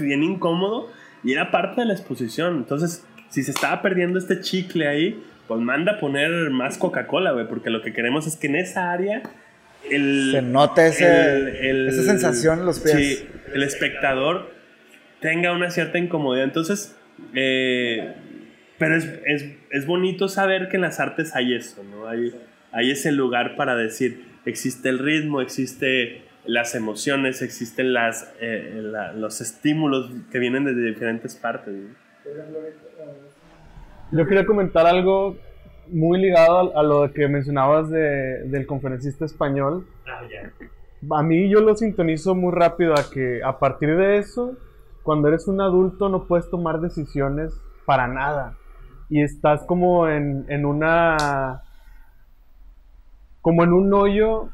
bien 0.00 0.22
incómodo, 0.22 0.90
y 1.24 1.32
era 1.32 1.50
parte 1.50 1.80
de 1.80 1.86
la 1.86 1.94
exposición. 1.94 2.56
Entonces, 2.56 3.06
si 3.30 3.42
se 3.42 3.52
estaba 3.52 3.82
perdiendo 3.82 4.18
este 4.18 4.40
chicle 4.40 4.86
ahí, 4.86 5.22
pues 5.48 5.60
manda 5.60 5.92
a 5.92 6.00
poner 6.00 6.50
más 6.50 6.76
Coca-Cola, 6.76 7.32
güey, 7.32 7.48
porque 7.48 7.70
lo 7.70 7.82
que 7.82 7.92
queremos 7.92 8.26
es 8.26 8.36
que 8.36 8.48
en 8.48 8.56
esa 8.56 8.92
área 8.92 9.22
se 9.88 10.42
nota 10.42 10.86
ese, 10.86 11.88
esa 11.88 12.02
sensación 12.02 12.60
en 12.60 12.66
los 12.66 12.80
pies. 12.80 12.96
Sí, 12.96 13.28
el 13.52 13.62
espectador 13.62 14.50
tenga 15.20 15.52
una 15.52 15.70
cierta 15.70 15.98
incomodidad. 15.98 16.44
Entonces, 16.44 16.96
eh, 17.34 18.14
pero 18.78 18.96
es, 18.96 19.08
es, 19.24 19.44
es, 19.70 19.86
bonito 19.86 20.28
saber 20.28 20.68
que 20.68 20.76
en 20.76 20.82
las 20.82 21.00
artes 21.00 21.34
hay 21.34 21.54
eso, 21.54 21.82
¿no? 21.82 22.08
Hay, 22.08 22.34
hay 22.72 22.90
ese 22.90 23.12
lugar 23.12 23.56
para 23.56 23.76
decir, 23.76 24.24
existe 24.44 24.88
el 24.88 24.98
ritmo, 24.98 25.40
existe 25.40 26.22
las 26.46 26.74
emociones, 26.74 27.42
existen 27.42 27.92
las, 27.92 28.32
eh, 28.40 28.82
los 29.14 29.40
estímulos 29.40 30.10
que 30.30 30.38
vienen 30.38 30.64
de 30.64 30.74
diferentes 30.74 31.34
partes. 31.36 31.74
Yo 34.12 34.26
quería 34.26 34.46
comentar 34.46 34.86
algo 34.86 35.38
muy 35.88 36.20
ligado 36.20 36.76
a, 36.76 36.82
lo 36.82 37.12
que 37.12 37.28
mencionabas 37.28 37.90
de, 37.90 38.44
del 38.48 38.66
conferencista 38.66 39.24
español. 39.24 39.86
Ah, 40.06 40.22
a 41.18 41.22
mí 41.22 41.48
yo 41.48 41.60
lo 41.60 41.76
sintonizo 41.76 42.34
muy 42.34 42.52
rápido 42.52 42.94
a 42.94 43.10
que 43.12 43.42
a 43.44 43.58
partir 43.58 43.96
de 43.96 44.18
eso, 44.18 44.56
cuando 45.02 45.28
eres 45.28 45.46
un 45.48 45.60
adulto 45.60 46.08
no 46.08 46.26
puedes 46.26 46.50
tomar 46.50 46.80
decisiones 46.80 47.52
para 47.84 48.08
nada. 48.08 48.56
Y 49.08 49.22
estás 49.22 49.64
como 49.64 50.08
en, 50.08 50.46
en 50.48 50.64
una... 50.64 51.62
como 53.40 53.62
en 53.62 53.72
un 53.72 53.94
hoyo 53.94 54.48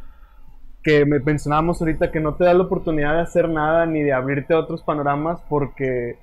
que 0.83 1.07
me 1.07 1.21
mencionábamos 1.21 1.81
ahorita 1.81 2.11
que 2.11 2.21
no 2.21 2.35
te 2.35 2.45
da 2.45 2.55
la 2.55 2.65
oportunidad 2.65 3.15
de 3.15 3.21
hacer 3.21 3.49
nada 3.49 3.87
ni 3.87 4.03
de 4.03 4.13
abrirte 4.13 4.53
a 4.53 4.59
otros 4.59 4.83
panoramas 4.83 5.41
porque 5.49 6.19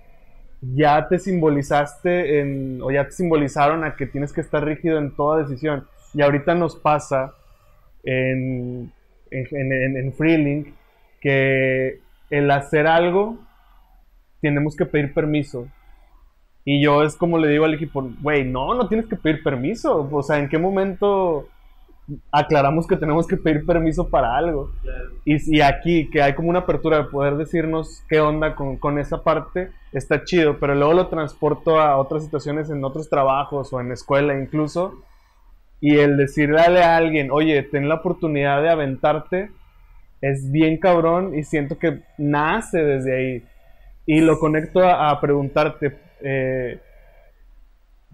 ya 0.61 1.07
te 1.07 1.19
simbolizaste 1.19 2.39
en, 2.39 2.81
o 2.81 2.91
ya 2.91 3.05
te 3.05 3.11
simbolizaron 3.11 3.83
a 3.83 3.95
que 3.95 4.05
tienes 4.05 4.33
que 4.33 4.41
estar 4.41 4.63
rígido 4.63 4.97
en 4.97 5.15
toda 5.15 5.43
decisión. 5.43 5.87
Y 6.13 6.21
ahorita 6.21 6.55
nos 6.55 6.75
pasa 6.75 7.33
en, 8.03 8.91
en, 9.31 9.97
en, 9.97 10.13
Freelink 10.13 10.69
que 11.21 11.99
el 12.29 12.51
hacer 12.51 12.87
algo 12.87 13.37
tenemos 14.41 14.75
que 14.75 14.85
pedir 14.85 15.13
permiso. 15.13 15.67
Y 16.65 16.83
yo 16.83 17.03
es 17.03 17.15
como 17.15 17.37
le 17.37 17.47
digo 17.47 17.65
al 17.65 17.73
equipo, 17.73 18.09
güey, 18.21 18.43
no, 18.43 18.73
no 18.73 18.87
tienes 18.87 19.07
que 19.07 19.15
pedir 19.15 19.43
permiso. 19.43 20.07
O 20.11 20.23
sea, 20.23 20.39
¿en 20.39 20.49
qué 20.49 20.57
momento 20.57 21.47
aclaramos 22.31 22.87
que 22.87 22.95
tenemos 22.95 23.27
que 23.27 23.37
pedir 23.37 23.65
permiso 23.65 24.09
para 24.09 24.35
algo. 24.35 24.71
Y, 25.25 25.61
aquí, 25.61 26.09
que 26.09 26.21
hay 26.21 26.33
como 26.33 26.49
una 26.49 26.59
apertura 26.59 26.97
de 26.97 27.03
poder 27.05 27.35
decirnos 27.37 28.03
qué 28.07 28.19
onda 28.19 28.55
con, 28.55 28.99
esa 28.99 29.23
parte, 29.23 29.71
está 29.91 30.23
chido, 30.23 30.59
pero 30.59 30.75
luego 30.75 30.93
lo 30.93 31.07
transporto 31.07 31.79
a 31.79 31.97
otras 31.97 32.23
situaciones 32.23 32.69
en 32.69 32.83
otros 32.83 33.09
trabajos 33.09 33.71
o 33.73 33.79
en 33.79 33.91
escuela 33.91 34.39
incluso. 34.39 35.03
Y 35.81 35.97
el 35.97 36.17
decirle 36.17 36.59
a 36.59 36.97
alguien, 36.97 37.29
oye, 37.31 37.63
ten 37.63 37.87
la 37.87 37.95
oportunidad 37.95 38.61
de 38.61 38.69
aventarte, 38.69 39.51
es 40.21 40.51
bien 40.51 40.77
cabrón 40.77 41.33
y 41.35 41.43
siento 41.43 41.77
que 41.77 42.01
nace 42.17 42.83
desde 42.83 43.15
ahí. 43.15 43.43
Y 44.05 44.21
lo 44.21 44.39
conecto 44.39 44.83
a, 44.83 45.19
preguntarte, 45.21 45.97
eh, 46.21 46.79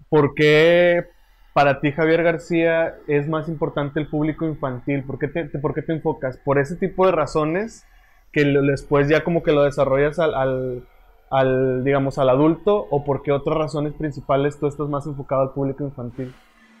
¿por 0.08 0.34
qué 0.34 1.15
para 1.56 1.80
ti, 1.80 1.90
Javier 1.90 2.22
García, 2.22 2.96
es 3.08 3.28
más 3.28 3.48
importante 3.48 3.98
el 3.98 4.08
público 4.08 4.44
infantil? 4.44 5.04
¿Por 5.04 5.18
qué 5.18 5.26
te, 5.26 5.46
por 5.58 5.72
qué 5.72 5.80
te 5.80 5.94
enfocas? 5.94 6.36
¿Por 6.36 6.58
ese 6.58 6.76
tipo 6.76 7.06
de 7.06 7.12
razones 7.12 7.86
que 8.30 8.44
después 8.44 9.08
ya 9.08 9.24
como 9.24 9.42
que 9.42 9.52
lo 9.52 9.64
desarrollas 9.64 10.18
al, 10.18 10.84
al, 11.30 11.82
digamos, 11.82 12.18
al 12.18 12.28
adulto? 12.28 12.86
¿O 12.90 13.06
por 13.06 13.22
qué 13.22 13.32
otras 13.32 13.56
razones 13.56 13.94
principales 13.94 14.60
tú 14.60 14.66
estás 14.66 14.90
más 14.90 15.06
enfocado 15.06 15.44
al 15.44 15.54
público 15.54 15.82
infantil? 15.82 16.34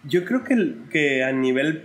Yo 0.04 0.26
creo 0.26 0.44
que, 0.44 0.74
que 0.90 1.24
a 1.24 1.32
nivel 1.32 1.84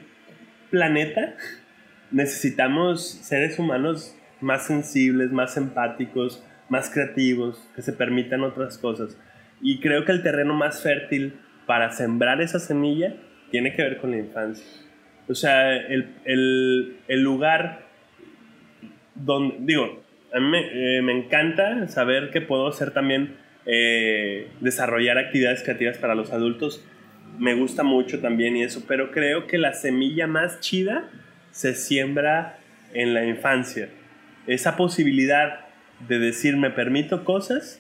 planeta 0.70 1.36
necesitamos 2.12 3.08
seres 3.08 3.58
humanos 3.58 4.18
más 4.42 4.68
sensibles, 4.68 5.32
más 5.32 5.56
empáticos, 5.56 6.44
más 6.68 6.90
creativos, 6.90 7.70
que 7.74 7.84
se 7.84 7.94
permitan 7.94 8.44
otras 8.44 8.78
cosas. 8.78 9.18
Y 9.62 9.80
creo 9.80 10.04
que 10.04 10.12
el 10.12 10.24
terreno 10.24 10.54
más 10.56 10.84
fértil 10.84 11.40
para 11.72 11.90
sembrar 11.94 12.42
esa 12.42 12.60
semilla 12.60 13.16
tiene 13.50 13.72
que 13.72 13.82
ver 13.82 13.96
con 13.96 14.12
la 14.12 14.18
infancia. 14.18 14.66
O 15.30 15.34
sea, 15.34 15.74
el, 15.74 16.18
el, 16.26 17.24
lugar 17.24 17.84
donde, 19.16 19.56
digo, 19.62 20.04
a 20.34 20.42
mí 20.42 20.48
me, 20.48 20.98
eh, 20.98 21.02
me 21.02 21.18
encanta 21.18 21.88
saber 21.88 22.30
que 22.30 22.42
puedo 22.42 22.68
hacer 22.68 22.92
también, 22.92 23.38
eh, 23.66 24.50
desarrollar 24.60 25.18
actividades 25.18 25.64
creativas 25.64 25.98
para 25.98 26.14
los 26.14 26.34
adultos. 26.34 26.86
Me 27.40 27.54
gusta 27.54 27.84
mucho 27.84 28.20
también 28.20 28.58
y 28.58 28.64
eso, 28.64 28.84
pero 28.86 29.12
creo 29.12 29.48
que 29.48 29.58
la 29.58 29.72
semilla 29.72 30.28
más 30.28 30.60
chida 30.60 31.10
se 31.52 31.74
siembra 31.74 32.58
en 32.94 33.14
la 33.14 33.24
infancia. 33.24 33.88
Esa 34.46 34.76
posibilidad 34.76 35.68
de 36.06 36.20
decir 36.20 36.58
me 36.58 36.70
permito 36.70 37.24
cosas 37.24 37.80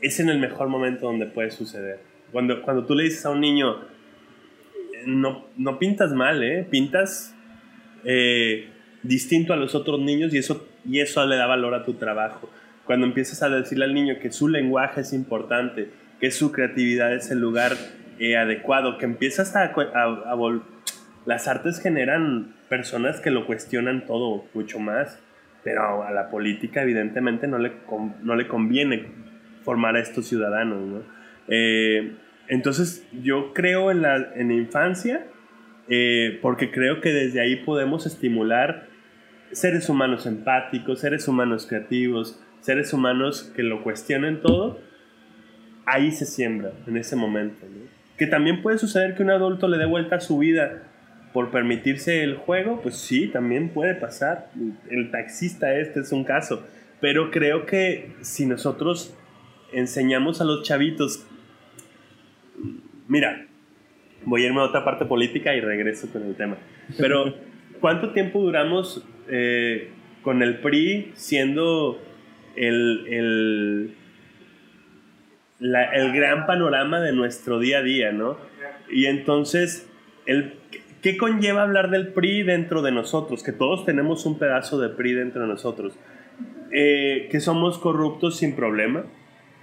es 0.00 0.18
en 0.18 0.28
el 0.28 0.40
mejor 0.40 0.66
momento 0.66 1.06
donde 1.06 1.26
puede 1.26 1.52
suceder. 1.52 2.15
Cuando, 2.32 2.62
cuando 2.62 2.84
tú 2.84 2.94
le 2.94 3.04
dices 3.04 3.24
a 3.26 3.30
un 3.30 3.40
niño, 3.40 3.76
no, 5.06 5.46
no 5.56 5.78
pintas 5.78 6.12
mal, 6.12 6.42
¿eh? 6.42 6.66
pintas 6.68 7.34
eh, 8.04 8.68
distinto 9.02 9.52
a 9.52 9.56
los 9.56 9.74
otros 9.74 10.00
niños 10.00 10.34
y 10.34 10.38
eso, 10.38 10.68
y 10.84 11.00
eso 11.00 11.24
le 11.26 11.36
da 11.36 11.46
valor 11.46 11.74
a 11.74 11.84
tu 11.84 11.94
trabajo. 11.94 12.50
Cuando 12.84 13.06
empiezas 13.06 13.42
a 13.42 13.48
decirle 13.48 13.84
al 13.84 13.94
niño 13.94 14.16
que 14.20 14.30
su 14.30 14.48
lenguaje 14.48 15.00
es 15.00 15.12
importante, 15.12 15.90
que 16.20 16.30
su 16.30 16.52
creatividad 16.52 17.14
es 17.14 17.30
el 17.30 17.40
lugar 17.40 17.72
eh, 18.18 18.36
adecuado, 18.36 18.98
que 18.98 19.04
empiezas 19.04 19.54
a, 19.56 19.64
a, 19.64 20.04
a 20.04 20.60
las 21.26 21.48
artes 21.48 21.80
generan 21.80 22.54
personas 22.68 23.20
que 23.20 23.30
lo 23.30 23.46
cuestionan 23.46 24.06
todo 24.06 24.44
mucho 24.54 24.78
más, 24.78 25.18
pero 25.64 26.04
a 26.04 26.12
la 26.12 26.30
política 26.30 26.82
evidentemente 26.82 27.48
no 27.48 27.58
le, 27.58 27.72
no 28.22 28.36
le 28.36 28.46
conviene 28.46 29.06
formar 29.64 29.96
a 29.96 30.00
estos 30.00 30.28
ciudadanos. 30.28 30.80
¿no? 30.80 31.15
Eh, 31.48 32.16
entonces 32.48 33.06
yo 33.22 33.52
creo 33.54 33.90
en 33.90 34.02
la, 34.02 34.32
en 34.34 34.48
la 34.48 34.54
infancia 34.54 35.26
eh, 35.88 36.38
porque 36.42 36.70
creo 36.70 37.00
que 37.00 37.12
desde 37.12 37.40
ahí 37.40 37.56
podemos 37.56 38.06
estimular 38.06 38.88
seres 39.52 39.88
humanos 39.88 40.26
empáticos, 40.26 41.00
seres 41.00 41.28
humanos 41.28 41.66
creativos, 41.66 42.40
seres 42.60 42.92
humanos 42.92 43.52
que 43.54 43.62
lo 43.62 43.82
cuestionen 43.82 44.40
todo. 44.40 44.80
Ahí 45.84 46.10
se 46.10 46.26
siembra, 46.26 46.72
en 46.86 46.96
ese 46.96 47.14
momento. 47.14 47.64
Que 48.16 48.26
también 48.26 48.62
puede 48.62 48.78
suceder 48.78 49.14
que 49.14 49.22
un 49.22 49.30
adulto 49.30 49.68
le 49.68 49.78
dé 49.78 49.86
vuelta 49.86 50.16
a 50.16 50.20
su 50.20 50.38
vida 50.38 50.82
por 51.32 51.50
permitirse 51.50 52.24
el 52.24 52.36
juego, 52.36 52.80
pues 52.82 52.96
sí, 52.96 53.28
también 53.28 53.68
puede 53.68 53.94
pasar. 53.94 54.50
El 54.90 55.10
taxista 55.10 55.78
este 55.78 56.00
es 56.00 56.10
un 56.10 56.24
caso. 56.24 56.66
Pero 57.00 57.30
creo 57.30 57.66
que 57.66 58.14
si 58.22 58.46
nosotros 58.46 59.14
enseñamos 59.72 60.40
a 60.40 60.44
los 60.44 60.64
chavitos, 60.64 61.24
mira, 63.08 63.46
voy 64.24 64.42
a 64.42 64.46
irme 64.46 64.60
a 64.60 64.64
otra 64.64 64.84
parte 64.84 65.04
política 65.04 65.54
y 65.54 65.60
regreso 65.60 66.10
con 66.12 66.22
el 66.22 66.34
tema. 66.34 66.56
Pero, 66.98 67.34
¿cuánto 67.80 68.12
tiempo 68.12 68.40
duramos 68.40 69.06
eh, 69.28 69.90
con 70.22 70.42
el 70.42 70.58
PRI 70.58 71.12
siendo 71.14 72.00
el, 72.56 73.06
el, 73.08 73.94
la, 75.58 75.84
el, 75.92 76.12
gran 76.12 76.46
panorama 76.46 77.00
de 77.00 77.12
nuestro 77.12 77.58
día 77.58 77.78
a 77.78 77.82
día, 77.82 78.12
¿no? 78.12 78.38
Y 78.90 79.06
entonces, 79.06 79.88
el, 80.26 80.54
¿qué 81.02 81.16
conlleva 81.16 81.62
hablar 81.62 81.90
del 81.90 82.08
PRI 82.08 82.42
dentro 82.42 82.82
de 82.82 82.92
nosotros? 82.92 83.42
Que 83.42 83.52
todos 83.52 83.84
tenemos 83.84 84.26
un 84.26 84.38
pedazo 84.38 84.80
de 84.80 84.88
PRI 84.88 85.12
dentro 85.12 85.42
de 85.42 85.48
nosotros. 85.48 85.98
Eh, 86.72 87.28
que 87.30 87.40
somos 87.40 87.78
corruptos 87.78 88.38
sin 88.38 88.56
problema, 88.56 89.06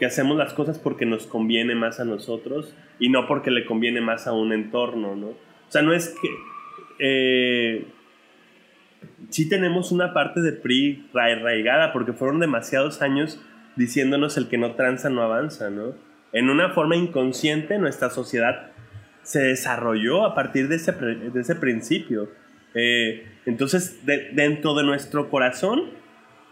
que 0.03 0.07
hacemos 0.07 0.35
las 0.35 0.51
cosas 0.53 0.79
porque 0.79 1.05
nos 1.05 1.27
conviene 1.27 1.75
más 1.75 2.01
a 2.01 2.03
nosotros 2.03 2.75
y 2.99 3.07
no 3.07 3.25
porque 3.25 3.51
le 3.51 3.63
conviene 3.63 4.01
más 4.01 4.27
a 4.27 4.33
un 4.33 4.51
entorno, 4.51 5.15
¿no? 5.15 5.27
O 5.27 5.69
sea, 5.69 5.81
no 5.81 5.93
es 5.93 6.09
que... 6.09 6.27
Eh, 6.99 7.85
sí 9.29 9.47
tenemos 9.47 9.93
una 9.93 10.13
parte 10.13 10.41
de 10.41 10.51
PRI 10.51 11.07
arraigada 11.13 11.93
porque 11.93 12.11
fueron 12.11 12.41
demasiados 12.41 13.01
años 13.01 13.41
diciéndonos 13.77 14.35
el 14.35 14.49
que 14.49 14.57
no 14.57 14.75
tranza 14.75 15.09
no 15.09 15.21
avanza, 15.21 15.69
¿no? 15.69 15.95
En 16.33 16.49
una 16.49 16.71
forma 16.71 16.97
inconsciente 16.97 17.79
nuestra 17.79 18.09
sociedad 18.09 18.71
se 19.21 19.39
desarrolló 19.39 20.25
a 20.25 20.35
partir 20.35 20.67
de 20.67 20.75
ese, 20.75 20.91
de 20.91 21.39
ese 21.39 21.55
principio. 21.55 22.29
Eh, 22.73 23.25
entonces, 23.45 24.05
de, 24.05 24.31
dentro 24.33 24.73
de 24.73 24.83
nuestro 24.83 25.29
corazón 25.29 25.91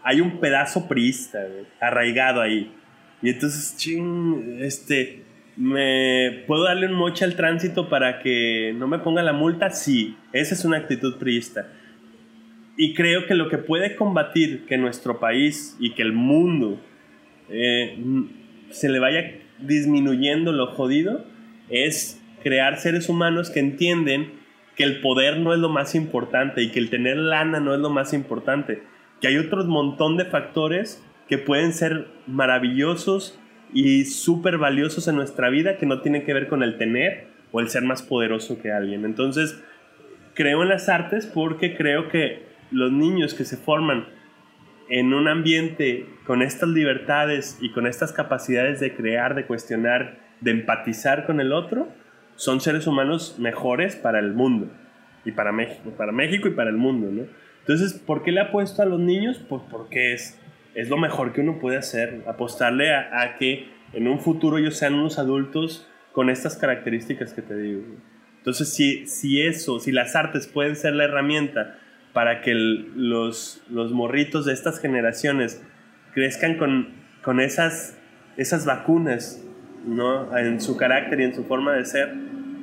hay 0.04 0.22
un 0.22 0.40
pedazo 0.40 0.88
priista 0.88 1.40
arraigado 1.82 2.40
ahí. 2.40 2.74
Y 3.22 3.30
entonces, 3.30 3.76
ching, 3.76 4.58
este, 4.60 5.22
¿me 5.56 6.44
puedo 6.46 6.64
darle 6.64 6.86
un 6.86 6.94
moche 6.94 7.24
al 7.24 7.36
tránsito 7.36 7.88
para 7.88 8.20
que 8.20 8.74
no 8.76 8.88
me 8.88 8.98
ponga 8.98 9.22
la 9.22 9.32
multa? 9.32 9.70
Sí, 9.70 10.16
esa 10.32 10.54
es 10.54 10.64
una 10.64 10.78
actitud 10.78 11.18
priista. 11.18 11.68
Y 12.76 12.94
creo 12.94 13.26
que 13.26 13.34
lo 13.34 13.48
que 13.48 13.58
puede 13.58 13.96
combatir 13.96 14.66
que 14.66 14.78
nuestro 14.78 15.20
país 15.20 15.76
y 15.78 15.94
que 15.94 16.02
el 16.02 16.12
mundo 16.12 16.80
eh, 17.48 17.96
se 18.70 18.88
le 18.88 18.98
vaya 18.98 19.38
disminuyendo 19.60 20.52
lo 20.52 20.68
jodido 20.68 21.24
es 21.68 22.20
crear 22.42 22.78
seres 22.78 23.08
humanos 23.08 23.50
que 23.50 23.60
entienden 23.60 24.32
que 24.76 24.84
el 24.84 25.00
poder 25.00 25.38
no 25.38 25.52
es 25.52 25.60
lo 25.60 25.68
más 25.68 25.94
importante 25.94 26.62
y 26.62 26.70
que 26.70 26.78
el 26.78 26.90
tener 26.90 27.16
lana 27.16 27.60
no 27.60 27.74
es 27.74 27.80
lo 27.80 27.90
más 27.90 28.12
importante, 28.14 28.82
que 29.20 29.28
hay 29.28 29.36
otro 29.36 29.64
montón 29.64 30.16
de 30.16 30.24
factores 30.24 31.04
que 31.32 31.38
pueden 31.38 31.72
ser 31.72 32.08
maravillosos 32.26 33.40
y 33.72 34.04
súper 34.04 34.58
valiosos 34.58 35.08
en 35.08 35.16
nuestra 35.16 35.48
vida 35.48 35.78
que 35.78 35.86
no 35.86 36.02
tienen 36.02 36.26
que 36.26 36.34
ver 36.34 36.46
con 36.46 36.62
el 36.62 36.76
tener 36.76 37.28
o 37.52 37.60
el 37.60 37.70
ser 37.70 37.84
más 37.84 38.02
poderoso 38.02 38.60
que 38.60 38.70
alguien. 38.70 39.06
Entonces, 39.06 39.58
creo 40.34 40.62
en 40.62 40.68
las 40.68 40.90
artes 40.90 41.24
porque 41.24 41.74
creo 41.74 42.10
que 42.10 42.42
los 42.70 42.92
niños 42.92 43.32
que 43.32 43.46
se 43.46 43.56
forman 43.56 44.08
en 44.90 45.14
un 45.14 45.26
ambiente 45.26 46.04
con 46.26 46.42
estas 46.42 46.68
libertades 46.68 47.56
y 47.62 47.72
con 47.72 47.86
estas 47.86 48.12
capacidades 48.12 48.78
de 48.78 48.94
crear, 48.94 49.34
de 49.34 49.46
cuestionar, 49.46 50.18
de 50.42 50.50
empatizar 50.50 51.24
con 51.24 51.40
el 51.40 51.54
otro, 51.54 51.88
son 52.34 52.60
seres 52.60 52.86
humanos 52.86 53.36
mejores 53.38 53.96
para 53.96 54.18
el 54.18 54.34
mundo 54.34 54.70
y 55.24 55.32
para 55.32 55.50
México, 55.50 55.92
para 55.96 56.12
México 56.12 56.48
y 56.48 56.52
para 56.52 56.68
el 56.68 56.76
mundo, 56.76 57.10
¿no? 57.10 57.22
Entonces, 57.60 57.94
¿por 57.94 58.22
qué 58.22 58.32
le 58.32 58.40
apuesto 58.42 58.82
a 58.82 58.84
los 58.84 59.00
niños? 59.00 59.42
Pues 59.48 59.62
porque 59.70 60.12
es 60.12 60.41
es 60.74 60.88
lo 60.88 60.96
mejor 60.96 61.32
que 61.32 61.40
uno 61.40 61.58
puede 61.58 61.76
hacer, 61.76 62.22
apostarle 62.26 62.94
a, 62.94 63.36
que 63.38 63.68
en 63.92 64.08
un 64.08 64.20
futuro 64.20 64.58
ellos 64.58 64.76
sean 64.76 64.94
unos 64.94 65.18
adultos 65.18 65.88
con 66.12 66.30
estas 66.30 66.56
características 66.56 67.32
que 67.32 67.42
te 67.42 67.56
digo. 67.56 67.82
Entonces, 68.38 68.72
si, 68.72 69.06
si 69.06 69.42
eso, 69.42 69.80
si 69.80 69.92
las 69.92 70.16
artes 70.16 70.46
pueden 70.46 70.76
ser 70.76 70.94
la 70.94 71.04
herramienta 71.04 71.78
para 72.12 72.40
que 72.40 72.54
los, 72.54 73.62
los 73.70 73.92
morritos 73.92 74.44
de 74.44 74.52
estas 74.52 74.80
generaciones 74.80 75.62
crezcan 76.14 76.56
con, 76.58 76.88
con 77.22 77.40
esas, 77.40 77.98
esas 78.36 78.66
vacunas 78.66 79.44
¿no? 79.86 80.36
en 80.36 80.60
su 80.60 80.76
carácter 80.76 81.20
y 81.20 81.24
en 81.24 81.34
su 81.34 81.44
forma 81.44 81.72
de 81.72 81.84
ser, 81.84 82.12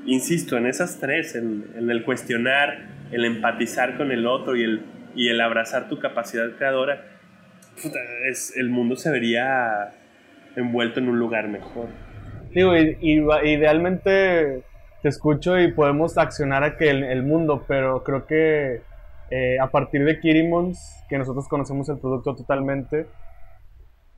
insisto, 0.05 0.57
en 0.57 0.65
esas 0.67 0.99
tres, 0.99 1.35
en, 1.35 1.65
en 1.75 1.89
el 1.89 2.03
cuestionar, 2.03 2.89
el 3.11 3.25
empatizar 3.25 3.97
con 3.97 4.11
el 4.11 4.27
otro 4.27 4.55
y 4.55 4.63
el, 4.63 4.81
y 5.15 5.29
el 5.29 5.41
abrazar 5.41 5.89
tu 5.89 5.99
capacidad 5.99 6.51
creadora, 6.57 7.18
es, 8.29 8.55
el 8.57 8.69
mundo 8.69 8.95
se 8.95 9.11
vería 9.11 9.93
envuelto 10.55 10.99
en 10.99 11.09
un 11.09 11.19
lugar 11.19 11.47
mejor. 11.47 11.87
Digo, 12.51 12.75
y, 12.75 13.21
idealmente 13.43 14.63
te 15.01 15.09
escucho 15.09 15.59
y 15.59 15.71
podemos 15.71 16.17
accionar 16.17 16.63
a 16.63 16.77
que 16.77 16.89
el, 16.89 17.23
mundo, 17.23 17.63
pero 17.67 18.03
creo 18.03 18.25
que 18.25 18.81
eh, 19.29 19.59
a 19.59 19.67
partir 19.67 20.03
de 20.03 20.19
Kirimons, 20.19 21.03
que 21.07 21.17
nosotros 21.17 21.47
conocemos 21.47 21.87
el 21.89 21.99
producto 21.99 22.35
totalmente, 22.35 23.05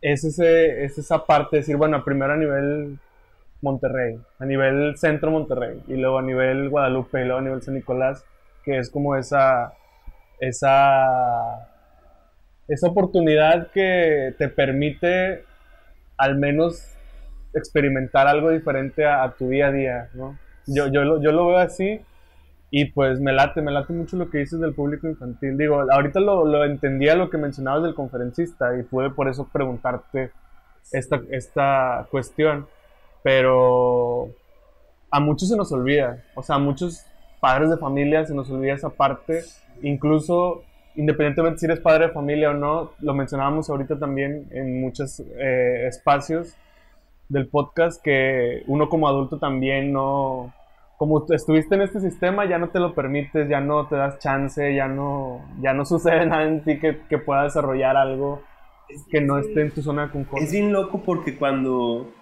es, 0.02 0.24
ese, 0.24 0.84
es 0.84 0.98
esa 0.98 1.26
parte 1.26 1.58
de 1.58 1.62
decir, 1.62 1.78
bueno, 1.78 2.04
primero 2.04 2.34
a 2.34 2.38
nivel 2.38 2.98
Monterrey, 3.62 4.20
a 4.40 4.46
nivel 4.46 4.98
centro 4.98 5.30
Monterrey, 5.30 5.84
y 5.88 5.96
luego 5.96 6.18
a 6.18 6.24
nivel 6.24 6.70
Guadalupe, 6.70 7.22
y 7.22 7.26
luego 7.26 7.40
a 7.40 7.44
nivel 7.44 7.62
San 7.62 7.76
Nicolás, 7.76 8.26
que 8.64 8.80
es 8.80 8.90
como 8.90 9.16
esa, 9.16 9.74
esa 10.40 11.71
esa 12.68 12.88
oportunidad 12.88 13.72
que 13.72 14.34
te 14.38 14.48
permite 14.48 15.44
al 16.18 16.38
menos 16.38 16.88
experimentar 17.54 18.28
algo 18.28 18.50
diferente 18.50 19.06
a, 19.06 19.30
tu 19.38 19.50
día 19.50 19.68
a 19.68 19.72
día, 19.72 20.10
¿no? 20.14 20.38
Yo, 20.68 20.88
yo, 20.88 21.04
lo, 21.04 21.22
yo 21.22 21.32
lo 21.32 21.48
veo 21.48 21.58
así 21.58 22.00
y 22.70 22.86
pues 22.86 23.20
me 23.20 23.34
late, 23.34 23.62
me 23.62 23.72
late 23.72 23.92
mucho 23.92 24.16
lo 24.16 24.30
que 24.30 24.38
dices 24.38 24.60
del 24.60 24.74
público 24.74 25.08
infantil. 25.08 25.58
Digo, 25.58 25.86
ahorita 25.92 26.20
lo, 26.20 26.46
lo 26.46 26.64
entendía 26.64 27.16
lo 27.16 27.30
que 27.30 27.38
mencionabas 27.38 27.84
del 27.84 27.96
conferencista 27.96 28.78
y 28.80 28.84
pude 28.84 29.10
por 29.10 29.28
eso 29.28 29.50
preguntarte 29.52 30.32
esta, 30.92 31.22
esta 31.32 32.08
cuestión, 32.10 32.68
pero 33.24 34.30
a 35.10 35.20
muchos 35.20 35.50
se 35.50 35.58
nos 35.58 35.72
olvida, 35.72 36.24
o 36.36 36.44
sea, 36.44 36.56
a 36.56 36.60
muchos 36.60 37.06
padres 37.42 37.70
de 37.70 37.78
familia 37.78 38.26
se 38.26 38.34
nos 38.34 38.50
olvida 38.50 38.74
esa 38.74 38.90
parte, 38.90 39.44
incluso 39.82 40.64
independientemente 40.96 41.60
si 41.60 41.66
eres 41.66 41.80
padre 41.80 42.08
de 42.08 42.14
familia 42.14 42.52
o 42.52 42.54
no, 42.54 42.92
lo 43.00 43.14
mencionábamos 43.14 43.70
ahorita 43.70 43.98
también 43.98 44.48
en 44.52 44.82
muchos 44.82 45.20
eh, 45.20 45.88
espacios 45.88 46.56
del 47.30 47.48
podcast, 47.48 48.02
que 48.04 48.64
uno 48.68 48.90
como 48.90 49.08
adulto 49.08 49.40
también 49.40 49.94
no, 49.94 50.54
como 50.98 51.26
estuviste 51.32 51.76
en 51.76 51.82
este 51.82 52.00
sistema, 52.00 52.46
ya 52.46 52.60
no 52.60 52.70
te 52.70 52.80
lo 52.80 52.94
permites, 52.94 53.50
ya 53.50 53.62
no 53.62 53.88
te 53.88 53.96
das 53.96 54.20
chance, 54.20 54.76
ya 54.76 54.88
no, 54.88 55.42
ya 55.62 55.74
no 55.74 55.86
sucede 55.86 56.26
nada 56.28 56.44
en 56.44 56.64
ti 56.64 56.78
que, 56.80 57.00
que 57.10 57.18
pueda 57.18 57.44
desarrollar 57.44 57.98
algo 57.98 58.44
que 59.10 59.22
no 59.22 59.38
esté 59.38 59.62
en 59.62 59.72
tu 59.72 59.82
zona 59.82 60.08
de 60.08 60.12
confort. 60.12 60.44
Es 60.44 60.52
bien 60.52 60.72
loco 60.72 61.02
porque 61.04 61.38
cuando... 61.38 62.14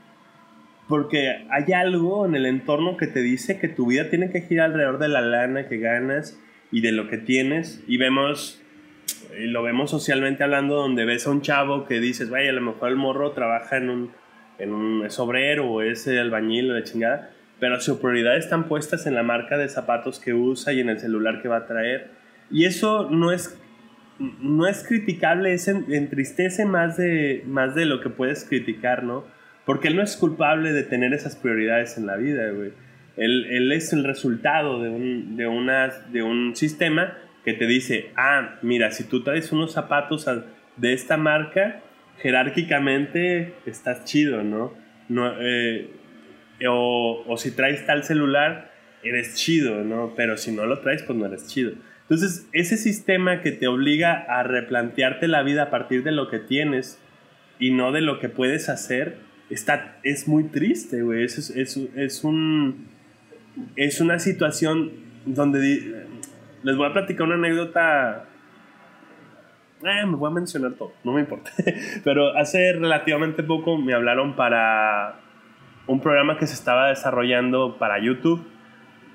Porque 0.88 1.46
hay 1.52 1.72
algo 1.74 2.26
en 2.26 2.36
el 2.36 2.46
entorno 2.46 2.98
que 2.98 3.06
te 3.06 3.20
dice 3.20 3.60
que 3.60 3.68
tu 3.68 3.88
vida 3.88 4.10
tiene 4.10 4.32
que 4.32 4.41
girar 4.41 4.72
alrededor 4.72 4.98
de 4.98 5.08
la 5.08 5.22
lana 5.22 5.68
que 5.68 5.78
ganas 5.78 6.40
y 6.72 6.82
de 6.82 6.91
lo 6.91 7.08
que 7.08 7.18
tienes. 7.18 7.84
Y 7.88 7.98
vemos, 7.98 8.62
y 9.38 9.48
lo 9.48 9.64
vemos 9.64 9.91
socialmente 9.91 10.44
hablando, 10.44 10.76
donde 10.76 11.06
ves 11.06 11.28
a 11.28 11.32
un 11.32 11.41
chavo 11.41 11.86
que 11.86 12.00
dices, 12.00 12.30
vaya, 12.30 12.50
a 12.50 12.54
lo 12.54 12.62
mejor 12.62 12.90
el 12.90 12.96
morro 12.96 13.32
trabaja 13.32 13.78
en 13.78 13.90
un, 13.90 14.12
en 14.58 14.74
un 14.74 15.06
es 15.06 15.20
obrero 15.20 15.70
o 15.70 15.82
es 15.82 16.08
albañil 16.08 16.72
o 16.72 16.74
de 16.76 16.84
chingada 16.84 17.32
pero 17.60 17.80
sus 17.82 18.00
prioridades 18.00 18.46
están 18.46 18.68
puestas 18.68 19.06
en 19.06 19.16
la 19.16 19.24
marca 19.24 19.58
de 19.58 19.68
zapatos 19.70 20.20
que 20.20 20.34
usa 20.34 20.74
y 20.74 20.80
en 20.80 20.90
el 20.90 21.00
celular 21.00 21.41
que 21.41 21.48
va 21.48 21.58
a 21.58 21.68
traer. 21.68 22.12
Y 22.50 22.66
eso 22.66 23.10
no 23.10 23.32
es, 23.32 23.58
no 24.18 24.68
es 24.68 24.84
criticable, 24.88 25.54
es 25.54 25.68
entristece 25.68 26.66
más 26.66 26.98
de, 26.98 27.44
más 27.46 27.76
de 27.76 27.86
lo 27.86 28.02
que 28.02 28.10
puedes 28.10 28.46
criticar, 28.46 29.04
¿no? 29.04 29.26
Porque 29.66 29.90
él 29.90 29.96
no 29.96 30.04
es 30.04 30.16
culpable 30.16 30.72
de 30.72 30.84
tener 30.84 31.14
esas 31.14 31.36
prioridades 31.36 31.98
en 31.98 32.08
la 32.08 32.16
vida, 32.16 32.50
güey. 32.52 32.72
Él, 33.20 33.72
es 33.72 33.94
el 33.94 34.04
resultado 34.04 34.82
de 34.82 34.90
un, 35.48 36.56
sistema 36.56 37.18
que 37.44 37.54
te 37.54 37.68
dice, 37.68 38.12
ah, 38.16 38.60
mira, 38.62 38.91
si 38.91 39.04
tú 39.04 39.24
traes 39.24 39.52
unos 39.52 39.74
zapatos 39.74 40.26
de 40.78 40.94
esta 40.94 41.18
marca, 41.18 41.82
jerárquicamente 42.22 43.54
estás 43.66 44.06
chido, 44.06 44.44
¿no? 44.44 44.74
eh, 45.40 45.90
o, 46.68 47.36
si 47.38 47.52
traes 47.52 47.86
tal 47.86 48.04
celular, 48.04 48.72
eres 49.04 49.36
chido, 49.36 49.84
¿no? 49.84 50.14
Pero 50.16 50.38
si 50.38 50.52
no 50.52 50.66
lo 50.66 50.80
traes, 50.80 51.04
pues 51.04 51.18
no 51.18 51.26
eres 51.26 51.48
chido. 51.48 51.72
Entonces, 52.02 52.48
ese 52.54 52.76
sistema 52.78 53.41
que 53.41 53.52
te 53.52 53.68
obliga 53.68 54.14
a 54.14 54.44
replantearte 54.44 55.28
la 55.28 55.44
vida 55.44 55.64
a 55.64 55.70
partir 55.70 56.04
de 56.04 56.12
lo 56.12 56.30
que 56.30 56.40
tienes 56.40 57.00
y 57.60 57.72
no 57.72 57.91
de 57.91 58.02
lo 58.02 58.20
que 58.20 58.30
puedes 58.30 58.68
hacer, 58.68 59.18
está, 59.50 60.00
es 60.04 60.28
muy 60.28 60.46
triste, 60.46 61.02
güey. 61.02 61.24
Es, 61.24 61.50
es, 61.50 62.24
un, 62.24 62.88
es 63.76 64.02
una 64.02 64.19
situación 64.19 64.91
donde... 65.26 66.07
Les 66.61 66.76
voy 66.76 66.88
a 66.88 66.94
platicar 66.94 67.27
una 67.27 67.36
anécdota... 67.36 68.26
Eh, 69.81 70.06
me 70.06 70.15
voy 70.15 70.30
a 70.30 70.34
mencionar 70.34 70.73
todo, 70.73 70.91
no 71.06 71.14
me 71.14 71.22
importa. 71.22 71.52
Pero 72.03 72.38
hace 72.38 72.73
relativamente 72.73 73.44
poco 73.44 73.77
me 73.77 73.94
hablaron 73.94 74.36
para 74.36 75.22
un 75.88 76.02
programa 76.02 76.38
que 76.38 76.48
se 76.48 76.53
estaba 76.53 76.90
desarrollando 76.90 77.77
para 77.77 77.98
YouTube 77.98 78.45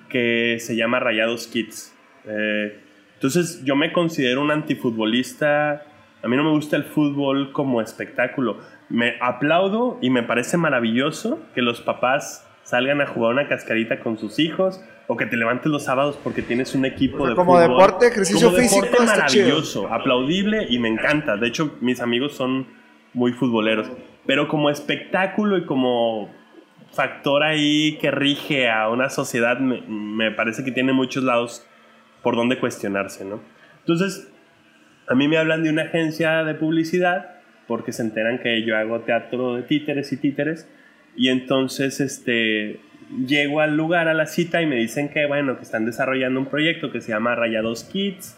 que 0.08 0.58
se 0.60 0.76
llama 0.76 1.00
Rayados 1.00 1.48
Kids. 1.48 1.94
Eh, 2.26 2.80
entonces 3.14 3.64
yo 3.64 3.76
me 3.76 3.92
considero 3.92 4.42
un 4.42 4.50
antifutbolista. 4.50 5.82
A 6.22 6.28
mí 6.28 6.36
no 6.36 6.44
me 6.44 6.50
gusta 6.50 6.76
el 6.76 6.84
fútbol 6.84 7.52
como 7.52 7.80
espectáculo. 7.80 8.58
Me 8.88 9.16
aplaudo 9.20 9.98
y 10.00 10.10
me 10.10 10.22
parece 10.22 10.56
maravilloso 10.56 11.40
que 11.54 11.62
los 11.62 11.80
papás 11.80 12.48
salgan 12.64 13.00
a 13.00 13.06
jugar 13.06 13.32
una 13.32 13.46
cascarita 13.48 14.00
con 14.00 14.18
sus 14.18 14.38
hijos 14.38 14.82
o 15.06 15.16
que 15.16 15.26
te 15.26 15.36
levantes 15.36 15.66
los 15.66 15.84
sábados 15.84 16.18
porque 16.22 16.42
tienes 16.42 16.74
un 16.74 16.84
equipo 16.84 17.28
de 17.28 17.34
como 17.34 17.58
deporte, 17.58 18.08
ejercicio 18.08 18.48
como 18.48 18.58
físico, 18.58 18.86
deporte 18.86 19.04
maravilloso, 19.04 19.92
aplaudible 19.92 20.66
y 20.68 20.78
me 20.78 20.88
encanta. 20.88 21.36
De 21.36 21.46
hecho, 21.46 21.76
mis 21.80 22.00
amigos 22.00 22.32
son 22.34 22.66
muy 23.12 23.32
futboleros, 23.32 23.90
pero 24.26 24.48
como 24.48 24.70
espectáculo 24.70 25.58
y 25.58 25.66
como 25.66 26.30
factor 26.92 27.42
ahí 27.42 27.98
que 28.00 28.10
rige 28.10 28.70
a 28.70 28.88
una 28.88 29.10
sociedad 29.10 29.58
me, 29.58 30.30
parece 30.30 30.64
que 30.64 30.72
tiene 30.72 30.92
muchos 30.92 31.24
lados 31.24 31.66
por 32.22 32.36
donde 32.36 32.58
cuestionarse, 32.58 33.24
¿no? 33.24 33.40
Entonces, 33.80 34.32
a 35.06 35.14
mí 35.14 35.28
me 35.28 35.36
hablan 35.36 35.62
de 35.62 35.70
una 35.70 35.82
agencia 35.82 36.44
de 36.44 36.54
publicidad 36.54 37.32
porque 37.66 37.92
se 37.92 38.02
enteran 38.02 38.38
que 38.38 38.64
yo 38.64 38.76
hago 38.76 39.00
teatro 39.00 39.56
de 39.56 39.62
títeres 39.62 40.12
y 40.12 40.16
títeres 40.16 40.68
y 41.16 41.28
entonces 41.28 42.00
este 42.00 42.80
llego 43.26 43.60
al 43.60 43.76
lugar 43.76 44.08
a 44.08 44.14
la 44.14 44.26
cita 44.26 44.62
y 44.62 44.66
me 44.66 44.76
dicen 44.76 45.08
que 45.08 45.26
bueno 45.26 45.56
que 45.56 45.62
están 45.62 45.84
desarrollando 45.84 46.40
un 46.40 46.46
proyecto 46.46 46.90
que 46.90 47.00
se 47.00 47.12
llama 47.12 47.34
Rayados 47.34 47.84
Kids 47.84 48.36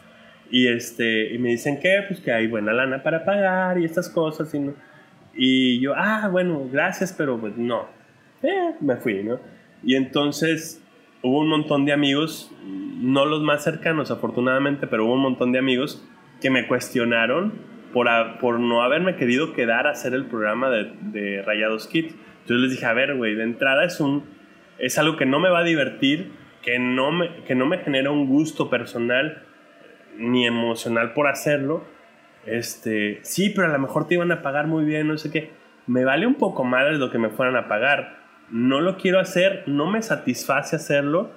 y 0.50 0.68
este 0.68 1.32
y 1.32 1.38
me 1.38 1.50
dicen 1.50 1.80
que 1.80 2.04
pues 2.08 2.20
que 2.20 2.32
hay 2.32 2.46
buena 2.46 2.72
lana 2.72 3.02
para 3.02 3.24
pagar 3.24 3.78
y 3.78 3.84
estas 3.84 4.08
cosas 4.08 4.54
y, 4.54 4.70
y 5.34 5.80
yo 5.80 5.94
ah 5.96 6.28
bueno 6.30 6.68
gracias 6.70 7.14
pero 7.16 7.38
pues 7.38 7.56
no 7.56 7.96
eh, 8.42 8.74
me 8.80 8.96
fui, 8.96 9.22
¿no? 9.22 9.40
Y 9.82 9.94
entonces 9.94 10.82
hubo 11.22 11.40
un 11.40 11.48
montón 11.48 11.84
de 11.84 11.92
amigos, 11.92 12.52
no 12.64 13.24
los 13.24 13.42
más 13.42 13.64
cercanos 13.64 14.10
afortunadamente, 14.10 14.86
pero 14.86 15.06
hubo 15.06 15.14
un 15.14 15.22
montón 15.22 15.52
de 15.52 15.58
amigos 15.58 16.06
que 16.40 16.50
me 16.50 16.66
cuestionaron 16.66 17.54
por, 17.92 18.08
por 18.38 18.60
no 18.60 18.82
haberme 18.82 19.16
querido 19.16 19.52
quedar 19.52 19.86
a 19.86 19.90
hacer 19.90 20.12
el 20.12 20.26
programa 20.26 20.70
de, 20.70 20.92
de 21.00 21.42
Rayados 21.42 21.86
Kids. 21.86 22.14
Entonces 22.46 22.62
les 22.62 22.70
dije, 22.70 22.86
a 22.86 22.92
ver, 22.92 23.16
güey, 23.16 23.34
de 23.34 23.42
entrada 23.42 23.84
es, 23.84 23.98
un, 23.98 24.24
es 24.78 24.98
algo 24.98 25.16
que 25.16 25.26
no 25.26 25.40
me 25.40 25.50
va 25.50 25.58
a 25.58 25.64
divertir, 25.64 26.30
que 26.62 26.78
no, 26.78 27.10
me, 27.10 27.42
que 27.44 27.56
no 27.56 27.66
me 27.66 27.78
genera 27.78 28.12
un 28.12 28.28
gusto 28.28 28.70
personal 28.70 29.42
ni 30.16 30.46
emocional 30.46 31.12
por 31.12 31.26
hacerlo. 31.26 31.84
Este, 32.46 33.18
sí, 33.22 33.50
pero 33.50 33.68
a 33.68 33.72
lo 33.72 33.78
mejor 33.80 34.06
te 34.06 34.14
iban 34.14 34.30
a 34.30 34.42
pagar 34.42 34.68
muy 34.68 34.84
bien, 34.84 35.08
no 35.08 35.18
sé 35.18 35.30
qué. 35.30 35.50
Me 35.88 36.04
vale 36.04 36.26
un 36.26 36.36
poco 36.36 36.64
de 36.64 36.98
lo 36.98 37.10
que 37.10 37.18
me 37.18 37.30
fueran 37.30 37.56
a 37.56 37.66
pagar 37.66 38.26
no 38.50 38.80
lo 38.80 38.96
quiero 38.96 39.18
hacer, 39.18 39.64
no 39.66 39.90
me 39.90 40.02
satisface 40.02 40.76
hacerlo, 40.76 41.30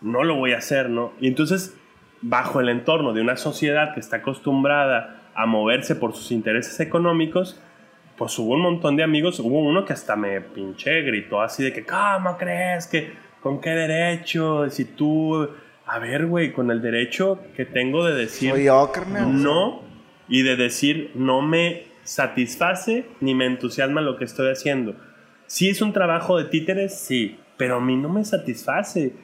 no 0.00 0.24
lo 0.24 0.36
voy 0.36 0.52
a 0.52 0.58
hacer, 0.58 0.88
¿no? 0.90 1.12
Y 1.20 1.28
entonces, 1.28 1.78
bajo 2.22 2.60
el 2.60 2.68
entorno 2.68 3.12
de 3.12 3.20
una 3.20 3.36
sociedad 3.36 3.94
que 3.94 4.00
está 4.00 4.16
acostumbrada 4.16 5.22
a 5.34 5.46
moverse 5.46 5.94
por 5.94 6.14
sus 6.14 6.30
intereses 6.32 6.80
económicos, 6.80 7.60
pues 8.16 8.38
hubo 8.38 8.54
un 8.54 8.62
montón 8.62 8.96
de 8.96 9.02
amigos, 9.02 9.40
hubo 9.40 9.60
uno 9.60 9.84
que 9.84 9.92
hasta 9.92 10.16
me 10.16 10.40
pinché, 10.40 11.02
gritó 11.02 11.40
así 11.40 11.62
de 11.62 11.72
que, 11.72 11.84
¿cómo 11.84 12.36
crees 12.36 12.86
que, 12.86 13.12
con 13.40 13.60
qué 13.60 13.70
derecho? 13.70 14.70
Si 14.70 14.84
tú, 14.84 15.48
a 15.86 15.98
ver, 15.98 16.26
güey, 16.26 16.52
con 16.52 16.70
el 16.70 16.80
derecho 16.80 17.40
que 17.56 17.64
tengo 17.64 18.04
de 18.04 18.14
decir 18.14 18.54
no 19.26 19.82
y 20.28 20.42
de 20.42 20.56
decir 20.56 21.10
no 21.14 21.42
me 21.42 21.84
satisface 22.02 23.06
ni 23.20 23.34
me 23.34 23.46
entusiasma 23.46 24.00
lo 24.00 24.16
que 24.16 24.24
estoy 24.24 24.50
haciendo 24.50 24.94
Sí 25.46 25.68
es 25.68 25.82
un 25.82 25.92
trabajo 25.92 26.38
de 26.38 26.44
títeres, 26.44 26.98
sí, 26.98 27.38
pero 27.56 27.76
a 27.76 27.80
mí 27.80 27.96
no 27.96 28.08
me 28.08 28.24
satisface. 28.24 29.14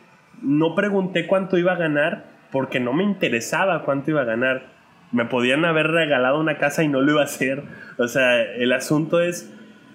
No 0.42 0.74
pregunté 0.74 1.26
cuánto 1.26 1.58
iba 1.58 1.72
a 1.72 1.76
ganar 1.76 2.26
porque 2.52 2.80
no 2.80 2.92
me 2.92 3.04
interesaba 3.04 3.84
cuánto 3.84 4.10
iba 4.10 4.22
a 4.22 4.26
ganar. 4.26 4.79
Me 5.12 5.24
podían 5.24 5.64
haber 5.64 5.88
regalado 5.88 6.38
una 6.38 6.58
casa 6.58 6.82
y 6.82 6.88
no 6.88 7.00
lo 7.00 7.12
iba 7.12 7.20
a 7.22 7.24
hacer. 7.24 7.62
O 7.98 8.08
sea, 8.08 8.42
el 8.42 8.72
asunto 8.72 9.20
es 9.20 9.52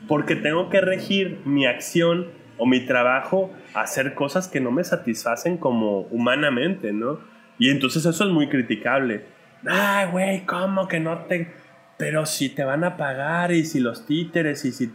porque 0.07 0.35
tengo 0.35 0.69
que 0.69 0.81
regir 0.81 1.39
mi 1.45 1.65
acción 1.65 2.27
o 2.57 2.65
mi 2.65 2.85
trabajo 2.85 3.51
a 3.73 3.81
hacer 3.81 4.13
cosas 4.13 4.47
que 4.47 4.59
no 4.59 4.71
me 4.71 4.83
satisfacen 4.83 5.57
como 5.57 6.01
humanamente, 6.11 6.93
¿no? 6.93 7.19
Y 7.57 7.69
entonces 7.69 8.05
eso 8.05 8.25
es 8.25 8.29
muy 8.29 8.49
criticable. 8.49 9.25
Ay, 9.67 10.09
güey, 10.11 10.45
¿cómo 10.45 10.87
que 10.87 10.99
no 10.99 11.19
te... 11.19 11.53
Pero 11.97 12.25
si 12.25 12.49
te 12.49 12.63
van 12.65 12.83
a 12.83 12.97
pagar 12.97 13.53
y 13.53 13.65
si 13.65 13.79
los 13.79 14.05
títeres 14.05 14.65
y 14.65 14.71
si 14.73 14.91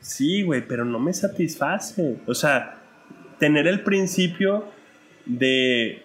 Sí, 0.00 0.42
güey, 0.42 0.66
pero 0.66 0.84
no 0.84 0.98
me 0.98 1.12
satisface. 1.12 2.18
O 2.26 2.34
sea, 2.34 2.78
tener 3.38 3.66
el 3.66 3.80
principio 3.80 4.64
de, 5.26 6.02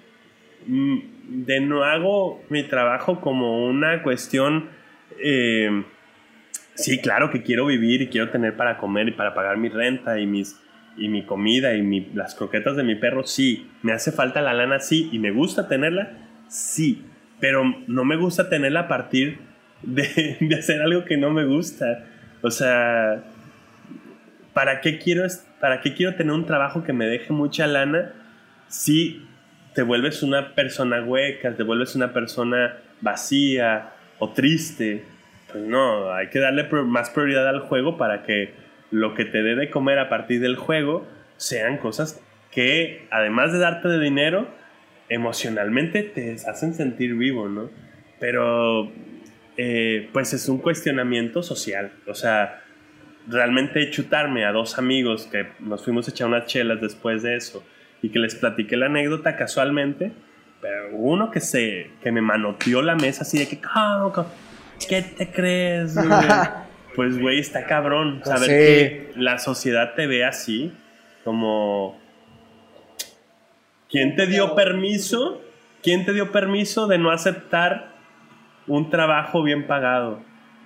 mm, 0.65 0.98
de 1.27 1.59
no 1.59 1.83
hago 1.83 2.43
mi 2.49 2.63
trabajo 2.63 3.21
como 3.21 3.65
una 3.65 4.03
cuestión... 4.03 4.69
Eh, 5.19 5.83
sí, 6.75 6.99
claro 6.99 7.29
que 7.29 7.43
quiero 7.43 7.65
vivir 7.65 8.01
y 8.01 8.07
quiero 8.07 8.29
tener 8.29 8.55
para 8.55 8.77
comer 8.77 9.07
y 9.07 9.11
para 9.11 9.33
pagar 9.33 9.57
mi 9.57 9.69
renta 9.69 10.19
y 10.19 10.25
mis 10.25 10.59
y 10.95 11.07
mi 11.07 11.25
comida 11.25 11.73
y 11.73 12.11
las 12.13 12.35
croquetas 12.35 12.75
de 12.75 12.83
mi 12.83 12.95
perro, 12.95 13.23
sí. 13.23 13.69
Me 13.81 13.93
hace 13.93 14.11
falta 14.11 14.41
la 14.41 14.53
lana, 14.53 14.79
sí. 14.79 15.09
Y 15.11 15.19
me 15.19 15.31
gusta 15.31 15.67
tenerla, 15.67 16.11
sí. 16.47 17.05
Pero 17.39 17.63
no 17.87 18.05
me 18.05 18.15
gusta 18.15 18.49
tenerla 18.49 18.81
a 18.81 18.87
partir 18.87 19.39
de, 19.81 20.37
de 20.39 20.55
hacer 20.55 20.81
algo 20.81 21.05
que 21.05 21.17
no 21.17 21.31
me 21.31 21.45
gusta. 21.45 22.05
O 22.41 22.51
sea, 22.51 23.23
¿para 24.53 24.81
qué 24.81 24.99
quiero, 24.99 25.25
para 25.59 25.81
qué 25.81 25.93
quiero 25.93 26.15
tener 26.15 26.33
un 26.33 26.45
trabajo 26.45 26.83
que 26.83 26.93
me 26.93 27.07
deje 27.07 27.33
mucha 27.33 27.67
lana 27.67 28.13
si 28.67 29.25
te 29.73 29.81
vuelves 29.81 30.23
una 30.23 30.55
persona 30.55 31.03
hueca, 31.03 31.55
te 31.55 31.63
vuelves 31.63 31.95
una 31.95 32.13
persona 32.13 32.77
vacía 33.01 33.93
o 34.19 34.31
triste? 34.31 35.03
Pues 35.51 35.63
no, 35.63 36.11
hay 36.13 36.27
que 36.27 36.39
darle 36.39 36.63
más 36.63 37.09
prioridad 37.09 37.47
al 37.47 37.61
juego 37.61 37.97
para 37.97 38.23
que 38.23 38.53
lo 38.91 39.15
que 39.15 39.25
te 39.25 39.43
dé 39.43 39.55
de 39.55 39.69
comer 39.69 39.99
a 39.99 40.09
partir 40.09 40.39
del 40.39 40.55
juego 40.55 41.07
sean 41.37 41.77
cosas 41.77 42.21
que, 42.51 43.07
además 43.09 43.51
de 43.51 43.59
darte 43.59 43.87
de 43.87 43.99
dinero, 43.99 44.47
emocionalmente 45.09 46.03
te 46.03 46.33
hacen 46.33 46.73
sentir 46.73 47.15
vivo, 47.15 47.49
¿no? 47.49 47.69
Pero, 48.19 48.91
eh, 49.57 50.09
pues 50.13 50.33
es 50.33 50.47
un 50.47 50.59
cuestionamiento 50.59 51.41
social. 51.41 51.91
O 52.07 52.13
sea, 52.13 52.61
realmente 53.27 53.89
chutarme 53.89 54.45
a 54.45 54.51
dos 54.51 54.77
amigos 54.77 55.27
que 55.31 55.47
nos 55.59 55.83
fuimos 55.83 56.07
a 56.07 56.11
echar 56.11 56.27
unas 56.27 56.45
chelas 56.45 56.79
después 56.79 57.23
de 57.23 57.35
eso 57.35 57.63
y 58.03 58.09
que 58.09 58.19
les 58.19 58.35
platiqué 58.35 58.77
la 58.77 58.85
anécdota 58.85 59.35
casualmente, 59.35 60.11
pero 60.61 60.95
uno 60.95 61.31
que 61.31 61.39
se 61.39 61.89
que 62.03 62.11
me 62.11 62.21
manoteó 62.21 62.84
la 62.84 62.95
mesa 62.95 63.23
así 63.23 63.39
de 63.39 63.47
que 63.47 63.59
"¿Cómo, 63.59 64.11
cómo? 64.11 64.30
¿qué 64.88 65.01
te 65.01 65.31
crees? 65.31 65.95
güey?" 65.95 66.07
pues 66.95 67.19
güey, 67.19 67.39
está 67.39 67.65
cabrón 67.65 68.21
saber 68.23 68.43
sí. 68.43 68.47
que 68.49 69.11
la 69.15 69.39
sociedad 69.39 69.95
te 69.95 70.05
ve 70.05 70.23
así 70.25 70.71
como 71.23 71.99
¿Quién 73.93 74.15
te 74.15 74.25
dio 74.25 74.55
permiso? 74.55 75.39
¿Quién 75.84 76.03
te 76.03 76.13
dio 76.13 76.31
permiso 76.31 76.88
de 76.88 76.97
no 76.97 77.11
aceptar 77.11 77.89
un 78.65 78.89
trabajo 78.89 79.43
bien 79.43 79.67
pagado? 79.67 80.19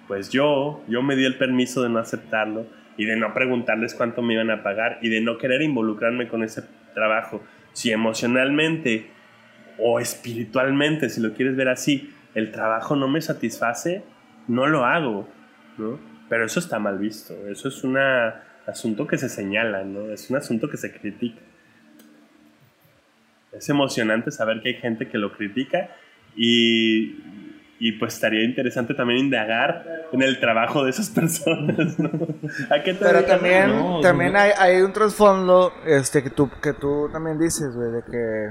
Pues 0.07 0.29
yo, 0.29 0.81
yo 0.87 1.01
me 1.01 1.17
di 1.17 1.25
el 1.25 1.37
permiso 1.37 1.83
de 1.83 1.89
no 1.89 1.99
aceptarlo 1.99 2.67
y 2.95 3.03
de 3.03 3.17
no 3.17 3.33
preguntarles 3.33 3.93
cuánto 3.95 4.21
me 4.21 4.35
iban 4.35 4.49
a 4.49 4.63
pagar 4.63 4.99
y 5.01 5.09
de 5.09 5.19
no 5.19 5.37
querer 5.37 5.61
involucrarme 5.61 6.29
con 6.29 6.41
ese 6.41 6.63
trabajo. 6.97 7.43
Si 7.73 7.91
emocionalmente 7.91 9.11
o 9.77 9.99
espiritualmente, 9.99 11.09
si 11.09 11.21
lo 11.21 11.33
quieres 11.33 11.55
ver 11.55 11.69
así, 11.69 12.11
el 12.33 12.51
trabajo 12.51 12.95
no 12.95 13.07
me 13.07 13.21
satisface, 13.21 14.03
no 14.47 14.65
lo 14.65 14.83
hago, 14.83 15.29
¿no? 15.77 15.99
Pero 16.27 16.45
eso 16.45 16.59
está 16.59 16.79
mal 16.79 16.97
visto, 16.97 17.33
eso 17.47 17.67
es 17.69 17.83
un 17.83 17.97
asunto 18.65 19.05
que 19.05 19.17
se 19.17 19.29
señala, 19.29 19.83
¿no? 19.83 20.11
Es 20.11 20.29
un 20.31 20.37
asunto 20.37 20.69
que 20.69 20.77
se 20.77 20.91
critica. 20.91 21.41
Es 23.51 23.69
emocionante 23.69 24.31
saber 24.31 24.61
que 24.61 24.69
hay 24.69 24.75
gente 24.75 25.07
que 25.07 25.19
lo 25.19 25.31
critica 25.31 25.89
y, 26.35 27.15
y 27.79 27.93
pues 27.93 28.15
estaría 28.15 28.43
interesante 28.43 28.93
también 28.93 29.25
indagar 29.25 30.07
en 30.11 30.21
el 30.21 30.39
trabajo 30.39 30.83
de 30.83 30.91
esas 30.91 31.09
personas, 31.11 31.99
¿no? 31.99 32.09
¿A 32.69 32.81
qué 32.83 32.93
te 32.93 33.05
Pero 33.05 33.23
también, 33.25 33.69
No, 33.69 34.01
también 34.01 34.33
no. 34.33 34.39
hay, 34.39 34.51
hay 34.57 34.81
un 34.81 34.93
trasfondo 34.93 35.71
este, 35.85 36.23
que, 36.23 36.29
tú, 36.29 36.49
que 36.61 36.73
tú 36.73 37.09
también 37.11 37.37
dices, 37.37 37.75
güey, 37.75 37.91
de 37.91 38.03
que, 38.03 38.49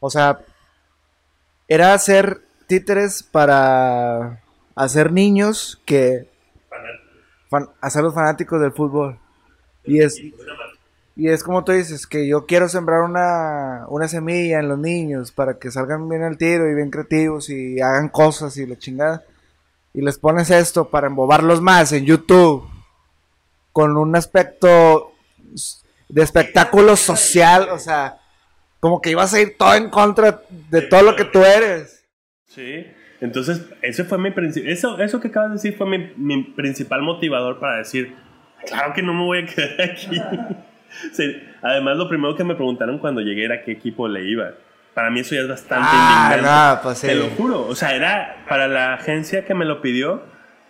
o 0.00 0.10
sea, 0.10 0.40
era 1.68 1.94
hacer 1.94 2.40
títeres 2.66 3.22
para 3.22 4.42
hacer 4.74 5.12
niños 5.12 5.80
que, 5.84 6.28
fan, 7.50 7.68
hacerlos 7.80 8.14
fanáticos 8.14 8.60
del 8.60 8.72
fútbol. 8.72 9.18
Y 9.84 10.00
es, 10.00 10.18
y 10.18 10.32
es 11.16 11.44
como 11.44 11.62
tú 11.62 11.72
dices, 11.72 12.06
que 12.06 12.26
yo 12.26 12.46
quiero 12.46 12.68
sembrar 12.68 13.02
una, 13.02 13.84
una 13.88 14.08
semilla 14.08 14.60
en 14.60 14.68
los 14.68 14.78
niños 14.78 15.30
para 15.30 15.58
que 15.58 15.70
salgan 15.70 16.08
bien 16.08 16.22
al 16.22 16.38
tiro 16.38 16.68
y 16.68 16.74
bien 16.74 16.90
creativos 16.90 17.50
y 17.50 17.80
hagan 17.80 18.08
cosas 18.08 18.56
y 18.56 18.66
la 18.66 18.78
chingada. 18.78 19.22
Y 19.92 20.00
les 20.00 20.18
pones 20.18 20.50
esto 20.50 20.88
para 20.88 21.08
embobarlos 21.08 21.60
más 21.60 21.92
en 21.92 22.06
YouTube 22.06 22.66
con 23.72 23.96
un 23.96 24.16
aspecto 24.16 25.12
de 26.08 26.22
espectáculo 26.22 26.96
social, 26.96 27.68
o 27.70 27.78
sea, 27.78 28.18
como 28.80 29.00
que 29.00 29.10
ibas 29.10 29.32
a 29.34 29.40
ir 29.40 29.56
todo 29.58 29.74
en 29.74 29.90
contra 29.90 30.42
de 30.70 30.82
todo 30.82 31.02
lo 31.02 31.16
que 31.16 31.24
tú 31.24 31.44
eres. 31.44 32.06
Sí, 32.46 32.86
entonces 33.20 33.62
ese 33.82 34.04
fue 34.04 34.18
mi 34.18 34.32
eso, 34.66 34.98
eso 34.98 35.20
que 35.20 35.28
acabas 35.28 35.50
de 35.50 35.54
decir 35.54 35.76
fue 35.76 35.86
mi, 35.86 36.12
mi 36.16 36.42
principal 36.42 37.02
motivador 37.02 37.60
para 37.60 37.78
decir, 37.78 38.14
claro 38.66 38.92
que 38.94 39.02
no 39.02 39.14
me 39.14 39.24
voy 39.24 39.42
a 39.42 39.46
quedar 39.46 39.90
aquí. 39.90 40.20
Sí, 41.12 41.42
Además, 41.62 41.96
lo 41.96 42.08
primero 42.08 42.34
que 42.34 42.44
me 42.44 42.54
preguntaron 42.54 42.98
cuando 42.98 43.20
llegué 43.20 43.44
era 43.44 43.62
qué 43.62 43.72
equipo 43.72 44.08
le 44.08 44.24
iba. 44.28 44.50
Para 44.94 45.10
mí 45.10 45.20
eso 45.20 45.34
ya 45.34 45.42
es 45.42 45.48
bastante 45.48 45.86
Ah, 45.90 46.32
indignante. 46.34 46.76
no, 46.76 46.82
pues 46.82 46.98
sí. 46.98 47.06
Te 47.06 47.14
lo 47.14 47.28
juro, 47.30 47.66
o 47.66 47.74
sea, 47.74 47.94
era 47.94 48.44
para 48.48 48.68
la 48.68 48.94
agencia 48.94 49.44
que 49.44 49.54
me 49.54 49.64
lo 49.64 49.80
pidió, 49.80 50.22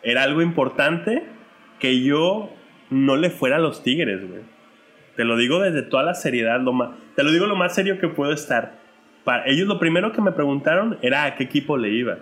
era 0.02 0.22
algo 0.22 0.42
importante 0.42 1.24
que 1.80 2.02
yo 2.02 2.52
no 2.90 3.16
le 3.16 3.30
fuera 3.30 3.56
a 3.56 3.58
los 3.58 3.82
Tigres, 3.82 4.20
güey. 4.28 4.42
Te 5.16 5.24
lo 5.24 5.36
digo 5.36 5.60
desde 5.60 5.82
toda 5.82 6.04
la 6.04 6.14
seriedad, 6.14 6.60
lo 6.60 6.72
más, 6.72 6.90
te 7.16 7.24
lo 7.24 7.32
digo 7.32 7.46
lo 7.46 7.56
más 7.56 7.74
serio 7.74 7.98
que 7.98 8.08
puedo 8.08 8.32
estar. 8.32 8.74
Para 9.24 9.46
ellos 9.46 9.66
lo 9.66 9.78
primero 9.78 10.12
que 10.12 10.20
me 10.20 10.32
preguntaron 10.32 10.98
era 11.02 11.24
a 11.24 11.34
qué 11.34 11.44
equipo 11.44 11.76
le 11.76 11.90
iba. 11.90 12.18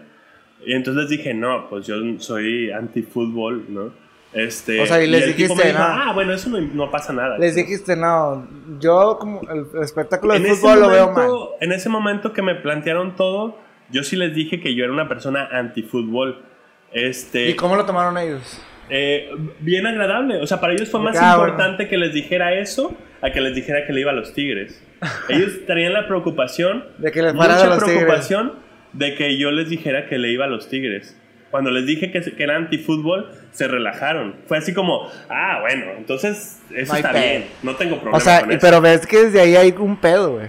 Y 0.64 0.72
entonces 0.72 1.08
dije, 1.08 1.32
no, 1.34 1.68
pues 1.68 1.86
yo 1.86 1.96
soy 2.18 2.70
anti-fútbol, 2.70 3.66
¿no? 3.68 3.92
Este, 4.32 4.80
O 4.80 4.86
sea, 4.86 5.02
y 5.02 5.08
les 5.08 5.24
tipo 5.26 5.36
dijiste, 5.54 5.66
dijo, 5.68 5.78
¿no? 5.78 5.84
ah, 5.84 6.12
bueno, 6.14 6.32
eso 6.32 6.50
no, 6.50 6.60
no 6.60 6.90
pasa 6.90 7.12
nada. 7.12 7.36
Les 7.38 7.54
dijiste, 7.56 7.96
no, 7.96 8.46
yo 8.78 9.16
como 9.18 9.40
el, 9.50 9.66
el 9.74 9.82
espectáculo 9.82 10.34
de 10.34 10.40
fútbol 10.40 10.80
lo 10.80 10.88
veo 10.88 11.06
mal. 11.10 11.26
momento, 11.26 11.50
en 11.60 11.72
ese 11.72 11.88
momento 11.88 12.32
que 12.32 12.42
me 12.42 12.54
plantearon 12.54 13.16
todo, 13.16 13.58
yo 13.90 14.04
sí 14.04 14.14
les 14.16 14.32
dije 14.34 14.60
que 14.60 14.74
yo 14.76 14.84
era 14.84 14.92
una 14.92 15.08
persona 15.08 15.48
anti-fútbol. 15.50 16.44
Este, 16.92 17.50
¿Y 17.50 17.54
cómo 17.54 17.74
lo 17.76 17.84
tomaron 17.86 18.16
ellos? 18.18 18.60
eh, 18.88 19.30
bien 19.60 19.86
agradable. 19.86 20.40
O 20.42 20.46
sea, 20.46 20.60
para 20.60 20.72
ellos 20.74 20.88
fue 20.90 21.00
más 21.00 21.16
Ah, 21.20 21.34
importante 21.36 21.88
que 21.88 21.96
les 21.96 22.12
dijera 22.14 22.54
eso 22.54 22.96
a 23.22 23.30
que 23.32 23.40
les 23.40 23.54
dijera 23.54 23.84
que 23.86 23.92
le 23.92 24.00
iba 24.00 24.10
a 24.10 24.14
los 24.14 24.32
Tigres. 24.32 24.80
Ellos 25.28 25.52
tenían 25.66 25.92
la 25.92 26.06
preocupación, 26.08 26.84
De 26.98 27.10
que 27.12 27.22
les 27.22 27.34
mucha 27.34 27.66
los 27.66 27.78
Tigres. 27.84 27.98
preocupación 27.98 28.52
de 28.92 29.14
que 29.14 29.38
yo 29.38 29.50
les 29.52 29.68
dijera 29.68 30.06
que 30.08 30.18
le 30.18 30.30
iba 30.32 30.44
a 30.44 30.48
los 30.48 30.68
Tigres. 30.68 31.16
Cuando 31.50 31.70
les 31.70 31.84
dije 31.86 32.10
que, 32.12 32.20
que 32.20 32.42
era 32.42 32.56
antifútbol, 32.56 33.30
se 33.52 33.68
relajaron. 33.68 34.36
Fue 34.46 34.58
así 34.58 34.72
como, 34.74 35.08
ah, 35.28 35.58
bueno, 35.60 35.86
entonces 35.96 36.60
eso 36.74 36.94
está 36.94 37.12
bien. 37.12 37.46
No 37.62 37.74
tengo 37.76 37.96
problema 37.96 38.16
O 38.18 38.20
sea, 38.20 38.40
con 38.40 38.50
y- 38.52 38.54
eso. 38.54 38.60
pero 38.60 38.80
ves 38.80 39.06
que 39.06 39.24
desde 39.24 39.40
ahí 39.40 39.56
hay 39.56 39.74
un 39.78 39.96
pedo, 39.96 40.32
güey. 40.34 40.48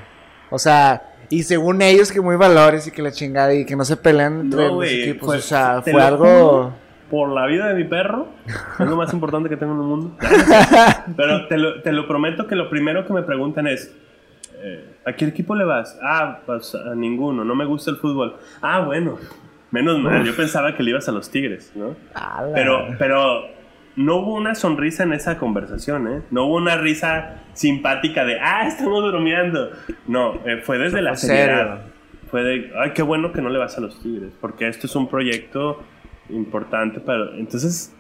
O 0.50 0.60
sea, 0.60 1.02
y 1.30 1.44
según 1.44 1.82
ellos 1.82 2.12
que 2.12 2.20
muy 2.22 2.36
valores 2.36 2.86
y 2.88 2.92
que 2.92 3.02
la 3.02 3.12
chingada 3.12 3.54
y 3.54 3.66
que 3.66 3.76
no 3.76 3.86
se 3.86 3.98
pelean 3.98 4.42
entre 4.42 4.60
No, 4.60 4.66
los 4.68 4.76
güey, 4.76 5.02
equipos. 5.04 5.26
pues, 5.28 5.46
o 5.46 5.48
sea, 5.48 5.82
fue 5.82 6.02
algo... 6.02 6.74
Por 7.10 7.28
la 7.30 7.46
vida 7.46 7.68
de 7.68 7.74
mi 7.74 7.84
perro, 7.84 8.30
es 8.80 8.86
lo 8.88 8.96
más 8.96 9.12
importante 9.12 9.50
que 9.50 9.58
tengo 9.58 9.74
en 9.74 9.80
el 9.80 9.86
mundo. 9.86 10.18
Pero 11.18 11.48
te 11.48 11.58
lo, 11.58 11.82
te 11.82 11.92
lo 11.92 12.08
prometo 12.08 12.48
que 12.48 12.56
lo 12.56 12.70
primero 12.70 13.06
que 13.06 13.12
me 13.12 13.22
preguntan 13.24 13.68
es, 13.68 13.94
eh, 14.64 14.94
¿a 15.06 15.12
qué 15.14 15.26
equipo 15.26 15.54
le 15.56 15.66
vas? 15.66 15.98
Ah, 16.02 16.40
pues 16.46 16.74
a 16.74 16.96
ninguno, 16.96 17.44
no 17.44 17.54
me 17.54 17.66
gusta 17.66 17.92
el 17.92 17.98
fútbol. 17.98 18.38
Ah, 18.62 18.80
bueno, 18.86 19.18
menos 19.72 20.00
mal, 20.00 20.24
yo 20.24 20.36
pensaba 20.36 20.76
que 20.76 20.84
le 20.84 20.92
ibas 20.92 21.08
a 21.10 21.12
los 21.12 21.32
Tigres, 21.32 21.72
¿no? 21.76 21.96
Ala. 22.14 22.54
Pero, 22.54 22.88
pero 23.00 23.50
no 23.96 24.18
hubo 24.18 24.36
una 24.36 24.56
sonrisa 24.56 25.04
en 25.04 25.14
esa 25.14 25.38
conversación, 25.38 26.08
¿eh? 26.08 26.22
No 26.32 26.46
hubo 26.46 26.56
una 26.56 26.78
risa 26.78 27.42
simpática 27.54 28.24
de, 28.26 28.40
ah, 28.40 28.68
estamos 28.68 29.04
bromeando. 29.12 29.72
No, 30.08 30.36
eh, 30.46 30.58
fue 30.64 30.78
desde 30.78 31.02
la 31.02 31.16
serio. 31.16 31.36
seriedad. 31.36 31.82
Fue 32.30 32.44
de, 32.44 32.72
ay, 32.80 32.92
qué 32.92 33.02
bueno 33.02 33.34
que 33.34 33.42
no 33.42 33.50
le 33.50 33.60
vas 33.60 33.78
a 33.78 33.82
los 33.82 34.02
Tigres, 34.02 34.34
porque 34.40 34.68
esto 34.68 34.88
es 34.88 34.96
un 34.96 35.10
proyecto 35.10 35.84
importante 36.30 37.02
para... 37.02 37.36
Entonces, 37.36 37.94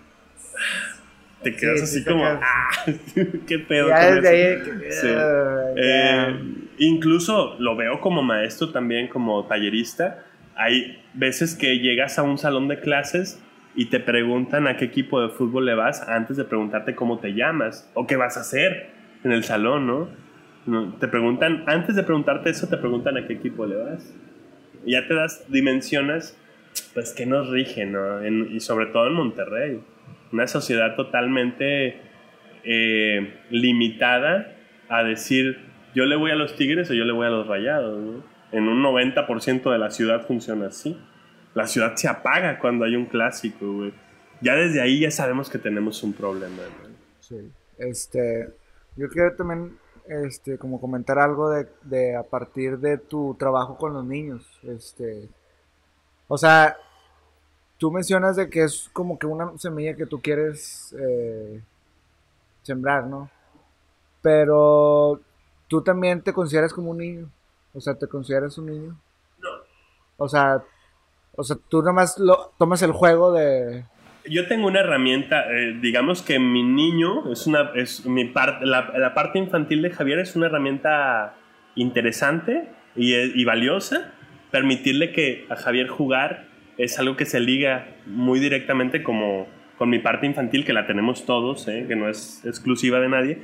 te 1.43 1.53
quedas 1.55 1.79
Sí, 1.79 1.83
así 1.83 1.99
sí 1.99 2.05
como, 2.05 2.25
ah, 2.25 2.39
qué 3.47 3.59
pedo. 3.59 3.89
Ya 3.89 4.07
con 4.13 4.21
desde 4.21 4.53
eso?" 4.53 4.71
ahí... 4.71 4.91
Sí. 4.91 5.07
Ah. 5.13 5.73
Eh, 5.75 6.43
incluso 6.77 7.55
lo 7.59 7.75
veo 7.75 7.99
como 7.99 8.23
maestro 8.23 8.71
también, 8.71 9.07
como 9.07 9.45
tallerista. 9.45 10.23
Hay 10.55 11.01
veces 11.13 11.55
que 11.55 11.79
llegas 11.79 12.19
a 12.19 12.23
un 12.23 12.37
salón 12.37 12.67
de 12.67 12.79
clases 12.79 13.41
y 13.75 13.85
te 13.85 13.99
preguntan 13.99 14.67
a 14.67 14.75
qué 14.77 14.85
equipo 14.85 15.21
de 15.21 15.29
fútbol 15.29 15.65
le 15.65 15.75
vas 15.75 16.07
antes 16.07 16.37
de 16.37 16.43
preguntarte 16.43 16.93
cómo 16.95 17.19
te 17.19 17.33
llamas 17.33 17.89
o 17.93 18.05
qué 18.05 18.15
vas 18.17 18.37
a 18.37 18.41
hacer 18.41 18.89
en 19.23 19.31
el 19.31 19.43
salón, 19.43 19.87
¿no? 19.87 20.09
Te 20.99 21.07
preguntan, 21.07 21.63
antes 21.67 21.95
de 21.95 22.03
preguntarte 22.03 22.49
eso, 22.49 22.67
te 22.67 22.77
preguntan 22.77 23.17
a 23.17 23.25
qué 23.25 23.33
equipo 23.33 23.65
le 23.65 23.75
vas. 23.77 24.13
Y 24.85 24.91
ya 24.91 25.07
te 25.07 25.13
das, 25.15 25.45
dimensiones, 25.51 26.37
pues, 26.93 27.13
que 27.13 27.25
nos 27.25 27.49
rige, 27.49 27.85
¿no? 27.85 28.21
En- 28.23 28.51
y 28.51 28.59
sobre 28.59 28.87
todo 28.87 29.07
en 29.07 29.13
Monterrey. 29.13 29.79
Una 30.31 30.47
sociedad 30.47 30.95
totalmente 30.95 31.99
eh, 32.63 33.33
limitada 33.49 34.53
a 34.87 35.03
decir, 35.03 35.57
yo 35.95 36.05
le 36.05 36.15
voy 36.15 36.29
a 36.31 36.35
los 36.35 36.55
Tigres 36.55 36.91
o 36.91 36.93
yo 36.93 37.05
le 37.05 37.11
voy 37.11 37.25
a 37.25 37.29
los 37.31 37.47
Rayados, 37.47 37.99
¿no? 37.99 38.30
En 38.51 38.67
un 38.67 38.83
90% 38.83 39.71
de 39.71 39.77
la 39.77 39.91
ciudad 39.91 40.25
funciona 40.25 40.67
así. 40.67 40.99
La 41.53 41.67
ciudad 41.67 41.95
se 41.95 42.07
apaga 42.07 42.59
cuando 42.59 42.85
hay 42.85 42.95
un 42.95 43.05
clásico, 43.05 43.71
güey. 43.71 43.93
Ya 44.41 44.55
desde 44.55 44.81
ahí 44.81 44.99
ya 45.01 45.11
sabemos 45.11 45.49
que 45.49 45.57
tenemos 45.57 46.01
un 46.03 46.13
problema, 46.13 46.63
¿no? 46.63 46.89
Sí. 47.19 47.51
Este, 47.77 48.49
yo 48.95 49.09
quiero 49.09 49.35
también, 49.35 49.77
este, 50.07 50.57
como 50.57 50.79
comentar 50.81 51.19
algo 51.19 51.49
de, 51.49 51.67
de 51.83 52.15
a 52.15 52.23
partir 52.23 52.79
de 52.79 52.97
tu 52.97 53.35
trabajo 53.39 53.77
con 53.77 53.93
los 53.93 54.05
niños, 54.05 54.43
este, 54.63 55.29
o 56.27 56.37
sea, 56.37 56.77
tú 57.77 57.91
mencionas 57.91 58.35
de 58.35 58.49
que 58.49 58.63
es 58.63 58.89
como 58.93 59.19
que 59.19 59.25
una 59.25 59.57
semilla 59.57 59.95
que 59.95 60.05
tú 60.05 60.21
quieres 60.21 60.95
eh, 60.97 61.61
sembrar, 62.61 63.07
¿no? 63.07 63.29
Pero 64.21 65.19
tú 65.67 65.81
también 65.81 66.21
te 66.21 66.31
consideras 66.31 66.73
como 66.73 66.91
un 66.91 66.99
niño, 66.99 67.29
o 67.73 67.81
sea, 67.81 67.95
te 67.95 68.07
consideras 68.07 68.57
un 68.57 68.67
niño. 68.67 68.97
No. 69.39 69.49
O 70.17 70.27
sea, 70.27 70.63
o 71.35 71.43
sea, 71.43 71.57
tú 71.69 71.79
nada 71.79 71.93
más 71.93 72.17
lo 72.19 72.53
tomas 72.57 72.81
el 72.81 72.91
juego 72.91 73.31
de, 73.31 73.85
Yo 74.29 74.47
tengo 74.47 74.67
una 74.67 74.81
herramienta, 74.81 75.45
eh, 75.51 75.77
digamos 75.81 76.21
que 76.21 76.39
mi 76.39 76.63
niño 76.63 77.31
es 77.31 77.47
una, 77.47 77.71
es 77.75 78.05
mi 78.05 78.25
parte, 78.25 78.65
la, 78.65 78.91
la 78.97 79.13
parte 79.13 79.39
infantil 79.39 79.81
de 79.81 79.91
Javier 79.91 80.19
es 80.19 80.35
una 80.35 80.47
herramienta 80.47 81.35
interesante 81.75 82.69
y, 82.95 83.13
eh, 83.13 83.31
y 83.33 83.45
valiosa. 83.45 84.13
Permitirle 84.51 85.13
que 85.13 85.45
a 85.49 85.55
Javier 85.55 85.87
jugar 85.87 86.47
es 86.77 86.99
algo 86.99 87.15
que 87.15 87.25
se 87.25 87.39
liga 87.39 87.95
muy 88.05 88.39
directamente 88.39 89.03
como 89.03 89.47
con 89.77 89.89
mi 89.89 89.99
parte 89.99 90.27
infantil, 90.27 90.63
que 90.63 90.73
la 90.73 90.85
tenemos 90.85 91.25
todos, 91.25 91.67
eh, 91.67 91.85
que 91.87 91.95
no 91.95 92.07
es 92.07 92.45
exclusiva 92.45 92.99
de 92.99 93.09
nadie. 93.09 93.41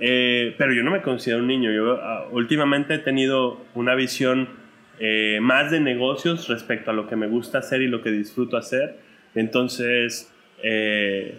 Eh, 0.00 0.54
pero 0.58 0.72
yo 0.72 0.82
no 0.82 0.90
me 0.90 1.02
considero 1.02 1.40
un 1.40 1.46
niño. 1.48 1.72
Yo 1.72 1.98
ah, 2.02 2.26
últimamente 2.30 2.94
he 2.94 2.98
tenido 2.98 3.60
una 3.74 3.94
visión 3.94 4.48
eh, 5.00 5.38
más 5.40 5.70
de 5.70 5.80
negocios 5.80 6.48
respecto 6.48 6.90
a 6.90 6.94
lo 6.94 7.06
que 7.08 7.16
me 7.16 7.26
gusta 7.26 7.58
hacer 7.58 7.82
y 7.82 7.88
lo 7.88 8.02
que 8.02 8.10
disfruto 8.10 8.56
hacer. 8.56 8.96
Entonces, 9.34 10.32
eh, 10.62 11.34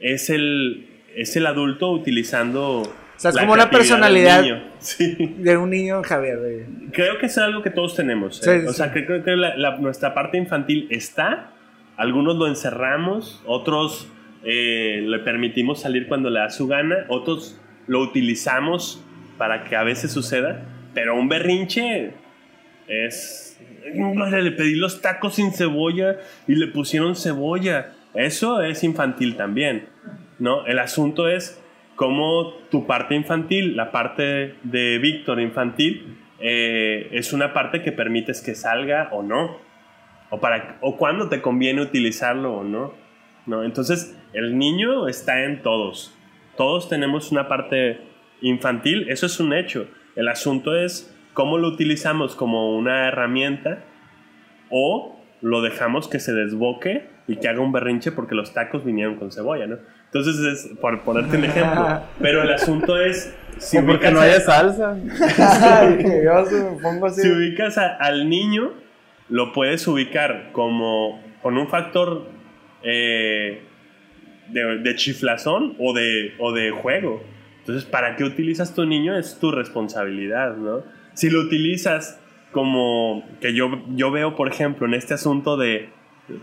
es, 0.00 0.30
el, 0.30 0.88
es 1.14 1.36
el 1.36 1.46
adulto 1.46 1.90
utilizando... 1.90 2.82
O 2.82 3.18
sea, 3.18 3.30
es 3.30 3.34
la 3.36 3.42
como 3.42 3.54
una 3.54 3.70
personalidad. 3.70 4.44
Sí. 4.78 5.16
de 5.38 5.56
un 5.56 5.70
niño, 5.70 6.02
Javier. 6.04 6.38
de- 6.38 6.66
Creo 6.92 7.18
que 7.18 7.26
es 7.26 7.38
algo 7.38 7.62
que 7.62 7.70
todos 7.70 7.96
tenemos. 7.96 8.36
Sí, 8.36 8.50
sí, 8.60 8.66
o 8.68 8.72
sea, 8.72 8.92
creo 8.92 9.24
que 9.24 9.34
la- 9.36 9.56
la- 9.56 9.78
nuestra 9.78 10.12
parte 10.14 10.36
infantil 10.38 10.86
está. 10.90 11.50
Algunos 11.96 12.36
lo 12.36 12.46
encerramos, 12.46 13.42
otros 13.46 14.06
eh, 14.44 15.02
le 15.04 15.18
permitimos 15.20 15.80
salir 15.80 16.06
cuando 16.08 16.28
le 16.30 16.40
da 16.40 16.50
su 16.50 16.68
gana, 16.68 17.06
otros 17.08 17.58
lo 17.86 18.00
utilizamos 18.00 19.02
para 19.38 19.64
que 19.64 19.76
a 19.76 19.82
veces 19.82 20.12
suceda. 20.12 20.62
Pero 20.94 21.14
un 21.18 21.28
berrinche 21.28 22.12
es. 22.88 23.58
Le 23.94 24.50
pedí 24.52 24.74
los 24.74 25.00
tacos 25.00 25.36
sin 25.36 25.52
cebolla 25.52 26.16
y 26.46 26.56
le 26.56 26.66
pusieron 26.68 27.14
cebolla. 27.14 27.92
Eso 28.14 28.62
es 28.62 28.82
infantil 28.82 29.36
también. 29.36 29.86
¿no? 30.38 30.66
El 30.66 30.78
asunto 30.78 31.28
es 31.28 31.62
cómo 31.94 32.54
tu 32.70 32.86
parte 32.86 33.14
infantil, 33.14 33.76
la 33.76 33.92
parte 33.92 34.54
de 34.62 34.98
Víctor 34.98 35.40
infantil, 35.40 36.18
eh, 36.40 37.08
es 37.12 37.32
una 37.32 37.52
parte 37.52 37.82
que 37.82 37.92
permites 37.92 38.42
que 38.42 38.54
salga 38.54 39.08
o 39.12 39.22
no. 39.22 39.58
O, 40.30 40.40
para, 40.40 40.78
o 40.80 40.96
cuándo 40.96 41.28
te 41.28 41.40
conviene 41.40 41.82
utilizarlo 41.82 42.54
o 42.54 42.64
no. 42.64 42.94
¿no? 43.46 43.62
Entonces, 43.62 44.16
el 44.32 44.58
niño 44.58 45.08
está 45.08 45.44
en 45.44 45.62
todos. 45.62 46.15
Todos 46.56 46.88
tenemos 46.88 47.32
una 47.32 47.48
parte 47.48 48.00
infantil, 48.40 49.08
eso 49.08 49.26
es 49.26 49.40
un 49.40 49.52
hecho. 49.52 49.86
El 50.14 50.28
asunto 50.28 50.74
es 50.76 51.14
cómo 51.34 51.58
lo 51.58 51.68
utilizamos 51.68 52.34
como 52.34 52.76
una 52.76 53.08
herramienta 53.08 53.80
o 54.70 55.18
lo 55.42 55.60
dejamos 55.62 56.08
que 56.08 56.18
se 56.18 56.32
desboque 56.32 57.08
y 57.28 57.36
que 57.36 57.48
haga 57.48 57.60
un 57.60 57.72
berrinche 57.72 58.12
porque 58.12 58.34
los 58.34 58.54
tacos 58.54 58.84
vinieron 58.84 59.16
con 59.16 59.30
cebolla, 59.32 59.66
¿no? 59.66 59.76
Entonces, 60.06 60.38
es 60.40 60.78
por 60.80 61.00
ponerte 61.02 61.36
un 61.36 61.44
ejemplo. 61.44 62.00
Pero 62.20 62.42
el 62.42 62.52
asunto 62.52 62.98
es... 63.00 63.34
Si 63.58 63.78
o 63.78 63.84
porque 63.86 64.10
no 64.10 64.20
haya 64.20 64.40
salsa. 64.40 64.96
Yo 66.24 66.44
se 66.46 66.62
me 66.62 66.80
pongo 66.80 67.06
así. 67.06 67.22
si 67.22 67.28
ubicas 67.30 67.78
a- 67.78 67.96
al 67.96 68.28
niño, 68.28 68.72
lo 69.28 69.52
puedes 69.52 69.86
ubicar 69.88 70.50
como 70.52 71.20
con 71.42 71.56
un 71.58 71.66
factor 71.68 72.26
eh, 72.82 73.62
de, 74.48 74.78
de 74.78 74.94
chiflazón 74.94 75.74
o 75.78 75.92
de, 75.92 76.34
o 76.38 76.52
de 76.52 76.70
juego. 76.70 77.22
Entonces, 77.60 77.84
¿para 77.84 78.14
qué 78.16 78.24
utilizas 78.24 78.74
tu 78.74 78.86
niño? 78.86 79.16
Es 79.16 79.38
tu 79.40 79.50
responsabilidad, 79.50 80.56
¿no? 80.56 80.82
Si 81.14 81.30
lo 81.30 81.40
utilizas 81.40 82.20
como 82.52 83.28
que 83.40 83.54
yo, 83.54 83.82
yo 83.96 84.10
veo, 84.10 84.36
por 84.36 84.48
ejemplo, 84.48 84.86
en 84.86 84.94
este 84.94 85.14
asunto 85.14 85.56
de, 85.56 85.88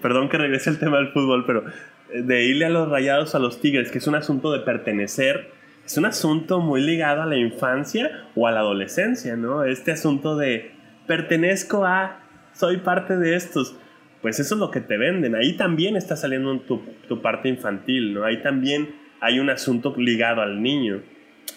perdón 0.01 0.29
que 0.29 0.37
regrese 0.37 0.69
el 0.69 0.79
tema 0.79 0.97
del 0.97 1.09
fútbol, 1.09 1.45
pero 1.45 1.63
eh, 2.11 2.21
de 2.21 2.43
irle 2.43 2.65
a 2.65 2.69
los 2.69 2.89
rayados 2.89 3.35
a 3.35 3.39
los 3.39 3.61
tigres, 3.61 3.89
que 3.89 3.99
es 3.99 4.07
un 4.07 4.15
asunto 4.15 4.51
de 4.51 4.59
pertenecer, 4.59 5.51
es 5.85 5.97
un 5.97 6.05
asunto 6.05 6.59
muy 6.59 6.81
ligado 6.81 7.21
a 7.21 7.25
la 7.25 7.37
infancia 7.37 8.27
o 8.35 8.47
a 8.47 8.51
la 8.51 8.59
adolescencia, 8.59 9.35
¿no? 9.35 9.63
Este 9.63 9.91
asunto 9.91 10.37
de 10.37 10.71
pertenezco 11.07 11.85
a, 11.85 12.19
soy 12.53 12.77
parte 12.77 13.17
de 13.17 13.35
estos. 13.35 13.75
Pues 14.23 14.39
eso 14.39 14.55
es 14.55 14.59
lo 14.59 14.71
que 14.71 14.79
te 14.79 14.97
venden. 14.97 15.35
Ahí 15.35 15.57
también 15.57 15.97
está 15.97 16.15
saliendo 16.15 16.57
tu, 16.61 16.81
tu 17.09 17.21
parte 17.21 17.49
infantil, 17.49 18.13
¿no? 18.13 18.23
Ahí 18.23 18.41
también 18.41 18.95
hay 19.19 19.39
un 19.39 19.49
asunto 19.49 19.93
ligado 19.97 20.41
al 20.41 20.63
niño. 20.63 21.01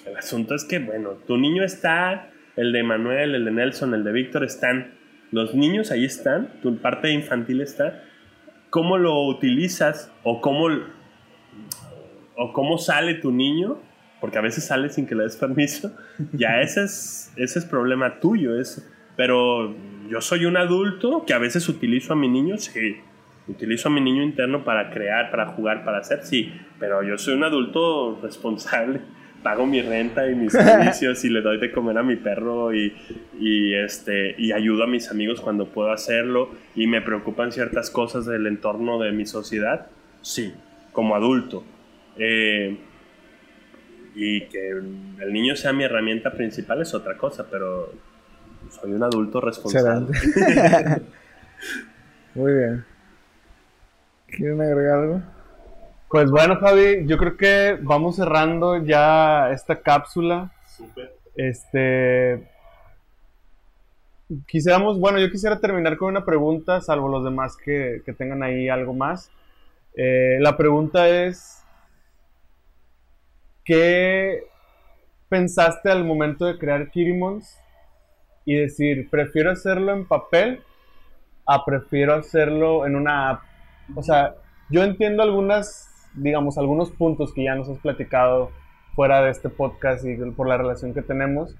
El 0.04 0.16
asunto 0.16 0.56
es 0.56 0.64
que, 0.64 0.80
bueno, 0.80 1.10
tu 1.28 1.38
niño 1.38 1.62
está, 1.62 2.30
el 2.56 2.72
de 2.72 2.82
Manuel, 2.82 3.36
el 3.36 3.44
de 3.44 3.52
Nelson, 3.52 3.94
el 3.94 4.02
de 4.02 4.10
Víctor 4.10 4.42
están. 4.42 4.94
Los 5.30 5.54
niños 5.54 5.92
ahí 5.92 6.04
están, 6.04 6.60
tu 6.60 6.76
parte 6.78 7.12
infantil 7.12 7.60
está. 7.60 8.02
¿Cómo 8.70 8.98
lo 8.98 9.26
utilizas 9.28 10.12
o 10.24 10.40
cómo, 10.40 10.66
o 12.34 12.52
cómo 12.52 12.78
sale 12.78 13.14
tu 13.14 13.30
niño? 13.30 13.78
Porque 14.20 14.38
a 14.38 14.40
veces 14.42 14.64
sale 14.64 14.88
sin 14.88 15.06
que 15.06 15.14
le 15.14 15.22
des 15.22 15.36
permiso. 15.36 15.96
Ya 16.32 16.60
ese 16.60 16.82
es, 16.82 17.32
ese 17.36 17.60
es 17.60 17.64
problema 17.64 18.18
tuyo. 18.18 18.58
Es, 18.58 18.84
pero 19.16 19.74
yo 20.08 20.20
soy 20.20 20.44
un 20.44 20.56
adulto 20.56 21.24
que 21.26 21.32
a 21.32 21.38
veces 21.38 21.68
utilizo 21.68 22.12
a 22.12 22.16
mi 22.16 22.28
niño, 22.28 22.58
sí. 22.58 22.96
Utilizo 23.48 23.88
a 23.88 23.92
mi 23.92 24.00
niño 24.00 24.22
interno 24.22 24.64
para 24.64 24.90
crear, 24.90 25.30
para 25.30 25.46
jugar, 25.46 25.84
para 25.84 25.98
hacer, 25.98 26.22
sí. 26.24 26.52
Pero 26.78 27.02
yo 27.02 27.16
soy 27.16 27.34
un 27.34 27.44
adulto 27.44 28.18
responsable. 28.22 29.00
Pago 29.42 29.64
mi 29.64 29.80
renta 29.80 30.28
y 30.28 30.34
mis 30.34 30.52
servicios 30.52 31.24
y 31.24 31.28
le 31.28 31.40
doy 31.40 31.58
de 31.58 31.70
comer 31.70 31.98
a 31.98 32.02
mi 32.02 32.16
perro 32.16 32.74
y, 32.74 32.92
y, 33.38 33.74
este, 33.74 34.34
y 34.38 34.52
ayudo 34.52 34.84
a 34.84 34.86
mis 34.86 35.10
amigos 35.10 35.40
cuando 35.40 35.66
puedo 35.66 35.92
hacerlo 35.92 36.50
y 36.74 36.86
me 36.88 37.00
preocupan 37.00 37.52
ciertas 37.52 37.90
cosas 37.90 38.26
del 38.26 38.46
entorno 38.46 38.98
de 38.98 39.12
mi 39.12 39.24
sociedad, 39.24 39.86
sí, 40.20 40.52
como 40.92 41.14
adulto. 41.14 41.62
Eh, 42.18 42.76
y 44.16 44.40
que 44.46 44.70
el 44.70 45.32
niño 45.32 45.54
sea 45.54 45.72
mi 45.72 45.84
herramienta 45.84 46.32
principal 46.32 46.80
es 46.80 46.94
otra 46.94 47.16
cosa, 47.16 47.46
pero 47.48 47.92
soy 48.70 48.92
un 48.92 49.02
adulto 49.02 49.40
responsable. 49.40 50.16
Muy 52.34 52.52
bien. 52.52 52.84
¿Quieren 54.26 54.60
agregar 54.60 54.98
algo? 54.98 55.22
Pues 56.08 56.30
bueno, 56.30 56.56
Javi, 56.56 57.06
yo 57.06 57.16
creo 57.16 57.36
que 57.36 57.78
vamos 57.80 58.16
cerrando 58.16 58.84
ya 58.84 59.50
esta 59.50 59.80
cápsula. 59.80 60.52
Súper. 60.66 61.16
Este. 61.34 62.48
Quisiéramos, 64.46 64.98
bueno, 64.98 65.18
yo 65.18 65.30
quisiera 65.30 65.60
terminar 65.60 65.96
con 65.96 66.08
una 66.08 66.24
pregunta, 66.24 66.80
salvo 66.80 67.08
los 67.08 67.24
demás 67.24 67.56
que, 67.56 68.02
que 68.04 68.12
tengan 68.12 68.42
ahí 68.42 68.68
algo 68.68 68.92
más. 68.92 69.30
Eh, 69.94 70.38
la 70.40 70.56
pregunta 70.56 71.08
es: 71.08 71.62
¿Qué 73.64 74.44
pensaste 75.28 75.90
al 75.90 76.04
momento 76.04 76.44
de 76.44 76.58
crear 76.58 76.90
Kirimons 76.90 77.60
y 78.46 78.54
decir, 78.54 79.10
prefiero 79.10 79.50
hacerlo 79.50 79.92
en 79.92 80.06
papel 80.06 80.62
a 81.44 81.64
prefiero 81.64 82.14
hacerlo 82.14 82.86
en 82.86 82.96
una 82.96 83.28
app? 83.30 83.42
O 83.94 84.02
sea, 84.02 84.36
yo 84.70 84.82
entiendo 84.82 85.22
algunas, 85.22 86.10
digamos, 86.14 86.56
algunos 86.56 86.90
puntos 86.92 87.34
que 87.34 87.44
ya 87.44 87.54
nos 87.54 87.68
has 87.68 87.78
platicado 87.78 88.50
fuera 88.94 89.22
de 89.22 89.30
este 89.30 89.50
podcast 89.50 90.06
y 90.06 90.16
por 90.30 90.48
la 90.48 90.56
relación 90.56 90.94
que 90.94 91.02
tenemos, 91.02 91.54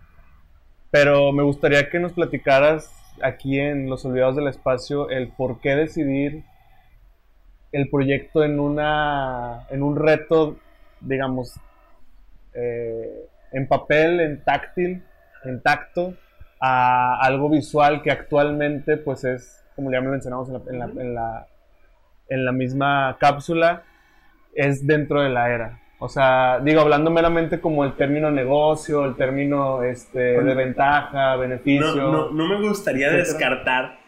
pero 0.91 1.33
me 1.33 1.43
gustaría 1.43 1.91
que 1.91 1.99
nos 1.99 2.15
platicaras 2.15 2.91
aquí 3.23 3.59
en 3.59 3.91
Los 3.91 4.05
Olvidados 4.05 4.37
del 4.37 4.49
Espacio 4.49 5.11
el 5.11 5.29
por 5.29 5.61
qué 5.61 5.77
decidir 5.77 6.45
el 7.73 7.91
proyecto 7.91 8.45
en 8.45 8.61
una 8.61 9.67
en 9.71 9.83
un 9.83 9.97
reto, 9.97 10.57
digamos, 11.01 11.59
eh, 12.55 13.29
en 13.53 13.69
papel, 13.69 14.21
en 14.21 14.43
táctil, 14.45 15.03
en 15.45 15.63
tacto, 15.63 16.15
a 16.61 17.19
algo 17.21 17.49
visual 17.51 18.03
que 18.03 18.11
actualmente 18.11 18.97
pues 18.97 19.25
es, 19.25 19.63
como 19.75 19.91
ya 19.93 20.01
me 20.01 20.09
mencionamos 20.09 20.49
en 20.49 20.55
la, 20.55 20.61
en 20.71 20.79
la- 20.79 21.03
en 21.03 21.15
la- 21.15 21.47
en 22.29 22.45
la 22.45 22.53
misma 22.53 23.17
cápsula, 23.21 23.83
es 24.55 24.87
dentro 24.87 25.21
de 25.23 25.29
la 25.29 25.51
era. 25.51 25.81
O 25.99 26.09
sea, 26.09 26.59
digo, 26.63 26.81
hablando 26.81 27.11
meramente 27.11 27.61
como 27.61 27.85
el 27.85 27.93
término 27.95 28.31
negocio, 28.31 29.05
el 29.05 29.15
término 29.17 29.83
este, 29.83 30.19
de 30.43 30.55
ventaja, 30.55 31.37
beneficio. 31.37 31.95
No, 31.95 32.13
no, 32.13 32.31
no 32.33 32.47
me 32.49 32.69
gustaría 32.69 33.07
etcétera. 33.07 33.25
descartar 33.29 33.99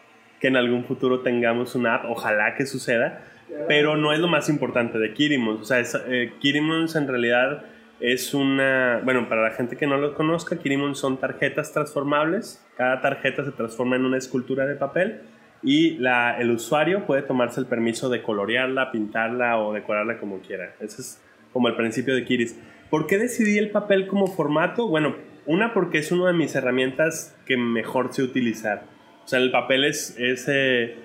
que 0.41 0.47
en 0.49 0.57
algún 0.57 0.83
futuro 0.85 1.21
tengamos 1.21 1.75
una 1.75 1.95
app, 1.95 2.05
ojalá 2.09 2.55
que 2.55 2.65
suceda, 2.65 3.21
pero 3.67 3.95
no 3.97 4.11
es 4.13 4.19
lo 4.19 4.27
más 4.27 4.49
importante 4.49 4.99
de 4.99 5.13
Kirimons. 5.13 5.61
O 5.61 5.65
sea, 5.65 5.79
es, 5.79 5.97
eh, 6.07 6.33
Kirimons 6.39 6.95
en 6.95 7.07
realidad 7.07 7.63
es 7.99 8.33
una... 8.33 9.01
Bueno, 9.03 9.27
para 9.27 9.41
la 9.41 9.51
gente 9.51 9.75
que 9.75 9.87
no 9.87 9.97
lo 9.97 10.13
conozca, 10.13 10.57
Kirimons 10.57 10.99
son 10.99 11.17
tarjetas 11.17 11.73
transformables. 11.73 12.65
Cada 12.77 13.01
tarjeta 13.01 13.43
se 13.43 13.51
transforma 13.51 13.95
en 13.95 14.05
una 14.05 14.17
escultura 14.17 14.65
de 14.65 14.75
papel 14.75 15.21
y 15.61 15.97
la, 15.97 16.39
el 16.39 16.51
usuario 16.51 17.05
puede 17.05 17.21
tomarse 17.21 17.59
el 17.59 17.65
permiso 17.65 18.09
de 18.09 18.21
colorearla, 18.21 18.91
pintarla 18.91 19.59
o 19.59 19.73
decorarla 19.73 20.17
como 20.19 20.39
quiera. 20.39 20.73
Ese 20.79 21.01
es 21.01 21.21
como 21.51 21.67
el 21.67 21.75
principio 21.75 22.15
de 22.15 22.23
Kiris. 22.23 22.57
¿Por 22.89 23.07
qué 23.07 23.17
decidí 23.17 23.57
el 23.57 23.69
papel 23.71 24.07
como 24.07 24.27
formato? 24.27 24.87
Bueno, 24.87 25.15
una 25.45 25.73
porque 25.73 25.99
es 25.99 26.11
una 26.11 26.27
de 26.27 26.33
mis 26.33 26.55
herramientas 26.55 27.37
que 27.45 27.57
mejor 27.57 28.13
sé 28.13 28.23
utilizar. 28.23 28.83
O 29.25 29.27
sea, 29.27 29.39
el 29.39 29.51
papel 29.51 29.83
es, 29.83 30.17
es, 30.17 30.45
eh, 30.47 30.95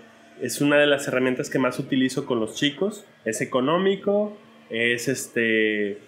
es 0.40 0.60
una 0.60 0.76
de 0.78 0.86
las 0.86 1.08
herramientas 1.08 1.50
que 1.50 1.58
más 1.58 1.78
utilizo 1.78 2.24
con 2.24 2.40
los 2.40 2.54
chicos. 2.54 3.06
Es 3.24 3.40
económico, 3.40 4.36
es, 4.70 5.08
este, 5.08 5.98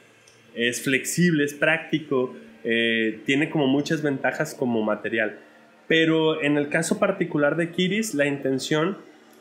es 0.56 0.82
flexible, 0.82 1.44
es 1.44 1.54
práctico, 1.54 2.34
eh, 2.64 3.20
tiene 3.24 3.50
como 3.50 3.66
muchas 3.66 4.02
ventajas 4.02 4.54
como 4.54 4.82
material. 4.82 5.38
Pero 5.86 6.42
en 6.42 6.56
el 6.56 6.68
caso 6.68 6.98
particular 6.98 7.56
de 7.56 7.70
Kiris, 7.70 8.14
la 8.14 8.26
intención 8.26 8.98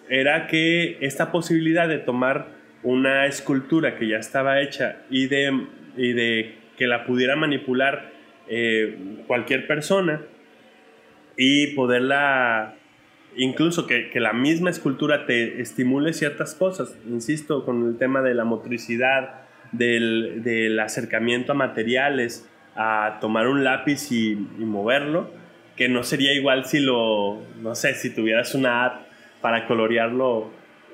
era 0.09 0.47
que 0.47 0.97
esta 1.01 1.31
posibilidad 1.31 1.87
de 1.87 1.97
tomar 1.97 2.47
una 2.83 3.25
escultura 3.25 3.97
que 3.97 4.07
ya 4.07 4.17
estaba 4.17 4.61
hecha 4.61 4.97
y 5.09 5.25
de, 5.27 5.65
y 5.97 6.13
de 6.13 6.55
que 6.77 6.85
la 6.85 7.05
pudiera 7.05 7.35
manipular 7.35 8.11
eh, 8.47 9.23
cualquier 9.25 9.65
persona 9.65 10.21
y 11.35 11.67
poderla, 11.67 12.75
incluso 13.35 13.87
que, 13.87 14.11
que, 14.11 14.19
la 14.19 14.33
misma 14.33 14.69
escultura 14.69 15.25
te 15.25 15.61
estimule 15.61 16.13
ciertas 16.13 16.53
cosas, 16.53 16.95
insisto, 17.09 17.65
con 17.65 17.87
el 17.87 17.97
tema 17.97 18.21
de 18.21 18.35
la 18.35 18.45
motricidad, 18.45 19.44
del, 19.71 20.41
del 20.43 20.79
acercamiento 20.79 21.51
a 21.51 21.55
materiales, 21.55 22.49
a 22.75 23.17
tomar 23.21 23.47
un 23.47 23.63
lápiz 23.63 24.11
y, 24.11 24.35
moverlo, 24.57 25.29
que 25.75 25.89
no 25.89 26.03
sería 26.03 26.33
igual 26.33 26.65
si 26.65 26.79
lo, 26.79 27.41
no 27.61 27.75
sé, 27.75 27.93
si 27.93 28.13
tuvieras 28.13 28.55
una 28.55 28.85
app 28.85 29.07
para 29.41 29.67
colorearlo 29.67 30.49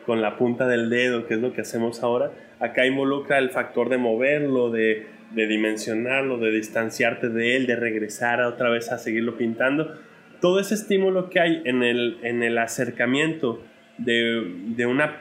con 0.05 0.21
la 0.21 0.37
punta 0.37 0.67
del 0.67 0.89
dedo, 0.89 1.27
que 1.27 1.35
es 1.35 1.39
lo 1.39 1.53
que 1.53 1.61
hacemos 1.61 2.03
ahora. 2.03 2.31
Acá 2.59 2.85
involucra 2.85 3.37
el 3.37 3.49
factor 3.49 3.89
de 3.89 3.97
moverlo, 3.97 4.71
de, 4.71 5.07
de 5.31 5.47
dimensionarlo, 5.47 6.37
de 6.37 6.51
distanciarte 6.51 7.29
de 7.29 7.55
él, 7.55 7.67
de 7.67 7.75
regresar 7.75 8.41
otra 8.41 8.69
vez 8.69 8.91
a 8.91 8.97
seguirlo 8.97 9.37
pintando. 9.37 9.95
Todo 10.39 10.59
ese 10.59 10.73
estímulo 10.73 11.29
que 11.29 11.39
hay 11.39 11.61
en 11.65 11.83
el, 11.83 12.17
en 12.23 12.43
el 12.43 12.57
acercamiento 12.57 13.63
de, 13.97 14.43
de 14.75 14.85
una... 14.85 15.17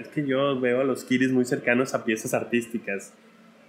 Es 0.00 0.08
que 0.08 0.26
yo 0.26 0.58
veo 0.58 0.80
a 0.80 0.84
los 0.84 1.04
kiris 1.04 1.30
muy 1.30 1.44
cercanos 1.44 1.94
a 1.94 2.04
piezas 2.04 2.34
artísticas. 2.34 3.14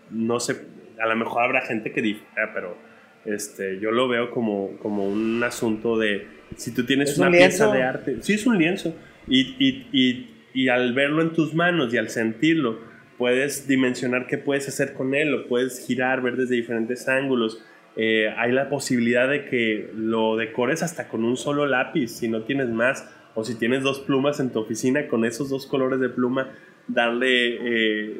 No 0.09 0.39
sé, 0.39 0.55
a 0.99 1.07
lo 1.07 1.15
mejor 1.15 1.43
habrá 1.43 1.61
gente 1.61 1.91
que 1.91 2.01
diga, 2.01 2.51
pero 2.53 2.77
este, 3.25 3.79
yo 3.79 3.91
lo 3.91 4.07
veo 4.07 4.31
como, 4.31 4.77
como 4.77 5.07
un 5.07 5.43
asunto 5.43 5.97
de... 5.97 6.27
Si 6.55 6.73
tú 6.73 6.85
tienes 6.85 7.17
una 7.17 7.29
pieza 7.29 7.71
de 7.71 7.83
arte... 7.83 8.17
Sí, 8.21 8.33
es 8.33 8.45
un 8.45 8.57
lienzo. 8.57 8.95
Y, 9.27 9.55
y, 9.59 9.87
y, 9.91 10.29
y 10.53 10.67
al 10.69 10.93
verlo 10.93 11.21
en 11.21 11.33
tus 11.33 11.53
manos 11.53 11.93
y 11.93 11.97
al 11.97 12.09
sentirlo, 12.09 12.79
puedes 13.17 13.67
dimensionar 13.67 14.27
qué 14.27 14.37
puedes 14.37 14.67
hacer 14.67 14.93
con 14.93 15.13
él, 15.13 15.29
lo 15.29 15.47
puedes 15.47 15.85
girar, 15.85 16.21
ver 16.21 16.37
desde 16.37 16.55
diferentes 16.55 17.07
ángulos. 17.07 17.63
Eh, 17.95 18.33
hay 18.37 18.51
la 18.51 18.69
posibilidad 18.69 19.29
de 19.29 19.45
que 19.45 19.91
lo 19.95 20.37
decores 20.37 20.81
hasta 20.81 21.07
con 21.07 21.23
un 21.23 21.37
solo 21.37 21.65
lápiz, 21.67 22.07
si 22.07 22.27
no 22.29 22.43
tienes 22.43 22.69
más, 22.69 23.07
o 23.35 23.43
si 23.43 23.55
tienes 23.55 23.83
dos 23.83 23.99
plumas 23.99 24.39
en 24.39 24.51
tu 24.51 24.59
oficina, 24.59 25.07
con 25.07 25.25
esos 25.25 25.49
dos 25.49 25.65
colores 25.65 25.99
de 25.99 26.09
pluma, 26.09 26.51
darle 26.87 27.57
eh, 27.61 28.17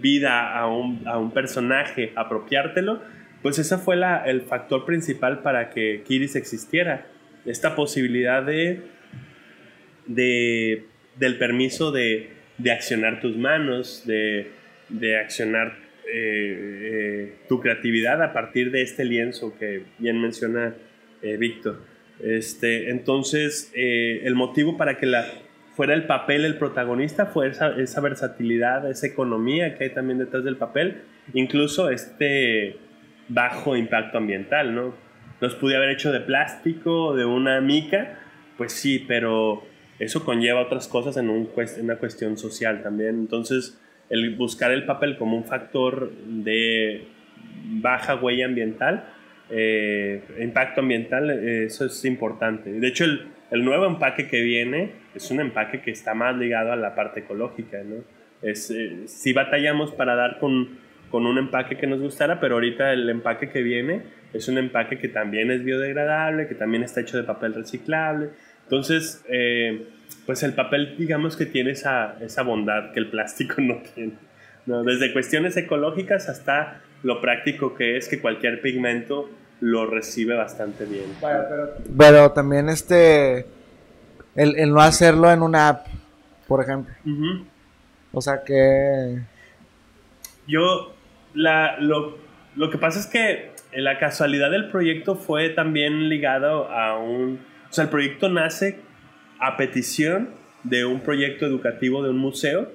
vida 0.00 0.56
a 0.56 0.66
un, 0.66 1.06
a 1.06 1.18
un, 1.18 1.32
personaje, 1.32 2.12
apropiártelo, 2.16 3.02
pues 3.42 3.58
ese 3.58 3.76
fue 3.76 3.96
la, 3.96 4.24
el 4.24 4.42
factor 4.42 4.86
principal 4.86 5.42
para 5.42 5.70
que 5.70 6.02
Kiris 6.06 6.36
existiera. 6.36 7.06
Esta 7.44 7.76
posibilidad 7.76 8.42
de, 8.42 8.82
de 10.06 10.86
del 11.16 11.38
permiso 11.38 11.92
de, 11.92 12.30
de 12.58 12.72
accionar 12.72 13.20
tus 13.20 13.36
manos, 13.36 14.04
de, 14.06 14.50
de 14.88 15.18
accionar 15.18 15.76
eh, 16.10 16.12
eh, 16.12 17.34
tu 17.48 17.60
creatividad 17.60 18.22
a 18.22 18.32
partir 18.32 18.70
de 18.70 18.82
este 18.82 19.04
lienzo 19.04 19.56
que 19.58 19.84
bien 19.98 20.20
menciona 20.20 20.74
Víctor. 21.38 21.93
Este, 22.20 22.90
entonces, 22.90 23.72
eh, 23.74 24.22
el 24.24 24.34
motivo 24.34 24.76
para 24.76 24.98
que 24.98 25.06
la, 25.06 25.26
fuera 25.74 25.94
el 25.94 26.04
papel 26.04 26.44
el 26.44 26.56
protagonista 26.56 27.26
fue 27.26 27.48
esa, 27.48 27.70
esa, 27.76 28.00
versatilidad, 28.00 28.88
esa 28.90 29.06
economía 29.06 29.74
que 29.74 29.84
hay 29.84 29.90
también 29.90 30.18
detrás 30.18 30.44
del 30.44 30.56
papel, 30.56 31.02
incluso 31.32 31.90
este 31.90 32.76
bajo 33.28 33.76
impacto 33.76 34.18
ambiental, 34.18 34.74
¿no? 34.74 34.94
Los 35.40 35.54
pude 35.56 35.76
haber 35.76 35.90
hecho 35.90 36.12
de 36.12 36.20
plástico, 36.20 37.14
de 37.14 37.24
una 37.24 37.60
mica, 37.60 38.18
pues 38.56 38.72
sí, 38.72 39.04
pero 39.06 39.64
eso 39.98 40.24
conlleva 40.24 40.60
otras 40.60 40.88
cosas 40.88 41.16
en, 41.16 41.28
un, 41.28 41.50
en 41.56 41.84
una 41.84 41.96
cuestión 41.96 42.38
social 42.38 42.82
también. 42.82 43.16
Entonces, 43.16 43.80
el 44.10 44.36
buscar 44.36 44.70
el 44.70 44.84
papel 44.84 45.16
como 45.16 45.36
un 45.36 45.44
factor 45.44 46.12
de 46.12 47.06
baja 47.80 48.14
huella 48.16 48.46
ambiental, 48.46 49.04
eh, 49.50 50.22
impacto 50.40 50.80
ambiental, 50.80 51.30
eh, 51.30 51.64
eso 51.64 51.86
es 51.86 52.04
importante. 52.04 52.72
De 52.72 52.88
hecho, 52.88 53.04
el, 53.04 53.64
nuevo 53.64 53.86
empaque 53.86 54.26
que 54.26 54.40
viene 54.42 54.92
es 55.14 55.30
un 55.30 55.40
empaque 55.40 55.80
que 55.80 55.90
está 55.90 56.14
más 56.14 56.36
ligado 56.36 56.72
a 56.72 56.76
la 56.76 56.94
parte 56.94 57.20
ecológica. 57.20 57.82
¿no? 57.84 57.96
Es, 58.42 58.70
eh, 58.70 59.32
batallamos 59.34 59.92
para 59.92 60.14
dar 60.14 60.38
con, 60.38 60.78
con 61.10 61.26
un 61.26 61.38
empaque 61.38 61.76
que 61.76 61.86
nos 61.86 62.00
gustara, 62.00 62.40
pero 62.40 62.54
ahorita 62.54 62.92
el 62.92 63.08
empaque 63.08 63.50
que 63.50 63.62
viene 63.62 64.02
es 64.32 64.48
un 64.48 64.58
empaque 64.58 64.98
que 64.98 65.08
también 65.08 65.50
es 65.50 65.64
biodegradable, 65.64 66.48
que 66.48 66.54
también 66.54 66.82
está 66.82 67.00
hecho 67.00 67.16
de 67.16 67.22
papel 67.22 67.54
reciclable. 67.54 68.30
Entonces, 68.64 69.24
eh, 69.28 69.86
pues 70.26 70.42
el 70.42 70.54
papel, 70.54 70.96
digamos 70.98 71.36
que 71.36 71.46
tiene 71.46 71.70
esa, 71.70 72.16
esa 72.20 72.42
bondad 72.42 72.92
que 72.92 73.00
el 73.00 73.08
plástico 73.08 73.56
no 73.58 73.82
tiene. 73.94 74.14
¿no? 74.66 74.82
Desde 74.82 75.12
cuestiones 75.12 75.56
ecológicas 75.56 76.28
hasta 76.28 76.80
lo 77.04 77.20
práctico 77.20 77.74
que 77.74 77.96
es 77.96 78.08
que 78.08 78.20
cualquier 78.20 78.60
pigmento 78.60 79.30
lo 79.60 79.86
recibe 79.86 80.34
bastante 80.34 80.84
bien. 80.84 81.04
Bueno, 81.20 81.40
pero, 81.48 81.70
pero, 81.96 82.32
también 82.32 82.68
este, 82.68 83.46
el, 84.34 84.56
el, 84.56 84.70
no 84.70 84.80
hacerlo 84.80 85.30
en 85.30 85.42
una 85.42 85.68
app, 85.68 85.86
por 86.48 86.62
ejemplo. 86.62 86.92
Uh 87.06 87.10
-huh. 87.10 87.44
O 88.12 88.20
sea 88.20 88.42
que... 88.42 89.20
Yo, 90.46 90.94
la, 91.34 91.78
lo, 91.78 92.18
lo 92.56 92.70
que 92.70 92.78
pasa 92.78 92.98
es 92.98 93.06
que 93.06 93.52
la 93.72 93.98
casualidad 93.98 94.50
del 94.50 94.70
proyecto 94.70 95.14
fue 95.14 95.50
también 95.50 96.08
ligado 96.08 96.70
a 96.70 96.98
un... 96.98 97.40
O 97.70 97.72
sea, 97.72 97.84
el 97.84 97.90
proyecto 97.90 98.28
nace 98.28 98.80
a 99.40 99.56
petición 99.56 100.30
de 100.62 100.84
un 100.84 101.00
proyecto 101.00 101.44
educativo 101.44 102.02
de 102.02 102.10
un 102.10 102.18
museo. 102.18 102.70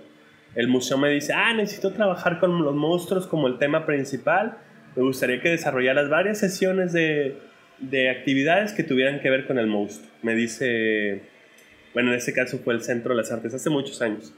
El 0.55 0.67
museo 0.67 0.97
me 0.97 1.09
dice, 1.09 1.33
ah, 1.33 1.53
necesito 1.53 1.91
trabajar 1.91 2.39
con 2.39 2.63
los 2.63 2.75
monstruos 2.75 3.27
como 3.27 3.47
el 3.47 3.57
tema 3.57 3.85
principal. 3.85 4.57
Me 4.95 5.03
gustaría 5.03 5.41
que 5.41 5.49
desarrollaras 5.49 6.09
varias 6.09 6.39
sesiones 6.39 6.91
de, 6.91 7.37
de 7.79 8.09
actividades 8.09 8.73
que 8.73 8.83
tuvieran 8.83 9.19
que 9.19 9.29
ver 9.29 9.45
con 9.47 9.59
el 9.59 9.67
monstruo. 9.67 10.09
Me 10.21 10.35
dice, 10.35 11.21
bueno, 11.93 12.11
en 12.11 12.17
este 12.17 12.33
caso 12.33 12.59
fue 12.59 12.73
el 12.73 12.81
Centro 12.81 13.11
de 13.13 13.17
las 13.21 13.31
Artes 13.31 13.53
hace 13.53 13.69
muchos 13.69 14.01
años. 14.01 14.33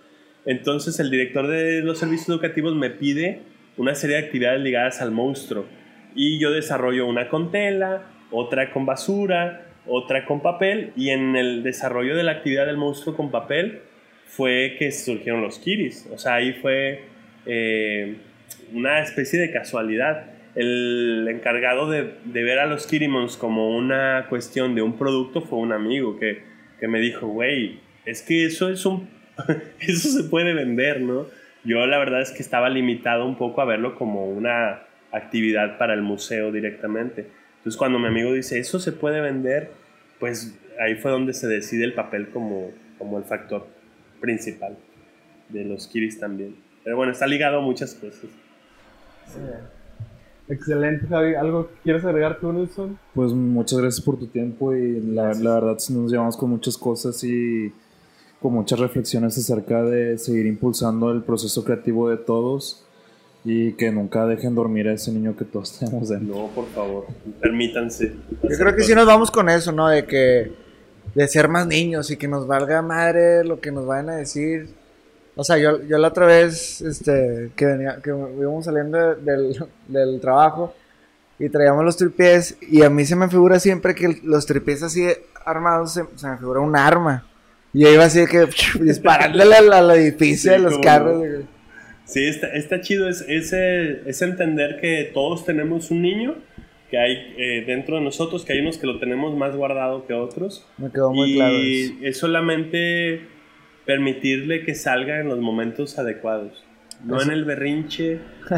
Entonces 0.45 0.99
el 0.99 1.11
director 1.11 1.47
de 1.47 1.81
los 1.81 1.99
servicios 1.99 2.29
educativos 2.29 2.75
me 2.75 2.89
pide 2.89 3.41
una 3.77 3.95
serie 3.95 4.17
de 4.17 4.25
actividades 4.25 4.61
ligadas 4.61 5.01
al 5.01 5.11
monstruo. 5.11 5.65
Y 6.13 6.39
yo 6.39 6.51
desarrollo 6.51 7.07
una 7.07 7.29
con 7.29 7.51
tela, 7.51 8.03
otra 8.31 8.71
con 8.71 8.85
basura, 8.85 9.67
otra 9.87 10.25
con 10.25 10.41
papel 10.41 10.91
y 10.95 11.09
en 11.09 11.35
el 11.35 11.63
desarrollo 11.63 12.15
de 12.15 12.23
la 12.23 12.33
actividad 12.33 12.65
del 12.65 12.77
monstruo 12.77 13.15
con 13.15 13.31
papel 13.31 13.81
fue 14.31 14.75
que 14.79 14.91
surgieron 14.91 15.41
los 15.41 15.59
kiris. 15.59 16.07
O 16.11 16.17
sea, 16.17 16.35
ahí 16.35 16.53
fue 16.53 17.01
eh, 17.45 18.15
una 18.73 19.01
especie 19.01 19.39
de 19.39 19.51
casualidad. 19.51 20.25
El 20.55 21.27
encargado 21.29 21.89
de, 21.89 22.13
ver 22.25 22.59
a 22.59 22.65
los 22.65 22.87
kirimons 22.87 23.35
como 23.35 23.75
una 23.75 24.27
cuestión 24.29 24.73
de 24.73 24.81
un 24.81 24.97
producto 24.97 25.41
fue 25.41 25.59
un 25.59 25.73
amigo 25.73 26.17
que, 26.17 26.43
que 26.79 26.87
me 26.87 26.99
dijo, 26.99 27.27
güey, 27.27 27.79
es 28.05 28.21
que 28.21 28.45
eso 28.45 28.69
es 28.69 28.85
un... 28.85 29.09
eso 29.79 30.09
se 30.09 30.23
puede 30.29 30.53
vender, 30.53 31.01
¿no? 31.01 31.27
Yo 31.63 31.85
la 31.85 31.97
verdad 31.99 32.21
es 32.21 32.31
que 32.31 32.41
estaba 32.41 32.69
limitado 32.69 33.25
un 33.25 33.37
poco 33.37 33.61
a 33.61 33.65
verlo 33.65 33.95
como 33.95 34.25
una 34.25 34.83
actividad 35.11 35.77
para 35.77 35.93
el 35.93 36.01
museo 36.01 36.51
directamente. 36.51 37.27
Entonces 37.57 37.77
cuando 37.77 37.99
mi 37.99 38.07
amigo 38.07 38.33
dice, 38.33 38.59
eso 38.59 38.79
se 38.79 38.93
puede 38.93 39.19
vender, 39.19 39.71
pues 40.19 40.57
ahí 40.79 40.95
fue 40.95 41.11
donde 41.11 41.33
se 41.33 41.47
decide 41.47 41.83
el 41.83 41.93
papel 41.93 42.29
como, 42.29 42.71
como 42.97 43.17
el 43.17 43.25
factor 43.25 43.80
principal 44.21 44.77
de 45.49 45.65
los 45.65 45.87
Kiris 45.87 46.19
también. 46.19 46.55
Pero 46.83 46.95
bueno, 46.95 47.11
está 47.11 47.27
ligado 47.27 47.57
a 47.57 47.61
muchas 47.61 47.93
cosas. 47.93 48.21
Sí. 49.27 49.39
Excelente, 50.47 51.07
Javi. 51.07 51.35
¿Algo 51.35 51.69
quieres 51.83 52.03
agregar 52.05 52.39
tú, 52.39 52.51
Nelson? 52.51 52.97
Pues 53.13 53.33
muchas 53.33 53.79
gracias 53.79 54.03
por 54.03 54.17
tu 54.17 54.27
tiempo 54.27 54.73
y 54.73 54.99
la, 55.01 55.33
la 55.33 55.55
verdad 55.55 55.77
nos 55.89 56.11
llevamos 56.11 56.37
con 56.37 56.49
muchas 56.49 56.77
cosas 56.77 57.23
y 57.23 57.73
con 58.41 58.53
muchas 58.53 58.79
reflexiones 58.79 59.37
acerca 59.37 59.83
de 59.83 60.17
seguir 60.17 60.47
impulsando 60.47 61.11
el 61.11 61.21
proceso 61.21 61.63
creativo 61.63 62.09
de 62.09 62.17
todos 62.17 62.85
y 63.43 63.73
que 63.73 63.91
nunca 63.91 64.25
dejen 64.25 64.53
dormir 64.55 64.87
a 64.87 64.93
ese 64.93 65.11
niño 65.11 65.35
que 65.37 65.45
todos 65.45 65.71
tenemos 65.79 66.09
dentro. 66.09 66.35
No, 66.35 66.47
por 66.47 66.67
favor, 66.69 67.05
permítanse. 67.39 68.13
Yo 68.43 68.57
creo 68.57 68.75
que 68.75 68.83
sí 68.83 68.93
nos 68.93 69.05
vamos 69.05 69.31
con 69.31 69.47
eso, 69.49 69.71
¿no? 69.71 69.87
De 69.87 70.05
que 70.05 70.51
de 71.13 71.27
ser 71.27 71.47
más 71.47 71.67
niños 71.67 72.11
y 72.11 72.17
que 72.17 72.27
nos 72.27 72.47
valga 72.47 72.81
madre 72.81 73.43
lo 73.43 73.59
que 73.59 73.71
nos 73.71 73.85
vayan 73.85 74.09
a 74.09 74.15
decir. 74.15 74.69
O 75.35 75.43
sea, 75.43 75.57
yo, 75.57 75.81
yo 75.83 75.97
la 75.97 76.09
otra 76.09 76.25
vez, 76.25 76.81
este, 76.81 77.51
que 77.55 77.65
venía, 77.65 77.99
que 78.03 78.09
íbamos 78.09 78.65
saliendo 78.65 79.15
del, 79.15 79.55
del 79.87 80.19
trabajo 80.19 80.73
y 81.39 81.49
traíamos 81.49 81.83
los 81.83 81.97
tripiés 81.97 82.57
y 82.61 82.83
a 82.83 82.89
mí 82.89 83.05
se 83.05 83.15
me 83.15 83.27
figura 83.27 83.59
siempre 83.59 83.95
que 83.95 84.19
los 84.23 84.45
tripiés 84.45 84.83
así 84.83 85.07
armados 85.45 85.93
se, 85.93 86.03
se 86.15 86.27
me 86.27 86.37
figura 86.37 86.59
un 86.59 86.75
arma. 86.75 87.25
Y 87.73 87.81
yo 87.81 87.89
iba 87.89 88.05
así 88.05 88.25
que 88.27 88.47
disparándole 88.81 89.55
al, 89.55 89.73
al 89.73 89.91
edificio 89.91 90.51
sí, 90.51 90.57
de 90.57 90.59
los 90.59 90.77
carros. 90.79 91.23
No. 91.23 91.61
Sí, 92.05 92.27
está, 92.27 92.47
está 92.47 92.81
chido, 92.81 93.07
es, 93.07 93.21
es, 93.21 93.53
es, 93.53 94.21
entender 94.21 94.81
que 94.81 95.11
todos 95.13 95.45
tenemos 95.45 95.91
un 95.91 96.01
niño 96.01 96.35
que 96.91 96.99
hay 96.99 97.33
eh, 97.37 97.63
dentro 97.65 97.95
de 97.95 98.01
nosotros, 98.01 98.43
que 98.43 98.51
hay 98.51 98.59
unos 98.59 98.77
que 98.77 98.85
lo 98.85 98.99
tenemos 98.99 99.35
más 99.35 99.55
guardado 99.55 100.05
que 100.05 100.13
otros. 100.13 100.67
Me 100.77 100.91
quedó 100.91 101.13
muy 101.13 101.31
y 101.31 101.35
claro. 101.35 101.53
Y 101.55 101.99
es 102.03 102.17
solamente 102.17 103.21
permitirle 103.85 104.65
que 104.65 104.75
salga 104.75 105.21
en 105.21 105.29
los 105.29 105.39
momentos 105.39 105.97
adecuados. 105.97 106.65
no 107.05 107.21
en 107.21 107.31
el 107.31 107.45
berrinche. 107.45 108.19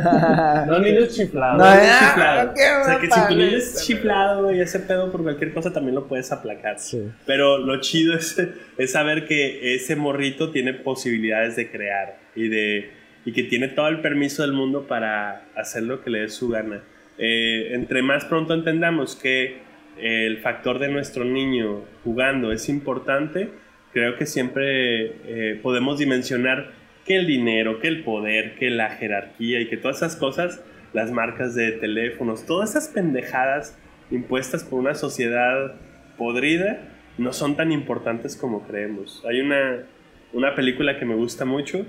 no 0.68 0.80
niños 0.80 1.16
chiflados. 1.16 1.60
No, 1.60 2.46
No, 2.46 2.54
qué 2.56 2.62
O 2.82 2.86
sea, 2.86 3.00
que 3.00 3.06
si 3.06 3.20
mal 3.20 3.28
tu 3.28 3.36
niño 3.36 3.56
eso. 3.56 3.78
es 3.78 3.86
chiflado 3.86 4.52
y 4.52 4.60
ese 4.60 4.80
pedo 4.80 5.12
por 5.12 5.22
cualquier 5.22 5.54
cosa 5.54 5.72
también 5.72 5.94
lo 5.94 6.08
puedes 6.08 6.32
aplacar. 6.32 6.80
Sí. 6.80 7.12
Pero 7.28 7.60
lo 7.60 7.80
chido 7.82 8.16
es, 8.16 8.36
es 8.80 8.92
saber 8.92 9.28
que 9.28 9.76
ese 9.76 9.96
morrito 9.96 10.50
tiene 10.50 10.74
posibilidades 10.74 11.56
de 11.56 11.70
crear 11.70 12.18
y, 12.36 12.48
de, 12.48 12.90
y 13.26 13.32
que 13.32 13.44
tiene 13.44 13.68
todo 13.68 13.90
el 13.90 14.02
permiso 14.02 14.42
del 14.42 14.54
mundo 14.54 14.88
para 14.88 15.46
hacer 15.56 15.84
lo 15.84 16.04
que 16.04 16.10
le 16.10 16.22
dé 16.22 16.30
su 16.30 16.50
gana. 16.50 16.82
Eh, 17.26 17.74
entre 17.74 18.02
más 18.02 18.26
pronto 18.26 18.54
entendamos 18.54 19.16
que 19.16 19.60
el 19.98 20.40
factor 20.40 20.78
de 20.78 20.90
nuestro 20.90 21.24
niño 21.24 21.86
jugando 22.04 22.52
es 22.52 22.68
importante, 22.68 23.50
creo 23.94 24.18
que 24.18 24.26
siempre 24.26 25.06
eh, 25.06 25.60
podemos 25.64 26.00
dimensionar 26.00 26.74
que 27.06 27.16
el 27.16 27.26
dinero, 27.26 27.80
que 27.80 27.88
el 27.88 28.04
poder, 28.04 28.56
que 28.56 28.70
la 28.70 28.90
jerarquía 28.90 29.62
y 29.62 29.70
que 29.70 29.78
todas 29.78 29.98
esas 29.98 30.18
cosas, 30.18 30.66
las 30.92 31.12
marcas 31.12 31.56
de 31.56 31.72
teléfonos, 31.72 32.46
todas 32.46 32.72
esas 32.72 32.90
pendejadas 32.90 33.80
impuestas 34.12 34.66
por 34.66 34.82
una 34.82 34.94
sociedad 34.94 35.76
podrida, 36.18 36.90
no 37.18 37.32
son 37.32 37.56
tan 37.56 37.72
importantes 37.72 38.36
como 38.36 38.68
creemos. 38.68 39.24
Hay 39.30 39.40
una, 39.40 39.86
una 40.34 40.56
película 40.56 41.00
que 41.00 41.06
me 41.06 41.16
gusta 41.16 41.46
mucho 41.46 41.86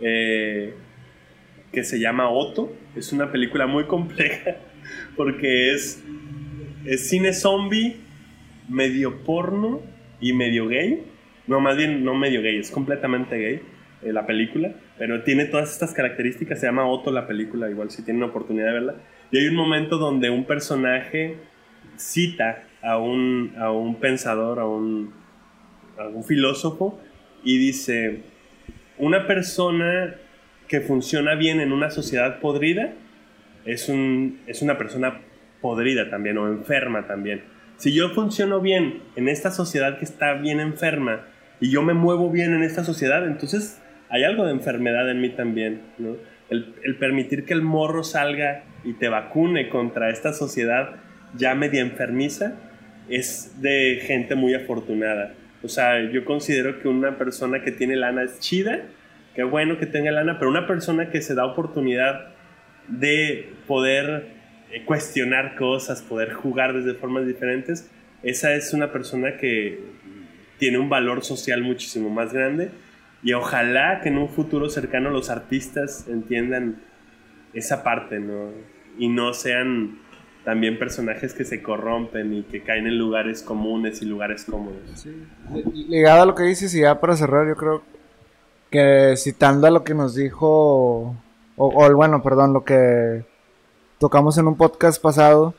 eh, 0.00 0.72
que 1.72 1.82
se 1.82 1.98
llama 1.98 2.30
Otto. 2.30 2.72
Es 2.94 3.12
una 3.12 3.32
película 3.32 3.66
muy 3.66 3.84
compleja 3.84 4.67
porque 5.16 5.72
es, 5.72 6.02
es 6.84 7.08
cine 7.08 7.32
zombie, 7.32 7.96
medio 8.68 9.24
porno 9.24 9.80
y 10.20 10.32
medio 10.32 10.68
gay. 10.68 11.04
No, 11.46 11.60
más 11.60 11.76
bien 11.76 12.04
no 12.04 12.14
medio 12.14 12.42
gay, 12.42 12.58
es 12.58 12.70
completamente 12.70 13.38
gay 13.38 13.60
eh, 14.02 14.12
la 14.12 14.26
película, 14.26 14.74
pero 14.98 15.22
tiene 15.22 15.46
todas 15.46 15.72
estas 15.72 15.92
características. 15.92 16.60
Se 16.60 16.66
llama 16.66 16.86
Otto 16.86 17.10
la 17.10 17.26
película, 17.26 17.70
igual 17.70 17.90
si 17.90 18.02
tienen 18.04 18.22
oportunidad 18.22 18.66
de 18.66 18.72
verla. 18.72 18.94
Y 19.30 19.38
hay 19.38 19.46
un 19.46 19.56
momento 19.56 19.98
donde 19.98 20.30
un 20.30 20.44
personaje 20.44 21.36
cita 21.96 22.64
a 22.82 22.98
un, 22.98 23.54
a 23.58 23.70
un 23.72 23.96
pensador, 23.96 24.60
a 24.60 24.66
un, 24.66 25.12
a 25.98 26.08
un 26.08 26.24
filósofo, 26.24 27.00
y 27.42 27.58
dice, 27.58 28.22
una 28.98 29.26
persona 29.26 30.14
que 30.68 30.80
funciona 30.80 31.34
bien 31.34 31.60
en 31.60 31.72
una 31.72 31.90
sociedad 31.90 32.40
podrida 32.40 32.92
es, 33.68 33.88
un, 33.88 34.40
es 34.46 34.62
una 34.62 34.78
persona 34.78 35.20
podrida 35.60 36.08
también 36.08 36.38
o 36.38 36.48
enferma 36.48 37.06
también. 37.06 37.42
Si 37.76 37.94
yo 37.94 38.08
funciono 38.10 38.60
bien 38.60 39.02
en 39.14 39.28
esta 39.28 39.50
sociedad 39.50 39.98
que 39.98 40.04
está 40.04 40.32
bien 40.34 40.58
enferma 40.58 41.26
y 41.60 41.70
yo 41.70 41.82
me 41.82 41.92
muevo 41.92 42.30
bien 42.30 42.54
en 42.54 42.62
esta 42.62 42.82
sociedad, 42.82 43.26
entonces 43.26 43.80
hay 44.08 44.24
algo 44.24 44.46
de 44.46 44.52
enfermedad 44.52 45.08
en 45.10 45.20
mí 45.20 45.28
también. 45.30 45.82
¿no? 45.98 46.16
El, 46.48 46.74
el 46.82 46.96
permitir 46.96 47.44
que 47.44 47.52
el 47.52 47.62
morro 47.62 48.02
salga 48.02 48.64
y 48.84 48.94
te 48.94 49.08
vacune 49.08 49.68
contra 49.68 50.10
esta 50.10 50.32
sociedad 50.32 50.96
ya 51.36 51.54
media 51.54 51.82
enfermiza 51.82 52.54
es 53.10 53.60
de 53.60 54.00
gente 54.02 54.34
muy 54.34 54.54
afortunada. 54.54 55.34
O 55.62 55.68
sea, 55.68 56.00
yo 56.10 56.24
considero 56.24 56.80
que 56.80 56.88
una 56.88 57.18
persona 57.18 57.62
que 57.62 57.72
tiene 57.72 57.96
lana 57.96 58.22
es 58.22 58.40
chida, 58.40 58.80
qué 59.34 59.42
bueno 59.42 59.78
que 59.78 59.86
tenga 59.86 60.10
lana, 60.10 60.38
pero 60.38 60.50
una 60.50 60.66
persona 60.66 61.10
que 61.10 61.20
se 61.20 61.34
da 61.34 61.44
oportunidad 61.44 62.37
de 62.88 63.52
poder 63.66 64.32
eh, 64.70 64.84
cuestionar 64.84 65.56
cosas, 65.56 66.02
poder 66.02 66.32
jugar 66.32 66.74
desde 66.74 66.94
formas 66.94 67.26
diferentes, 67.26 67.90
esa 68.22 68.54
es 68.54 68.72
una 68.72 68.92
persona 68.92 69.36
que 69.36 69.80
tiene 70.58 70.78
un 70.78 70.88
valor 70.88 71.24
social 71.24 71.62
muchísimo 71.62 72.10
más 72.10 72.32
grande 72.32 72.70
y 73.22 73.32
ojalá 73.32 74.00
que 74.00 74.08
en 74.08 74.18
un 74.18 74.28
futuro 74.28 74.68
cercano 74.68 75.10
los 75.10 75.30
artistas 75.30 76.06
entiendan 76.08 76.82
esa 77.52 77.82
parte, 77.82 78.18
¿no? 78.18 78.50
Y 78.98 79.08
no 79.08 79.32
sean 79.34 79.98
también 80.44 80.78
personajes 80.78 81.34
que 81.34 81.44
se 81.44 81.62
corrompen 81.62 82.32
y 82.32 82.42
que 82.42 82.62
caen 82.62 82.86
en 82.86 82.98
lugares 82.98 83.42
comunes 83.42 84.02
y 84.02 84.06
lugares 84.06 84.44
cómodos. 84.44 85.06
Ligado 85.74 86.22
a 86.22 86.26
lo 86.26 86.34
que 86.34 86.44
dices, 86.44 86.74
y 86.74 86.80
ya 86.80 87.00
para 87.00 87.16
cerrar, 87.16 87.46
yo 87.46 87.56
creo 87.56 87.82
que 88.70 89.14
citando 89.16 89.66
a 89.66 89.70
lo 89.70 89.84
que 89.84 89.94
nos 89.94 90.14
dijo, 90.14 91.16
o, 91.58 91.84
o 91.84 91.94
bueno, 91.94 92.22
perdón, 92.22 92.52
lo 92.54 92.64
que 92.64 93.24
tocamos 93.98 94.38
en 94.38 94.46
un 94.46 94.56
podcast 94.56 95.02
pasado, 95.02 95.54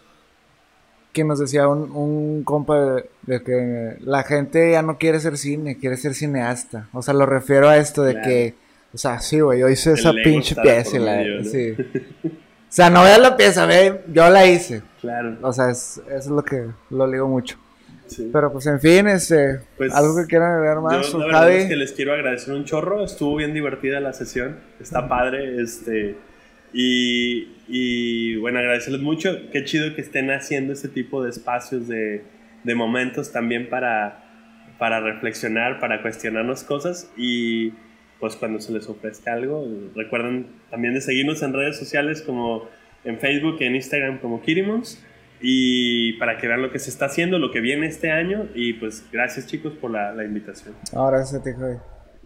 que 1.14 1.24
nos 1.24 1.40
decía 1.40 1.68
un, 1.68 1.92
un 1.92 2.44
compa 2.44 2.80
de, 2.80 3.10
de 3.24 3.44
que 3.44 3.98
la 4.02 4.24
gente 4.24 4.72
ya 4.72 4.82
no 4.82 4.98
quiere 4.98 5.20
ser 5.20 5.38
cine, 5.38 5.78
quiere 5.78 5.98
ser 5.98 6.14
cineasta. 6.14 6.88
O 6.94 7.02
sea, 7.02 7.14
lo 7.14 7.26
refiero 7.26 7.68
a 7.70 7.78
esto 7.78 8.04
de 8.04 8.14
Claro. 8.14 8.28
que, 8.28 8.56
o 8.94 8.98
sea, 8.98 9.20
sí, 9.20 9.40
güey, 9.40 9.60
yo 9.60 9.70
hice 9.70 9.92
El 9.92 10.00
esa 10.00 10.12
pinche 10.24 10.56
pieza. 10.56 10.96
y 10.96 11.00
la- 11.00 11.16
medio, 11.18 11.38
¿no? 11.40 11.44
sí. 11.44 11.76
O 12.70 12.72
sea, 12.72 12.92
no 12.92 13.02
veas 13.02 13.18
la 13.20 13.36
pieza, 13.36 13.66
ve, 13.66 14.02
yo 14.14 14.30
la 14.30 14.46
hice. 14.46 14.84
Claro. 15.02 15.36
O 15.42 15.52
sea, 15.52 15.72
es, 15.72 15.98
eso 16.08 16.16
es 16.16 16.28
lo 16.28 16.44
que 16.44 16.68
lo 16.92 17.08
ligo 17.08 17.28
mucho. 17.28 17.58
Sí. 18.10 18.30
Pero 18.32 18.52
pues 18.52 18.66
en 18.68 18.80
fin, 18.80 19.08
este, 19.08 19.60
Pues, 19.78 19.94
algo 19.94 20.16
que 20.16 20.26
quieran 20.28 20.54
agregar 20.54 20.82
más, 20.82 21.12
Yo, 21.12 21.20
la 21.20 21.26
verdad 21.26 21.52
es 21.52 21.66
que 21.66 21.76
les 21.76 21.94
quiero 21.94 22.14
agradecer 22.14 22.54
un 22.54 22.66
chorro. 22.66 23.04
Estuvo 23.04 23.36
bien 23.36 23.54
divertida 23.54 24.00
la 24.00 24.14
sesión. 24.14 24.58
Está 24.80 25.08
padre. 25.08 25.62
Este, 25.62 26.16
y, 26.74 27.56
y, 27.68 28.36
bueno, 28.38 28.60
agradecerles 28.60 29.02
mucho. 29.02 29.50
Qué 29.52 29.64
chido 29.64 29.96
que 29.96 30.02
estén 30.02 30.32
haciendo 30.32 30.74
este 30.74 30.88
tipo 30.88 31.24
de 31.24 31.30
espacios, 31.30 31.88
de, 31.88 32.24
de 32.64 32.76
momentos 32.76 33.32
también 33.32 33.70
para, 33.70 34.24
para 34.78 35.00
reflexionar, 35.00 35.80
para 35.80 36.02
cuestionarnos 36.02 36.64
cosas. 36.64 37.12
Y 37.18 37.74
pues 38.20 38.36
cuando 38.36 38.60
se 38.60 38.74
les 38.74 38.88
ofrezca 38.90 39.34
algo, 39.34 39.66
recuerden 39.96 40.48
también 40.70 40.94
de 40.94 41.02
seguirnos 41.02 41.42
en 41.42 41.54
redes 41.54 41.78
sociales 41.78 42.22
como 42.22 42.68
en 43.04 43.18
Facebook 43.20 43.58
y 43.60 43.66
en 43.66 43.76
Instagram 43.76 44.20
como 44.20 44.42
Kirimons. 44.42 45.04
Y 45.42 46.14
para 46.20 46.38
que 46.38 46.48
vean 46.48 46.62
lo 46.62 46.72
que 46.72 46.80
se 46.80 46.90
está 46.90 47.06
haciendo, 47.06 47.40
lo 47.40 47.52
que 47.52 47.62
viene 47.62 47.88
este 47.88 48.12
año. 48.12 48.48
Y 48.56 48.74
pues 48.74 49.06
gracias 49.12 49.48
chicos 49.48 49.74
por 49.74 49.92
la, 49.92 50.14
la 50.14 50.24
invitación. 50.26 50.76
Ahora 50.94 51.24
sí 51.26 51.38
te 51.44 51.54
Javi. 51.54 51.76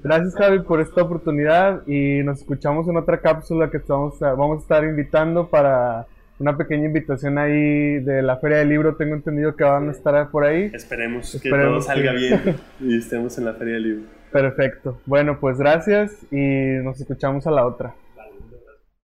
Gracias 0.04 0.36
Javi 0.36 0.60
por 0.60 0.82
esta 0.82 1.02
oportunidad 1.04 1.88
y 1.88 2.24
nos 2.24 2.40
escuchamos 2.40 2.88
en 2.90 2.98
otra 2.98 3.22
cápsula 3.22 3.70
que 3.72 3.78
estamos, 3.78 4.20
vamos 4.20 4.58
a 4.60 4.62
estar 4.62 4.84
invitando 4.84 5.50
para 5.50 6.08
una 6.40 6.58
pequeña 6.58 6.86
invitación 6.88 7.38
ahí 7.38 8.00
de 8.00 8.22
la 8.22 8.36
Feria 8.38 8.58
del 8.58 8.70
Libro. 8.70 8.96
Tengo 8.96 9.16
entendido 9.16 9.56
que 9.56 9.64
van 9.64 9.88
a 9.88 9.92
estar 9.92 10.30
por 10.30 10.44
ahí. 10.44 10.72
Esperemos, 10.74 11.40
que 11.42 11.50
todo 11.50 11.82
salga 11.82 12.12
que- 12.12 12.18
bien 12.18 12.42
y 12.82 12.98
estemos 12.98 13.38
en 13.38 13.46
la 13.46 13.54
Feria 13.54 13.76
del 13.76 13.84
Libro. 13.84 14.04
Perfecto. 14.32 15.00
Bueno, 15.06 15.38
pues 15.40 15.58
gracias 15.60 16.12
y 16.32 16.84
nos 16.84 17.00
escuchamos 17.00 17.46
a 17.48 17.52
la 17.52 17.66
otra. 17.66 17.94